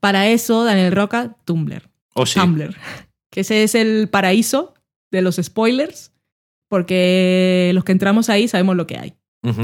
Para 0.00 0.28
eso, 0.28 0.64
Daniel 0.64 0.92
Roca, 0.92 1.36
Tumblr. 1.44 1.90
O 2.14 2.24
sí. 2.24 2.40
Tumblr. 2.40 2.74
Que 3.30 3.40
ese 3.40 3.64
es 3.64 3.74
el 3.74 4.08
paraíso 4.08 4.74
de 5.10 5.20
los 5.20 5.36
spoilers, 5.42 6.12
porque 6.68 7.72
los 7.74 7.82
que 7.82 7.90
entramos 7.90 8.30
ahí 8.30 8.46
sabemos 8.46 8.76
lo 8.76 8.86
que 8.86 8.96
hay. 8.96 9.14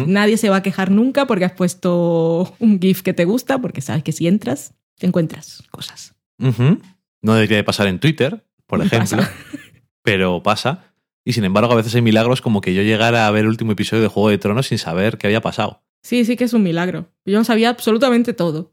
Nadie 0.06 0.36
se 0.36 0.50
va 0.50 0.56
a 0.56 0.62
quejar 0.62 0.90
nunca 0.90 1.26
porque 1.26 1.46
has 1.46 1.52
puesto 1.52 2.54
un 2.58 2.78
GIF 2.80 3.02
que 3.02 3.14
te 3.14 3.24
gusta, 3.24 3.58
porque 3.60 3.80
sabes 3.80 4.02
que 4.02 4.12
si 4.12 4.26
entras, 4.26 4.74
te 4.98 5.06
encuentras 5.06 5.62
cosas. 5.70 6.14
No 6.38 7.34
debería 7.34 7.56
de 7.56 7.64
pasar 7.64 7.86
en 7.86 7.98
Twitter, 7.98 8.44
por 8.66 8.82
ejemplo, 8.82 9.18
pasa. 9.18 9.32
pero 10.02 10.42
pasa. 10.42 10.84
Y 11.24 11.32
sin 11.32 11.44
embargo, 11.44 11.72
a 11.72 11.76
veces 11.76 11.94
hay 11.94 12.02
milagros 12.02 12.40
como 12.40 12.60
que 12.60 12.74
yo 12.74 12.82
llegara 12.82 13.26
a 13.26 13.30
ver 13.30 13.44
el 13.44 13.48
último 13.48 13.72
episodio 13.72 14.02
de 14.02 14.08
Juego 14.08 14.28
de 14.30 14.38
Tronos 14.38 14.68
sin 14.68 14.78
saber 14.78 15.18
qué 15.18 15.26
había 15.26 15.40
pasado. 15.40 15.82
Sí, 16.02 16.24
sí 16.24 16.36
que 16.36 16.44
es 16.44 16.52
un 16.52 16.62
milagro. 16.62 17.10
Yo 17.24 17.38
no 17.38 17.44
sabía 17.44 17.68
absolutamente 17.68 18.32
todo. 18.32 18.72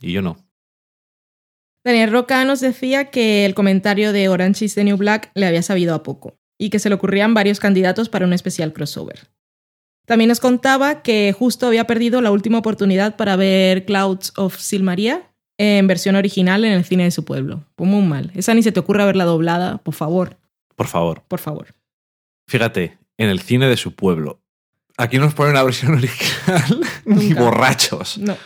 Y 0.00 0.12
yo 0.12 0.22
no. 0.22 0.36
Daniel 1.84 2.12
Roca 2.12 2.44
nos 2.44 2.60
decía 2.60 3.10
que 3.10 3.46
el 3.46 3.54
comentario 3.54 4.12
de 4.12 4.28
Orange 4.28 4.66
is 4.66 4.74
the 4.74 4.84
New 4.84 4.96
Black 4.96 5.30
le 5.34 5.46
había 5.46 5.62
sabido 5.62 5.94
a 5.94 6.02
poco 6.02 6.38
y 6.58 6.70
que 6.70 6.78
se 6.78 6.88
le 6.88 6.96
ocurrían 6.96 7.34
varios 7.34 7.60
candidatos 7.60 8.08
para 8.08 8.26
un 8.26 8.32
especial 8.32 8.72
crossover. 8.72 9.28
También 10.08 10.28
nos 10.28 10.40
contaba 10.40 11.02
que 11.02 11.34
justo 11.38 11.66
había 11.66 11.86
perdido 11.86 12.20
la 12.22 12.30
última 12.30 12.58
oportunidad 12.58 13.16
para 13.16 13.36
ver 13.36 13.84
Clouds 13.84 14.32
of 14.36 14.56
Silmaria 14.58 15.30
en 15.58 15.86
versión 15.86 16.16
original 16.16 16.64
en 16.64 16.72
el 16.72 16.84
cine 16.84 17.04
de 17.04 17.10
su 17.10 17.24
pueblo. 17.24 17.64
Pues 17.76 17.90
muy 17.90 18.02
mal. 18.02 18.32
Esa 18.34 18.54
ni 18.54 18.62
se 18.62 18.72
te 18.72 18.80
ocurra 18.80 19.04
verla 19.04 19.24
doblada, 19.26 19.78
por 19.78 19.94
favor, 19.94 20.38
Por 20.76 20.86
favor. 20.86 21.22
por 21.28 21.38
favor. 21.40 21.74
Fíjate, 22.48 22.98
en 23.18 23.28
el 23.28 23.40
cine 23.40 23.68
de 23.68 23.76
su 23.76 23.94
pueblo. 23.94 24.40
Aquí 24.96 25.18
nos 25.18 25.34
ponen 25.34 25.52
una 25.52 25.62
versión 25.62 25.92
original 25.98 26.80
ni 27.04 27.34
borrachos. 27.34 28.16
No. 28.18 28.36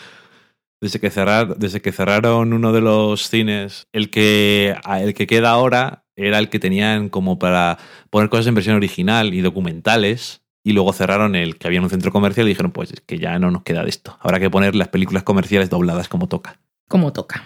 Desde 0.80 0.98
que, 0.98 1.10
cerrar, 1.10 1.56
desde 1.58 1.80
que 1.80 1.92
cerraron 1.92 2.52
uno 2.52 2.72
de 2.72 2.80
los 2.80 3.28
cines, 3.28 3.86
el 3.92 4.10
que, 4.10 4.74
el 5.00 5.14
que 5.14 5.28
queda 5.28 5.50
ahora 5.50 6.04
era 6.16 6.40
el 6.40 6.48
que 6.48 6.58
tenían 6.58 7.08
como 7.08 7.38
para 7.38 7.78
poner 8.10 8.28
cosas 8.30 8.48
en 8.48 8.54
versión 8.56 8.74
original 8.74 9.32
y 9.32 9.42
documentales. 9.42 10.41
Y 10.64 10.72
luego 10.72 10.92
cerraron 10.92 11.34
el 11.34 11.58
que 11.58 11.66
había 11.66 11.78
en 11.78 11.84
un 11.84 11.90
centro 11.90 12.12
comercial 12.12 12.46
y 12.46 12.50
dijeron, 12.50 12.70
pues 12.70 12.92
es 12.92 13.00
que 13.00 13.18
ya 13.18 13.38
no 13.38 13.50
nos 13.50 13.62
queda 13.62 13.82
de 13.82 13.90
esto. 13.90 14.16
Habrá 14.20 14.38
que 14.38 14.50
poner 14.50 14.76
las 14.76 14.88
películas 14.88 15.24
comerciales 15.24 15.70
dobladas 15.70 16.08
como 16.08 16.28
toca. 16.28 16.60
Como 16.88 17.12
toca. 17.12 17.44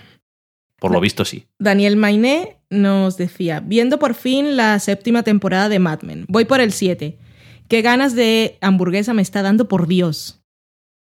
Por 0.78 0.92
lo 0.92 1.00
visto, 1.00 1.24
sí. 1.24 1.46
Daniel 1.58 1.96
Mainé 1.96 2.58
nos 2.68 3.16
decía, 3.16 3.60
viendo 3.60 3.98
por 3.98 4.14
fin 4.14 4.56
la 4.56 4.78
séptima 4.78 5.22
temporada 5.22 5.70
de 5.70 5.78
Mad 5.78 6.02
Men, 6.02 6.26
voy 6.28 6.44
por 6.44 6.60
el 6.60 6.72
7. 6.72 7.16
Qué 7.68 7.82
ganas 7.82 8.14
de 8.14 8.58
hamburguesa 8.60 9.14
me 9.14 9.22
está 9.22 9.40
dando, 9.40 9.66
por 9.66 9.88
Dios. 9.88 10.42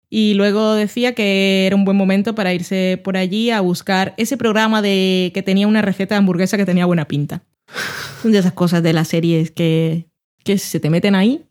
Y 0.08 0.36
luego 0.36 0.76
decía 0.76 1.16
que 1.16 1.66
era 1.66 1.76
un 1.76 1.84
buen 1.84 1.98
momento 1.98 2.36
para 2.36 2.54
irse 2.54 3.02
por 3.04 3.18
allí 3.18 3.50
a 3.50 3.62
buscar 3.62 4.14
ese 4.18 4.38
programa 4.38 4.84
de 4.84 5.32
que 5.34 5.42
tenía 5.42 5.68
una 5.68 5.82
receta 5.82 6.14
de 6.14 6.20
hamburguesa 6.20 6.58
que 6.58 6.66
tenía 6.66 6.86
buena 6.86 7.06
pinta. 7.06 7.44
Son 8.22 8.32
de 8.32 8.38
esas 8.38 8.54
cosas 8.54 8.84
de 8.84 8.94
las 8.94 9.08
series 9.08 9.50
que, 9.50 10.06
que 10.44 10.60
se 10.60 10.80
te 10.80 10.92
meten 10.92 11.16
ahí 11.16 11.44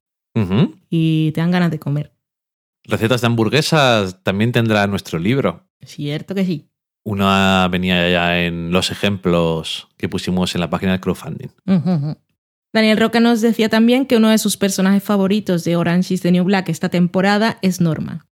Y 0.90 1.32
te 1.32 1.40
dan 1.40 1.50
ganas 1.50 1.70
de 1.70 1.78
comer. 1.78 2.12
Recetas 2.84 3.20
de 3.22 3.26
hamburguesas 3.28 4.22
también 4.22 4.52
tendrá 4.52 4.86
nuestro 4.86 5.18
libro. 5.18 5.66
Cierto 5.82 6.34
que 6.34 6.44
sí. 6.44 6.68
Una 7.04 7.68
venía 7.70 8.08
ya 8.10 8.42
en 8.44 8.70
los 8.72 8.90
ejemplos 8.90 9.88
que 9.96 10.08
pusimos 10.08 10.54
en 10.54 10.60
la 10.60 10.70
página 10.70 10.92
del 10.92 11.00
crowdfunding. 11.00 11.48
Daniel 12.72 12.98
Roca 12.98 13.20
nos 13.20 13.40
decía 13.40 13.68
también 13.68 14.06
que 14.06 14.16
uno 14.16 14.30
de 14.30 14.38
sus 14.38 14.56
personajes 14.56 15.02
favoritos 15.02 15.64
de 15.64 15.76
Orange 15.76 16.14
is 16.14 16.22
the 16.22 16.32
New 16.32 16.44
Black 16.44 16.68
esta 16.68 16.88
temporada 16.88 17.58
es 17.62 17.80
Norma, 17.80 18.26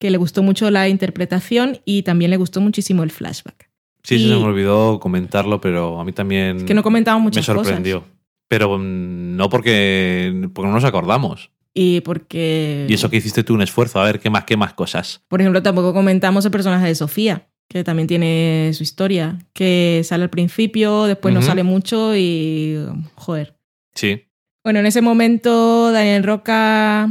que 0.00 0.10
le 0.10 0.16
gustó 0.16 0.42
mucho 0.42 0.70
la 0.70 0.88
interpretación 0.88 1.78
y 1.84 2.02
también 2.02 2.30
le 2.30 2.36
gustó 2.36 2.60
muchísimo 2.60 3.02
el 3.02 3.10
flashback. 3.10 3.70
Sí, 4.02 4.14
Y- 4.16 4.28
se 4.28 4.34
me 4.36 4.44
olvidó 4.44 4.98
comentarlo, 5.00 5.60
pero 5.60 6.00
a 6.00 6.04
mí 6.04 6.12
también 6.12 6.58
Es 6.58 6.64
que 6.64 6.74
no 6.74 6.82
comentamos 6.82 7.20
me 7.20 7.24
muchas 7.24 7.44
sorprendió. 7.46 8.00
cosas. 8.00 8.13
Pero 8.54 8.78
mm, 8.78 9.36
no 9.36 9.48
porque, 9.48 10.48
porque 10.54 10.68
no 10.68 10.74
nos 10.74 10.84
acordamos. 10.84 11.50
Y 11.74 12.02
porque, 12.02 12.86
Y 12.88 12.94
eso 12.94 13.10
que 13.10 13.16
hiciste 13.16 13.42
tú 13.42 13.54
un 13.54 13.62
esfuerzo, 13.62 13.98
a 14.00 14.04
ver 14.04 14.20
qué 14.20 14.30
más, 14.30 14.44
qué 14.44 14.56
más 14.56 14.74
cosas. 14.74 15.22
por 15.26 15.40
ejemplo, 15.40 15.60
tampoco 15.60 15.92
comentamos 15.92 16.44
el 16.44 16.52
personaje 16.52 16.86
de 16.86 16.94
Sofía, 16.94 17.48
que 17.68 17.82
también 17.82 18.06
tiene 18.06 18.70
su 18.74 18.84
historia, 18.84 19.40
que 19.54 20.02
sale 20.04 20.22
al 20.22 20.30
principio, 20.30 21.04
después 21.06 21.34
no 21.34 21.42
sale 21.42 21.64
mucho 21.64 22.14
y... 22.16 22.78
joder. 23.16 23.56
Sí. 23.92 24.22
Bueno, 24.62 24.78
en 24.78 24.86
ese 24.86 25.00
momento 25.02 25.90
Daniel 25.90 26.22
Roca 26.22 27.08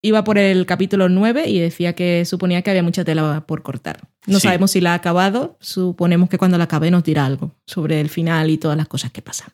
iba 0.00 0.22
por 0.22 0.38
el 0.38 0.64
capítulo 0.64 1.08
9 1.08 1.48
y 1.48 1.58
decía 1.58 1.94
que 1.94 2.24
suponía 2.24 2.62
que 2.62 2.70
había 2.70 2.82
mucha 2.84 3.04
tela 3.04 3.44
por 3.48 3.62
cortar. 3.64 4.08
No 4.28 4.38
Sí. 4.38 4.46
sabemos 4.46 4.70
si 4.70 4.80
la 4.80 4.92
ha 4.92 4.94
acabado, 4.94 5.56
suponemos 5.60 6.28
que 6.28 6.38
cuando 6.38 6.56
la 6.56 6.64
acabe 6.64 6.90
nos 6.92 7.02
dirá 7.02 7.26
algo 7.26 7.56
sobre 7.66 8.00
el 8.00 8.08
final 8.10 8.48
y 8.50 8.58
todas 8.58 8.76
las 8.76 8.86
cosas 8.86 9.10
que 9.10 9.22
pasan. 9.22 9.48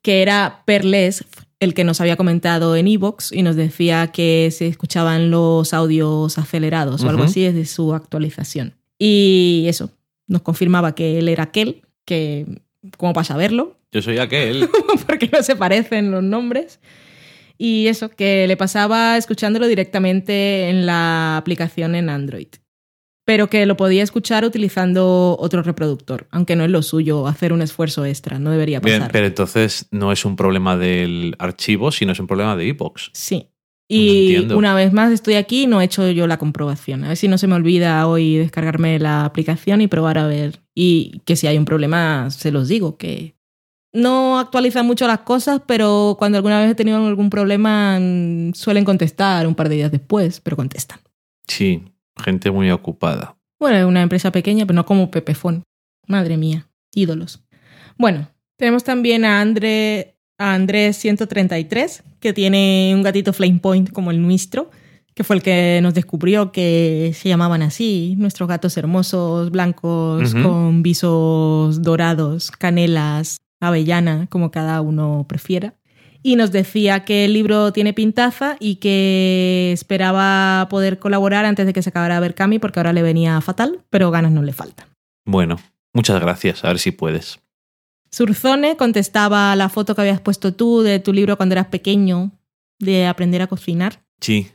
que 0.02 0.22
era 0.22 0.64
Perles 0.66 1.24
el 1.62 1.74
que 1.74 1.86
nos 1.86 2.02
había 2.02 2.18
comentado 2.18 2.76
en 2.76 2.88
Evox 2.88 3.32
y 3.32 3.44
nos 3.44 3.56
decía 3.56 4.08
que 4.08 4.50
se 4.52 4.68
escuchaban 4.68 5.32
los 5.32 5.74
audios 5.74 6.38
acelerados 6.38 7.04
o 7.04 7.10
algo 7.10 7.24
así 7.24 7.44
desde 7.44 7.66
su 7.66 7.94
actualización. 7.94 8.74
Y 9.00 9.66
eso, 9.68 9.92
nos 10.28 10.42
confirmaba 10.42 10.96
que 10.96 11.20
él 11.20 11.30
era 11.30 11.44
aquel, 11.44 11.84
que 12.04 12.46
como 12.98 13.14
para 13.14 13.26
saberlo, 13.26 13.78
Yo 13.92 14.02
soy 14.02 14.18
aquel. 14.18 14.68
porque 15.08 15.30
no 15.32 15.44
se 15.44 15.56
parecen 15.56 16.12
los 16.12 16.24
nombres. 16.24 16.80
Y 17.60 17.88
eso, 17.88 18.10
que 18.10 18.48
le 18.48 18.58
pasaba 18.58 19.18
escuchándolo 19.18 19.68
directamente 19.68 20.68
en 20.68 20.88
la 20.88 21.38
aplicación 21.38 21.94
en 21.94 22.10
Android. 22.10 22.48
Pero 23.24 23.50
que 23.50 23.66
lo 23.66 23.78
podía 23.78 24.04
escuchar 24.04 24.46
utilizando 24.46 25.38
otro 25.40 25.62
reproductor, 25.62 26.28
aunque 26.32 26.56
no 26.56 26.64
es 26.64 26.72
lo 26.72 26.82
suyo 26.82 27.28
hacer 27.28 27.54
un 27.54 27.62
esfuerzo 27.62 28.04
extra, 28.04 28.40
no 28.40 28.52
debería 28.52 28.82
pasar. 28.82 29.00
Bien, 29.00 29.10
pero 29.12 29.28
entonces 29.28 29.88
no 29.92 30.12
es 30.12 30.26
un 30.26 30.36
problema 30.36 30.76
del 30.76 31.36
archivo, 31.38 31.92
sino 31.92 32.12
es 32.14 32.20
un 32.20 32.28
problema 32.28 32.56
de 32.56 32.66
iBox. 32.68 33.12
Sí. 33.14 33.48
Y 33.94 34.38
una 34.54 34.74
vez 34.74 34.94
más 34.94 35.12
estoy 35.12 35.34
aquí 35.34 35.64
y 35.64 35.68
no 35.68 35.82
he 35.82 35.84
hecho 35.84 36.10
yo 36.10 36.26
la 36.26 36.38
comprobación. 36.38 37.04
A 37.04 37.10
ver 37.10 37.18
si 37.18 37.28
no 37.28 37.38
se 37.38 37.48
me 37.48 37.56
olvida 37.56 38.08
hoy 38.08 38.38
descargarme 38.38 38.98
la 39.00 39.26
aplicación 39.26 39.82
y 39.82 39.88
probar 39.88 40.18
a 40.18 40.28
ver. 40.28 40.62
Y 40.74 41.20
que 41.26 41.36
si 41.36 41.48
hay 41.48 41.58
un 41.58 41.66
problema, 41.66 42.30
se 42.30 42.52
los 42.52 42.70
digo, 42.70 42.96
que 42.96 43.36
no 43.94 44.40
actualizan 44.40 44.88
mucho 44.88 45.08
las 45.08 45.20
cosas, 45.20 45.62
pero 45.66 46.16
cuando 46.18 46.38
alguna 46.38 46.62
vez 46.62 46.72
he 46.72 46.76
tenido 46.76 47.06
algún 47.06 47.30
problema 47.30 48.00
mm, 48.00 48.54
suelen 48.54 48.86
contestar 48.86 49.46
un 49.46 49.56
par 49.56 49.68
de 49.68 49.76
días 49.76 49.92
después, 49.92 50.40
pero 50.40 50.56
contestan. 50.56 51.00
Sí, 51.46 51.84
gente 52.18 52.52
muy 52.52 52.72
ocupada. 52.72 53.38
Bueno, 53.60 53.78
es 53.78 53.86
una 53.86 54.02
empresa 54.02 54.32
pequeña, 54.32 54.66
pero 54.66 54.76
no 54.76 54.86
como 54.86 55.12
Pepefon. 55.12 55.64
Madre 56.08 56.38
mía, 56.38 56.68
ídolos. 56.94 57.44
Bueno, 57.98 58.28
tenemos 58.58 58.84
también 58.84 59.26
a, 59.26 59.42
André, 59.42 60.18
a 60.38 60.54
Andrés 60.54 60.98
133, 60.98 62.04
que 62.20 62.34
tiene 62.34 62.92
un 62.96 63.04
gatito 63.04 63.34
flame 63.34 63.60
point 63.60 63.92
como 63.92 64.12
el 64.12 64.22
nuestro, 64.22 64.72
que 65.14 65.24
fue 65.24 65.36
el 65.36 65.44
que 65.44 65.80
nos 65.84 65.94
descubrió 65.94 66.52
que 66.52 67.12
se 67.14 67.30
llamaban 67.30 67.62
así, 67.62 68.16
nuestros 68.18 68.48
gatos 68.48 68.78
hermosos, 68.78 69.52
blancos, 69.52 70.34
con 70.34 70.82
visos 70.82 71.82
dorados, 71.82 72.50
canelas, 72.52 73.38
avellana, 73.60 74.28
como 74.30 74.52
cada 74.52 74.82
uno 74.82 75.26
prefiera. 75.28 75.76
Y 76.24 76.36
nos 76.36 76.52
decía 76.52 77.04
que 77.04 77.26
el 77.26 77.34
libro 77.34 77.74
tiene 77.74 77.94
pintaza 77.94 78.56
y 78.60 78.76
que 78.76 79.72
esperaba 79.74 80.68
poder 80.70 81.00
colaborar 81.00 81.46
antes 81.46 81.66
de 81.66 81.74
que 81.74 81.82
se 81.82 81.90
acabara 81.90 82.20
Berkami 82.20 82.60
porque 82.60 82.80
ahora 82.80 82.94
le 82.94 83.02
venía 83.02 83.42
fatal, 83.42 83.82
pero 83.90 84.12
ganas 84.12 84.32
no 84.32 84.44
le 84.44 84.54
faltan. 84.54 84.88
Bueno, 85.26 85.58
muchas 85.94 86.20
gracias. 86.22 86.64
A 86.64 86.68
ver 86.68 86.80
si 86.80 86.92
puedes. 86.92 87.40
Surzone 88.12 88.76
contestaba 88.78 89.52
a 89.52 89.56
la 89.56 89.70
foto 89.70 89.96
que 89.96 90.02
habías 90.02 90.20
puesto 90.22 90.54
tú 90.54 90.82
de 90.82 91.00
tu 91.00 91.14
libro 91.14 91.38
cuando 91.38 91.54
eras 91.54 91.68
pequeño, 91.68 92.32
de 92.80 93.08
aprender 93.08 93.42
a 93.42 93.48
cocinar. 93.48 94.04
Sí, 94.20 94.50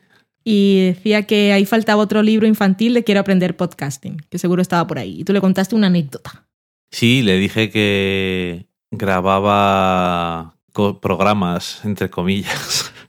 Y 0.45 0.87
decía 0.87 1.23
que 1.25 1.53
ahí 1.53 1.65
faltaba 1.65 2.03
otro 2.03 2.23
libro 2.23 2.47
infantil 2.47 2.95
de 2.95 3.03
Quiero 3.03 3.21
aprender 3.21 3.57
podcasting, 3.57 4.19
que 4.31 4.39
seguro 4.39 4.63
estaba 4.63 4.87
por 4.87 4.99
ahí. 4.99 5.21
Y 5.21 5.25
tú 5.25 5.33
le 5.33 5.41
contaste 5.41 5.75
una 5.75 5.89
anécdota. 5.89 6.47
sí, 6.93 7.23
le 7.23 7.39
dije 7.39 7.71
que 7.71 8.67
grababa 8.93 10.56
programas, 11.01 11.85
entre 11.85 12.11
comillas. 12.11 12.93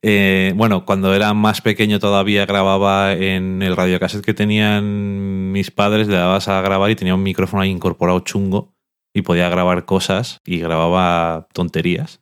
Eh, 0.00 0.52
bueno, 0.54 0.84
cuando 0.84 1.12
era 1.12 1.34
más 1.34 1.60
pequeño 1.60 1.98
todavía 1.98 2.46
grababa 2.46 3.14
en 3.14 3.62
el 3.62 3.74
radiocassette 3.76 4.24
que 4.24 4.32
tenían 4.32 5.50
mis 5.50 5.72
padres, 5.72 6.06
le 6.06 6.16
dabas 6.16 6.46
a 6.46 6.60
grabar 6.62 6.90
y 6.92 6.94
tenía 6.94 7.16
un 7.16 7.22
micrófono 7.24 7.62
ahí 7.62 7.70
incorporado 7.70 8.20
chungo 8.20 8.76
y 9.12 9.22
podía 9.22 9.48
grabar 9.48 9.86
cosas 9.86 10.40
y 10.46 10.58
grababa 10.58 11.48
tonterías. 11.52 12.20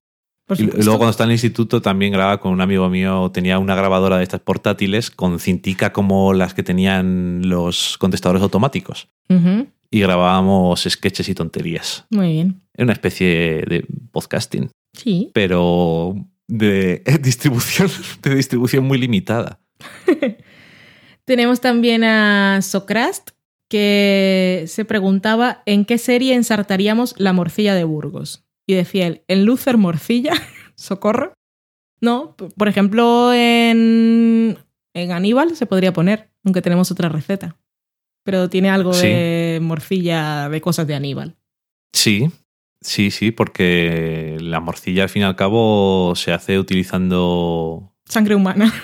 Y 0.56 0.62
luego 0.62 0.98
cuando 0.98 1.10
estaba 1.10 1.26
en 1.26 1.32
el 1.32 1.34
instituto 1.34 1.82
también 1.82 2.12
grababa 2.12 2.38
con 2.38 2.52
un 2.52 2.60
amigo 2.60 2.88
mío, 2.88 3.30
tenía 3.34 3.59
una 3.59 3.74
grabadora 3.74 4.18
de 4.18 4.22
estas 4.22 4.40
portátiles 4.40 5.10
con 5.10 5.40
cintica 5.40 5.93
como 5.93 6.32
las 6.34 6.55
que 6.55 6.62
tenían 6.62 7.48
los 7.48 7.98
contestadores 7.98 8.43
automáticos. 8.43 9.09
Y 9.90 10.00
grabábamos 10.00 10.84
sketches 10.88 11.28
y 11.28 11.34
tonterías. 11.34 12.04
Muy 12.10 12.32
bien. 12.32 12.62
Era 12.74 12.84
una 12.84 12.92
especie 12.92 13.64
de 13.68 13.86
podcasting, 14.12 14.70
Sí. 14.94 15.30
pero 15.34 16.14
de 16.48 17.02
distribución, 17.22 17.88
de 18.22 18.34
distribución 18.34 18.84
muy 18.84 18.98
limitada. 18.98 19.60
Tenemos 21.24 21.60
también 21.60 22.04
a 22.04 22.60
Socrast, 22.62 23.30
que 23.68 24.64
se 24.68 24.84
preguntaba 24.84 25.62
en 25.66 25.84
qué 25.84 25.98
serie 25.98 26.34
ensartaríamos 26.34 27.14
la 27.18 27.32
morcilla 27.32 27.74
de 27.74 27.84
Burgos. 27.84 28.44
Y 28.66 28.74
decía 28.74 29.06
él, 29.08 29.22
¿en 29.28 29.44
Luther 29.44 29.76
Morcilla? 29.76 30.32
¿Socorro? 30.76 31.32
No, 32.00 32.36
por 32.56 32.68
ejemplo, 32.68 33.32
en, 33.32 34.58
en 34.94 35.10
Aníbal 35.12 35.56
se 35.56 35.66
podría 35.66 35.92
poner, 35.92 36.30
aunque 36.44 36.62
tenemos 36.62 36.90
otra 36.92 37.08
receta. 37.08 37.56
Pero 38.27 38.51
tiene 38.51 38.69
algo 38.69 38.93
Sí. 38.93 39.07
de 39.07 39.59
morcilla 39.62 40.51
de 40.51 40.61
cosas 40.61 40.86
de 40.86 40.94
Aníbal. 40.97 41.36
Sí, 41.94 42.28
sí, 42.82 43.11
sí, 43.11 43.31
porque 43.31 44.36
la 44.40 44.61
morcilla 44.61 45.05
al 45.05 45.09
fin 45.09 45.23
y 45.23 45.24
al 45.24 45.36
cabo 45.36 46.12
se 46.16 46.32
hace 46.35 46.59
utilizando 46.59 47.94
Sangre 48.05 48.35
humana. 48.35 48.74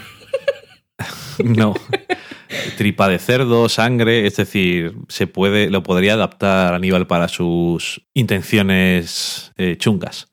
No. 1.45 1.75
Tripa 2.77 3.09
de 3.09 3.19
cerdo, 3.19 3.69
sangre, 3.69 4.27
es 4.27 4.37
decir, 4.37 4.95
se 5.09 5.27
puede, 5.27 5.71
lo 5.71 5.83
podría 5.83 6.13
adaptar 6.15 6.75
Aníbal 6.75 7.07
para 7.07 7.27
sus 7.29 8.03
intenciones 8.15 9.53
eh, 9.57 9.77
chungas. 9.79 10.29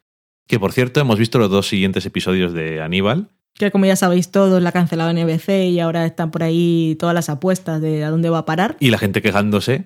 Que 0.47 0.59
por 0.59 0.71
cierto, 0.73 0.99
hemos 0.99 1.17
visto 1.17 1.39
los 1.39 1.49
dos 1.49 1.67
siguientes 1.67 2.05
episodios 2.05 2.53
de 2.53 2.81
Aníbal. 2.81 3.29
Que 3.59 3.69
como 3.71 3.85
ya 3.85 3.95
sabéis 3.95 4.31
todos, 4.31 4.61
la 4.63 4.69
ha 4.69 4.71
cancelado 4.71 5.11
NBC 5.13 5.49
y 5.69 5.79
ahora 5.81 6.05
están 6.05 6.31
por 6.31 6.41
ahí 6.43 6.95
todas 6.97 7.13
las 7.13 7.29
apuestas 7.29 7.81
de 7.81 8.03
a 8.03 8.09
dónde 8.09 8.29
va 8.29 8.39
a 8.39 8.45
parar. 8.45 8.77
y 8.79 8.89
la 8.89 8.97
gente 8.97 9.21
quejándose. 9.21 9.85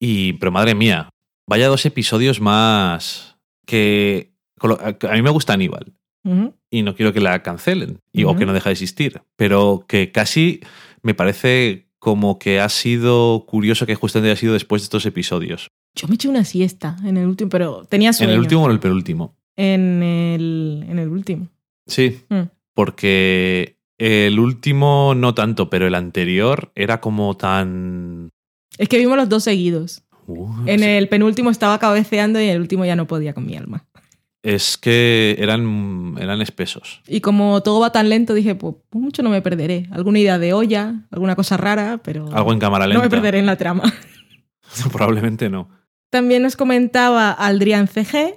Y, 0.00 0.34
pero 0.34 0.50
madre 0.52 0.74
mía, 0.74 1.08
vaya 1.48 1.68
dos 1.68 1.86
episodios 1.86 2.40
más 2.40 3.36
que. 3.66 4.34
A 4.60 5.12
mí 5.14 5.22
me 5.22 5.30
gusta 5.30 5.52
Aníbal 5.54 5.94
y 6.70 6.82
no 6.82 6.94
quiero 6.94 7.12
que 7.12 7.20
la 7.20 7.42
cancelen 7.42 7.98
y, 8.12 8.24
o 8.24 8.34
que 8.34 8.46
no 8.46 8.54
deje 8.54 8.70
de 8.70 8.72
existir, 8.72 9.20
pero 9.36 9.84
que 9.86 10.10
casi 10.10 10.60
me 11.02 11.12
parece 11.14 11.88
como 11.98 12.38
que 12.38 12.60
ha 12.60 12.68
sido 12.70 13.44
curioso 13.46 13.84
que 13.86 13.94
justamente 13.94 14.30
haya 14.30 14.40
sido 14.40 14.54
después 14.54 14.80
de 14.82 14.84
estos 14.84 15.04
episodios. 15.06 15.68
Yo 15.94 16.08
me 16.08 16.14
eché 16.14 16.28
una 16.28 16.44
siesta 16.44 16.96
en 17.04 17.18
el 17.18 17.26
último, 17.26 17.50
pero 17.50 17.84
tenía 17.84 18.12
sueño. 18.14 18.32
¿En 18.32 18.34
el 18.36 18.40
último 18.40 18.62
o 18.62 18.66
en 18.66 18.72
el 18.72 18.80
penúltimo? 18.80 19.36
En 19.54 20.02
el, 20.02 20.84
en 20.88 20.98
el 20.98 21.08
último. 21.10 21.48
Sí, 21.86 22.20
Mm. 22.30 22.42
Porque 22.74 23.78
el 23.98 24.38
último 24.38 25.14
no 25.16 25.34
tanto, 25.34 25.70
pero 25.70 25.86
el 25.86 25.94
anterior 25.94 26.72
era 26.74 27.00
como 27.00 27.36
tan. 27.36 28.30
Es 28.76 28.88
que 28.88 28.98
vimos 28.98 29.16
los 29.16 29.28
dos 29.28 29.44
seguidos. 29.44 30.02
Uh, 30.26 30.50
En 30.66 30.80
sí. 30.80 30.86
el 30.86 31.08
penúltimo 31.08 31.50
estaba 31.50 31.78
cabeceando 31.78 32.40
y 32.40 32.44
en 32.44 32.50
el 32.50 32.60
último 32.60 32.84
ya 32.84 32.96
no 32.96 33.06
podía 33.06 33.34
con 33.34 33.46
mi 33.46 33.56
alma. 33.56 33.84
Es 34.42 34.76
que 34.76 35.36
eran, 35.38 36.16
eran 36.20 36.42
espesos. 36.42 37.00
Y 37.08 37.20
como 37.22 37.62
todo 37.62 37.80
va 37.80 37.92
tan 37.92 38.10
lento, 38.10 38.34
dije, 38.34 38.54
pues, 38.54 38.74
pues 38.90 39.02
mucho 39.02 39.22
no 39.22 39.30
me 39.30 39.40
perderé. 39.40 39.86
Alguna 39.90 40.18
idea 40.18 40.38
de 40.38 40.52
olla, 40.52 41.06
alguna 41.10 41.34
cosa 41.34 41.56
rara, 41.56 42.00
pero 42.04 42.28
Algo 42.34 42.52
en 42.52 42.58
cámara 42.58 42.84
no 42.84 42.90
lenta. 42.90 43.04
me 43.04 43.10
perderé 43.10 43.38
en 43.38 43.46
la 43.46 43.56
trama. 43.56 43.84
Probablemente 44.92 45.48
no. 45.48 45.68
También 46.10 46.42
nos 46.42 46.56
comentaba 46.56 47.30
Aldrian 47.32 47.88
CG 47.88 48.34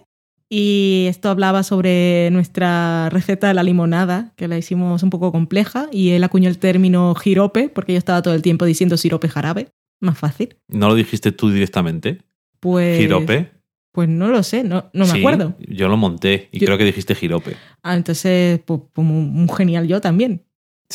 y 0.49 1.06
esto 1.10 1.30
hablaba 1.30 1.64
sobre 1.64 2.30
nuestra 2.32 3.10
receta 3.10 3.48
de 3.48 3.53
la 3.53 3.64
limonada, 3.64 4.32
que 4.36 4.48
la 4.48 4.57
hicimos 4.57 5.03
un 5.03 5.10
poco 5.10 5.32
compleja 5.32 5.88
y 5.91 6.11
él 6.11 6.24
acuñó 6.24 6.49
el 6.49 6.57
término 6.57 7.14
jirope, 7.15 7.69
porque 7.69 7.94
yo 7.94 7.98
estaba 7.98 8.22
todo 8.22 8.34
el 8.34 8.41
tiempo 8.41 8.65
diciendo 8.65 8.95
sirope 8.98 9.28
jarabe, 9.28 9.69
más 9.99 10.18
fácil. 10.18 10.56
¿No 10.68 10.88
lo 10.88 10.95
dijiste 10.95 11.32
tú 11.32 11.49
directamente? 11.49 12.19
Pues, 12.60 12.98
¿Girope? 12.99 13.52
Pues 13.91 14.07
no 14.10 14.28
lo 14.28 14.44
sé, 14.44 14.64
no, 14.64 14.90
no 14.94 15.06
me 15.06 15.11
Sí, 15.11 15.19
acuerdo. 15.19 15.56
Yo 15.60 15.88
lo 15.90 15.98
monté 15.98 16.49
y 16.52 16.60
Yo- 16.60 16.65
creo 16.68 16.78
que 16.78 16.86
dijiste 16.86 17.15
girope. 17.15 17.56
Ah, 17.84 17.95
entonces, 17.95 18.60
pues, 18.64 18.82
pues, 18.94 19.06
muy, 19.07 19.26
muy 19.26 19.48
genial 19.56 19.88
yo 19.88 19.99
también. 20.02 20.44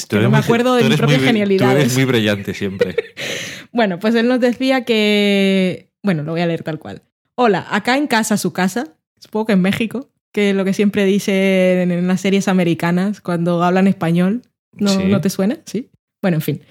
Tú 0.09 0.17
no 0.17 0.23
me 0.23 0.29
muy- 0.29 0.39
acuerdo 0.39 0.75
de 0.77 0.83
tú 0.83 0.89
mis 0.89 0.99
eres 0.99 0.99
propias 1.01 1.21
muy 1.35 1.43
bri- 1.43 1.59
Tú 1.59 1.65
eres 1.65 1.95
muy 1.95 2.05
brillante 2.05 2.55
siempre. 2.55 2.97
Bueno, 3.75 3.99
pues 3.99 4.15
él 4.15 4.29
nos 4.29 4.39
decía 4.39 4.85
que. 4.85 5.91
Bueno, 6.03 6.23
lo 6.25 6.33
voy 6.33 6.43
a 6.43 6.47
leer 6.47 6.63
tal 6.63 6.79
cual. 6.79 7.03
Hola, 7.37 7.67
acá 7.71 7.97
en 7.97 8.07
casa, 8.07 8.37
su 8.37 8.53
casa, 8.53 8.99
supongo 9.23 9.47
que 9.47 9.53
en 9.53 9.63
México, 9.63 10.09
que 10.33 10.51
es 10.51 10.57
lo 10.57 10.65
que 10.65 10.73
siempre 10.73 11.05
dicen 11.05 11.91
en 11.93 12.07
las 12.09 12.21
series 12.21 12.49
americanas 12.49 13.21
cuando 13.21 13.63
hablan 13.63 13.87
español. 13.87 14.43
¿No, 14.75 14.89
Sí. 14.89 15.05
¿no 15.05 15.21
te 15.21 15.31
suena? 15.31 15.59
Sí. 15.67 15.91
Bueno, 16.23 16.39
en 16.39 16.41
fin. 16.41 16.63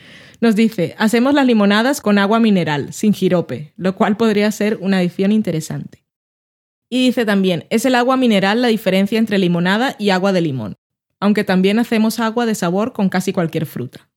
Nos 0.41 0.55
dice: 0.55 0.95
hacemos 0.97 1.33
las 1.33 1.45
limonadas 1.45 2.01
con 2.01 2.17
agua 2.17 2.39
mineral, 2.39 2.93
sin 2.93 3.13
jirope, 3.13 3.73
lo 3.77 3.95
cual 3.95 4.17
podría 4.17 4.51
ser 4.51 4.77
una 4.81 4.97
adición 4.97 5.31
interesante. 5.31 6.03
Y 6.89 7.05
dice 7.05 7.25
también: 7.25 7.65
es 7.69 7.85
el 7.85 7.95
agua 7.95 8.17
mineral 8.17 8.61
la 8.61 8.67
diferencia 8.69 9.19
entre 9.19 9.37
limonada 9.37 9.95
y 9.99 10.09
agua 10.09 10.33
de 10.33 10.41
limón, 10.41 10.75
aunque 11.19 11.43
también 11.43 11.79
hacemos 11.79 12.19
agua 12.19 12.45
de 12.45 12.55
sabor 12.55 12.91
con 12.93 13.09
casi 13.09 13.33
cualquier 13.33 13.65
fruta. 13.65 14.09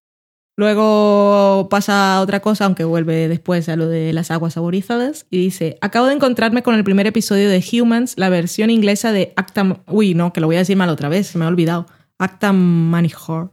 Luego 0.57 1.69
pasa 1.69 2.21
otra 2.21 2.41
cosa, 2.41 2.67
aunque 2.67 2.85
vuelve 2.85 3.29
después 3.29 3.69
a 3.69 3.77
lo 3.77 3.89
de 3.89 4.13
las 4.13 4.31
aguas 4.31 4.55
saborizadas, 4.55 5.27
y 5.31 5.39
dice, 5.39 5.79
acabo 5.81 6.07
de 6.07 6.15
encontrarme 6.15 6.63
con 6.63 6.77
el 6.77 6.85
primer 6.85 7.07
episodio 7.07 7.51
de 7.51 7.65
Humans, 7.73 8.15
la 8.17 8.29
versión 8.29 8.71
inglesa 8.71 9.13
de 9.13 9.33
Acta... 9.37 9.83
Uy, 9.89 10.15
no, 10.15 10.33
que 10.33 10.41
lo 10.41 10.47
voy 10.47 10.57
a 10.57 10.61
decir 10.61 10.77
mal 10.77 10.91
otra 10.91 11.09
vez, 11.09 11.27
se 11.27 11.39
me 11.39 11.45
ha 11.45 11.49
olvidado. 11.49 11.87
Acta 12.19 12.53
Manihor. 12.53 13.53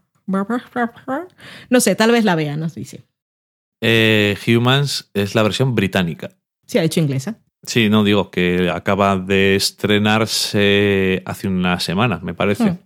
No 1.69 1.79
sé, 1.79 1.95
tal 1.95 2.11
vez 2.11 2.23
la 2.23 2.35
vea, 2.35 2.55
nos 2.55 2.75
dice. 2.75 3.03
Eh, 3.81 4.37
Humans 4.47 5.09
es 5.13 5.33
la 5.33 5.43
versión 5.43 5.73
británica. 5.73 6.29
Sí, 6.67 6.77
ha 6.77 6.83
hecho 6.83 6.99
inglesa. 6.99 7.39
Sí, 7.63 7.89
no 7.89 8.03
digo 8.03 8.31
que 8.31 8.69
acaba 8.69 9.17
de 9.17 9.55
estrenarse 9.55 11.23
hace 11.25 11.47
una 11.47 11.79
semana, 11.79 12.19
me 12.23 12.33
parece. 12.33 12.71
Hmm. 12.71 12.77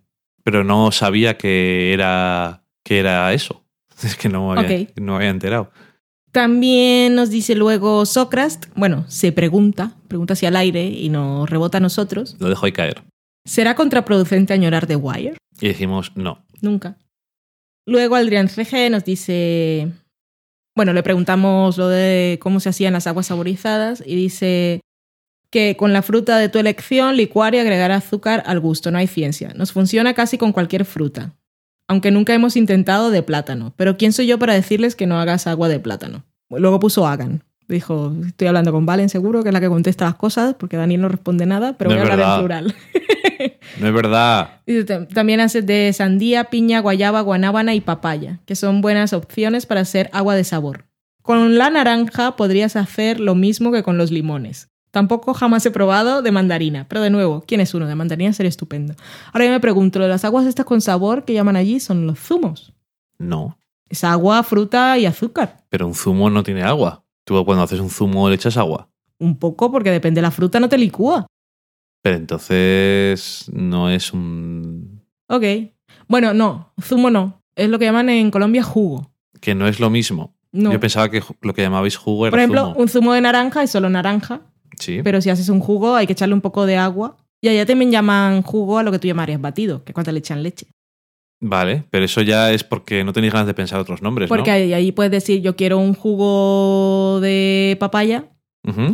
Pero 0.43 0.63
no 0.63 0.91
sabía 0.91 1.37
que 1.37 1.93
era, 1.93 2.63
que 2.83 2.99
era 2.99 3.33
eso. 3.33 3.64
Es 4.03 4.15
que 4.15 4.30
no 4.30 4.53
me 4.53 4.59
había, 4.59 4.88
no 4.95 5.13
me 5.13 5.17
había 5.17 5.30
enterado. 5.30 5.72
También 6.31 7.15
nos 7.15 7.30
dice 7.30 7.55
luego 7.55 8.05
Socrast, 8.05 8.65
bueno, 8.76 9.05
se 9.07 9.31
pregunta, 9.31 9.95
pregunta 10.09 10.34
hacia 10.34 10.49
el 10.49 10.57
aire 10.57 10.85
y 10.85 11.07
nos 11.07 11.49
rebota 11.49 11.77
a 11.77 11.81
nosotros. 11.81 12.35
Lo 12.39 12.49
dejo 12.49 12.65
ahí 12.65 12.73
caer. 12.73 13.03
¿Será 13.45 13.76
contraproducente 13.76 14.53
añorar 14.53 14.85
The 14.85 14.97
Wire? 14.97 15.38
Y 15.61 15.67
decimos, 15.67 16.11
no. 16.15 16.43
Nunca. 16.61 16.97
Luego 17.85 18.15
Adrián 18.15 18.49
CG 18.49 18.89
nos 18.89 19.05
dice. 19.05 19.91
Bueno, 20.76 20.91
le 20.91 21.03
preguntamos 21.03 21.77
lo 21.77 21.88
de 21.88 22.38
cómo 22.41 22.59
se 22.59 22.67
hacían 22.67 22.91
las 22.91 23.07
aguas 23.07 23.27
saborizadas 23.27 24.03
y 24.05 24.15
dice 24.15 24.81
que 25.51 25.77
con 25.77 25.93
la 25.93 26.01
fruta 26.01 26.38
de 26.38 26.49
tu 26.49 26.59
elección, 26.59 27.15
licuar 27.15 27.55
y 27.55 27.59
agregar 27.59 27.91
azúcar 27.91 28.43
al 28.45 28.59
gusto, 28.59 28.91
no 28.91 28.97
hay 28.97 29.07
ciencia. 29.07 29.53
Nos 29.55 29.72
funciona 29.72 30.13
casi 30.13 30.38
con 30.38 30.51
cualquier 30.51 30.84
fruta. 30.84 31.34
Aunque 31.87 32.11
nunca 32.11 32.33
hemos 32.33 32.55
intentado 32.57 33.11
de 33.11 33.21
plátano. 33.23 33.73
Pero 33.75 33.97
¿quién 33.97 34.11
soy 34.13 34.27
yo 34.27 34.39
para 34.39 34.53
decirles 34.53 34.95
que 34.95 35.05
no 35.07 35.19
hagas 35.19 35.47
agua 35.47 35.69
de 35.69 35.79
plátano? 35.79 36.23
Luego 36.49 36.79
puso 36.79 37.07
hagan. 37.07 37.43
Dijo, 37.67 38.13
estoy 38.27 38.47
hablando 38.47 38.71
con 38.71 38.85
Valen 38.85 39.09
seguro, 39.09 39.41
que 39.41 39.49
es 39.49 39.53
la 39.53 39.59
que 39.59 39.67
contesta 39.69 40.05
las 40.05 40.15
cosas, 40.15 40.53
porque 40.53 40.77
Daniel 40.77 41.01
no 41.01 41.09
responde 41.09 41.45
nada, 41.47 41.73
pero 41.77 41.89
No 41.89 41.95
voy 41.97 42.07
a 42.09 42.13
hablar 42.13 42.19
en 42.33 42.39
plural. 42.39 42.75
No 43.81 43.87
es 43.87 43.93
verdad. 43.93 44.61
Dice, 44.65 44.85
"Tam- 44.85 45.07
También 45.13 45.41
hace 45.41 45.61
de 45.61 45.91
sandía, 45.91 46.45
piña, 46.45 46.79
guayaba, 46.79 47.19
guanábana 47.21 47.73
y 47.73 47.81
papaya, 47.81 48.39
que 48.45 48.55
son 48.55 48.79
buenas 48.81 49.11
opciones 49.11 49.65
para 49.65 49.81
hacer 49.81 50.09
agua 50.13 50.35
de 50.35 50.43
sabor. 50.45 50.85
Con 51.21 51.57
la 51.57 51.69
naranja 51.69 52.35
podrías 52.37 52.75
hacer 52.77 53.19
lo 53.19 53.35
mismo 53.35 53.71
que 53.71 53.83
con 53.83 53.97
los 53.97 54.11
limones. 54.11 54.69
Tampoco 54.95 55.34
jamás 55.34 55.65
he 55.65 55.72
probado 55.72 56.22
de 56.22 56.31
mandarina, 56.31 56.88
pero 56.88 57.01
de 57.01 57.09
nuevo, 57.09 57.43
¿quién 57.45 57.59
es 57.59 57.73
uno? 57.73 57.85
De 57.85 57.95
mandarina 57.95 58.31
sería 58.31 58.47
estupendo. 58.47 58.93
Ahora 59.34 59.43
yo 59.43 59.51
me 59.51 59.59
pregunto, 59.59 59.99
¿lo 59.99 60.05
de 60.05 60.11
las 60.11 60.23
aguas 60.23 60.45
estas 60.45 60.65
con 60.65 60.80
sabor 60.80 61.26
que 61.26 61.34
llaman 61.34 61.57
allí 61.57 61.81
son 61.81 62.07
los 62.07 62.17
zumos? 62.17 62.72
No. 63.19 63.57
Es 63.89 64.05
agua, 64.05 64.41
fruta 64.43 64.97
y 64.97 65.05
azúcar. 65.05 65.65
Pero 65.67 65.85
un 65.85 65.95
zumo 65.95 66.30
no 66.30 66.43
tiene 66.43 66.63
agua. 66.63 67.03
Tú 67.26 67.43
cuando 67.43 67.63
haces 67.65 67.81
un 67.81 67.89
zumo 67.89 68.30
le 68.30 68.35
echas 68.35 68.55
agua. 68.55 68.88
Un 69.19 69.38
poco 69.38 69.69
porque 69.69 69.91
depende 69.91 70.19
de 70.19 70.22
la 70.22 70.31
fruta, 70.31 70.61
no 70.61 70.69
te 70.69 70.77
licúa. 70.77 71.27
Pero 72.01 72.15
entonces 72.15 73.51
no 73.51 73.89
es 73.89 74.13
un... 74.13 75.01
Ok. 75.27 75.43
Bueno, 76.07 76.34
no, 76.34 76.72
zumo 76.81 77.09
no. 77.09 77.41
Es 77.57 77.67
lo 77.69 77.80
que 77.80 77.84
llaman 77.84 78.07
en 78.07 78.31
Colombia 78.31 78.63
jugo. 78.63 79.11
Que 79.41 79.55
no 79.55 79.67
es 79.67 79.81
lo 79.81 79.89
mismo. 79.89 80.38
No. 80.53 80.72
Yo 80.72 80.80
pensaba 80.80 81.09
que 81.09 81.22
lo 81.41 81.53
que 81.53 81.63
llamabais 81.63 81.97
jugo 81.97 82.27
era 82.27 82.31
Por 82.31 82.39
ejemplo, 82.39 82.67
zumo. 82.67 82.76
un 82.77 82.88
zumo 82.88 83.11
de 83.11 83.19
naranja 83.19 83.61
es 83.61 83.72
solo 83.72 83.89
naranja, 83.89 84.39
Sí. 84.80 85.02
Pero 85.03 85.22
si 85.22 85.30
haces 85.30 85.49
un 85.49 85.60
jugo, 85.60 85.95
hay 85.95 86.07
que 86.07 86.14
echarle 86.14 86.34
un 86.35 86.41
poco 86.41 86.65
de 86.65 86.77
agua. 86.77 87.18
Y 87.41 87.49
allá 87.49 87.65
también 87.65 87.91
llaman 87.91 88.41
jugo 88.41 88.77
a 88.80 88.84
lo 88.84 88.91
que 88.91 88.99
tú 88.99 89.07
llamarías 89.07 89.39
batido, 89.41 89.84
que 89.84 89.91
es 89.91 89.93
cuando 89.93 90.11
le 90.11 90.19
echan 90.19 90.41
leche. 90.41 90.68
Vale, 91.41 91.84
pero 91.91 92.06
eso 92.06 92.22
ya 92.22 92.52
es 92.52 92.64
porque 92.64 93.03
no 93.03 93.14
tenéis 93.14 93.34
ganas 93.34 93.45
de 93.47 93.53
pensar 93.53 93.80
otros 93.80 94.02
nombres, 94.02 94.30
Porque 94.30 94.49
¿no? 94.49 94.56
ahí, 94.56 94.73
ahí 94.73 94.91
puedes 94.93 95.11
decir, 95.11 95.41
yo 95.41 95.56
quiero 95.56 95.77
un 95.77 95.93
jugo 95.93 97.19
de 97.22 97.77
papaya. 97.80 98.26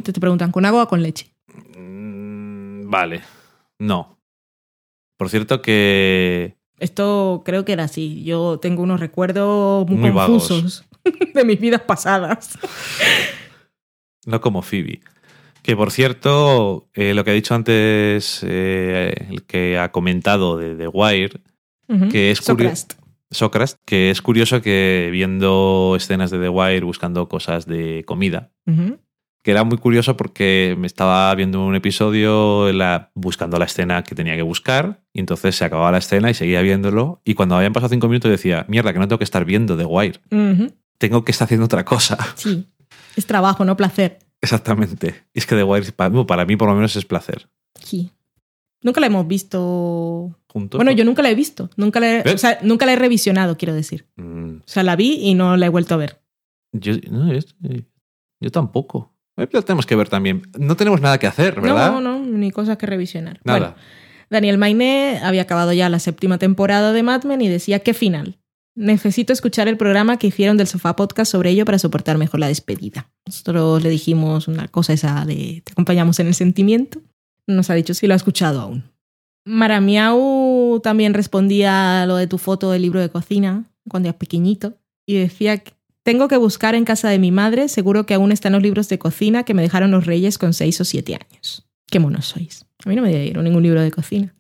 Te, 0.04 0.12
te 0.12 0.20
preguntan, 0.20 0.52
¿con 0.52 0.66
agua 0.66 0.84
o 0.84 0.88
con 0.88 1.02
leche? 1.02 1.34
Mm, 1.78 2.90
Vale. 2.90 3.22
No. 3.80 4.18
Por 5.18 5.30
cierto 5.30 5.62
que... 5.62 6.58
Esto 6.80 7.44
creo 7.46 7.64
que 7.64 7.72
era 7.74 7.84
así. 7.86 8.24
Yo 8.24 8.58
tengo 8.60 8.82
unos 8.84 9.00
recuerdos 9.00 9.88
muy, 9.88 9.98
Muy 9.98 10.10
vagos. 10.10 10.48
confusos 10.50 10.86
de 11.34 11.46
mis 11.46 11.60
vidas 11.60 11.82
pasadas. 11.82 12.58
No 14.26 14.40
como 14.40 14.62
Phoebe. 14.62 15.02
Que 15.64 15.76
por 15.76 15.92
cierto, 15.92 16.88
eh, 16.94 17.14
lo 17.14 17.24
que 17.24 17.32
ha 17.32 17.34
dicho 17.36 17.54
antes 17.56 18.42
eh, 18.48 19.14
el 19.30 19.44
que 19.44 19.78
ha 19.78 19.92
comentado 19.92 20.58
de 20.58 20.76
The 20.76 20.88
Wire. 20.88 21.42
Que 22.10 22.32
es 22.32 22.40
curio- 22.42 22.70
Socrast. 22.70 22.94
Socrast, 23.32 23.78
que 23.86 24.12
es 24.12 24.22
curioso 24.22 24.62
que 24.62 25.10
viendo 25.12 25.94
escenas 25.98 26.32
de 26.32 26.40
The 26.40 26.50
Wire 26.50 26.86
buscando 26.86 27.28
cosas 27.30 27.66
de 27.66 28.04
comida, 28.06 28.52
que 29.44 29.52
era 29.52 29.64
muy 29.64 29.78
curioso 29.78 30.16
porque 30.18 30.76
me 30.78 30.88
estaba 30.88 31.34
viendo 31.36 31.64
un 31.66 31.76
episodio 31.76 32.72
la- 32.74 33.12
buscando 33.16 33.58
la 33.60 33.66
escena 33.66 34.04
que 34.04 34.16
tenía 34.16 34.36
que 34.36 34.42
buscar 34.42 35.02
y 35.14 35.20
entonces 35.20 35.56
se 35.56 35.66
acababa 35.66 35.92
la 35.92 35.98
escena 35.98 36.30
y 36.30 36.34
seguía 36.34 36.62
viéndolo 36.62 37.22
y 37.26 37.34
cuando 37.34 37.56
habían 37.56 37.74
pasado 37.74 37.90
cinco 37.90 38.08
minutos 38.08 38.32
decía, 38.32 38.66
mierda, 38.70 38.94
que 38.94 39.00
no 39.00 39.08
tengo 39.08 39.18
que 39.20 39.24
estar 39.26 39.44
viendo 39.46 39.78
The 39.78 39.86
Wire, 39.86 40.20
tengo 40.98 41.24
que 41.26 41.32
estar 41.32 41.46
haciendo 41.46 41.66
otra 41.66 41.84
cosa. 41.86 42.18
Sí. 42.36 42.68
Es 43.16 43.26
trabajo, 43.26 43.66
no 43.66 43.76
placer. 43.76 44.20
Exactamente. 44.42 45.26
Y 45.34 45.40
es 45.40 45.46
que 45.46 45.56
The 45.56 45.64
Wire 45.64 45.92
para, 45.92 46.26
para 46.26 46.46
mí 46.46 46.56
por 46.56 46.68
lo 46.68 46.76
menos 46.76 46.96
es 46.96 47.06
placer. 47.06 47.50
Sí. 47.80 48.12
Nunca 48.84 49.00
la 49.00 49.08
hemos 49.08 49.28
visto. 49.28 50.38
Juntos. 50.48 50.78
Bueno, 50.80 50.92
yo 50.92 51.06
nunca 51.06 51.22
la 51.22 51.30
he 51.30 51.36
visto. 51.36 51.70
Nunca 51.78 52.00
la 52.00 52.20
he, 52.20 52.34
o 52.34 52.38
sea, 52.38 52.58
nunca 52.64 52.86
la 52.86 52.94
he 52.94 52.96
revisionado, 52.96 53.56
quiero 53.58 53.74
decir. 53.74 54.08
Mm, 54.16 54.58
O 54.58 54.64
sea, 54.66 54.84
la 54.84 54.96
vi 54.96 55.20
y 55.22 55.36
no 55.36 55.56
la 55.56 55.68
he 55.68 55.70
vuelto 55.70 55.94
a 55.94 55.98
ver. 55.98 56.22
Yo, 56.74 56.94
no, 57.10 57.32
yo 57.32 58.52
tampoco. 58.52 59.14
Lo 59.38 59.62
tenemos 59.64 59.86
que 59.86 59.96
ver 59.96 60.10
también. 60.10 60.44
No 60.58 60.76
tenemos 60.76 61.02
nada 61.02 61.18
que 61.18 61.28
hacer, 61.28 61.62
¿verdad? 61.62 61.92
No, 61.92 62.02
no, 62.02 62.20
ni 62.20 62.52
cosas 62.52 62.78
que 62.78 62.86
revisionar. 62.86 63.40
Nada. 63.44 63.60
Bueno, 63.60 63.76
Daniel 64.30 64.58
Mainé 64.58 65.20
había 65.24 65.44
acabado 65.44 65.74
ya 65.74 65.90
la 65.90 66.00
séptima 66.00 66.38
temporada 66.38 66.94
de 66.94 67.04
Mad 67.04 67.24
Men 67.24 67.42
y 67.42 67.50
decía, 67.50 67.80
¿qué 67.80 67.94
final? 67.94 68.40
Necesito 68.76 69.34
escuchar 69.34 69.68
el 69.68 69.78
programa 69.78 70.18
que 70.18 70.28
hicieron 70.28 70.58
del 70.58 70.68
Sofá 70.68 70.96
Podcast 70.96 71.32
sobre 71.32 71.50
ello 71.50 71.66
para 71.66 71.80
soportar 71.80 72.18
mejor 72.18 72.40
la 72.40 72.48
despedida. 72.48 73.12
Nosotros 73.26 73.84
le 73.84 73.90
dijimos 73.90 74.48
una 74.48 74.68
cosa 74.70 74.94
esa 74.94 75.26
de 75.26 75.62
te 75.66 75.74
acompañamos 75.74 76.20
en 76.20 76.28
el 76.28 76.34
sentimiento. 76.34 77.02
No 77.48 77.56
Nos 77.56 77.70
ha 77.70 77.74
dicho 77.74 77.94
si 77.94 78.08
lo 78.08 78.14
ha 78.14 78.18
escuchado 78.18 78.62
aún. 78.62 78.84
Maramiau 79.46 80.80
también 80.82 81.14
respondía 81.14 82.04
a 82.04 82.06
lo 82.06 82.16
de 82.16 82.28
tu 82.28 82.38
foto 82.38 82.72
del 82.72 82.84
libro 82.84 83.02
de 83.02 83.10
cocina 83.10 83.66
cuando 83.90 84.08
eras 84.08 84.20
pequeñito 84.20 84.78
y 85.06 85.16
decía 85.16 85.58
que 85.58 85.74
tengo 86.04 86.28
que 86.28 86.38
buscar 86.38 86.74
en 86.74 86.86
casa 86.86 87.10
de 87.10 87.20
mi 87.20 87.32
madre, 87.32 87.68
seguro 87.68 88.06
que 88.06 88.14
aún 88.14 88.32
están 88.32 88.54
los 88.54 88.64
libros 88.64 88.90
de 88.90 88.98
cocina 88.98 89.44
que 89.44 89.54
me 89.54 89.62
dejaron 89.62 89.92
los 89.92 90.06
reyes 90.06 90.38
con 90.38 90.54
seis 90.54 90.80
o 90.82 90.86
siete 90.86 91.16
años. 91.16 91.68
Qué 91.88 92.00
monos 92.00 92.26
sois. 92.26 92.66
A 92.84 92.90
mí 92.90 92.96
no 92.96 93.02
me 93.02 93.16
dieron 93.16 93.44
ningún 93.44 93.64
libro 93.64 93.82
de 93.82 93.92
cocina. 93.92 94.34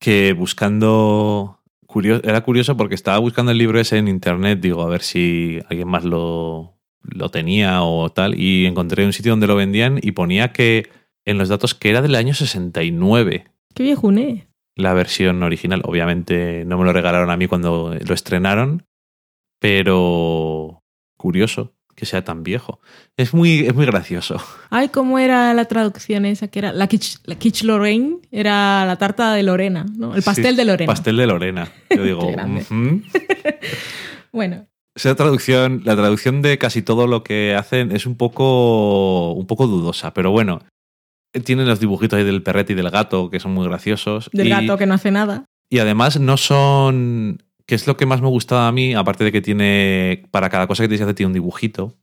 Que 0.00 0.32
buscando. 0.32 1.60
Era 2.22 2.40
curioso 2.42 2.76
porque 2.76 2.94
estaba 2.94 3.18
buscando 3.18 3.52
el 3.52 3.58
libro 3.58 3.80
ese 3.80 3.98
en 3.98 4.08
internet, 4.08 4.60
digo, 4.60 4.82
a 4.82 4.88
ver 4.88 5.02
si 5.02 5.60
alguien 5.68 5.88
más 5.88 6.04
lo, 6.04 6.74
lo 7.02 7.28
tenía 7.30 7.82
o 7.82 8.10
tal, 8.10 8.38
y 8.38 8.66
encontré 8.66 9.04
un 9.04 9.12
sitio 9.12 9.32
donde 9.32 9.46
lo 9.46 9.56
vendían 9.56 9.98
y 10.02 10.12
ponía 10.12 10.52
que 10.52 10.88
en 11.24 11.38
los 11.38 11.48
datos 11.48 11.74
que 11.74 11.90
era 11.90 12.02
del 12.02 12.14
año 12.14 12.34
69 12.34 13.44
Qué 13.74 13.82
viejuné. 13.82 14.48
la 14.76 14.92
versión 14.94 15.42
original. 15.42 15.82
Obviamente 15.84 16.64
no 16.64 16.78
me 16.78 16.84
lo 16.84 16.92
regalaron 16.92 17.30
a 17.30 17.36
mí 17.36 17.46
cuando 17.46 17.94
lo 17.94 18.14
estrenaron, 18.14 18.84
pero 19.60 20.82
curioso 21.16 21.73
que 21.94 22.06
sea 22.06 22.24
tan 22.24 22.42
viejo. 22.42 22.80
Es 23.16 23.32
muy, 23.34 23.60
es 23.66 23.74
muy 23.74 23.86
gracioso. 23.86 24.36
Ay, 24.70 24.88
¿cómo 24.88 25.18
era 25.18 25.54
la 25.54 25.64
traducción 25.66 26.24
esa 26.26 26.48
que 26.48 26.58
era? 26.58 26.72
La 26.72 26.86
quiche, 26.88 27.18
la 27.24 27.36
quiche 27.36 27.66
Lorraine 27.66 28.18
era 28.32 28.84
la 28.86 28.96
tarta 28.96 29.32
de 29.34 29.42
Lorena, 29.42 29.86
¿no? 29.96 30.14
El 30.14 30.22
pastel 30.22 30.52
Sí, 30.52 30.56
de 30.56 30.64
Lorena. 30.64 30.92
Pastel 30.92 31.16
de 31.16 31.26
Lorena. 31.26 31.68
Yo 31.90 32.02
digo. 32.04 32.30
Bueno, 34.32 34.66
Esa 34.96 35.14
traducción, 35.14 35.82
la 35.84 35.94
traducción 35.96 36.42
de 36.42 36.58
casi 36.58 36.82
todo 36.82 37.06
lo 37.06 37.22
que 37.22 37.54
hacen 37.54 37.92
es 37.92 38.06
un 38.06 38.16
poco, 38.16 39.32
un 39.32 39.46
poco 39.46 39.66
dudosa, 39.66 40.12
pero 40.14 40.30
bueno. 40.30 40.62
Tienen 41.44 41.66
los 41.66 41.80
dibujitos 41.80 42.16
ahí 42.16 42.24
del 42.24 42.42
perrete 42.44 42.74
y 42.74 42.76
del 42.76 42.90
gato 42.90 43.28
que 43.28 43.40
son 43.40 43.52
muy 43.54 43.66
graciosos. 43.66 44.30
del 44.32 44.46
y, 44.46 44.50
gato 44.50 44.78
que 44.78 44.86
no 44.86 44.94
hace 44.94 45.10
nada. 45.10 45.46
y 45.68 45.80
además 45.80 46.20
no 46.20 46.36
son. 46.36 47.42
Que 47.66 47.74
es 47.74 47.86
lo 47.86 47.96
que 47.96 48.06
más 48.06 48.20
me 48.20 48.28
gustaba 48.28 48.68
a 48.68 48.72
mí, 48.72 48.94
aparte 48.94 49.24
de 49.24 49.32
que 49.32 49.40
tiene. 49.40 50.24
Para 50.30 50.50
cada 50.50 50.66
cosa 50.66 50.82
que 50.82 50.88
tienes 50.88 51.00
que 51.00 51.04
hacer 51.04 51.14
tiene 51.14 51.28
un 51.28 51.34
dibujito 51.34 51.94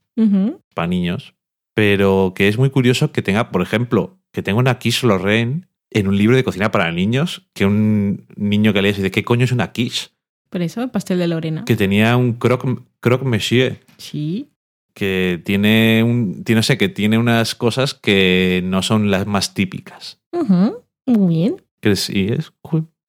para 0.74 0.88
niños. 0.88 1.34
Pero 1.74 2.32
que 2.34 2.48
es 2.48 2.58
muy 2.58 2.70
curioso 2.70 3.12
que 3.12 3.22
tenga, 3.22 3.50
por 3.50 3.62
ejemplo, 3.62 4.18
que 4.32 4.42
tenga 4.42 4.58
una 4.58 4.78
quiche 4.78 5.06
Lorraine 5.06 5.66
en 5.90 6.06
un 6.08 6.16
libro 6.18 6.36
de 6.36 6.44
cocina 6.44 6.70
para 6.70 6.90
niños, 6.92 7.48
que 7.54 7.64
un 7.66 8.26
niño 8.36 8.72
que 8.72 8.82
lees 8.82 8.98
y 8.98 9.02
dice, 9.02 9.10
¿qué 9.10 9.24
coño 9.24 9.44
es 9.44 9.52
una 9.52 9.72
quiche? 9.72 10.08
Por 10.50 10.60
eso, 10.60 10.82
el 10.82 10.90
pastel 10.90 11.18
de 11.18 11.28
Lorena. 11.28 11.64
Que 11.64 11.76
tenía 11.76 12.16
un 12.18 12.34
croque, 12.34 12.76
croque 13.00 13.24
monsieur. 13.24 13.80
Sí. 13.96 14.48
que 14.94 15.40
tiene 15.44 16.02
un 16.04 16.44
tiene, 16.44 16.58
no 16.58 16.62
sé, 16.62 16.76
que 16.76 16.90
tiene 16.90 17.16
unas 17.16 17.54
cosas 17.54 17.94
que 17.94 18.60
no 18.64 18.82
son 18.82 19.10
las 19.10 19.26
más 19.26 19.54
típicas. 19.54 20.20
Ujú. 20.32 20.82
Muy 21.06 21.34
bien. 21.34 21.62
Que 21.80 21.96
sí, 21.96 22.26
es, 22.28 22.52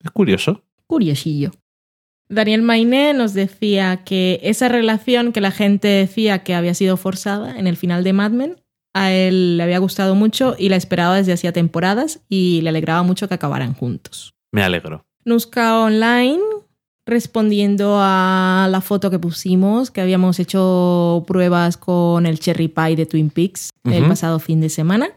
es 0.03 0.11
curioso. 0.11 0.63
Curiosillo. 0.88 1.51
Daniel 2.34 2.61
Mainé 2.61 3.14
nos 3.14 3.34
decía 3.34 4.03
que 4.03 4.39
esa 4.43 4.69
relación 4.69 5.31
que 5.31 5.41
la 5.41 5.51
gente 5.51 5.88
decía 5.88 6.43
que 6.43 6.55
había 6.55 6.73
sido 6.73 6.97
forzada 6.97 7.57
en 7.57 7.68
el 7.68 7.77
final 7.77 8.03
de 8.03 8.14
Mad 8.14 8.31
Men, 8.31 8.61
a 8.93 9.11
él 9.11 9.57
le 9.57 9.64
había 9.64 9.80
gustado 9.80 10.15
mucho 10.15 10.55
y 10.57 10.69
la 10.69 10.76
esperaba 10.76 11.18
desde 11.18 11.34
hacía 11.34 11.51
temporadas 11.51 12.22
y 12.30 12.61
le 12.61 12.69
alegraba 12.69 13.03
mucho 13.03 13.27
que 13.27 13.34
acabaran 13.34 13.73
juntos. 13.73 14.34
Me 14.51 14.64
alegro. 14.64 15.03
Nuska 15.26 15.80
Online 15.80 16.41
respondiendo 17.05 17.97
a 17.99 18.68
la 18.69 18.81
foto 18.81 19.10
que 19.10 19.19
pusimos, 19.19 19.91
que 19.91 20.01
habíamos 20.01 20.39
hecho 20.39 21.23
pruebas 21.27 21.77
con 21.77 22.26
el 22.26 22.39
Cherry 22.39 22.69
Pie 22.69 22.95
de 22.95 23.05
Twin 23.05 23.30
Peaks 23.30 23.72
el 23.84 24.07
pasado 24.07 24.39
fin 24.39 24.61
de 24.61 24.69
semana. 24.69 25.11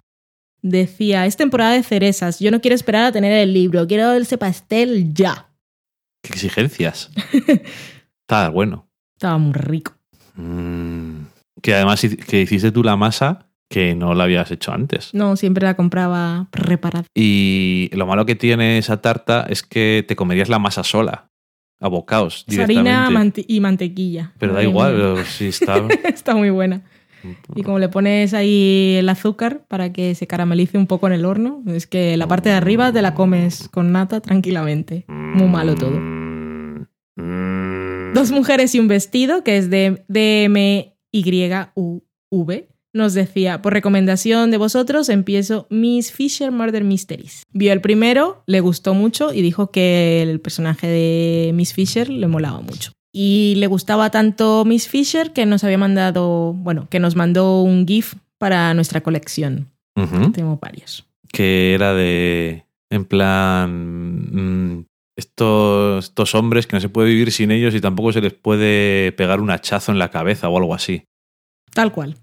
Decía, 0.62 1.26
es 1.26 1.36
temporada 1.36 1.74
de 1.74 1.84
cerezas, 1.84 2.40
yo 2.40 2.50
no 2.50 2.60
quiero 2.60 2.74
esperar 2.74 3.04
a 3.04 3.12
tener 3.12 3.32
el 3.32 3.52
libro, 3.52 3.86
quiero 3.86 4.12
ese 4.14 4.36
pastel 4.36 5.14
ya. 5.14 5.48
¿Qué 6.26 6.32
exigencias? 6.32 7.10
Está 8.22 8.48
bueno. 8.50 8.88
Estaba 9.16 9.38
muy 9.38 9.52
rico. 9.52 9.92
Mm, 10.34 11.26
Que 11.62 11.74
además 11.74 12.00
que 12.26 12.42
hiciste 12.42 12.72
tú 12.72 12.82
la 12.82 12.96
masa 12.96 13.46
que 13.68 13.94
no 13.94 14.14
la 14.14 14.24
habías 14.24 14.50
hecho 14.50 14.72
antes. 14.72 15.12
No, 15.14 15.36
siempre 15.36 15.64
la 15.66 15.74
compraba 15.74 16.46
preparada. 16.50 17.04
Y 17.14 17.90
lo 17.92 18.06
malo 18.06 18.26
que 18.26 18.34
tiene 18.36 18.78
esa 18.78 19.00
tarta 19.00 19.46
es 19.48 19.62
que 19.62 20.04
te 20.06 20.14
comerías 20.16 20.48
la 20.48 20.58
masa 20.58 20.84
sola, 20.84 21.30
a 21.80 21.88
bocados, 21.88 22.44
harina 22.62 23.10
mante- 23.10 23.44
y 23.48 23.60
mantequilla. 23.60 24.32
Pero 24.38 24.52
da 24.54 24.62
igual, 24.62 24.92
pero 24.92 25.18
está... 25.18 25.78
Está 26.04 26.34
muy 26.36 26.50
buena. 26.50 26.82
Y 27.54 27.62
como 27.62 27.78
le 27.78 27.88
pones 27.88 28.34
ahí 28.34 28.96
el 28.98 29.08
azúcar 29.08 29.64
para 29.68 29.92
que 29.92 30.14
se 30.14 30.26
caramelice 30.26 30.78
un 30.78 30.86
poco 30.86 31.06
en 31.06 31.12
el 31.12 31.24
horno, 31.24 31.62
es 31.66 31.86
que 31.86 32.16
la 32.16 32.26
parte 32.26 32.48
de 32.48 32.56
arriba 32.56 32.92
te 32.92 33.02
la 33.02 33.14
comes 33.14 33.68
con 33.68 33.92
nata 33.92 34.20
tranquilamente. 34.20 35.04
Muy 35.08 35.48
malo 35.48 35.74
todo. 35.74 35.98
Mm. 37.16 38.14
Dos 38.14 38.30
mujeres 38.30 38.74
y 38.74 38.80
un 38.80 38.88
vestido, 38.88 39.44
que 39.44 39.58
es 39.58 39.68
de 39.68 40.04
DMYUV, 40.08 40.86
nos 42.96 43.12
decía, 43.12 43.60
por 43.60 43.74
recomendación 43.74 44.50
de 44.50 44.56
vosotros, 44.56 45.10
empiezo 45.10 45.66
Miss 45.68 46.12
Fisher 46.12 46.50
Murder 46.50 46.82
Mysteries. 46.82 47.42
Vio 47.52 47.72
el 47.74 47.82
primero, 47.82 48.42
le 48.46 48.60
gustó 48.60 48.94
mucho 48.94 49.34
y 49.34 49.42
dijo 49.42 49.70
que 49.70 50.22
el 50.22 50.40
personaje 50.40 50.86
de 50.86 51.52
Miss 51.52 51.74
Fisher 51.74 52.08
le 52.08 52.26
molaba 52.26 52.62
mucho. 52.62 52.92
Y 53.18 53.54
le 53.56 53.66
gustaba 53.66 54.10
tanto 54.10 54.66
Miss 54.66 54.88
Fisher 54.88 55.32
que 55.32 55.46
nos 55.46 55.64
había 55.64 55.78
mandado, 55.78 56.52
bueno, 56.52 56.86
que 56.90 57.00
nos 57.00 57.16
mandó 57.16 57.62
un 57.62 57.86
GIF 57.86 58.12
para 58.36 58.74
nuestra 58.74 59.00
colección. 59.00 59.70
Ujú. 59.96 60.32
Tengo 60.32 60.58
varios. 60.58 61.06
que 61.32 61.72
era 61.72 61.94
de, 61.94 62.66
en 62.90 63.06
plan, 63.06 64.80
mm, 64.80 64.86
estos, 65.16 66.04
estos 66.04 66.34
hombres 66.34 66.66
que 66.66 66.76
no 66.76 66.80
se 66.82 66.90
puede 66.90 67.08
vivir 67.08 67.32
sin 67.32 67.50
ellos 67.52 67.74
y 67.74 67.80
tampoco 67.80 68.12
se 68.12 68.20
les 68.20 68.34
puede 68.34 69.12
pegar 69.12 69.40
un 69.40 69.50
hachazo 69.50 69.92
en 69.92 69.98
la 69.98 70.10
cabeza 70.10 70.50
o 70.50 70.58
algo 70.58 70.74
así. 70.74 71.04
Tal 71.72 71.92
cual. 71.92 72.16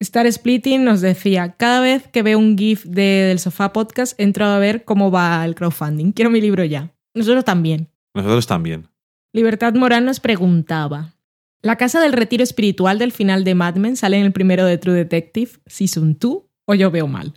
Star 0.00 0.30
Splitting 0.32 0.84
nos 0.84 1.02
decía, 1.02 1.52
cada 1.58 1.82
vez 1.82 2.08
que 2.08 2.22
veo 2.22 2.38
un 2.38 2.56
GIF 2.56 2.86
de, 2.86 3.26
del 3.28 3.40
Sofá 3.40 3.74
Podcast, 3.74 4.18
entro 4.18 4.46
a 4.46 4.58
ver 4.58 4.84
cómo 4.86 5.10
va 5.10 5.44
el 5.44 5.54
crowdfunding. 5.54 6.12
Quiero 6.12 6.30
mi 6.30 6.40
libro 6.40 6.64
ya. 6.64 6.94
Nosotros 7.14 7.44
también. 7.44 7.88
Nosotros 8.14 8.46
también. 8.46 8.89
Libertad 9.32 9.74
Morán 9.74 10.04
nos 10.04 10.20
preguntaba, 10.20 11.14
¿la 11.62 11.76
casa 11.76 12.00
del 12.00 12.12
retiro 12.12 12.42
espiritual 12.42 12.98
del 12.98 13.12
final 13.12 13.44
de 13.44 13.54
Mad 13.54 13.76
Men 13.76 13.96
sale 13.96 14.18
en 14.18 14.24
el 14.26 14.32
primero 14.32 14.64
de 14.64 14.78
True 14.78 14.94
Detective, 14.94 15.52
Season 15.66 16.16
2, 16.18 16.42
o 16.66 16.74
yo 16.74 16.90
veo 16.90 17.06
mal? 17.06 17.34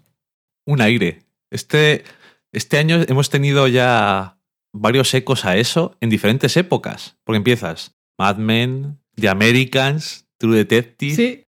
Un 0.66 0.82
aire. 0.82 1.24
Este, 1.52 2.04
este 2.52 2.78
año 2.78 3.02
hemos 3.08 3.30
tenido 3.30 3.68
ya 3.68 4.38
varios 4.72 5.14
ecos 5.14 5.46
a 5.46 5.58
eso 5.58 5.96
en 6.02 6.10
diferentes 6.10 6.58
épocas. 6.58 7.18
Porque 7.24 7.38
empiezas 7.38 7.96
Mad 8.18 8.38
Men, 8.38 8.98
The 9.16 9.30
Americans, 9.30 10.26
True 10.38 10.58
Detective. 10.58 11.16
Sí, 11.16 11.44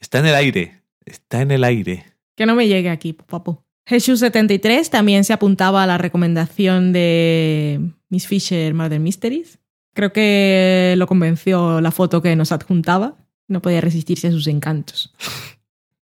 Está 0.00 0.18
en 0.18 0.26
el 0.26 0.34
aire. 0.34 0.82
Está 1.06 1.40
en 1.40 1.50
el 1.50 1.64
aire. 1.64 2.04
que 2.36 2.44
no 2.46 2.54
me 2.54 2.68
llegue 2.68 2.90
aquí, 2.90 3.14
papo. 3.14 3.64
Jesús73 3.86 4.90
también 4.90 5.24
se 5.24 5.32
apuntaba 5.32 5.82
a 5.82 5.86
la 5.86 5.98
recomendación 5.98 6.92
de 6.92 7.80
Miss 8.08 8.26
Fisher 8.26 8.74
Murder 8.74 9.00
Mysteries. 9.00 9.58
Creo 9.94 10.12
que 10.12 10.94
lo 10.98 11.06
convenció 11.06 11.80
la 11.80 11.90
foto 11.90 12.20
que 12.20 12.36
nos 12.36 12.52
adjuntaba. 12.52 13.16
No 13.48 13.62
podía 13.62 13.80
resistirse 13.80 14.28
a 14.28 14.32
sus 14.32 14.46
encantos. 14.46 15.14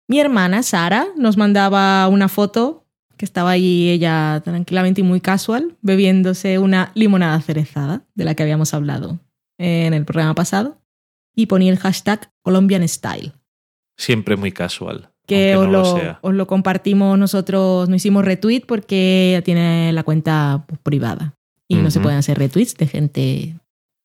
Mi 0.07 0.19
hermana 0.19 0.63
Sara 0.63 1.07
nos 1.17 1.37
mandaba 1.37 2.07
una 2.07 2.29
foto 2.29 2.85
que 3.17 3.25
estaba 3.25 3.51
allí 3.51 3.89
ella 3.89 4.41
tranquilamente 4.45 5.01
y 5.01 5.03
muy 5.03 5.19
casual, 5.19 5.75
bebiéndose 5.81 6.57
una 6.57 6.91
limonada 6.95 7.41
cerezada, 7.41 8.03
de 8.15 8.23
la 8.23 8.33
que 8.33 8.43
habíamos 8.43 8.73
hablado 8.73 9.19
en 9.57 9.93
el 9.93 10.05
programa 10.05 10.33
pasado, 10.35 10.81
y 11.35 11.47
ponía 11.47 11.71
el 11.71 11.77
hashtag 11.77 12.31
Colombian 12.41 12.87
Style 12.87 13.33
Siempre 13.97 14.37
muy 14.37 14.53
casual. 14.53 15.09
que 15.27 15.57
os, 15.57 15.65
no 15.65 15.71
lo, 15.71 15.97
sea. 15.97 16.19
os 16.21 16.33
lo 16.33 16.47
compartimos 16.47 17.19
nosotros, 17.19 17.89
no 17.89 17.95
hicimos 17.95 18.23
retweet 18.23 18.61
porque 18.65 19.31
ella 19.31 19.41
tiene 19.41 19.91
la 19.91 20.03
cuenta 20.03 20.63
pues, 20.65 20.79
privada 20.81 21.35
y 21.67 21.75
no 21.75 21.91
se 21.91 21.99
pueden 21.99 22.17
hacer 22.17 22.39
retweets 22.39 22.75
de 22.77 22.87
gente 22.87 23.58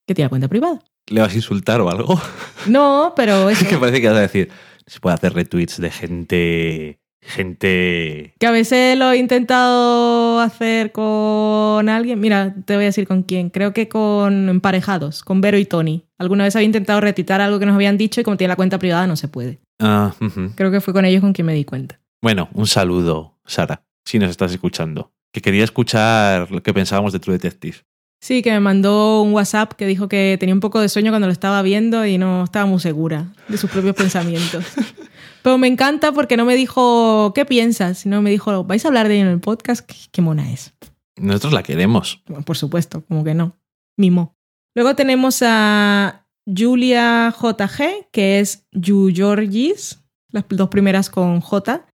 que 0.06 0.14
tiene 0.14 0.26
la 0.26 0.30
cuenta 0.30 0.48
privada. 0.48 0.80
¿Le 1.08 1.20
vas 1.20 1.32
a 1.32 1.36
insultar 1.36 1.80
o 1.80 1.90
algo? 1.90 2.20
No, 2.66 3.12
pero 3.14 3.50
Es 3.50 3.62
que 3.64 3.76
parece 3.76 4.00
que 4.00 4.08
vas 4.08 4.16
a 4.16 4.22
decir, 4.22 4.50
se 4.86 5.00
puede 5.00 5.14
hacer 5.14 5.34
retweets 5.34 5.80
de 5.80 5.90
gente. 5.90 7.00
Gente. 7.26 8.34
que 8.38 8.46
a 8.46 8.50
veces 8.50 8.98
lo 8.98 9.10
he 9.10 9.16
intentado 9.16 10.40
hacer 10.40 10.92
con 10.92 11.88
alguien, 11.88 12.20
mira, 12.20 12.54
te 12.66 12.74
voy 12.74 12.84
a 12.84 12.88
decir 12.88 13.08
con 13.08 13.22
quién, 13.22 13.48
creo 13.48 13.72
que 13.72 13.88
con 13.88 14.50
emparejados, 14.50 15.24
con 15.24 15.40
Vero 15.40 15.56
y 15.56 15.64
Tony. 15.64 16.04
Alguna 16.18 16.44
vez 16.44 16.54
había 16.54 16.66
intentado 16.66 17.00
retweetar 17.00 17.40
algo 17.40 17.58
que 17.58 17.64
nos 17.64 17.76
habían 17.76 17.96
dicho 17.96 18.20
y 18.20 18.24
como 18.24 18.36
tiene 18.36 18.50
la 18.50 18.56
cuenta 18.56 18.78
privada 18.78 19.06
no 19.06 19.16
se 19.16 19.28
puede. 19.28 19.58
Ah. 19.80 20.14
Creo 20.54 20.70
que 20.70 20.82
fue 20.82 20.92
con 20.92 21.06
ellos 21.06 21.22
con 21.22 21.32
quien 21.32 21.46
me 21.46 21.54
di 21.54 21.64
cuenta. 21.64 21.98
Bueno, 22.20 22.50
un 22.52 22.66
saludo, 22.66 23.38
Sara, 23.46 23.84
si 24.04 24.18
nos 24.18 24.28
estás 24.28 24.52
escuchando. 24.52 25.12
Que 25.32 25.40
quería 25.40 25.64
escuchar 25.64 26.50
lo 26.50 26.62
que 26.62 26.74
pensábamos 26.74 27.14
de 27.14 27.20
True 27.20 27.38
Detective. 27.38 27.78
Sí, 28.24 28.40
que 28.40 28.52
me 28.52 28.60
mandó 28.60 29.20
un 29.20 29.34
WhatsApp 29.34 29.74
que 29.74 29.86
dijo 29.86 30.08
que 30.08 30.38
tenía 30.40 30.54
un 30.54 30.60
poco 30.62 30.80
de 30.80 30.88
sueño 30.88 31.12
cuando 31.12 31.26
lo 31.26 31.32
estaba 31.34 31.60
viendo 31.60 32.06
y 32.06 32.16
no 32.16 32.44
estaba 32.44 32.64
muy 32.64 32.80
segura 32.80 33.30
de 33.48 33.58
sus 33.58 33.70
propios 33.70 33.94
pensamientos. 33.94 34.64
Pero 35.42 35.58
me 35.58 35.66
encanta 35.66 36.10
porque 36.10 36.38
no 36.38 36.46
me 36.46 36.54
dijo, 36.54 37.32
¿qué 37.34 37.44
piensas? 37.44 37.98
Sino 37.98 38.22
me 38.22 38.30
dijo, 38.30 38.64
¿vais 38.64 38.82
a 38.82 38.88
hablar 38.88 39.08
de 39.08 39.16
ella 39.16 39.24
en 39.24 39.30
el 39.30 39.40
podcast? 39.40 39.84
Qué, 39.86 39.96
qué 40.10 40.22
mona 40.22 40.50
es. 40.50 40.72
Nosotros 41.18 41.52
la 41.52 41.62
queremos. 41.62 42.22
Bueno, 42.26 42.46
por 42.46 42.56
supuesto, 42.56 43.04
como 43.08 43.24
que 43.24 43.34
no. 43.34 43.58
Mimo. 43.98 44.34
Luego 44.74 44.96
tenemos 44.96 45.42
a 45.42 46.26
Julia 46.46 47.30
JG, 47.30 48.08
que 48.10 48.40
es 48.40 48.66
Yu 48.72 49.10
Georgis, 49.14 50.02
las 50.30 50.46
dos 50.48 50.70
primeras 50.70 51.10
con 51.10 51.42
J, 51.42 51.86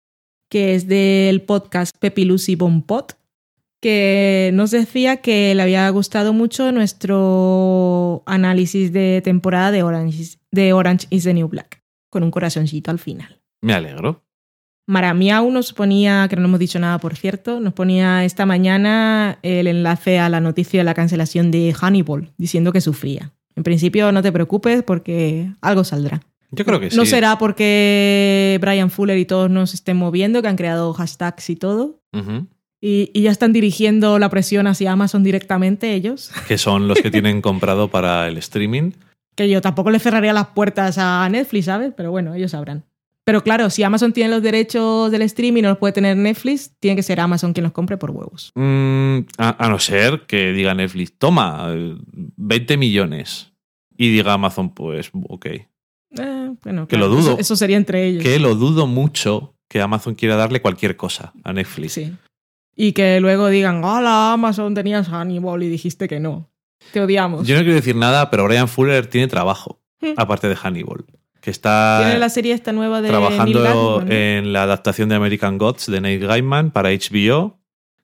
que 0.48 0.77
es 0.77 0.86
del 0.86 1.43
podcast 1.43 1.93
Pepi 1.98 2.24
Lucy 2.24 2.55
Bompot, 2.55 3.19
que 3.81 4.51
nos 4.55 4.70
decía 4.70 5.19
que 5.19 5.55
le 5.55 5.62
había 5.62 5.89
gustado 5.90 6.32
mucho 6.32 6.70
nuestro 6.73 8.23
análisis 8.27 8.93
de 8.93 9.23
temporada 9.24 9.70
de 9.70 9.82
Orange 9.82 10.20
is, 10.20 10.39
de 10.51 10.73
Orange 10.73 11.07
is 11.11 11.24
the 11.24 11.35
New 11.35 11.48
Black, 11.48 11.82
con 12.11 12.23
un 12.23 12.31
corazoncito 12.31 12.90
al 12.90 12.98
final. 12.98 13.40
Me 13.62 13.73
alegro. 13.73 14.23
Maramiau 14.86 15.51
nos 15.51 15.73
ponía, 15.73 16.27
que 16.28 16.36
no 16.36 16.44
hemos 16.47 16.59
dicho 16.59 16.78
nada 16.78 16.98
por 16.98 17.15
cierto, 17.16 17.61
nos 17.61 17.74
ponía 17.74 18.24
esta 18.24 18.44
mañana 18.44 19.39
el 19.43 19.66
enlace 19.66 20.19
a 20.19 20.28
la 20.28 20.40
noticia 20.40 20.81
de 20.81 20.85
la 20.85 20.94
cancelación 20.94 21.51
de 21.51 21.73
Hannibal, 21.73 22.32
diciendo 22.36 22.73
que 22.73 22.81
sufría. 22.81 23.32
En 23.55 23.62
principio 23.62 24.11
no 24.11 24.23
te 24.23 24.32
preocupes 24.32 24.82
porque 24.82 25.52
algo 25.61 25.85
saldrá. 25.85 26.23
Yo 26.51 26.65
creo 26.65 26.81
que 26.81 26.90
sí. 26.90 26.97
No 26.97 27.07
será 27.07 27.39
porque 27.39 28.59
Brian 28.61 28.90
Fuller 28.90 29.16
y 29.19 29.24
todos 29.24 29.48
nos 29.48 29.74
estén 29.74 29.97
moviendo, 29.97 30.43
que 30.43 30.48
han 30.48 30.57
creado 30.57 30.93
hashtags 30.93 31.51
y 31.51 31.57
todo. 31.57 32.02
Y, 32.81 33.11
y 33.12 33.23
ya 33.23 33.31
están 33.31 33.52
dirigiendo 33.52 34.19
la 34.19 34.28
presión 34.31 34.66
hacia 34.66 34.93
Amazon 34.93 35.23
directamente 35.23 35.94
ellos, 35.94 36.31
Que 36.48 36.59
son 36.59 36.89
los 36.89 36.98
que 36.98 37.11
tienen 37.11 37.43
comprado 37.43 37.89
para 37.89 38.27
el 38.28 38.39
streaming. 38.39 38.93
que 39.35 39.48
yo 39.48 39.61
tampoco 39.61 39.90
le 39.90 39.98
cerraría 39.98 40.32
las 40.32 40.48
puertas 40.48 40.97
a 40.98 41.28
Netflix, 41.31 41.66
¿sabes? 41.66 41.93
Pero 41.97 42.11
bueno, 42.11 42.35
ellos 42.35 42.51
sabrán. 42.52 42.85
Pero 43.24 43.43
claro, 43.44 43.69
si 43.70 43.82
Amazon 43.82 44.12
tiene 44.12 44.31
los 44.31 44.43
derechos 44.43 45.11
del 45.12 45.23
streaming 45.23 45.61
y 45.61 45.62
no 45.62 45.69
los 45.69 45.78
puede 45.78 45.93
tener 45.93 46.16
Netflix, 46.16 46.73
tiene 46.81 46.97
que 46.97 47.02
ser 47.02 47.20
Amazon 47.20 47.52
quien 47.52 47.65
los 47.65 47.73
compre 47.73 47.97
por 47.98 48.11
huevos. 48.11 48.51
Mm, 48.55 49.19
a, 49.39 49.66
a 49.66 49.69
no 49.69 49.78
ser 49.78 50.23
que 50.27 50.52
diga 50.52 50.74
Netflix, 50.74 51.12
toma, 51.19 51.66
eh, 51.70 51.94
20 52.36 52.77
millones. 52.78 53.52
Y 53.97 54.11
diga 54.11 54.32
Amazon, 54.32 54.74
pues, 54.74 55.11
ok. 55.28 55.47
Eh, 55.47 55.66
bueno, 56.65 56.89
Que 56.89 56.97
claro, 56.97 57.09
lo 57.09 57.15
dudo. 57.16 57.31
Eso, 57.32 57.40
eso 57.40 57.57
sería 57.57 57.77
entre 57.77 58.07
ellos. 58.07 58.23
Que 58.24 58.39
lo 58.40 58.55
dudo 58.55 58.86
mucho 58.86 59.55
que 59.69 59.81
Amazon 59.82 60.15
quiera 60.15 60.35
darle 60.36 60.61
cualquier 60.62 60.97
cosa 60.97 61.32
a 61.44 61.52
Netflix. 61.52 61.93
Sí. 61.93 62.12
Y 62.76 62.92
que 62.92 63.20
luego 63.20 63.48
digan, 63.48 63.84
hola, 63.84 64.32
Amazon 64.32 64.74
tenías 64.74 65.09
Hannibal 65.09 65.62
y 65.62 65.68
dijiste 65.68 66.09
que 66.09 66.20
no. 66.20 66.51
Te 66.92 67.01
odiamos. 67.01 67.47
Yo 67.47 67.55
no 67.56 67.60
quiero 67.62 67.74
decir 67.76 67.97
nada, 67.97 68.30
pero 68.30 68.44
Brian 68.44 68.68
Fuller 68.68 69.06
tiene 69.06 69.26
trabajo, 69.28 69.80
Hmm. 70.01 70.14
aparte 70.16 70.48
de 70.48 70.56
Hannibal. 70.56 71.05
Que 71.42 71.51
está 71.51 72.01
Tiene 72.05 72.18
la 72.18 72.28
serie 72.28 72.52
esta 72.55 72.72
nueva 72.72 73.01
de 73.02 73.09
trabajando 73.09 74.05
en 74.09 74.52
la 74.52 74.62
adaptación 74.64 75.09
de 75.09 75.14
American 75.14 75.56
Gods 75.59 75.86
de 75.90 76.01
Neil 76.01 76.26
Gaiman 76.26 76.70
para 76.70 76.90
HBO 76.90 77.59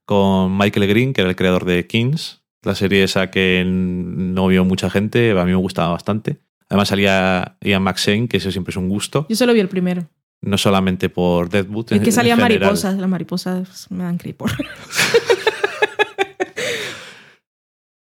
con 0.05 0.57
Michael 0.57 0.87
Green, 0.89 1.13
que 1.13 1.21
era 1.23 1.31
el 1.31 1.37
creador 1.37 1.65
de 1.65 1.87
Kings, 1.87 2.43
la 2.63 2.75
serie 2.75 3.03
esa 3.03 3.31
que 3.31 3.65
no 3.67 4.47
vio 4.47 4.65
mucha 4.65 4.89
gente, 4.89 5.33
a 5.33 5.45
mí 5.45 5.51
me 5.51 5.57
gustaba 5.57 5.93
bastante. 5.93 6.39
Además 6.69 6.89
salía 6.89 7.57
Ian 7.61 7.83
McShane, 7.83 8.27
que 8.29 8.39
eso 8.39 8.51
siempre 8.51 8.71
es 8.71 8.77
un 8.77 8.89
gusto, 8.89 9.27
Yo 9.29 9.37
solo 9.37 9.53
vi 9.53 9.61
el 9.61 9.69
primero. 9.69 10.09
No 10.43 10.59
solamente 10.59 11.09
por 11.09 11.49
Deadwood. 11.49 11.93
Es 11.93 12.01
que 12.01 12.13
salían 12.13 12.39
mariposas. 12.39 12.97
Las 12.97 13.09
mariposas 13.09 13.91
me 13.91 14.05
dan 14.05 14.19
creepor. 14.19 14.51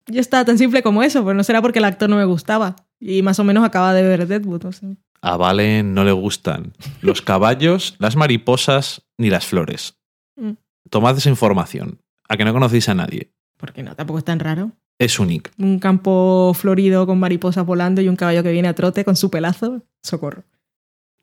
Ya 0.07 0.21
está, 0.21 0.45
tan 0.45 0.59
simple 0.59 0.83
como 0.83 1.03
eso, 1.03 1.25
pero 1.25 1.35
no 1.35 1.43
será 1.45 1.63
porque 1.63 1.79
el 1.79 1.87
actor 1.87 2.11
no 2.11 2.17
me 2.17 2.25
gustaba. 2.25 2.77
Y 3.01 3.23
más 3.23 3.39
o 3.39 3.45
menos 3.45 3.65
acaba 3.65 3.95
de 3.95 4.03
ver 4.03 4.27
Deadwood. 4.27 4.67
o 4.67 4.73
sea. 4.73 4.91
A 5.23 5.37
Valen 5.37 5.95
no 5.95 6.05
le 6.05 6.13
gustan 6.13 6.75
los 7.01 7.23
caballos, 7.23 7.97
las 7.99 8.15
mariposas 8.15 9.03
ni 9.19 9.31
las 9.31 9.47
flores. 9.47 9.97
Mm. 10.37 10.53
Tomad 10.91 11.17
esa 11.17 11.31
información. 11.31 12.01
A 12.29 12.37
que 12.37 12.45
no 12.45 12.53
conocéis 12.53 12.89
a 12.89 12.95
nadie. 12.95 13.33
Porque 13.57 13.83
no, 13.83 13.95
tampoco 13.95 14.19
es 14.19 14.25
tan 14.25 14.41
raro. 14.41 14.73
Es 14.99 15.19
único. 15.19 15.51
Un 15.59 15.79
campo 15.79 16.53
florido 16.55 17.07
con 17.07 17.19
mariposas 17.19 17.65
volando 17.67 18.01
y 18.01 18.09
un 18.09 18.17
caballo 18.17 18.43
que 18.43 18.53
viene 18.53 18.69
a 18.69 18.75
trote 18.75 19.05
con 19.05 19.17
su 19.17 19.31
pelazo. 19.31 19.83
Socorro. 20.03 20.45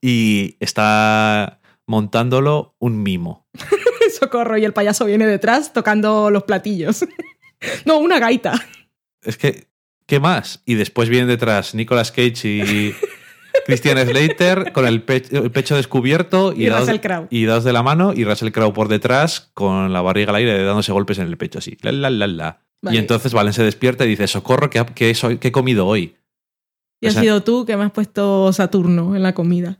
Y 0.01 0.57
está 0.59 1.59
montándolo 1.85 2.75
un 2.79 3.03
mimo. 3.03 3.47
Socorro. 4.19 4.57
Y 4.57 4.65
el 4.65 4.73
payaso 4.73 5.05
viene 5.05 5.27
detrás 5.27 5.73
tocando 5.73 6.29
los 6.31 6.43
platillos. 6.43 7.05
no, 7.85 7.97
una 7.99 8.19
gaita. 8.19 8.53
Es 9.23 9.37
que, 9.37 9.67
¿qué 10.07 10.19
más? 10.19 10.61
Y 10.65 10.75
después 10.75 11.09
vienen 11.09 11.27
detrás 11.27 11.75
Nicolas 11.75 12.11
Cage 12.11 12.47
y 12.47 12.95
Christian 13.65 13.97
Slater 14.07 14.71
con 14.71 14.87
el, 14.87 15.03
pe- 15.03 15.23
el 15.31 15.51
pecho 15.51 15.75
descubierto 15.75 16.53
y, 16.53 16.63
Y 16.63 16.69
dados, 16.69 16.89
y 17.29 17.45
de 17.45 17.73
la 17.73 17.83
mano 17.83 18.13
y 18.13 18.23
Russell 18.23 18.51
Crowe 18.51 18.73
por 18.73 18.87
detrás 18.87 19.51
con 19.53 19.93
la 19.93 20.01
barriga 20.01 20.29
al 20.31 20.37
aire 20.37 20.63
dándose 20.63 20.91
golpes 20.91 21.19
en 21.19 21.27
el 21.27 21.37
pecho 21.37 21.59
así. 21.59 21.77
La, 21.81 21.91
la, 21.91 22.09
la, 22.09 22.27
la. 22.27 22.61
Vale. 22.81 22.95
Y 22.97 22.99
entonces 22.99 23.33
Valen 23.33 23.53
se 23.53 23.63
despierta 23.63 24.05
y 24.05 24.09
dice, 24.09 24.25
socorro, 24.27 24.71
¿qué, 24.71 24.83
qué 24.95 25.13
soy- 25.13 25.37
qué 25.37 25.49
he 25.49 25.51
comido 25.51 25.85
hoy? 25.85 26.15
Y 26.99 27.07
O 27.07 27.09
has 27.09 27.15
sido 27.15 27.43
tú 27.43 27.65
que 27.65 27.77
me 27.77 27.83
has 27.83 27.91
puesto 27.91 28.51
Saturno 28.53 29.15
en 29.15 29.21
la 29.23 29.33
comida. 29.33 29.79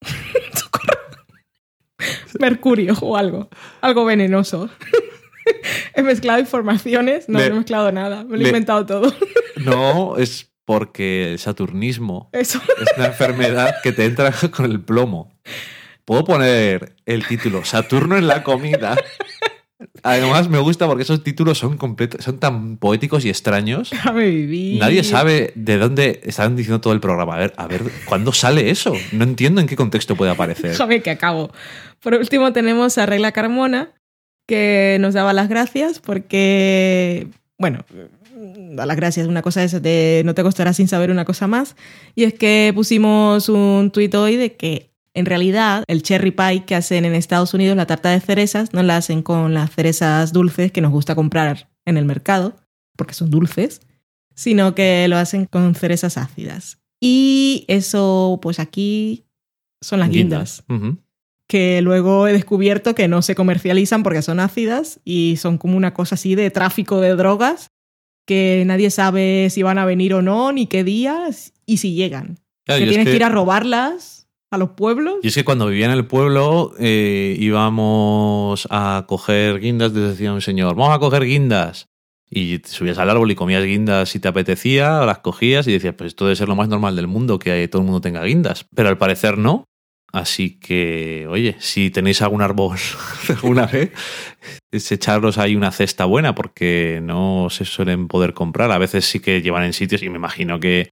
Mercurio 2.38 2.94
o 3.00 3.16
algo. 3.16 3.48
Algo 3.80 4.04
venenoso. 4.04 4.70
He 5.94 6.02
mezclado 6.02 6.38
informaciones. 6.40 7.28
No, 7.28 7.38
Le- 7.38 7.48
no 7.48 7.54
he 7.56 7.58
mezclado 7.58 7.92
nada. 7.92 8.24
Me 8.24 8.30
lo 8.30 8.36
he 8.36 8.38
le- 8.44 8.48
inventado 8.48 8.86
todo. 8.86 9.12
No, 9.58 10.16
es 10.18 10.52
porque 10.64 11.32
el 11.32 11.40
saturnismo 11.40 12.30
Eso. 12.32 12.60
es 12.80 12.86
una 12.96 13.06
enfermedad 13.06 13.74
que 13.82 13.90
te 13.90 14.04
entra 14.04 14.32
con 14.52 14.66
el 14.66 14.80
plomo. 14.80 15.32
Puedo 16.04 16.22
poner 16.22 16.94
el 17.06 17.26
título 17.26 17.64
Saturno 17.64 18.16
en 18.16 18.28
la 18.28 18.44
comida. 18.44 18.96
Además 20.02 20.48
me 20.48 20.58
gusta 20.58 20.86
porque 20.86 21.04
esos 21.04 21.22
títulos 21.22 21.58
son 21.58 21.76
completos, 21.76 22.24
son 22.24 22.38
tan 22.38 22.76
poéticos 22.78 23.24
y 23.24 23.28
extraños. 23.28 23.90
Déjame 23.92 24.28
vivir. 24.28 24.80
Nadie 24.80 25.04
sabe 25.04 25.52
de 25.54 25.78
dónde 25.78 26.20
están 26.24 26.56
diciendo 26.56 26.80
todo 26.80 26.92
el 26.92 27.00
programa. 27.00 27.34
A 27.34 27.38
ver, 27.38 27.54
a 27.56 27.66
ver, 27.66 27.82
¿cuándo 28.04 28.32
sale 28.32 28.70
eso? 28.70 28.94
No 29.12 29.24
entiendo 29.24 29.60
en 29.60 29.66
qué 29.66 29.76
contexto 29.76 30.16
puede 30.16 30.32
aparecer. 30.32 30.70
Déjame 30.72 31.00
que 31.00 31.10
acabo. 31.10 31.52
Por 32.00 32.14
último 32.14 32.52
tenemos 32.52 32.98
a 32.98 33.06
Regla 33.06 33.32
Carmona, 33.32 33.92
que 34.46 34.98
nos 35.00 35.14
daba 35.14 35.32
las 35.32 35.48
gracias 35.48 36.00
porque, 36.00 37.28
bueno, 37.58 37.84
da 38.34 38.86
las 38.86 38.96
gracias, 38.96 39.26
una 39.26 39.42
cosa 39.42 39.62
es 39.62 39.80
de 39.82 40.22
no 40.24 40.34
te 40.34 40.42
costará 40.42 40.72
sin 40.72 40.88
saber 40.88 41.10
una 41.10 41.24
cosa 41.24 41.46
más, 41.46 41.76
y 42.14 42.24
es 42.24 42.34
que 42.34 42.72
pusimos 42.74 43.48
un 43.48 43.90
tuit 43.90 44.14
hoy 44.14 44.36
de 44.36 44.54
que 44.54 44.90
en 45.18 45.26
realidad 45.26 45.84
el 45.88 46.02
cherry 46.02 46.30
pie 46.30 46.64
que 46.64 46.74
hacen 46.74 47.04
en 47.04 47.14
Estados 47.14 47.54
Unidos, 47.54 47.76
la 47.76 47.86
tarta 47.86 48.10
de 48.10 48.20
cerezas, 48.20 48.72
no 48.72 48.82
la 48.82 48.96
hacen 48.96 49.22
con 49.22 49.54
las 49.54 49.70
cerezas 49.70 50.32
dulces 50.32 50.72
que 50.72 50.80
nos 50.80 50.92
gusta 50.92 51.14
comprar 51.14 51.68
en 51.84 51.96
el 51.96 52.04
mercado, 52.04 52.56
porque 52.96 53.14
son 53.14 53.30
dulces, 53.30 53.80
sino 54.34 54.74
que 54.74 55.06
lo 55.08 55.16
hacen 55.16 55.46
con 55.46 55.74
cerezas 55.74 56.16
ácidas. 56.16 56.78
Y 57.00 57.64
eso, 57.68 58.38
pues 58.42 58.58
aquí 58.60 59.24
son 59.80 60.00
las 60.00 60.10
guindas 60.10 60.64
que 61.46 61.80
luego 61.80 62.28
he 62.28 62.32
descubierto 62.32 62.94
que 62.94 63.08
no 63.08 63.22
se 63.22 63.34
comercializan 63.34 64.02
porque 64.02 64.20
son 64.22 64.38
ácidas 64.38 65.00
y 65.04 65.36
son 65.38 65.56
como 65.56 65.76
una 65.76 65.94
cosa 65.94 66.14
así 66.16 66.34
de 66.34 66.50
tráfico 66.50 67.00
de 67.00 67.16
drogas 67.16 67.70
que 68.26 68.64
nadie 68.66 68.90
sabe 68.90 69.48
si 69.50 69.62
van 69.62 69.78
a 69.78 69.86
venir 69.86 70.12
o 70.12 70.20
no, 70.20 70.52
ni 70.52 70.66
qué 70.66 70.84
días 70.84 71.54
y 71.64 71.78
si 71.78 71.94
llegan. 71.94 72.38
Claro, 72.66 72.80
que 72.80 72.88
tienes 72.88 73.06
que... 73.06 73.12
que- 73.12 73.16
ir 73.16 73.24
a 73.24 73.30
robarlas 73.30 74.17
a 74.50 74.58
los 74.58 74.70
pueblos. 74.70 75.16
Y 75.22 75.28
es 75.28 75.34
que 75.34 75.44
cuando 75.44 75.66
vivía 75.66 75.86
en 75.86 75.92
el 75.92 76.06
pueblo 76.06 76.72
eh, 76.78 77.36
íbamos 77.38 78.66
a 78.70 79.04
coger 79.06 79.60
guindas, 79.60 79.92
te 79.92 80.00
decía 80.00 80.32
un 80.32 80.40
señor, 80.40 80.74
vamos 80.74 80.94
a 80.94 80.98
coger 80.98 81.24
guindas. 81.24 81.86
Y 82.30 82.60
subías 82.64 82.98
al 82.98 83.08
árbol 83.08 83.30
y 83.30 83.34
comías 83.34 83.64
guindas 83.64 84.10
si 84.10 84.20
te 84.20 84.28
apetecía, 84.28 85.00
las 85.06 85.20
cogías 85.20 85.66
y 85.66 85.72
decías, 85.72 85.94
pues 85.96 86.08
esto 86.08 86.26
debe 86.26 86.36
ser 86.36 86.48
lo 86.48 86.56
más 86.56 86.68
normal 86.68 86.94
del 86.94 87.06
mundo, 87.06 87.38
que 87.38 87.66
todo 87.68 87.80
el 87.80 87.86
mundo 87.86 88.02
tenga 88.02 88.22
guindas. 88.22 88.66
Pero 88.74 88.88
al 88.90 88.98
parecer 88.98 89.38
no. 89.38 89.64
Así 90.10 90.58
que, 90.58 91.26
oye, 91.28 91.56
si 91.58 91.90
tenéis 91.90 92.22
algún 92.22 92.40
árbol 92.40 92.78
alguna 93.28 93.66
vez, 93.66 93.92
es 94.70 94.90
echarlos 94.90 95.36
ahí 95.36 95.54
una 95.54 95.70
cesta 95.70 96.06
buena, 96.06 96.34
porque 96.34 97.00
no 97.02 97.48
se 97.50 97.64
suelen 97.64 98.08
poder 98.08 98.34
comprar. 98.34 98.72
A 98.72 98.78
veces 98.78 99.04
sí 99.04 99.20
que 99.20 99.42
llevan 99.42 99.64
en 99.64 99.72
sitios 99.72 100.02
y 100.02 100.08
me 100.08 100.16
imagino 100.16 100.60
que 100.60 100.90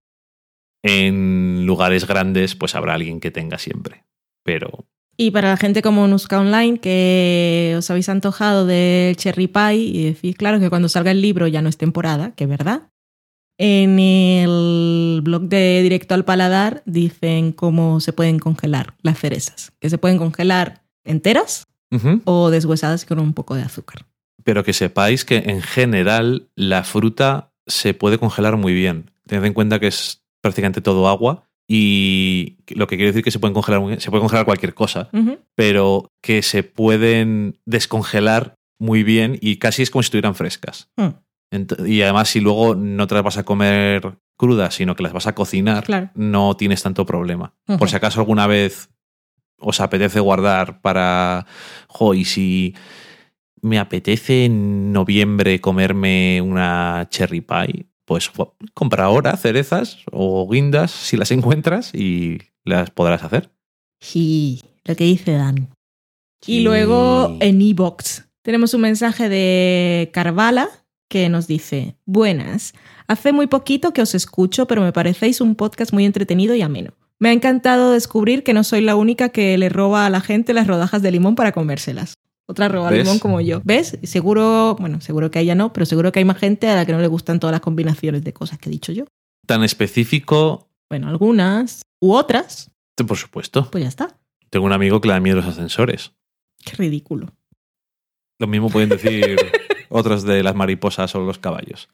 en 0.87 1.67
lugares 1.67 2.07
grandes 2.07 2.55
pues 2.55 2.75
habrá 2.75 2.95
alguien 2.95 3.21
que 3.21 3.31
tenga 3.31 3.59
siempre. 3.59 4.05
Pero 4.43 4.87
Y 5.17 5.31
para 5.31 5.51
la 5.51 5.57
gente 5.57 5.83
como 5.83 6.07
Nuska 6.07 6.41
Online, 6.41 6.79
que 6.79 7.75
os 7.77 7.91
habéis 7.91 8.09
antojado 8.09 8.67
del 8.67 9.17
cherry 9.17 9.49
pie 9.49 9.75
y 9.75 10.05
decís, 10.13 10.37
claro, 10.37 10.61
que 10.61 10.71
cuando 10.71 10.89
salga 10.89 11.11
el 11.11 11.23
libro 11.23 11.47
ya 11.47 11.63
no 11.63 11.69
es 11.69 11.77
temporada, 11.77 12.33
que 12.35 12.45
es 12.45 12.51
verdad. 12.51 12.91
En 13.59 13.99
el 13.99 15.21
blog 15.23 15.45
de 15.45 15.81
Directo 15.83 16.15
al 16.15 16.27
Paladar 16.27 16.83
dicen 16.85 17.53
cómo 17.53 18.01
se 18.01 18.13
pueden 18.13 18.39
congelar 18.39 18.95
las 19.03 19.19
cerezas, 19.19 19.73
que 19.81 19.89
se 19.89 19.97
pueden 19.97 20.19
congelar 20.19 20.83
enteras 21.05 21.67
o 22.25 22.51
deshuesadas 22.51 23.07
con 23.07 23.19
un 23.19 23.33
poco 23.33 23.55
de 23.55 23.63
azúcar. 23.63 24.05
Pero 24.45 24.63
que 24.63 24.75
sepáis 24.75 25.25
que 25.25 25.39
en 25.39 25.63
general 25.63 26.51
la 26.55 26.85
fruta 26.85 27.53
se 27.67 27.95
puede 27.95 28.19
congelar 28.19 28.57
muy 28.57 28.75
bien. 28.75 29.11
Tened 29.27 29.45
en 29.45 29.55
cuenta 29.55 29.81
que 29.81 29.87
es 29.89 30.23
prácticamente 30.47 30.81
todo 30.81 31.09
agua 31.09 31.45
y 31.69 32.59
lo 32.69 32.87
que 32.87 32.97
quiere 32.97 33.11
decir 33.11 33.25
que 33.25 33.31
se 33.31 33.39
pueden 33.39 33.55
congelar. 33.55 34.01
Se 34.01 34.11
puede 34.11 34.21
congelar 34.23 34.45
cualquier 34.45 34.75
cosa, 34.75 35.09
pero 35.55 36.11
que 36.23 36.43
se 36.43 36.63
pueden 36.63 37.59
descongelar 37.67 38.55
muy 38.79 39.03
bien 39.03 39.39
y 39.41 39.57
casi 39.57 39.83
es 39.83 39.91
como 39.91 40.03
si 40.03 40.07
estuvieran 40.07 40.35
frescas. 40.35 40.91
Mm, 40.97 41.87
y 41.87 42.03
además, 42.03 42.29
si 42.29 42.41
luego 42.41 42.75
no 42.75 43.07
te 43.07 43.15
las 43.15 43.25
vas 43.25 43.39
a 43.39 43.45
comer 43.45 44.19
crudas, 44.37 44.75
sino 44.75 44.95
que 44.95 45.03
las 45.03 45.13
vas 45.13 45.27
a 45.27 45.35
cocinar, 45.35 45.85
Claro. 45.85 46.11
no 46.15 46.57
tienes 46.57 46.83
tanto 46.83 47.07
problema. 47.07 47.55
Por 47.79 47.89
si 47.89 47.97
acaso 47.97 48.21
alguna 48.21 48.47
vez 48.47 48.91
os 49.59 49.81
apetece 49.81 50.21
guardar 50.21 50.81
para. 50.83 51.47
Jo, 51.89 52.13
y 52.15 52.25
si 52.27 52.75
me 53.63 53.79
apetece 53.79 54.45
en 54.45 54.93
noviembre 54.93 55.61
comerme 55.61 56.41
una 56.43 57.09
cherry 57.11 57.41
pie, 57.41 57.87
pues 58.07 58.31
compra 58.73 59.05
ahora 59.05 59.37
cerezas 59.37 59.99
o 60.11 60.49
guindas 60.49 60.91
si 60.91 61.19
las 61.19 61.31
encuentras 61.31 61.95
y 61.95 62.39
las 62.65 62.91
podrás 62.91 63.23
hacer. 63.23 63.51
Sí, 64.01 64.63
lo 64.85 64.97
que 64.97 65.05
dice 65.05 65.33
Dan. 65.33 65.69
Y 66.47 66.61
luego 66.61 67.37
en 67.41 67.61
Evox 67.61 68.29
tenemos 68.43 68.73
un 68.75 68.83
mensaje 68.83 69.29
de 69.29 70.11
Carvala 70.13 70.69
que 71.09 71.29
nos 71.29 71.47
dice, 71.47 71.97
buenas, 72.05 72.75
hace 73.07 73.33
muy 73.33 73.47
poquito 73.47 73.93
que 73.93 74.03
os 74.03 74.15
escucho, 74.15 74.67
pero 74.67 74.83
me 74.83 74.93
parecéis 74.93 75.41
un 75.41 75.55
podcast 75.55 75.93
muy 75.93 76.05
entretenido 76.05 76.55
y 76.55 76.63
ameno. 76.63 76.95
Me 77.19 77.31
ha 77.31 77.33
encantado 77.33 77.93
descubrir 77.93 78.45
que 78.45 78.53
no 78.53 78.63
soy 78.65 78.83
la 78.83 78.97
única 78.97 79.31
que 79.31 79.57
le 79.57 79.69
roba 79.69 80.07
a 80.07 80.11
la 80.11 80.21
gente 80.21 80.53
las 80.53 80.67
rodajas 80.67 81.03
de 81.03 81.11
limón 81.11 81.35
para 81.35 81.53
comérselas. 81.53 82.15
Otra 82.49 82.69
roba 82.69 82.91
¿Ves? 82.91 83.03
limón 83.05 83.19
como 83.19 83.41
yo. 83.41 83.61
¿Ves? 83.65 83.99
Seguro, 84.05 84.77
bueno, 84.79 85.01
seguro 85.01 85.31
que 85.31 85.39
a 85.41 85.43
ella 85.43 85.55
no, 85.55 85.73
pero 85.73 85.85
seguro 85.87 86.13
que 86.13 86.21
hay 86.21 86.25
más 86.25 86.39
gente 86.39 86.69
a 86.69 86.77
la 86.77 86.87
que 86.87 86.93
no 86.93 87.01
le 87.01 87.09
gustan 87.09 87.41
todas 87.41 87.53
las 87.53 87.61
combinaciones 87.61 88.23
de 88.23 88.33
cosas 88.33 88.59
que 88.59 88.69
he 88.69 88.73
dicho 88.73 88.93
yo. 88.93 89.05
Tan 89.47 89.65
específico, 89.65 90.69
Bueno, 90.89 91.09
algunas 91.09 91.83
u 92.01 92.13
otras, 92.13 92.71
por 93.07 93.17
supuesto. 93.17 93.69
pues 93.71 93.83
ya 93.83 93.89
está. 93.89 94.19
Tengo 94.51 94.67
un 94.67 94.73
amigo 94.73 95.01
que 95.01 95.09
le 95.09 95.15
da 95.15 95.21
miedo 95.21 95.37
los 95.39 95.47
ascensores. 95.47 96.13
Qué 96.65 96.77
ridículo. 96.77 97.35
Lo 98.39 98.47
mismo 98.47 98.69
pueden 98.71 98.91
decir 98.91 99.37
otros 99.89 100.23
de 100.23 100.43
las 100.43 100.55
mariposas 100.55 101.15
o 101.15 101.21
los 101.21 101.39
caballos. 101.39 101.89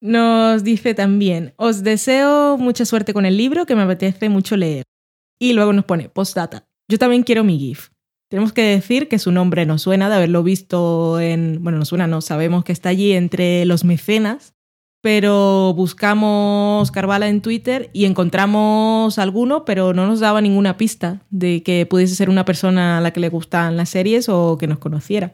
Nos 0.00 0.62
dice 0.64 0.94
también, 0.94 1.54
os 1.56 1.82
deseo 1.82 2.56
mucha 2.56 2.84
suerte 2.84 3.12
con 3.12 3.26
el 3.26 3.36
libro 3.36 3.66
que 3.66 3.74
me 3.74 3.82
apetece 3.82 4.28
mucho 4.28 4.56
leer. 4.56 4.84
Y 5.40 5.52
luego 5.52 5.72
nos 5.72 5.84
pone, 5.84 6.08
postdata, 6.08 6.66
yo 6.88 6.98
también 6.98 7.24
quiero 7.24 7.44
mi 7.44 7.58
GIF. 7.58 7.90
Tenemos 8.28 8.52
que 8.52 8.62
decir 8.62 9.08
que 9.08 9.18
su 9.18 9.32
nombre 9.32 9.64
nos 9.64 9.82
suena 9.82 10.10
de 10.10 10.16
haberlo 10.16 10.42
visto 10.42 11.18
en, 11.18 11.62
bueno, 11.62 11.78
nos 11.78 11.88
suena, 11.88 12.06
no, 12.06 12.20
sabemos 12.20 12.62
que 12.62 12.72
está 12.72 12.90
allí 12.90 13.12
entre 13.12 13.64
los 13.64 13.84
mecenas, 13.84 14.54
pero 15.00 15.72
buscamos 15.74 16.90
Carvala 16.90 17.28
en 17.28 17.40
Twitter 17.40 17.88
y 17.94 18.04
encontramos 18.04 19.18
alguno, 19.18 19.64
pero 19.64 19.94
no 19.94 20.06
nos 20.06 20.20
daba 20.20 20.42
ninguna 20.42 20.76
pista 20.76 21.22
de 21.30 21.62
que 21.62 21.86
pudiese 21.86 22.16
ser 22.16 22.28
una 22.28 22.44
persona 22.44 22.98
a 22.98 23.00
la 23.00 23.12
que 23.12 23.20
le 23.20 23.30
gustan 23.30 23.78
las 23.78 23.88
series 23.88 24.28
o 24.28 24.58
que 24.58 24.66
nos 24.66 24.78
conociera. 24.78 25.32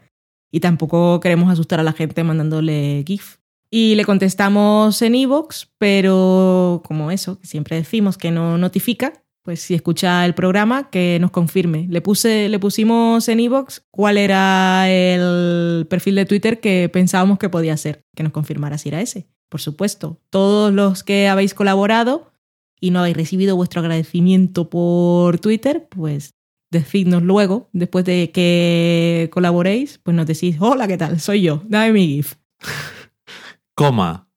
Y 0.52 0.60
tampoco 0.60 1.18
queremos 1.18 1.50
asustar 1.50 1.80
a 1.80 1.82
la 1.82 1.94
gente 1.94 2.22
mandándole 2.22 3.02
GIF. 3.04 3.38
Y 3.70 3.96
le 3.96 4.04
contestamos 4.04 5.02
en 5.02 5.16
iVoox, 5.16 5.66
pero 5.78 6.80
como 6.86 7.10
eso, 7.10 7.40
siempre 7.42 7.74
decimos 7.74 8.16
que 8.16 8.30
no 8.30 8.56
notifica, 8.56 9.23
pues 9.44 9.60
si 9.60 9.74
escucha 9.74 10.24
el 10.24 10.34
programa, 10.34 10.88
que 10.90 11.18
nos 11.20 11.30
confirme. 11.30 11.86
Le, 11.90 12.00
puse, 12.00 12.48
le 12.48 12.58
pusimos 12.58 13.28
en 13.28 13.40
iVoox 13.40 13.82
cuál 13.90 14.16
era 14.16 14.90
el 14.90 15.86
perfil 15.88 16.14
de 16.14 16.24
Twitter 16.24 16.60
que 16.60 16.88
pensábamos 16.88 17.38
que 17.38 17.50
podía 17.50 17.76
ser, 17.76 18.06
que 18.16 18.22
nos 18.22 18.32
confirmara 18.32 18.78
si 18.78 18.88
era 18.88 19.02
ese. 19.02 19.28
por 19.50 19.60
supuesto, 19.60 20.20
todos 20.30 20.72
los 20.72 21.04
que 21.04 21.28
habéis 21.28 21.54
colaborado 21.54 22.32
y 22.80 22.90
no 22.90 23.00
habéis 23.00 23.16
recibido 23.16 23.54
vuestro 23.54 23.82
agradecimiento 23.82 24.70
por 24.70 25.38
Twitter, 25.38 25.88
pues 25.90 26.34
decidnos 26.70 27.22
luego, 27.22 27.68
después 27.72 28.04
de 28.06 28.30
que 28.32 29.28
colaboréis, 29.30 29.98
pues 30.02 30.16
nos 30.16 30.26
decís, 30.26 30.56
hola, 30.58 30.88
¿qué 30.88 30.96
tal? 30.96 31.20
Soy 31.20 31.42
yo, 31.42 31.62
dame 31.66 31.92
mi 31.92 32.06
GIF. 32.06 32.34
Coma, 33.74 34.28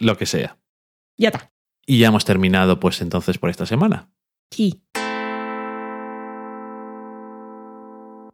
lo 0.00 0.16
que 0.16 0.24
sea. 0.24 0.58
Ya 1.18 1.28
está. 1.28 1.52
Y 1.86 1.98
ya 1.98 2.08
hemos 2.08 2.24
terminado 2.24 2.80
pues 2.80 3.02
entonces 3.02 3.36
por 3.36 3.50
esta 3.50 3.66
semana. 3.66 4.10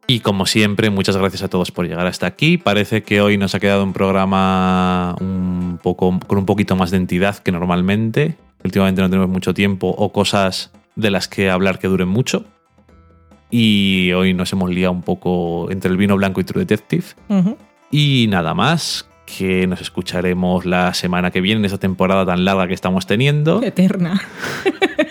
Y 0.06 0.20
como 0.20 0.44
siempre, 0.46 0.90
muchas 0.90 1.16
gracias 1.16 1.44
a 1.44 1.48
todos 1.48 1.70
por 1.70 1.86
llegar 1.86 2.06
hasta 2.06 2.26
aquí. 2.26 2.58
Parece 2.58 3.04
que 3.04 3.20
hoy 3.20 3.38
nos 3.38 3.54
ha 3.54 3.60
quedado 3.60 3.84
un 3.84 3.92
programa 3.92 5.14
un 5.20 5.78
poco, 5.80 6.18
con 6.26 6.38
un 6.38 6.46
poquito 6.46 6.74
más 6.74 6.90
de 6.90 6.96
entidad 6.96 7.38
que 7.38 7.52
normalmente. 7.52 8.36
Últimamente 8.64 9.02
no 9.02 9.08
tenemos 9.08 9.30
mucho 9.30 9.54
tiempo 9.54 9.86
o 9.86 10.10
cosas 10.12 10.72
de 10.96 11.12
las 11.12 11.28
que 11.28 11.48
hablar 11.48 11.78
que 11.78 11.86
duren 11.86 12.08
mucho. 12.08 12.44
Y 13.52 14.10
hoy 14.12 14.34
nos 14.34 14.52
hemos 14.52 14.70
liado 14.70 14.92
un 14.92 15.02
poco 15.02 15.70
entre 15.70 15.90
el 15.90 15.96
vino 15.96 16.16
blanco 16.16 16.40
y 16.40 16.44
True 16.44 16.64
Detective. 16.64 17.04
Y 17.92 18.26
nada 18.28 18.52
más, 18.52 19.08
que 19.26 19.66
nos 19.66 19.80
escucharemos 19.80 20.66
la 20.66 20.92
semana 20.94 21.30
que 21.30 21.40
viene 21.40 21.60
en 21.60 21.64
esta 21.64 21.78
temporada 21.78 22.26
tan 22.26 22.44
larga 22.44 22.66
que 22.66 22.74
estamos 22.74 23.06
teniendo. 23.06 23.62
Eterna. 23.62 24.20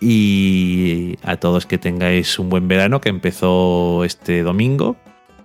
Y 0.00 1.16
a 1.22 1.36
todos 1.36 1.66
que 1.66 1.78
tengáis 1.78 2.38
un 2.38 2.48
buen 2.48 2.68
verano 2.68 3.00
que 3.00 3.08
empezó 3.08 4.04
este 4.04 4.42
domingo. 4.42 4.96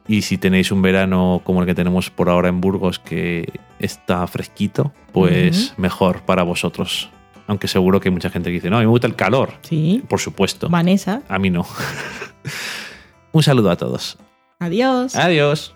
Y 0.08 0.24
si 0.24 0.38
tenéis 0.38 0.72
un 0.72 0.82
verano 0.82 1.42
como 1.44 1.62
el 1.62 1.68
que 1.68 1.76
tenemos 1.76 2.10
por 2.10 2.30
ahora 2.30 2.50
en 2.50 2.60
Burgos, 2.60 3.00
que 3.00 3.48
está 3.80 4.26
fresquito, 4.28 4.92
pues 5.14 5.74
mejor 5.78 6.22
para 6.24 6.44
vosotros. 6.44 7.10
Aunque 7.48 7.68
seguro 7.68 8.00
que 8.00 8.10
hay 8.10 8.14
mucha 8.14 8.30
gente 8.30 8.50
que 8.50 8.56
dice, 8.56 8.70
no, 8.70 8.78
a 8.78 8.80
mí 8.80 8.86
me 8.86 8.92
gusta 8.92 9.08
el 9.08 9.16
calor. 9.16 9.54
Sí. 9.62 10.04
Por 10.08 10.20
supuesto. 10.20 10.70
Vanessa, 10.70 11.22
A 11.28 11.38
mí 11.40 11.50
no. 11.50 11.66
un 13.32 13.44
saludo 13.44 13.70
a 13.72 13.76
todos. 13.78 14.18
adiós. 14.60 15.16
Adiós. 15.16 15.76